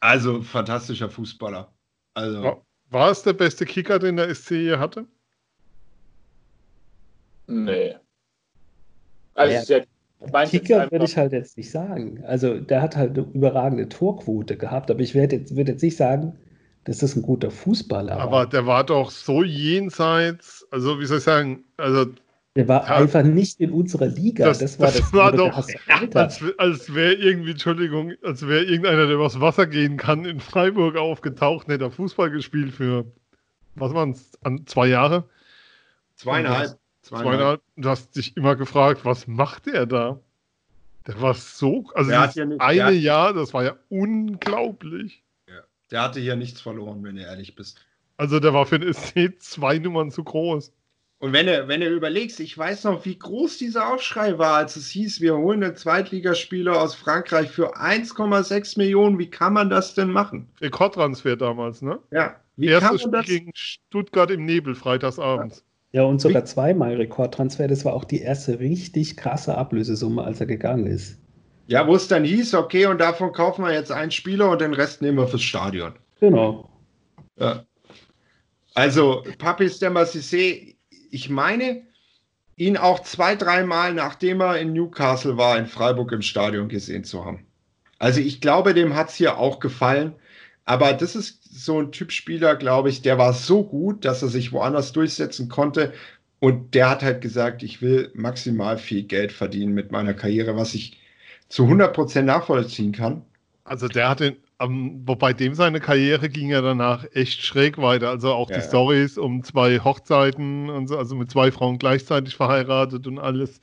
Also 0.00 0.42
fantastischer 0.42 1.10
Fußballer. 1.10 1.72
Also, 2.14 2.42
Ja. 2.42 2.56
War 2.90 3.10
es 3.10 3.22
der 3.22 3.34
beste 3.34 3.66
Kicker, 3.66 3.98
den 3.98 4.16
der 4.16 4.34
SC 4.34 4.52
je 4.52 4.76
hatte? 4.78 5.06
Nee. 7.48 7.96
Also, 9.34 9.52
Ja. 9.54 9.60
ist 9.60 9.68
ja, 9.70 10.44
Kicker 10.46 10.90
würde 10.90 11.04
ich 11.04 11.16
halt 11.16 11.32
jetzt 11.32 11.56
nicht 11.56 11.70
sagen. 11.70 12.22
Also 12.26 12.58
der 12.58 12.82
hat 12.82 12.96
halt 12.96 13.16
eine 13.16 13.26
überragende 13.32 13.88
Torquote 13.88 14.56
gehabt, 14.56 14.90
aber 14.90 15.00
ich 15.00 15.14
werde 15.14 15.36
jetzt, 15.36 15.56
würde 15.56 15.72
jetzt 15.72 15.82
nicht 15.82 15.96
sagen, 15.96 16.36
das 16.84 17.02
ist 17.02 17.16
ein 17.16 17.22
guter 17.22 17.50
Fußballer. 17.50 18.18
Aber 18.18 18.46
der 18.46 18.66
war 18.66 18.84
doch 18.84 19.10
so 19.10 19.42
jenseits, 19.44 20.66
also 20.70 20.98
wie 21.00 21.06
soll 21.06 21.18
ich 21.18 21.24
sagen, 21.24 21.64
also 21.76 22.06
der 22.56 22.66
war 22.66 22.84
Ja. 22.88 22.96
einfach 22.96 23.22
nicht 23.22 23.60
in 23.60 23.70
unserer 23.70 24.06
Liga. 24.06 24.46
Das- 24.46 24.58
Das, 24.58 24.80
war 24.80 24.86
das 24.88 24.96
das, 24.98 25.12
war 25.12 25.30
doch- 25.32 25.56
als, 26.14 26.42
als 26.56 26.92
wäre 26.94 27.12
irgendwie, 27.14 27.52
Entschuldigung, 27.52 28.14
als 28.24 28.46
wäre 28.48 28.64
irgendeiner, 28.64 29.06
der 29.06 29.14
übers 29.14 29.40
Wasser 29.40 29.66
gehen 29.68 29.96
kann, 29.96 30.24
in 30.24 30.40
Freiburg 30.40 30.96
aufgetaucht 30.96 31.68
und 31.68 31.74
hätte 31.74 31.90
Fußball 31.92 32.30
gespielt 32.30 32.72
für, 32.72 33.04
was 33.76 33.94
waren 33.94 34.10
es, 34.10 34.32
zwei 34.66 34.88
Jahre? 34.88 35.28
zweieinhalb. 36.16 36.76
Zweieinhalb. 37.08 37.62
Du 37.76 37.88
hast 37.88 38.16
dich 38.16 38.36
immer 38.36 38.56
gefragt, 38.56 39.04
was 39.04 39.26
macht 39.26 39.66
der 39.66 39.86
da? 39.86 40.20
Der 41.06 41.20
war 41.20 41.34
so, 41.34 41.84
also 41.94 42.10
dieses 42.10 42.34
ja 42.34 42.44
nicht- 42.44 42.60
eine 42.60 42.84
hat- 42.84 42.94
Jahr, 42.94 43.32
das 43.34 43.54
war 43.54 43.64
ja 43.64 43.76
unglaublich. 43.88 45.22
Der 45.90 46.02
hatte 46.02 46.20
hier 46.20 46.36
nichts 46.36 46.60
verloren, 46.60 47.02
wenn 47.02 47.16
du 47.16 47.22
ehrlich 47.22 47.54
bist. 47.54 47.80
Also 48.18 48.40
der 48.40 48.52
war 48.52 48.66
für 48.66 48.78
den 48.78 48.92
SC 48.92 49.38
zwei 49.38 49.78
Nummern 49.78 50.10
zu 50.10 50.22
groß. 50.22 50.70
Und 51.20 51.32
wenn 51.32 51.46
du, 51.46 51.66
wenn 51.66 51.80
du 51.80 51.88
überlegst, 51.88 52.40
ich 52.40 52.56
weiß 52.58 52.84
noch, 52.84 53.04
wie 53.06 53.18
groß 53.18 53.56
dieser 53.56 53.92
Aufschrei 53.92 54.36
war, 54.38 54.56
als 54.56 54.76
es 54.76 54.88
hieß, 54.90 55.20
wir 55.22 55.36
holen 55.36 55.64
einen 55.64 55.76
Zweitligaspieler 55.76 56.80
aus 56.80 56.94
Frankreich 56.94 57.50
für 57.50 57.74
1,6 57.76 58.76
Millionen. 58.76 59.18
Wie 59.18 59.30
kann 59.30 59.54
man 59.54 59.70
das 59.70 59.94
denn 59.94 60.10
machen? 60.10 60.48
Rekordtransfer 60.60 61.36
damals, 61.36 61.80
ne? 61.80 61.98
Ja, 62.10 62.36
wie 62.56 62.66
Erstes 62.66 62.88
kann 62.88 62.98
Spiel 62.98 63.10
man 63.10 63.20
das? 63.20 63.26
gegen 63.26 63.50
Stuttgart 63.54 64.30
im 64.30 64.44
Nebel, 64.44 64.74
freitagsabends. 64.74 65.58
ja, 65.58 65.62
und 65.92 66.20
sogar 66.20 66.44
zweimal 66.44 66.94
Rekordtransfer. 66.94 67.66
Das 67.68 67.84
war 67.84 67.94
auch 67.94 68.04
die 68.04 68.20
erste 68.20 68.60
richtig 68.60 69.16
krasse 69.16 69.56
Ablösesumme, 69.56 70.22
als 70.22 70.40
er 70.40 70.46
gegangen 70.46 70.86
ist. 70.86 71.18
Ja, 71.66 71.86
wo 71.86 71.94
es 71.94 72.08
dann 72.08 72.24
hieß, 72.24 72.54
okay, 72.54 72.86
und 72.86 72.98
davon 72.98 73.32
kaufen 73.32 73.64
wir 73.64 73.72
jetzt 73.72 73.92
einen 73.92 74.10
Spieler 74.10 74.50
und 74.50 74.60
den 74.60 74.72
Rest 74.72 75.02
nehmen 75.02 75.18
wir 75.18 75.28
fürs 75.28 75.42
Stadion. 75.42 75.92
Genau. 76.20 76.68
Ja. 77.38 77.64
Also, 78.74 79.22
Papis 79.38 79.80
Demassissé, 79.80 80.76
ich 81.10 81.28
meine, 81.28 81.82
ihn 82.56 82.76
auch 82.76 83.00
zwei, 83.00 83.34
dreimal, 83.34 83.92
nachdem 83.92 84.40
er 84.40 84.58
in 84.58 84.72
Newcastle 84.72 85.36
war, 85.36 85.58
in 85.58 85.66
Freiburg 85.66 86.12
im 86.12 86.22
Stadion 86.22 86.68
gesehen 86.68 87.04
zu 87.04 87.24
haben. 87.24 87.46
Also, 87.98 88.20
ich 88.20 88.40
glaube, 88.40 88.72
dem 88.72 88.94
hat 88.94 89.10
es 89.10 89.16
hier 89.16 89.38
auch 89.38 89.60
gefallen. 89.60 90.14
Aber 90.68 90.92
das 90.92 91.16
ist 91.16 91.42
so 91.44 91.80
ein 91.80 91.92
Typ 91.92 92.12
Spieler, 92.12 92.54
glaube 92.56 92.90
ich, 92.90 93.02
der 93.02 93.18
war 93.18 93.32
so 93.32 93.64
gut, 93.64 94.04
dass 94.04 94.22
er 94.22 94.28
sich 94.28 94.52
woanders 94.52 94.92
durchsetzen 94.92 95.48
konnte. 95.48 95.94
Und 96.40 96.74
der 96.74 96.90
hat 96.90 97.02
halt 97.02 97.20
gesagt, 97.22 97.62
ich 97.62 97.82
will 97.82 98.12
maximal 98.14 98.78
viel 98.78 99.04
Geld 99.04 99.32
verdienen 99.32 99.74
mit 99.74 99.92
meiner 99.92 100.14
Karriere, 100.14 100.56
was 100.56 100.74
ich 100.74 101.00
zu 101.48 101.66
100% 101.68 102.26
nachvollziehen 102.26 102.92
kann. 102.92 103.24
Also 103.64 103.88
der 103.88 104.08
hat 104.08 104.20
den, 104.20 104.36
um, 104.58 105.06
wobei 105.06 105.32
dem 105.32 105.54
seine 105.54 105.80
Karriere 105.80 106.28
ging 106.30 106.48
ja 106.50 106.60
danach 106.62 107.04
echt 107.12 107.42
schräg 107.44 107.78
weiter. 107.78 108.08
Also 108.10 108.32
auch 108.32 108.50
Ja, 108.50 108.56
die 108.56 108.60
ja. 108.60 108.62
Stories 108.62 109.18
um 109.18 109.42
zwei 109.44 109.78
Hochzeiten 109.80 110.70
und 110.70 110.86
so, 110.88 110.96
also 110.98 111.14
mit 111.14 111.30
zwei 111.30 111.52
Frauen 111.52 111.78
gleichzeitig 111.78 112.34
verheiratet 112.36 113.06
und 113.06 113.18
alles. 113.18 113.60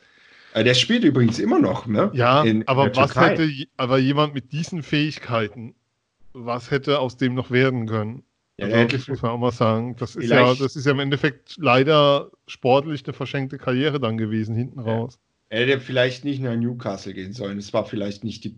Äh, 0.54 0.64
Der 0.64 0.74
spielt 0.74 1.04
übrigens 1.04 1.38
immer 1.40 1.60
noch, 1.60 1.86
ne? 1.86 2.12
Ja, 2.12 2.52
In- 2.52 2.62
in 2.62 2.66
aber 2.66 2.96
der 2.96 2.96
was 2.96 3.20
hätte, 3.20 3.50
aber 3.78 3.98
jemand 3.98 4.34
mit 4.34 4.52
diesen 4.54 4.84
Fähigkeiten, 4.84 5.76
was 6.36 6.72
hätte 6.72 7.00
aus 7.00 7.18
dem 7.18 7.34
noch 7.36 7.52
werden 7.52 7.88
können? 7.88 8.24
Ja, 8.58 8.68
Also, 8.68 8.98
das 8.98 9.08
muss 9.08 9.22
man 9.22 9.32
auch 9.32 9.38
mal 9.38 9.52
sagen. 9.52 9.96
Das 9.98 10.16
ist 10.16 10.30
ja, 10.32 10.54
das 10.56 10.76
ist 10.76 10.86
ja 10.86 10.92
im 10.92 11.00
Endeffekt 11.00 11.58
leider 11.58 12.32
sportlich 12.48 13.04
eine 13.06 13.14
verschenkte 13.14 13.58
Karriere 13.58 14.00
dann 14.00 14.18
gewesen, 14.18 14.56
hinten 14.56 14.80
Ja. 14.80 14.86
raus. 14.86 15.20
Er 15.50 15.66
hätte 15.66 15.80
vielleicht 15.80 16.26
nicht 16.26 16.42
nach 16.42 16.56
Newcastle 16.56 17.14
gehen 17.14 17.34
sollen. 17.34 17.58
Es 17.60 17.74
war 17.74 17.86
vielleicht 17.86 18.24
nicht 18.24 18.44
die 18.44 18.58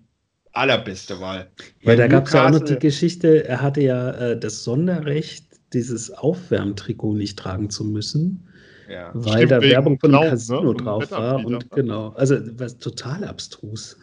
allerbeste 0.54 1.20
Wahl. 1.20 1.52
Weil 1.84 1.98
da 1.98 2.08
gab 2.08 2.28
es 2.28 2.34
ja 2.34 2.48
auch 2.48 2.52
noch 2.52 2.60
die 2.62 2.80
Geschichte, 2.80 3.46
er 3.48 3.62
hatte 3.62 3.82
ja 3.82 4.12
äh, 4.12 4.40
das 4.40 4.64
Sonderrecht, 4.64 5.46
dieses 5.74 6.12
Aufwärmtrikot 6.12 7.14
nicht 7.14 7.38
tragen 7.38 7.70
zu 7.70 7.84
müssen, 7.84 8.48
Ja. 8.90 9.12
weil 9.14 9.46
Stimmt, 9.46 9.52
da 9.52 9.62
Werbung 9.62 10.00
von 10.00 10.16
einem 10.16 10.24
ne? 10.24 10.30
Casino 10.30 10.74
Von 10.74 10.78
drauf 10.78 11.12
war. 11.12 11.46
Und 11.46 11.70
genau, 11.72 12.10
also 12.10 12.38
was 12.58 12.78
total 12.78 13.24
abstrus. 13.26 13.98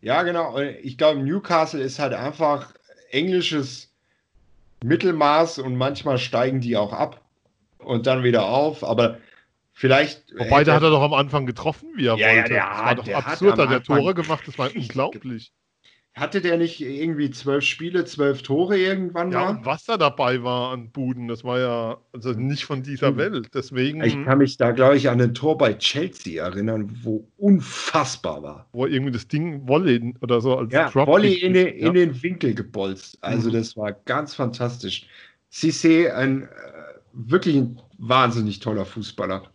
ja, 0.00 0.22
genau. 0.22 0.58
Ich 0.82 0.96
glaube, 0.96 1.20
Newcastle 1.22 1.82
ist 1.82 1.98
halt 1.98 2.14
einfach 2.14 2.72
englisches 3.10 3.92
Mittelmaß 4.82 5.58
und 5.58 5.76
manchmal 5.76 6.18
steigen 6.18 6.60
die 6.60 6.76
auch 6.76 6.92
ab 6.92 7.20
und 7.78 8.06
dann 8.06 8.22
wieder 8.22 8.46
auf. 8.46 8.84
Aber 8.84 9.18
vielleicht. 9.72 10.24
Wobei, 10.36 10.64
da 10.64 10.74
hat 10.74 10.82
er 10.82 10.90
doch 10.90 11.02
am 11.02 11.14
Anfang 11.14 11.46
getroffen, 11.46 11.88
wie 11.96 12.06
er 12.06 12.16
Ja, 12.16 12.28
ja, 12.28 12.36
wollte. 12.36 12.48
der 12.54 12.60
das 12.64 12.78
war 12.78 12.84
hat- 12.86 12.98
doch 12.98 13.08
absurd, 13.14 13.50
hat 13.58 13.70
der 13.70 13.76
Anfang 13.78 13.96
Tore 13.98 14.14
gemacht, 14.14 14.44
das 14.46 14.58
war 14.58 14.70
unglaublich. 14.74 15.52
Hatte 16.18 16.40
der 16.40 16.58
nicht 16.58 16.80
irgendwie 16.80 17.30
zwölf 17.30 17.64
Spiele, 17.64 18.04
zwölf 18.04 18.42
Tore 18.42 18.78
irgendwann 18.78 19.30
Ja, 19.30 19.52
mal? 19.52 19.64
was 19.64 19.84
da 19.84 19.96
dabei 19.98 20.42
war 20.42 20.72
an 20.72 20.90
Buden, 20.90 21.28
das 21.28 21.44
war 21.44 21.58
ja 21.58 21.98
also 22.12 22.32
nicht 22.32 22.64
von 22.64 22.82
dieser 22.82 23.08
Hm. 23.08 23.16
Welt. 23.18 23.50
Deswegen, 23.54 24.02
Ich 24.04 24.22
kann 24.22 24.38
mich 24.38 24.56
da, 24.56 24.70
glaube 24.72 24.96
ich, 24.96 25.08
an 25.10 25.20
ein 25.20 25.34
Tor 25.34 25.58
bei 25.58 25.74
Chelsea 25.74 26.42
erinnern, 26.42 26.90
wo 27.02 27.28
unfassbar 27.36 28.42
war. 28.42 28.66
wo 28.72 28.86
irgendwie 28.86 29.12
das 29.12 29.28
Ding 29.28 29.66
Volley 29.68 30.14
oder 30.20 30.40
so 30.40 30.56
als 30.56 30.72
Ja, 30.72 30.90
Drop 30.90 31.08
Volley 31.08 31.34
in 31.34 31.52
den, 31.54 31.66
gekriegt, 31.66 31.78
in 31.78 31.94
den 31.94 32.22
Winkel 32.22 32.54
gebolzt. 32.54 33.18
Also 33.22 33.50
Mhm. 33.50 33.52
das 33.52 33.76
war 33.76 33.92
ganz 33.92 34.34
fantastisch. 34.34 35.06
Cissé, 35.52 36.10
ein 36.12 36.42
äh, 36.42 36.48
wirklich 37.12 37.56
ein 37.56 37.80
wahnsinnig 37.98 38.60
toller 38.60 38.84
Fußballer. 38.84 39.50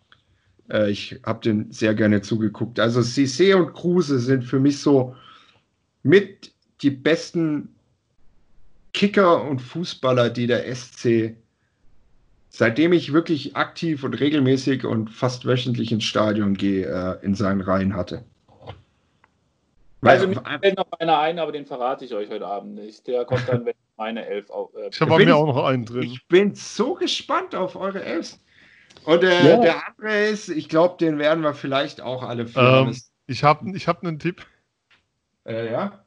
Äh, 0.72 0.91
ich 0.91 1.20
habe 1.26 1.41
den 1.41 1.72
sehr 1.72 1.95
gerne 1.95 2.22
zugeguckt. 2.22 2.80
Also 2.80 3.01
Cissé 3.01 3.55
und 3.55 3.74
Kruse 3.74 4.20
sind 4.20 4.43
für 4.45 4.59
mich 4.59 4.80
so 4.82 5.16
mit 6.03 6.53
die 6.82 6.89
besten 6.91 7.76
Kicker 8.93 9.43
und 9.43 9.59
Fußballer, 9.59 10.30
die 10.30 10.47
der 10.47 10.74
SC 10.76 11.36
seitdem 12.55 12.93
ich 12.93 13.11
wirklich 13.13 13.55
aktiv 13.55 14.03
und 14.03 14.13
regelmäßig 14.13 14.86
und 14.86 15.09
fast 15.09 15.47
wöchentlich 15.47 15.91
ins 15.91 16.03
Stadion 16.03 16.53
gehe, 16.53 16.86
äh, 16.86 17.26
in 17.26 17.34
seinen 17.34 17.61
Reihen 17.61 17.95
hatte. 17.95 18.24
Also 20.01 20.28
Weil- 20.28 20.36
mir 20.36 20.59
fällt 20.59 20.78
noch 20.78 20.91
einer 20.99 21.17
ein, 21.19 21.39
aber 21.39 21.51
den 21.51 21.65
verrate 21.65 22.05
ich 22.05 22.13
euch 22.13 22.30
heute 22.30 22.45
Abend 22.45 22.76
nicht. 22.76 23.07
Der 23.07 23.26
kommt 23.26 23.47
dann, 23.47 23.65
wenn 23.65 23.74
meine 23.97 24.26
Elf 24.28 24.51
auf. 24.51 24.71
Äh, 24.76 24.89
Ich 24.89 25.01
habe 25.01 25.09
bei 25.09 25.17
Bin 25.17 25.30
mir 25.30 25.36
auch 25.36 25.47
noch 25.47 25.65
einen 25.65 25.86
drin. 25.86 26.03
Ich 26.03 26.28
bin 26.28 26.53
so 26.53 26.93
gespannt 26.93 27.55
auf 27.55 27.76
eure 27.76 28.03
Elfs. 28.03 28.39
Und 29.05 29.24
äh, 29.24 29.49
Ja. 29.49 29.57
der 29.57 29.88
andere 29.88 30.26
ist, 30.28 30.49
ich 30.49 30.69
glaube, 30.69 30.97
den 30.99 31.17
werden 31.17 31.43
wir 31.43 31.53
vielleicht 31.55 32.01
auch 32.01 32.21
alle 32.21 32.45
vier 32.45 32.86
Ähm. 32.88 32.95
Ich 33.26 33.43
habe 33.43 33.71
ich 33.76 33.88
hab 33.88 34.03
einen 34.03 34.19
Tipp. 34.19 34.45
Äh, 35.45 35.71
ja? 35.71 36.03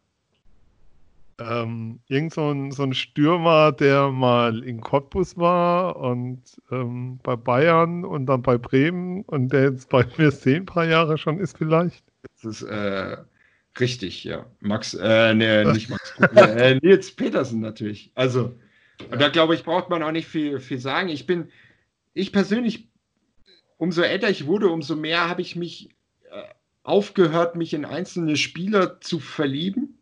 Ähm, 1.38 2.00
irgend 2.08 2.32
so 2.32 2.50
ein, 2.50 2.70
so 2.72 2.82
ein 2.82 2.94
Stürmer, 2.94 3.72
der 3.72 4.10
mal 4.10 4.64
in 4.64 4.80
Cottbus 4.80 5.36
war 5.36 5.96
und 5.96 6.42
ähm, 6.70 7.18
bei 7.22 7.36
Bayern 7.36 8.04
und 8.06 8.24
dann 8.26 8.40
bei 8.40 8.56
Bremen 8.56 9.22
und 9.24 9.52
der 9.52 9.64
jetzt 9.64 9.90
bei 9.90 10.04
mir 10.16 10.32
ein 10.46 10.66
paar 10.66 10.86
Jahre 10.86 11.18
schon 11.18 11.38
ist 11.38 11.58
vielleicht. 11.58 12.04
Das 12.32 12.44
ist 12.44 12.62
äh, 12.62 13.18
richtig, 13.78 14.24
ja. 14.24 14.46
Max, 14.60 14.94
äh, 14.94 15.34
nee, 15.34 15.64
nicht 15.72 15.90
Max. 15.90 16.14
Äh, 16.34 16.78
Nils 16.82 17.14
Petersen 17.14 17.60
natürlich. 17.60 18.12
Also, 18.14 18.54
und 19.10 19.20
da 19.20 19.28
glaube 19.28 19.54
ich, 19.54 19.64
braucht 19.64 19.90
man 19.90 20.02
auch 20.02 20.12
nicht 20.12 20.28
viel, 20.28 20.58
viel 20.58 20.78
sagen. 20.78 21.08
Ich 21.08 21.26
bin, 21.26 21.50
ich 22.14 22.32
persönlich, 22.32 22.88
umso 23.76 24.02
älter 24.02 24.30
ich 24.30 24.46
wurde, 24.46 24.68
umso 24.68 24.96
mehr 24.96 25.28
habe 25.28 25.42
ich 25.42 25.54
mich 25.54 25.90
äh, 26.30 26.42
aufgehört, 26.82 27.56
mich 27.56 27.74
in 27.74 27.84
einzelne 27.84 28.36
Spieler 28.36 29.00
zu 29.00 29.20
verlieben. 29.20 29.95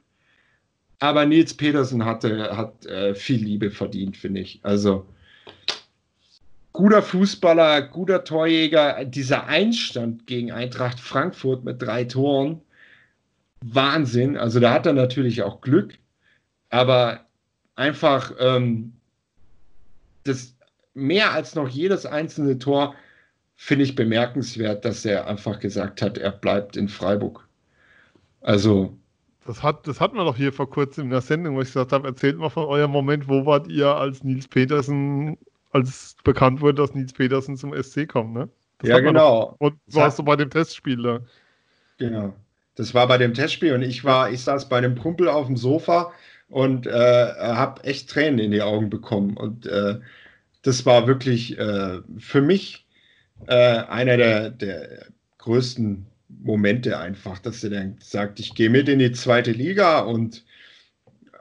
Aber 1.05 1.27
Nils 1.27 1.53
Petersen 1.53 2.07
hatte, 2.07 2.57
hat 2.57 2.87
äh, 2.87 3.15
viel 3.15 3.45
Liebe 3.45 3.71
verdient, 3.71 4.17
finde 4.17 4.41
ich. 4.41 4.61
Also 4.63 5.05
guter 6.73 7.03
Fußballer, 7.03 7.83
guter 7.83 8.25
Torjäger. 8.25 9.05
Dieser 9.05 9.47
Einstand 9.47 10.27
gegen 10.27 10.51
Eintracht 10.51 10.99
Frankfurt 10.99 11.63
mit 11.63 11.83
drei 11.83 12.05
Toren, 12.05 12.63
Wahnsinn. 13.63 14.39
Also 14.39 14.61
da 14.61 14.73
hat 14.73 14.87
er 14.87 14.95
natürlich 14.95 15.43
auch 15.43 15.61
Glück, 15.61 15.99
aber 16.71 17.27
einfach 17.77 18.33
ähm, 18.39 18.95
das 20.23 20.57
mehr 20.95 21.33
als 21.33 21.55
noch 21.55 21.69
jedes 21.69 22.07
einzelne 22.07 22.59
Tor 22.59 22.95
finde 23.57 23.85
ich 23.85 23.95
bemerkenswert, 23.95 24.87
dass 24.87 25.05
er 25.05 25.27
einfach 25.27 25.61
gesagt 25.61 26.01
hat, 26.01 26.17
er 26.17 26.33
bleibt 26.33 26.79
in 26.79 26.89
Freiburg. 26.89 27.47
Also 28.41 28.97
Das 29.47 29.63
hat, 29.63 29.87
das 29.87 30.01
hatten 30.01 30.17
wir 30.17 30.25
doch 30.25 30.37
hier 30.37 30.53
vor 30.53 30.71
kurzem 30.71 31.05
in 31.05 31.11
der 31.11 31.21
Sendung, 31.21 31.57
wo 31.57 31.61
ich 31.61 31.69
gesagt 31.69 31.93
habe, 31.93 32.09
erzählt 32.09 32.39
mal 32.39 32.49
von 32.49 32.65
eurem 32.65 32.91
Moment, 32.91 33.29
wo 33.29 33.45
wart 33.45 33.69
ihr 33.69 33.89
als 33.89 34.25
Nils 34.25 34.49
Petersen, 34.49 35.37
als 35.73 36.17
bekannt 36.25 36.61
wurde, 36.63 36.81
dass 36.83 36.95
Nils 36.95 37.13
Petersen 37.13 37.57
zum 37.57 37.75
SC 37.75 38.07
kommt, 38.09 38.33
ne? 38.35 38.49
Das 38.79 38.89
ja 38.91 39.01
genau. 39.01 39.51
Doch, 39.53 39.57
und 39.61 39.79
Das 39.87 39.95
warst 39.97 40.19
hat- 40.19 40.19
du 40.21 40.25
bei 40.25 40.37
dem 40.37 40.51
Testspiel 40.51 41.03
da? 41.03 41.21
Genau. 41.99 42.35
Das 42.77 42.95
war 42.95 43.07
bei 43.07 43.19
dem 43.19 43.35
Testspiel 43.35 43.75
und 43.75 43.83
ich 43.83 44.03
war, 44.05 44.31
ich 44.31 44.43
saß 44.43 44.69
bei 44.69 44.79
einem 44.79 44.99
Kumpel 44.99 45.29
auf 45.29 45.47
dem 45.47 45.57
Sofa 45.57 46.13
und 46.49 46.87
äh, 46.87 46.91
habe 46.93 47.85
echt 47.85 48.11
Tränen 48.11 48.39
in 48.41 48.51
die 48.51 48.63
Augen 48.63 48.91
bekommen. 48.91 49.37
Und 49.37 49.67
äh, 49.67 50.01
das 50.63 50.85
war 50.87 51.07
wirklich 51.07 51.57
äh, 51.59 52.01
für 52.19 52.41
mich 52.41 52.87
äh, 53.47 53.55
einer 53.55 54.17
der, 54.17 54.51
der 54.51 55.07
größten 55.39 56.07
Momente 56.43 56.99
einfach, 56.99 57.39
dass 57.39 57.65
er 57.65 57.71
dann 57.71 57.97
sagt, 58.01 58.41
ich 58.41 58.55
gehe 58.55 58.71
mit 58.71 58.89
in 58.89 58.99
die 58.99 59.13
zweite 59.13 59.53
Liga 59.53 60.01
und 60.01 60.45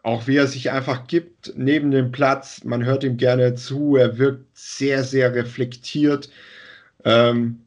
auch 0.04 0.28
wie 0.28 0.36
er 0.36 0.48
sich 0.48 0.72
einfach 0.72 1.08
gibt 1.08 1.54
neben 1.56 1.92
dem 1.92 2.12
Platz, 2.12 2.64
man 2.64 2.84
hört 2.84 3.04
ihm 3.04 3.18
gerne 3.18 3.56
zu, 3.56 3.96
er 3.96 4.18
wirkt 4.18 4.46
sehr, 4.54 5.04
sehr 5.04 5.34
reflektiert. 5.34 6.30
Ähm, 7.06 7.62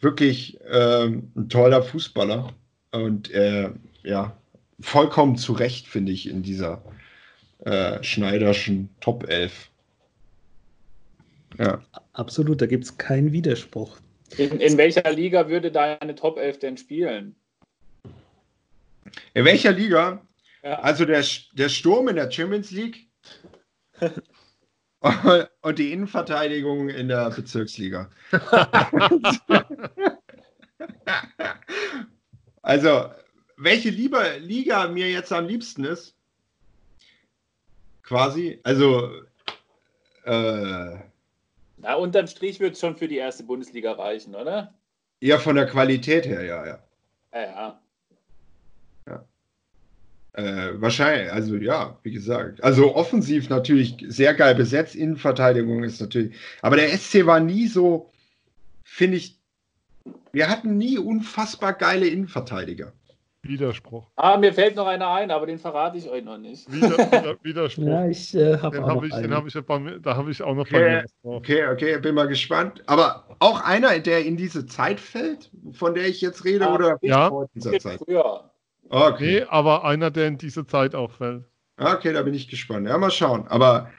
wirklich 0.00 0.58
ähm, 0.70 1.30
ein 1.34 1.48
toller 1.48 1.82
Fußballer 1.82 2.52
und 2.92 3.30
äh, 3.32 3.70
ja, 4.02 4.36
vollkommen 4.80 5.36
zu 5.36 5.52
Recht, 5.52 5.86
finde 5.86 6.12
ich, 6.12 6.28
in 6.28 6.42
dieser 6.42 6.82
äh, 7.64 8.02
Schneiderschen 8.02 8.88
Top 9.00 9.28
11. 9.28 9.68
Ja, 11.58 11.82
Absolut, 12.20 12.60
da 12.60 12.66
gibt 12.66 12.84
es 12.84 12.98
keinen 12.98 13.32
Widerspruch. 13.32 13.98
In, 14.36 14.60
in 14.60 14.76
welcher 14.76 15.10
Liga 15.12 15.48
würde 15.48 15.70
deine 15.72 16.14
Top 16.14 16.38
11 16.38 16.58
denn 16.58 16.76
spielen? 16.76 17.36
in 19.34 19.44
welcher 19.44 19.72
Liga? 19.72 20.24
Ja. 20.62 20.80
Also 20.80 21.04
der, 21.04 21.24
der 21.52 21.68
Sturm 21.68 22.08
in 22.08 22.16
der 22.16 22.30
Champions 22.30 22.70
League 22.70 23.08
und 25.62 25.78
die 25.78 25.92
Innenverteidigung 25.92 26.88
in 26.90 27.08
der 27.08 27.30
Bezirksliga. 27.30 28.10
also, 32.62 33.10
welche 33.56 33.88
Liga, 33.90 34.34
Liga 34.36 34.88
mir 34.88 35.10
jetzt 35.10 35.32
am 35.32 35.46
liebsten 35.46 35.84
ist? 35.84 36.14
Quasi, 38.02 38.60
also 38.62 39.10
äh, 40.24 40.98
Na, 41.82 41.94
unterm 41.94 42.26
Strich 42.26 42.60
wird 42.60 42.74
es 42.74 42.80
schon 42.80 42.96
für 42.96 43.08
die 43.08 43.16
erste 43.16 43.42
Bundesliga 43.42 43.92
reichen, 43.92 44.34
oder? 44.34 44.74
ja, 45.20 45.38
von 45.38 45.56
der 45.56 45.66
Qualität 45.66 46.26
her, 46.26 46.42
ja, 46.44 46.66
ja. 46.66 46.78
Ja, 47.32 47.80
ja. 49.06 49.24
Äh, 50.32 50.80
wahrscheinlich, 50.80 51.32
also 51.32 51.56
ja, 51.56 51.98
wie 52.02 52.12
gesagt. 52.12 52.62
Also 52.62 52.94
offensiv 52.94 53.48
natürlich 53.48 53.96
sehr 54.08 54.34
geil 54.34 54.54
besetzt, 54.54 54.94
Innenverteidigung 54.94 55.82
ist 55.84 56.00
natürlich. 56.00 56.34
Aber 56.62 56.76
der 56.76 56.88
SC 56.96 57.26
war 57.26 57.40
nie 57.40 57.66
so, 57.66 58.10
finde 58.82 59.18
ich, 59.18 59.38
wir 60.32 60.48
hatten 60.48 60.78
nie 60.78 60.98
unfassbar 60.98 61.72
geile 61.74 62.06
Innenverteidiger. 62.06 62.92
Widerspruch. 63.42 64.10
Ah, 64.16 64.36
mir 64.36 64.52
fällt 64.52 64.76
noch 64.76 64.86
einer 64.86 65.08
ein, 65.08 65.30
aber 65.30 65.46
den 65.46 65.58
verrate 65.58 65.96
ich 65.98 66.08
euch 66.10 66.22
noch 66.22 66.36
nicht. 66.38 66.70
Wider, 66.70 66.98
Wider, 67.10 67.36
Widerspruch. 67.42 67.84
Ja, 67.84 68.06
ich 68.06 68.34
äh, 68.34 68.58
habe 68.58 68.76
den 68.76 68.84
auch 68.84 68.88
habe 68.88 68.96
noch 68.96 69.04
ich, 69.06 69.14
den 69.22 69.24
einen. 69.24 69.34
hab 69.34 69.46
ich 69.46 69.54
ja 69.54 69.60
bei 69.62 69.78
mir, 69.78 69.98
da 69.98 70.16
habe 70.16 70.30
ich 70.30 70.42
auch 70.42 70.54
noch 70.54 70.68
bei 70.68 70.78
Okay, 70.78 70.90
mir 70.90 71.04
okay, 71.22 71.66
okay, 71.68 71.98
bin 72.00 72.14
mal 72.14 72.28
gespannt. 72.28 72.82
Aber 72.86 73.24
auch 73.38 73.60
einer, 73.64 73.98
der 74.00 74.24
in 74.26 74.36
diese 74.36 74.66
Zeit 74.66 75.00
fällt, 75.00 75.50
von 75.72 75.94
der 75.94 76.06
ich 76.08 76.20
jetzt 76.20 76.44
rede, 76.44 76.66
Ah, 76.66 76.74
oder 76.74 76.98
ja. 77.02 77.28
vor 77.28 77.48
dieser 77.54 77.78
Zeit? 77.78 77.98
Früher. 77.98 78.50
Okay. 78.88 79.40
Nee, 79.40 79.42
aber 79.48 79.84
einer, 79.84 80.10
der 80.10 80.26
in 80.28 80.36
diese 80.38 80.66
Zeit 80.66 80.94
auffällt. 80.94 81.44
okay, 81.78 82.12
da 82.12 82.22
bin 82.22 82.34
ich 82.34 82.48
gespannt. 82.48 82.88
Ja, 82.88 82.98
mal 82.98 83.10
schauen. 83.10 83.46
Aber 83.48 83.90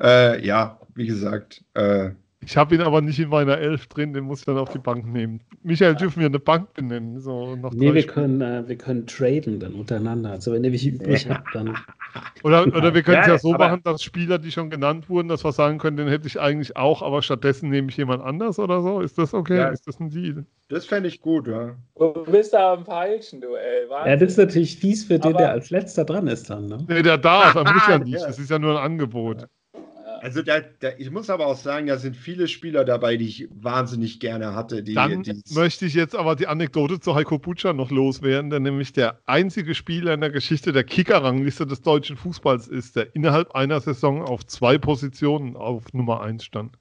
äh, 0.00 0.44
ja, 0.44 0.80
wie 0.94 1.06
gesagt, 1.06 1.64
äh, 1.74 2.10
Ich 2.44 2.56
habe 2.56 2.74
ihn 2.74 2.80
aber 2.80 3.00
nicht 3.00 3.20
in 3.20 3.28
meiner 3.28 3.56
Elf 3.58 3.86
drin, 3.86 4.12
den 4.12 4.24
muss 4.24 4.40
ich 4.40 4.44
dann 4.46 4.58
auf 4.58 4.70
die 4.70 4.78
Bank 4.78 5.06
nehmen. 5.06 5.40
Michael, 5.62 5.94
dürfen 5.94 6.18
wir 6.20 6.26
eine 6.26 6.40
Bank 6.40 6.74
benennen? 6.74 7.20
So 7.20 7.54
noch 7.54 7.72
Nee, 7.72 7.94
wir 7.94 8.00
Spiele. 8.02 8.06
können, 8.14 8.40
äh, 8.40 8.68
wir 8.68 8.76
können 8.76 9.06
traden 9.06 9.60
dann 9.60 9.74
untereinander. 9.74 10.30
Also 10.30 10.52
wenn 10.52 10.64
ihr 10.64 10.72
welche 10.72 10.90
übrig 10.90 11.28
habt, 11.30 11.54
dann. 11.54 11.76
Oder, 12.42 12.66
oder 12.66 12.92
wir 12.92 13.02
können 13.02 13.20
es 13.22 13.26
Ja, 13.26 13.32
ja 13.34 13.38
so 13.38 13.52
machen, 13.52 13.80
dass 13.84 14.02
Spieler, 14.02 14.38
die 14.38 14.50
schon 14.52 14.68
genannt 14.68 15.08
wurden, 15.08 15.28
dass 15.28 15.44
wir 15.44 15.52
sagen 15.52 15.78
können, 15.78 15.96
den 15.96 16.08
hätte 16.08 16.26
ich 16.26 16.38
eigentlich 16.38 16.76
auch, 16.76 17.00
aber 17.00 17.22
stattdessen 17.22 17.70
nehme 17.70 17.88
ich 17.88 17.96
jemand 17.96 18.22
anders 18.22 18.58
oder 18.58 18.82
so. 18.82 19.00
Ist 19.00 19.16
das 19.16 19.32
okay? 19.32 19.56
Ja. 19.56 19.68
Ist 19.68 19.86
das 19.88 19.98
ein 19.98 20.10
Deal? 20.10 20.44
das 20.68 20.84
fände 20.84 21.08
ich 21.08 21.22
gut, 21.22 21.46
ja. 21.46 21.74
Du 21.96 22.12
bist 22.30 22.52
da 22.52 22.74
am 22.74 22.84
falschen 22.84 23.40
Duell. 23.40 23.86
Ja, 23.90 24.16
das 24.16 24.32
ist 24.32 24.36
natürlich 24.36 24.76
fies 24.76 25.04
für 25.04 25.18
den, 25.18 25.30
Aber- 25.32 25.38
der 25.38 25.50
als 25.52 25.70
letzter 25.70 26.04
dran 26.04 26.26
ist 26.26 26.50
dann. 26.50 26.66
Ne? 26.66 26.84
Nee, 26.86 27.02
der 27.02 27.16
darf, 27.16 27.54
er 27.54 27.64
muss 27.72 27.88
ja 27.88 27.98
nicht. 28.04 28.20
Ja. 28.20 28.26
Das 28.26 28.38
ist 28.38 28.50
ja 28.50 28.58
nur 28.58 28.72
ein 28.78 28.84
Angebot. 28.84 29.46
Also 30.22 30.40
da, 30.40 30.60
da, 30.60 30.90
ich 30.98 31.10
muss 31.10 31.30
aber 31.30 31.48
auch 31.48 31.56
sagen, 31.56 31.88
da 31.88 31.98
sind 31.98 32.16
viele 32.16 32.46
Spieler 32.46 32.84
dabei, 32.84 33.16
die 33.16 33.26
ich 33.26 33.48
wahnsinnig 33.50 34.20
gerne 34.20 34.54
hatte. 34.54 34.84
Die, 34.84 34.94
Dann 34.94 35.24
die, 35.24 35.42
möchte 35.50 35.84
ich 35.84 35.94
jetzt 35.94 36.14
aber 36.14 36.36
die 36.36 36.46
Anekdote 36.46 37.00
zu 37.00 37.16
Heiko 37.16 37.40
Butscher 37.40 37.72
noch 37.72 37.90
loswerden, 37.90 38.48
der 38.48 38.60
nämlich 38.60 38.92
der 38.92 39.18
einzige 39.26 39.74
Spieler 39.74 40.14
in 40.14 40.20
der 40.20 40.30
Geschichte 40.30 40.70
der 40.72 40.84
Kicker-Rangliste 40.84 41.66
des 41.66 41.82
deutschen 41.82 42.16
Fußballs 42.16 42.68
ist, 42.68 42.94
der 42.94 43.16
innerhalb 43.16 43.50
einer 43.56 43.80
Saison 43.80 44.22
auf 44.22 44.46
zwei 44.46 44.78
Positionen 44.78 45.56
auf 45.56 45.92
Nummer 45.92 46.20
1 46.20 46.44
stand. 46.44 46.78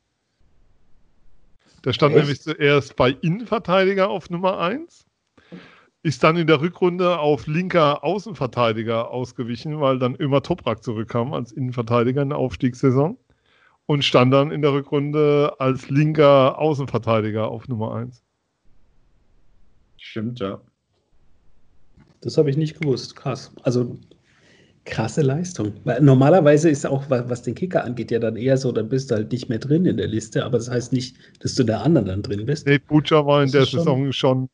Der 1.83 1.93
stand 1.93 2.13
Echt? 2.13 2.21
nämlich 2.21 2.41
zuerst 2.43 2.95
bei 2.95 3.09
Innenverteidiger 3.09 4.07
auf 4.11 4.29
Nummer 4.29 4.59
1, 4.59 5.07
ist 6.03 6.23
dann 6.23 6.37
in 6.37 6.45
der 6.45 6.61
Rückrunde 6.61 7.17
auf 7.17 7.47
linker 7.47 8.03
Außenverteidiger 8.03 9.09
ausgewichen, 9.09 9.81
weil 9.81 9.97
dann 9.97 10.13
immer 10.13 10.43
Toprak 10.43 10.83
zurückkam 10.83 11.33
als 11.33 11.51
Innenverteidiger 11.51 12.21
in 12.21 12.29
der 12.29 12.37
Aufstiegssaison 12.37 13.17
und 13.91 14.05
stand 14.05 14.33
dann 14.33 14.51
in 14.51 14.61
der 14.61 14.71
Rückrunde 14.71 15.53
als 15.59 15.89
linker 15.89 16.57
Außenverteidiger 16.57 17.47
auf 17.49 17.67
Nummer 17.67 17.93
1. 17.95 18.23
Stimmt, 19.97 20.39
ja. 20.39 20.61
Das 22.21 22.37
habe 22.37 22.49
ich 22.49 22.55
nicht 22.57 22.79
gewusst. 22.79 23.15
Krass. 23.15 23.51
Also 23.63 23.97
krasse 24.85 25.21
Leistung. 25.21 25.73
Weil 25.83 26.01
normalerweise 26.01 26.69
ist 26.69 26.85
auch, 26.85 27.09
wa- 27.09 27.25
was 27.27 27.41
den 27.43 27.53
Kicker 27.55 27.83
angeht, 27.83 28.11
ja 28.11 28.19
dann 28.19 28.35
eher 28.37 28.57
so, 28.57 28.71
dann 28.71 28.87
bist 28.89 29.11
du 29.11 29.15
halt 29.15 29.31
nicht 29.31 29.49
mehr 29.49 29.59
drin 29.59 29.85
in 29.85 29.97
der 29.97 30.07
Liste, 30.07 30.45
aber 30.45 30.57
das 30.57 30.69
heißt 30.69 30.93
nicht, 30.93 31.17
dass 31.41 31.55
du 31.55 31.63
in 31.63 31.67
der 31.67 31.81
anderen 31.83 32.07
dann 32.07 32.21
drin 32.21 32.45
bist. 32.45 32.65
Nee, 32.65 32.79
Butcher 32.79 33.25
war 33.25 33.41
in 33.41 33.47
Das 33.47 33.51
der 33.51 33.61
ist 33.63 33.69
schon- 33.71 33.79
Saison 33.79 34.11
schon. 34.13 34.49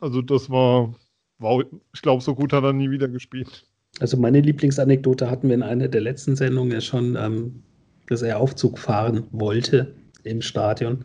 Also, 0.00 0.22
das 0.22 0.48
war. 0.48 0.94
Wow, 1.38 1.62
ich 1.94 2.02
glaube, 2.02 2.22
so 2.22 2.34
gut 2.34 2.52
hat 2.52 2.64
er 2.64 2.72
nie 2.72 2.90
wieder 2.90 3.08
gespielt. 3.08 3.64
Also 3.98 4.16
meine 4.16 4.40
Lieblingsanekdote 4.40 5.30
hatten 5.30 5.48
wir 5.48 5.54
in 5.54 5.62
einer 5.62 5.88
der 5.88 6.00
letzten 6.00 6.36
Sendungen 6.36 6.72
ja 6.72 6.80
schon, 6.80 7.16
ähm, 7.16 7.62
dass 8.10 8.22
er 8.22 8.38
Aufzug 8.38 8.78
fahren 8.78 9.26
wollte 9.30 9.94
im 10.24 10.42
Stadion. 10.42 11.04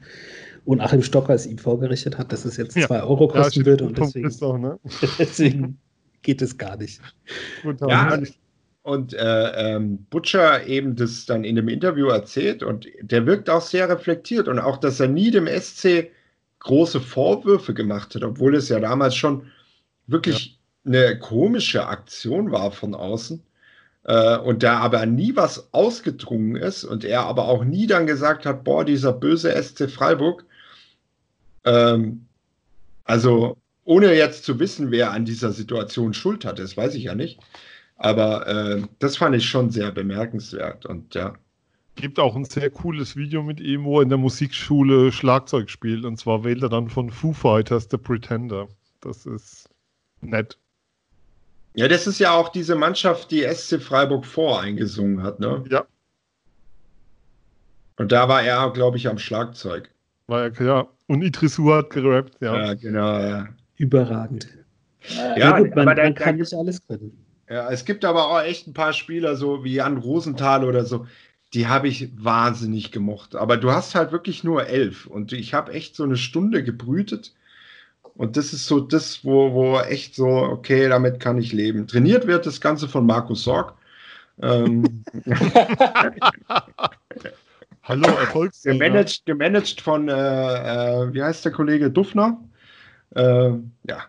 Und 0.65 0.81
Achim 0.81 1.03
Stocker 1.03 1.33
es 1.33 1.45
ihm 1.45 1.59
vorgerichtet 1.59 2.17
hat, 2.17 2.31
dass 2.33 2.43
es 2.43 2.57
jetzt 2.57 2.75
Ja. 2.75 2.87
2 2.87 3.03
Euro 3.03 3.27
kosten 3.27 3.51
steht 3.51 3.65
würde 3.65 3.85
und 3.85 3.97
deswegen, 3.97 4.27
ist 4.27 4.43
auch, 4.43 4.57
ne? 4.57 4.79
deswegen 5.19 5.77
geht 6.23 6.41
es 6.41 6.57
gar 6.57 6.75
nicht. 6.75 6.99
Ja, 7.87 8.19
und 8.81 9.13
äh, 9.13 9.75
ähm, 9.75 10.05
Butcher 10.09 10.65
eben 10.67 10.95
das 10.95 11.25
dann 11.25 11.43
in 11.43 11.55
dem 11.55 11.69
Interview 11.69 12.07
erzählt 12.07 12.61
und 12.61 12.87
der 13.01 13.25
wirkt 13.25 13.49
auch 13.49 13.61
sehr 13.61 13.89
reflektiert 13.89 14.47
und 14.47 14.59
auch, 14.59 14.77
dass 14.77 14.99
er 14.99 15.07
nie 15.07 15.31
dem 15.31 15.47
SC 15.47 16.11
große 16.59 16.99
Vorwürfe 16.99 17.73
gemacht 17.73 18.13
hat, 18.15 18.23
obwohl 18.23 18.55
es 18.55 18.69
ja 18.69 18.79
damals 18.79 19.15
schon 19.15 19.47
wirklich 20.07 20.59
eine 20.85 21.17
komische 21.17 21.87
Aktion 21.87 22.51
war 22.51 22.71
von 22.71 22.93
außen 22.93 23.43
äh, 24.05 24.37
und 24.37 24.63
da 24.63 24.79
aber 24.79 25.05
nie 25.05 25.35
was 25.35 25.73
ausgedrungen 25.73 26.55
ist 26.55 26.83
und 26.83 27.03
er 27.03 27.23
aber 27.23 27.47
auch 27.47 27.63
nie 27.63 27.87
dann 27.87 28.07
gesagt 28.07 28.45
hat, 28.45 28.63
boah, 28.63 28.85
dieser 28.85 29.13
böse 29.13 29.51
SC 29.61 29.89
Freiburg, 29.89 30.45
ähm, 31.65 32.25
also 33.03 33.57
ohne 33.83 34.13
jetzt 34.13 34.45
zu 34.45 34.59
wissen, 34.59 34.91
wer 34.91 35.11
an 35.11 35.25
dieser 35.25 35.51
Situation 35.51 36.13
Schuld 36.13 36.45
hat, 36.45 36.59
das 36.59 36.77
weiß 36.77 36.95
ich 36.95 37.03
ja 37.03 37.15
nicht. 37.15 37.39
Aber 37.97 38.47
äh, 38.47 38.81
das 38.99 39.17
fand 39.17 39.35
ich 39.35 39.47
schon 39.47 39.69
sehr 39.69 39.91
bemerkenswert. 39.91 40.85
Und 40.85 41.15
ja, 41.15 41.33
gibt 41.95 42.19
auch 42.19 42.35
ein 42.35 42.45
sehr 42.45 42.69
cooles 42.69 43.15
Video 43.15 43.41
mit 43.41 43.59
ihm, 43.59 43.85
wo 43.85 43.99
er 43.99 44.03
in 44.03 44.09
der 44.09 44.17
Musikschule 44.17 45.11
Schlagzeug 45.11 45.69
spielt. 45.69 46.03
Und 46.05 46.17
zwar 46.17 46.43
wählt 46.43 46.61
er 46.61 46.69
dann 46.69 46.89
von 46.89 47.09
Foo 47.09 47.33
Fighters 47.33 47.87
The 47.89 47.97
Pretender. 47.97 48.67
Das 49.01 49.25
ist 49.25 49.69
nett. 50.21 50.57
Ja, 51.75 51.87
das 51.87 52.07
ist 52.07 52.19
ja 52.19 52.31
auch 52.31 52.49
diese 52.49 52.75
Mannschaft, 52.75 53.31
die 53.31 53.43
SC 53.43 53.81
Freiburg 53.81 54.25
vor 54.25 54.61
eingesungen 54.61 55.21
hat. 55.23 55.39
Ne? 55.39 55.63
Ja, 55.69 55.85
Und 57.97 58.11
da 58.11 58.27
war 58.27 58.41
er, 58.43 58.71
glaube 58.71 58.97
ich, 58.97 59.07
am 59.07 59.17
Schlagzeug. 59.17 59.89
war 60.27 60.43
ja 60.43 60.49
klar. 60.49 60.89
Und 61.07 61.21
Idrisu 61.21 61.71
hat 61.73 61.91
gerappt, 61.91 62.37
ja. 62.41 62.55
Ja, 62.67 62.73
genau. 62.73 63.19
Ja. 63.19 63.47
Überragend. 63.77 64.47
Ja, 65.07 65.37
Ja, 65.37 65.59
gut, 65.59 65.75
man, 65.75 65.87
aber 65.87 66.01
man 66.03 66.15
kann 66.15 66.37
nicht 66.37 66.53
alles 66.53 66.85
können. 66.87 67.25
Ja, 67.49 67.69
es 67.69 67.85
gibt 67.85 68.03
aber 68.05 68.27
auch 68.29 68.41
echt 68.41 68.67
ein 68.67 68.73
paar 68.73 68.93
Spieler, 68.93 69.35
so 69.35 69.63
wie 69.63 69.75
Jan 69.75 69.97
Rosenthal 69.97 70.63
oder 70.63 70.83
so, 70.83 71.05
die 71.53 71.67
habe 71.67 71.87
ich 71.87 72.09
wahnsinnig 72.17 72.91
gemocht. 72.91 73.35
Aber 73.35 73.57
du 73.57 73.71
hast 73.71 73.93
halt 73.93 74.11
wirklich 74.11 74.43
nur 74.43 74.65
elf 74.67 75.05
und 75.05 75.31
ich 75.31 75.53
habe 75.53 75.71
echt 75.73 75.95
so 75.95 76.03
eine 76.03 76.17
Stunde 76.17 76.63
gebrütet. 76.63 77.33
Und 78.15 78.37
das 78.37 78.53
ist 78.53 78.65
so 78.65 78.79
das, 78.79 79.25
wo, 79.25 79.53
wo 79.53 79.79
echt 79.79 80.15
so, 80.15 80.27
okay, 80.27 80.87
damit 80.87 81.19
kann 81.19 81.37
ich 81.37 81.51
leben. 81.51 81.85
Trainiert 81.87 82.27
wird 82.27 82.45
das 82.45 82.61
Ganze 82.61 82.87
von 82.87 83.05
Markus 83.05 83.43
Sorg. 83.43 83.73
Ähm, 84.41 85.03
Hallo, 87.83 88.07
Erfolgstrainer. 88.07 88.79
gemanagt, 88.79 89.25
gemanagt 89.25 89.81
von, 89.81 90.09
äh, 90.09 90.13
äh, 90.13 91.13
wie 91.13 91.21
heißt 91.21 91.45
der 91.45 91.51
Kollege 91.51 91.91
Duffner? 91.91 92.39
Äh, 93.15 93.51
ja. 93.87 94.05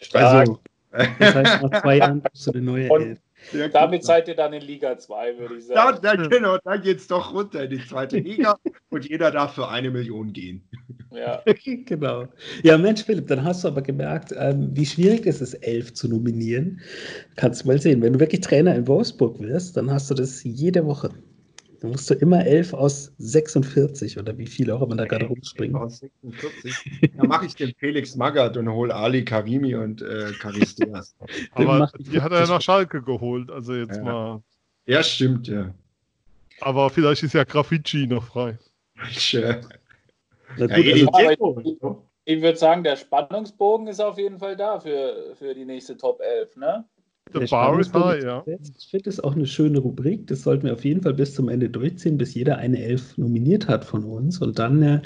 Stark. 0.00 0.24
Also, 0.24 0.60
Das 0.90 1.34
heißt, 1.34 1.62
nach 1.62 1.82
zwei 1.82 1.96
Jahren 1.98 2.22
bist 2.22 2.46
du 2.46 2.52
eine 2.52 2.62
neue 2.62 2.88
Elf. 2.88 3.18
Der 3.52 3.68
Damit 3.68 4.04
seid 4.04 4.28
ihr 4.28 4.34
dann 4.34 4.52
in 4.52 4.62
Liga 4.62 4.98
2, 4.98 5.38
würde 5.38 5.56
ich 5.56 5.66
Da, 5.68 5.92
sagen. 5.92 5.98
da, 6.02 6.14
genau, 6.16 6.58
da 6.64 6.76
geht 6.76 6.98
es 6.98 7.06
doch 7.06 7.34
runter 7.34 7.64
in 7.64 7.70
die 7.70 7.86
zweite 7.86 8.18
Liga 8.18 8.56
und 8.90 9.08
jeder 9.08 9.30
darf 9.30 9.54
für 9.54 9.68
eine 9.68 9.90
Million 9.90 10.32
gehen. 10.32 10.62
Ja. 11.10 11.42
genau. 11.86 12.26
Ja, 12.62 12.76
Mensch, 12.76 13.02
Philipp, 13.04 13.28
dann 13.28 13.42
hast 13.44 13.64
du 13.64 13.68
aber 13.68 13.82
gemerkt, 13.82 14.34
ähm, 14.36 14.70
wie 14.72 14.84
schwierig 14.86 15.26
es 15.26 15.40
ist, 15.40 15.54
elf 15.54 15.94
zu 15.94 16.08
nominieren. 16.08 16.80
Kannst 17.36 17.64
du 17.64 17.68
mal 17.68 17.80
sehen. 17.80 18.02
Wenn 18.02 18.12
du 18.14 18.20
wirklich 18.20 18.42
Trainer 18.42 18.74
in 18.74 18.86
Wolfsburg 18.86 19.40
wirst, 19.40 19.76
dann 19.76 19.90
hast 19.90 20.10
du 20.10 20.14
das 20.14 20.42
jede 20.44 20.84
Woche. 20.84 21.10
Dann 21.80 21.92
musst 21.92 22.10
du 22.10 22.14
immer 22.14 22.44
elf 22.44 22.74
aus 22.74 23.12
46 23.18 24.18
oder 24.18 24.36
wie 24.36 24.46
viele 24.46 24.74
auch 24.74 24.82
immer 24.82 24.96
da 24.96 25.04
gerade 25.04 25.26
rumspringen. 25.26 25.76
Aus 25.76 25.98
46. 25.98 26.74
Da 27.16 27.24
mache 27.24 27.46
ich 27.46 27.54
den 27.54 27.72
Felix 27.78 28.16
Magath 28.16 28.56
und 28.56 28.68
hole 28.68 28.92
Ali 28.94 29.24
Karimi 29.24 29.76
und 29.76 30.02
äh, 30.02 30.32
Charisteas. 30.34 31.14
Aber 31.52 31.90
die 31.98 32.20
hat 32.20 32.32
er 32.32 32.40
ja 32.40 32.46
nach 32.48 32.62
Schalke 32.62 33.00
geholt. 33.02 33.50
Also 33.50 33.74
jetzt 33.74 33.96
Ja. 33.96 34.02
mal. 34.02 34.42
ja, 34.86 35.02
stimmt, 35.02 35.46
ja. 35.46 35.72
Aber 36.60 36.90
vielleicht 36.90 37.22
ist 37.22 37.34
ja 37.34 37.44
Graffiti 37.44 38.08
noch 38.08 38.24
frei. 38.24 38.58
Ich, 39.10 39.36
Na 40.56 40.66
ja, 40.66 41.34
gut, 41.36 41.60
also. 41.62 42.02
Ich 42.24 42.42
würde 42.42 42.58
sagen, 42.58 42.82
der 42.82 42.96
Spannungsbogen 42.96 43.86
ist 43.86 44.00
auf 44.00 44.18
jeden 44.18 44.38
Fall 44.38 44.56
da 44.56 44.80
für, 44.80 45.34
für 45.36 45.54
die 45.54 45.64
nächste 45.64 45.96
Top 45.96 46.20
11, 46.20 46.56
ne? 46.56 46.84
The 47.32 47.40
der 47.40 47.46
bar 47.48 47.80
is 47.80 47.92
high, 47.92 48.22
ja. 48.22 48.44
Ich 48.46 48.88
finde 48.88 49.04
das 49.04 49.20
auch 49.20 49.34
eine 49.34 49.46
schöne 49.46 49.78
Rubrik. 49.78 50.26
Das 50.26 50.42
sollten 50.42 50.64
wir 50.64 50.72
auf 50.72 50.84
jeden 50.84 51.02
Fall 51.02 51.14
bis 51.14 51.34
zum 51.34 51.48
Ende 51.48 51.68
durchziehen, 51.68 52.18
bis 52.18 52.34
jeder 52.34 52.58
eine 52.58 52.82
Elf 52.82 53.16
nominiert 53.18 53.68
hat 53.68 53.84
von 53.84 54.04
uns. 54.04 54.38
Und 54.40 54.58
dann 54.58 54.82
äh, 54.82 55.00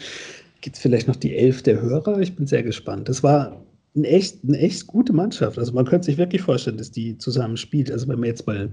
gibt 0.60 0.76
es 0.76 0.82
vielleicht 0.82 1.08
noch 1.08 1.16
die 1.16 1.36
Elf 1.36 1.62
der 1.62 1.80
Hörer. 1.80 2.20
Ich 2.20 2.36
bin 2.36 2.46
sehr 2.46 2.62
gespannt. 2.62 3.08
Das 3.08 3.22
war 3.22 3.62
ein 3.94 4.04
echt, 4.04 4.38
eine 4.46 4.58
echt 4.58 4.86
gute 4.86 5.12
Mannschaft. 5.12 5.58
Also 5.58 5.72
man 5.72 5.84
könnte 5.84 6.06
sich 6.06 6.18
wirklich 6.18 6.42
vorstellen, 6.42 6.78
dass 6.78 6.90
die 6.90 7.18
zusammen 7.18 7.56
spielt. 7.56 7.90
Also 7.90 8.08
wenn 8.08 8.20
man 8.20 8.28
jetzt 8.28 8.46
mal 8.46 8.70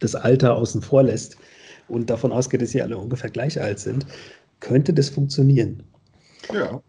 das 0.00 0.14
Alter 0.14 0.56
außen 0.56 0.82
vor 0.82 1.02
lässt 1.02 1.36
und 1.88 2.10
davon 2.10 2.32
ausgeht, 2.32 2.62
dass 2.62 2.70
sie 2.70 2.82
alle 2.82 2.96
ungefähr 2.96 3.30
gleich 3.30 3.60
alt 3.60 3.78
sind, 3.78 4.06
könnte 4.60 4.92
das 4.92 5.08
funktionieren. 5.08 5.82
Ja. 6.52 6.82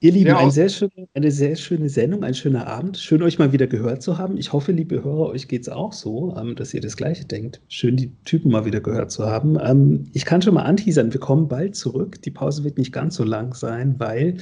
Ihr 0.00 0.12
Lieben, 0.12 0.28
Ja, 0.28 0.38
ein 0.38 0.50
sehr 0.50 0.68
schön, 0.68 0.90
eine 1.14 1.30
sehr 1.30 1.56
schöne 1.56 1.88
Sendung, 1.88 2.22
ein 2.22 2.34
schöner 2.34 2.66
Abend. 2.66 2.98
Schön, 2.98 3.22
euch 3.22 3.38
mal 3.38 3.52
wieder 3.52 3.66
gehört 3.66 4.02
zu 4.02 4.18
haben. 4.18 4.36
Ich 4.36 4.52
hoffe, 4.52 4.72
liebe 4.72 5.02
Hörer, 5.02 5.28
euch 5.30 5.48
geht 5.48 5.62
es 5.62 5.70
auch 5.70 5.94
so, 5.94 6.36
ähm, 6.38 6.54
dass 6.54 6.74
ihr 6.74 6.82
das 6.82 6.98
Gleiche 6.98 7.24
denkt. 7.24 7.62
Schön, 7.68 7.96
die 7.96 8.12
Typen 8.26 8.50
mal 8.50 8.66
wieder 8.66 8.80
gehört 8.80 9.10
zu 9.10 9.24
haben. 9.24 9.56
Ähm, 9.58 10.04
ich 10.12 10.26
kann 10.26 10.42
schon 10.42 10.52
mal 10.52 10.64
anteasern, 10.64 11.14
wir 11.14 11.20
kommen 11.20 11.48
bald 11.48 11.76
zurück. 11.76 12.20
Die 12.20 12.30
Pause 12.30 12.62
wird 12.62 12.76
nicht 12.76 12.92
ganz 12.92 13.16
so 13.16 13.24
lang 13.24 13.54
sein, 13.54 13.94
weil 13.96 14.36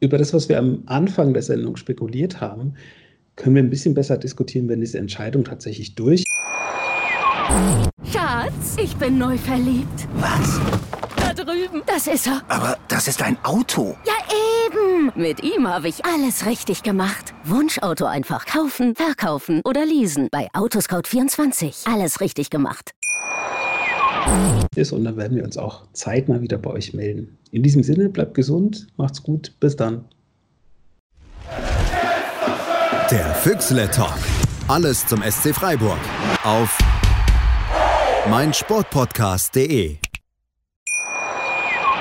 über 0.00 0.16
das, 0.16 0.32
was 0.32 0.48
wir 0.48 0.58
am 0.58 0.82
Anfang 0.86 1.34
der 1.34 1.42
Sendung 1.42 1.76
spekuliert 1.76 2.40
haben, 2.40 2.72
können 3.36 3.56
wir 3.56 3.62
ein 3.62 3.70
bisschen 3.70 3.92
besser 3.92 4.16
diskutieren, 4.16 4.70
wenn 4.70 4.80
diese 4.80 4.96
Entscheidung 4.96 5.44
tatsächlich 5.44 5.94
durch 5.94 6.24
Schatz, 8.10 8.76
ich 8.82 8.96
bin 8.96 9.18
neu 9.18 9.36
verliebt. 9.36 10.08
Was? 10.14 10.58
Das 11.92 12.06
ist 12.06 12.28
er. 12.28 12.42
Aber 12.46 12.78
das 12.86 13.08
ist 13.08 13.20
ein 13.20 13.36
Auto. 13.42 13.96
Ja, 14.06 14.12
eben. 14.66 15.10
Mit 15.16 15.42
ihm 15.42 15.66
habe 15.66 15.88
ich 15.88 16.04
alles 16.04 16.46
richtig 16.46 16.84
gemacht. 16.84 17.34
Wunschauto 17.42 18.04
einfach 18.04 18.46
kaufen, 18.46 18.94
verkaufen 18.94 19.60
oder 19.64 19.84
leasen. 19.84 20.28
Bei 20.30 20.48
Autoscout24. 20.52 21.92
Alles 21.92 22.20
richtig 22.20 22.48
gemacht. 22.50 22.92
ist 24.76 24.92
und 24.92 25.02
dann 25.02 25.16
werden 25.16 25.36
wir 25.36 25.42
uns 25.42 25.56
auch 25.56 25.82
zeitnah 25.92 26.40
wieder 26.40 26.58
bei 26.58 26.70
euch 26.70 26.94
melden. 26.94 27.36
In 27.50 27.64
diesem 27.64 27.82
Sinne, 27.82 28.08
bleibt 28.08 28.34
gesund, 28.34 28.86
macht's 28.96 29.24
gut, 29.24 29.52
bis 29.58 29.74
dann. 29.74 30.04
Der 33.10 33.34
Füchsle 33.42 33.90
Talk. 33.90 34.18
Alles 34.68 35.04
zum 35.08 35.22
SC 35.22 35.52
Freiburg. 35.52 35.98
Auf 36.44 36.78
meinsportpodcast.de. 38.28 39.98